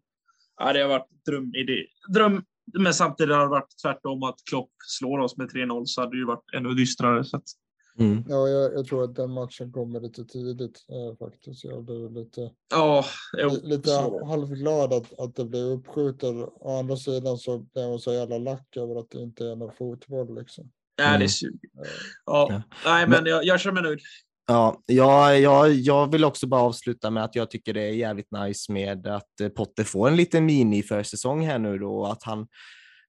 Ja, 0.58 0.74
det 0.74 0.82
har 0.82 0.90
varit 0.90 1.26
drömidé. 1.26 1.86
Dröm, 2.14 2.44
men 2.80 2.94
samtidigt 2.94 3.36
har 3.36 3.44
det 3.44 3.50
varit 3.50 3.74
tvärtom 3.84 4.24
att 4.24 4.36
Klopp 4.50 4.72
slår 4.88 5.20
oss 5.20 5.38
med 5.38 5.48
3-0 5.52 5.86
så 5.86 6.02
hade 6.02 6.12
det 6.12 6.18
ju 6.18 6.26
varit 6.26 6.54
ännu 6.54 6.74
dystrare. 6.74 7.24
Så 7.24 7.38
att, 7.38 7.44
Mm. 8.00 8.24
Ja, 8.28 8.48
jag, 8.48 8.74
jag, 8.74 8.86
tror 8.86 9.04
att 9.04 9.16
den 9.16 9.32
matchen 9.32 9.72
kommer 9.72 10.00
lite 10.00 10.26
tidigt 10.26 10.86
äh, 10.90 11.18
faktiskt. 11.18 11.64
Jag 11.64 11.84
blev 11.84 12.12
lite, 12.12 12.52
ja, 12.70 13.06
lite 13.64 13.92
halvglad 14.26 14.94
att, 14.94 15.20
att 15.20 15.36
det 15.36 15.46
blev 15.46 15.64
uppskjutet. 15.64 16.36
Å 16.60 16.80
andra 16.80 16.98
sidan 16.98 17.38
så 17.38 17.58
blev 17.58 17.86
jag 17.86 18.02
så 18.02 18.14
jävla 18.14 18.38
lack 18.38 18.78
över 18.78 19.00
att 19.00 19.10
det 19.10 19.22
inte 19.22 19.46
är 19.46 19.56
någon 19.56 19.76
fotboll 19.76 20.36
liksom. 20.36 20.72
Ja, 20.96 21.04
det 21.04 21.10
är 21.10 21.16
mm. 21.16 21.30
suger. 21.30 21.70
Ja. 22.26 22.48
ja. 22.50 22.62
Nej, 22.86 23.08
men 23.08 23.26
jag, 23.26 23.46
jag 23.46 23.60
känner 23.60 23.74
mig 23.74 23.84
nöjd. 23.84 24.00
Ja, 24.48 24.82
jag, 24.86 25.40
jag, 25.40 25.72
jag 25.72 26.12
vill 26.12 26.24
också 26.26 26.48
bara 26.48 26.62
avsluta 26.62 27.10
med 27.10 27.24
att 27.24 27.36
jag 27.36 27.52
tycker 27.52 27.74
det 27.74 27.82
är 27.82 27.94
jävligt 27.94 28.32
nice 28.32 28.72
med 28.72 29.08
att 29.08 29.40
eh, 29.42 29.50
Potter 29.50 29.84
får 29.84 30.08
en 30.08 30.16
liten 30.16 30.46
mini-försäsong 30.46 31.46
här 31.46 31.60
nu 31.60 31.78
då, 31.78 32.06
att 32.06 32.24
han 32.24 32.48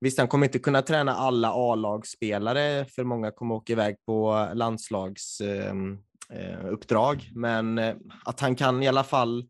Visst, 0.03 0.19
han 0.19 0.29
kommer 0.29 0.47
inte 0.47 0.59
kunna 0.59 0.83
träna 0.83 1.15
alla 1.15 1.53
A-lagsspelare, 1.55 2.85
för 2.85 3.05
många 3.05 3.31
kommer 3.31 3.55
åka 3.55 3.73
iväg 3.73 3.97
på 4.07 4.49
landslagsuppdrag, 4.55 7.17
ehm, 7.17 7.35
eh, 7.35 7.37
men 7.41 7.79
eh, 7.79 7.95
att 8.25 8.41
han 8.41 8.55
kan 8.55 8.83
i 8.83 8.89
alla 8.89 9.05
fall 9.05 9.49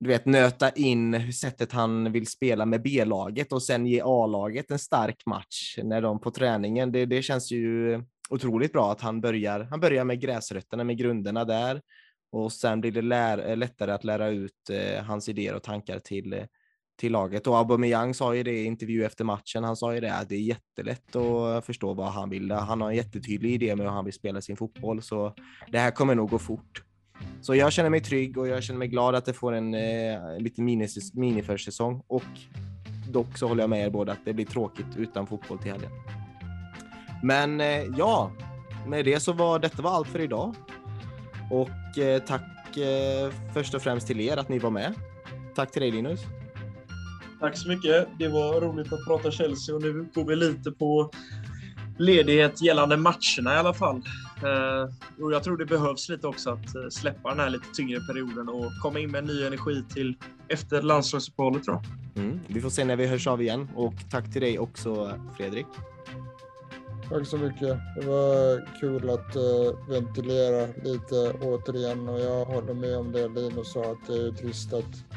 du 0.00 0.08
vet, 0.08 0.26
nöta 0.26 0.70
in 0.70 1.32
sättet 1.32 1.72
han 1.72 2.12
vill 2.12 2.26
spela 2.26 2.66
med 2.66 2.82
B-laget 2.82 3.52
och 3.52 3.62
sen 3.62 3.86
ge 3.86 4.00
A-laget 4.04 4.70
en 4.70 4.78
stark 4.78 5.26
match 5.26 5.78
när 5.82 6.02
de 6.02 6.20
på 6.20 6.30
träningen. 6.30 6.92
Det, 6.92 7.06
det 7.06 7.22
känns 7.22 7.52
ju 7.52 8.02
otroligt 8.30 8.72
bra 8.72 8.92
att 8.92 9.00
han 9.00 9.20
börjar, 9.20 9.60
han 9.60 9.80
börjar 9.80 10.04
med 10.04 10.20
gräsrötterna, 10.20 10.84
med 10.84 10.98
grunderna 10.98 11.44
där 11.44 11.80
och 12.32 12.52
sen 12.52 12.80
blir 12.80 12.92
det 12.92 13.02
lär, 13.02 13.50
eh, 13.50 13.56
lättare 13.56 13.92
att 13.92 14.04
lära 14.04 14.28
ut 14.28 14.70
eh, 14.70 15.04
hans 15.04 15.28
idéer 15.28 15.54
och 15.54 15.62
tankar 15.62 15.98
till, 15.98 16.32
eh, 16.32 16.44
till 17.00 17.12
laget. 17.12 17.46
Och 17.46 17.56
Aubameyang 17.56 18.14
sa 18.14 18.34
ju 18.34 18.42
det 18.42 18.52
i 18.52 18.64
intervju 18.64 19.04
efter 19.04 19.24
matchen. 19.24 19.64
Han 19.64 19.76
sa 19.76 19.94
ju 19.94 20.00
det 20.00 20.14
att 20.14 20.28
det 20.28 20.34
är 20.34 20.40
jättelätt 20.40 21.16
att 21.16 21.66
förstå 21.66 21.94
vad 21.94 22.12
han 22.12 22.30
vill. 22.30 22.50
Han 22.50 22.80
har 22.80 22.90
en 22.90 22.96
jättetydlig 22.96 23.52
idé 23.52 23.76
med 23.76 23.86
hur 23.86 23.92
han 23.92 24.04
vill 24.04 24.14
spela 24.14 24.40
sin 24.40 24.56
fotboll, 24.56 25.02
så 25.02 25.34
det 25.68 25.78
här 25.78 25.90
kommer 25.90 26.14
nog 26.14 26.30
gå 26.30 26.38
fort. 26.38 26.82
Så 27.40 27.54
jag 27.54 27.72
känner 27.72 27.90
mig 27.90 28.00
trygg 28.00 28.38
och 28.38 28.48
jag 28.48 28.62
känner 28.62 28.78
mig 28.78 28.88
glad 28.88 29.14
att 29.14 29.24
det 29.24 29.32
får 29.32 29.52
en 29.52 29.74
eh, 29.74 30.38
liten 30.38 30.64
miniförsäsong 31.14 32.02
och 32.06 32.22
dock 33.12 33.38
så 33.38 33.48
håller 33.48 33.62
jag 33.62 33.70
med 33.70 33.86
er 33.86 33.90
båda 33.90 34.12
att 34.12 34.24
det 34.24 34.32
blir 34.32 34.46
tråkigt 34.46 34.96
utan 34.96 35.26
fotboll 35.26 35.58
till 35.58 35.72
helgen. 35.72 35.90
Men 37.22 37.60
eh, 37.60 37.84
ja, 37.96 38.32
med 38.86 39.04
det 39.04 39.20
så 39.20 39.32
var 39.32 39.58
detta 39.58 39.82
var 39.82 39.90
allt 39.90 40.08
för 40.08 40.18
idag. 40.18 40.54
Och 41.50 41.98
eh, 41.98 42.22
tack 42.22 42.76
eh, 42.76 43.30
först 43.54 43.74
och 43.74 43.82
främst 43.82 44.06
till 44.06 44.20
er 44.20 44.36
att 44.36 44.48
ni 44.48 44.58
var 44.58 44.70
med. 44.70 44.94
Tack 45.54 45.70
till 45.70 45.82
dig 45.82 45.90
Linus. 45.90 46.20
Tack 47.40 47.56
så 47.56 47.68
mycket. 47.68 48.08
Det 48.18 48.28
var 48.28 48.60
roligt 48.60 48.92
att 48.92 49.04
prata 49.04 49.30
Chelsea 49.30 49.74
och 49.74 49.82
nu 49.82 50.06
går 50.14 50.24
vi 50.24 50.36
lite 50.36 50.70
på 50.70 51.10
ledighet 51.98 52.62
gällande 52.62 52.96
matcherna 52.96 53.54
i 53.54 53.58
alla 53.58 53.74
fall. 53.74 53.96
Eh, 54.42 55.22
och 55.24 55.32
jag 55.32 55.44
tror 55.44 55.56
det 55.56 55.66
behövs 55.66 56.08
lite 56.08 56.26
också 56.26 56.50
att 56.50 56.74
eh, 56.74 56.88
släppa 56.90 57.28
den 57.28 57.38
här 57.38 57.50
lite 57.50 57.66
tyngre 57.74 58.00
perioden 58.00 58.48
och 58.48 58.72
komma 58.82 58.98
in 58.98 59.10
med 59.10 59.24
ny 59.24 59.44
energi 59.44 59.84
till 59.94 60.16
efter 60.48 60.82
landslagsuppehållet 60.82 61.64
tror 61.64 61.76
jag. 61.76 62.24
Mm, 62.24 62.40
vi 62.46 62.60
får 62.60 62.70
se 62.70 62.84
när 62.84 62.96
vi 62.96 63.06
hörs 63.06 63.26
av 63.26 63.42
igen 63.42 63.68
och 63.74 63.94
tack 64.10 64.32
till 64.32 64.42
dig 64.42 64.58
också 64.58 65.12
Fredrik. 65.36 65.66
Tack 67.08 67.26
så 67.26 67.36
mycket. 67.36 67.78
Det 67.96 68.06
var 68.06 68.66
kul 68.80 69.10
att 69.10 69.36
uh, 69.36 69.88
ventilera 69.88 70.66
lite 70.84 71.32
återigen 71.42 72.08
och 72.08 72.20
jag 72.20 72.44
håller 72.44 72.74
med 72.74 72.96
om 72.96 73.12
det 73.12 73.28
Linus 73.28 73.72
sa 73.72 73.80
att 73.80 74.06
det 74.06 74.26
är 74.26 74.30
trist 74.30 74.72
att 74.72 75.09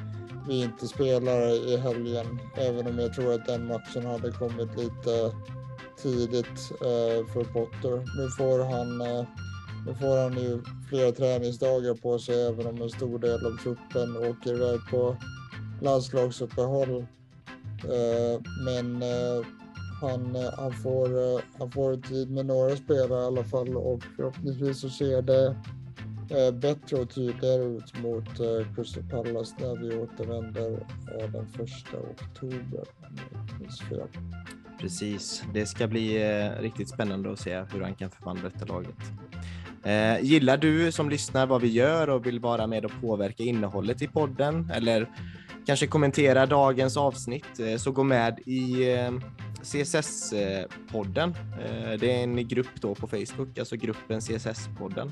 vi 0.48 0.64
inte 0.64 0.88
spelar 0.88 1.70
i 1.70 1.78
helgen. 1.78 2.40
Även 2.56 2.88
om 2.88 3.00
jag 3.00 3.14
tror 3.14 3.34
att 3.34 3.46
den 3.46 3.68
matchen 3.68 4.06
hade 4.06 4.32
kommit 4.32 4.78
lite 4.78 5.32
tidigt 6.02 6.72
eh, 6.72 7.26
för 7.34 7.44
Potter. 7.44 8.18
Nu 8.18 8.30
får 8.30 8.66
han 8.66 9.02
eh, 9.02 9.26
nu 9.86 9.94
får 9.94 10.24
han 10.24 10.34
ju 10.34 10.62
flera 10.90 11.12
träningsdagar 11.12 11.94
på 11.94 12.20
sig 12.20 12.48
även 12.48 12.68
om 12.68 12.82
en 12.82 12.90
stor 12.90 13.20
del 13.20 13.46
av 13.46 13.58
truppen 13.64 14.18
åker 14.18 14.54
iväg 14.54 14.80
på 14.92 15.18
landslagsuppehåll. 15.82 17.06
Eh, 17.84 18.42
men 18.66 19.04
han, 20.04 20.36
eh, 20.36 20.54
han, 20.58 20.74
får, 20.74 21.18
eh, 21.18 21.40
han 21.60 21.72
får 21.72 21.98
tid 21.98 22.32
med 22.32 22.46
några 22.46 22.76
spelare 22.76 23.24
i 23.24 23.26
alla 23.26 23.44
fall 23.44 23.78
och 23.78 24.04
förhoppningsvis 24.16 24.82
så 24.82 24.90
ser 24.90 25.22
det 25.22 25.56
Eh, 26.34 26.52
bättre 26.52 26.98
och 26.98 27.10
tydligare 27.10 27.64
ut 27.64 28.00
mot 28.02 28.40
eh, 28.40 28.76
Crystal 28.76 29.04
Palace 29.04 29.56
när 29.60 29.76
vi 29.76 29.98
återvänder 29.98 30.86
den 31.32 31.48
första 31.48 31.98
oktober. 31.98 32.84
Precis, 34.80 35.44
det 35.54 35.66
ska 35.66 35.88
bli 35.88 36.32
eh, 36.32 36.62
riktigt 36.62 36.90
spännande 36.90 37.32
att 37.32 37.40
se 37.40 37.64
hur 37.74 37.82
han 37.82 37.96
kan 37.96 38.10
förvandla 38.10 38.50
detta 38.50 38.66
laget. 38.66 38.96
Eh, 39.84 40.26
gillar 40.26 40.58
du 40.58 40.92
som 40.92 41.10
lyssnar 41.10 41.46
vad 41.48 41.62
vi 41.62 41.68
gör 41.68 42.10
och 42.10 42.26
vill 42.26 42.40
vara 42.40 42.68
med 42.68 42.86
och 42.86 42.92
påverka 43.02 43.44
innehållet 43.44 44.02
i 44.02 44.08
podden 44.08 44.72
eller 44.74 45.10
kanske 45.66 45.88
kommentera 45.88 46.46
dagens 46.46 46.98
avsnitt 46.98 47.60
eh, 47.60 47.78
så 47.78 47.92
gå 47.92 48.04
med 48.04 48.40
i 48.46 48.92
eh, 48.94 49.12
CSS-podden. 49.64 51.34
Eh, 51.66 52.00
det 52.00 52.12
är 52.12 52.24
en 52.24 52.48
grupp 52.48 52.82
då 52.82 52.96
på 52.96 53.08
Facebook, 53.08 53.58
alltså 53.58 53.76
gruppen 53.76 54.20
CSS-podden. 54.20 55.12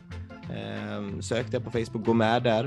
Ehm, 0.55 1.21
sök 1.21 1.51
det 1.51 1.59
på 1.59 1.71
Facebook, 1.71 2.05
gå 2.05 2.13
med 2.13 2.43
där. 2.43 2.65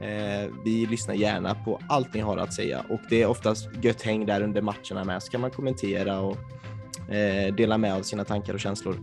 Eh, 0.00 0.50
vi 0.64 0.86
lyssnar 0.86 1.14
gärna 1.14 1.54
på 1.54 1.80
allt 1.88 2.14
ni 2.14 2.20
har 2.20 2.36
att 2.36 2.54
säga 2.54 2.84
och 2.88 3.00
det 3.10 3.22
är 3.22 3.26
oftast 3.26 3.68
gött 3.82 4.02
häng 4.02 4.26
där 4.26 4.42
under 4.42 4.62
matcherna 4.62 5.04
med 5.04 5.22
så 5.22 5.30
kan 5.30 5.40
man 5.40 5.50
kommentera 5.50 6.20
och 6.20 6.36
eh, 7.12 7.54
dela 7.54 7.78
med 7.78 7.94
av 7.94 8.02
sina 8.02 8.24
tankar 8.24 8.54
och 8.54 8.60
känslor. 8.60 8.96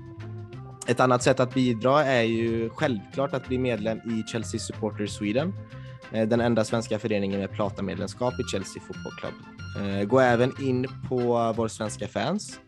Ett 0.88 1.00
annat 1.00 1.24
sätt 1.24 1.40
att 1.40 1.54
bidra 1.54 2.06
är 2.06 2.24
ju 2.24 2.70
självklart 2.70 3.34
att 3.34 3.48
bli 3.48 3.58
medlem 3.58 3.98
i 3.98 4.24
Chelsea 4.32 4.60
Supporters 4.60 5.12
Sweden 5.12 5.54
den 6.12 6.42
enda 6.42 6.64
svenska 6.66 7.00
föreningen 7.00 7.40
med 7.40 7.52
platamedlemskap 7.52 8.34
i 8.34 8.44
Chelsea 8.52 8.84
Football 8.88 9.14
Club. 9.20 9.61
Eh, 9.78 10.04
gå 10.08 10.20
även 10.20 10.62
in 10.62 10.88
på 11.10 11.54
vår 11.58 11.68
svenska 11.68 12.08
fans 12.08 12.60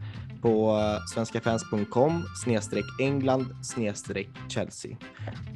på 0.41 0.79
svenskafans.com 1.13 2.23
snedstreck 2.43 2.85
England 2.99 3.45
snedstreck 3.61 4.29
Chelsea 4.49 4.97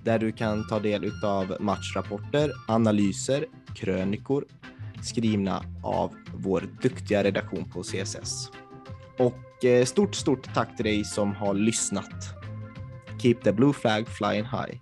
där 0.03 0.19
du 0.19 0.32
kan 0.32 0.68
ta 0.68 0.80
del 0.80 1.11
av 1.24 1.57
matchrapporter, 1.60 2.52
analyser, 2.68 3.45
krönikor 3.76 4.45
skrivna 5.02 5.64
av 5.84 6.14
vår 6.34 6.64
duktiga 6.82 7.24
redaktion 7.24 7.69
på 7.69 7.84
CSS. 7.84 8.52
Och 9.18 9.65
eh, 9.65 9.86
stort, 9.86 10.15
stort 10.15 10.53
tack 10.53 10.76
till 10.76 10.86
dig 10.86 11.06
som 11.06 11.36
har 11.36 11.53
lyssnat. 11.53 12.34
Keep 13.22 13.36
the 13.44 13.52
blue 13.52 13.74
flag 13.74 14.07
flying 14.07 14.44
high. 14.44 14.80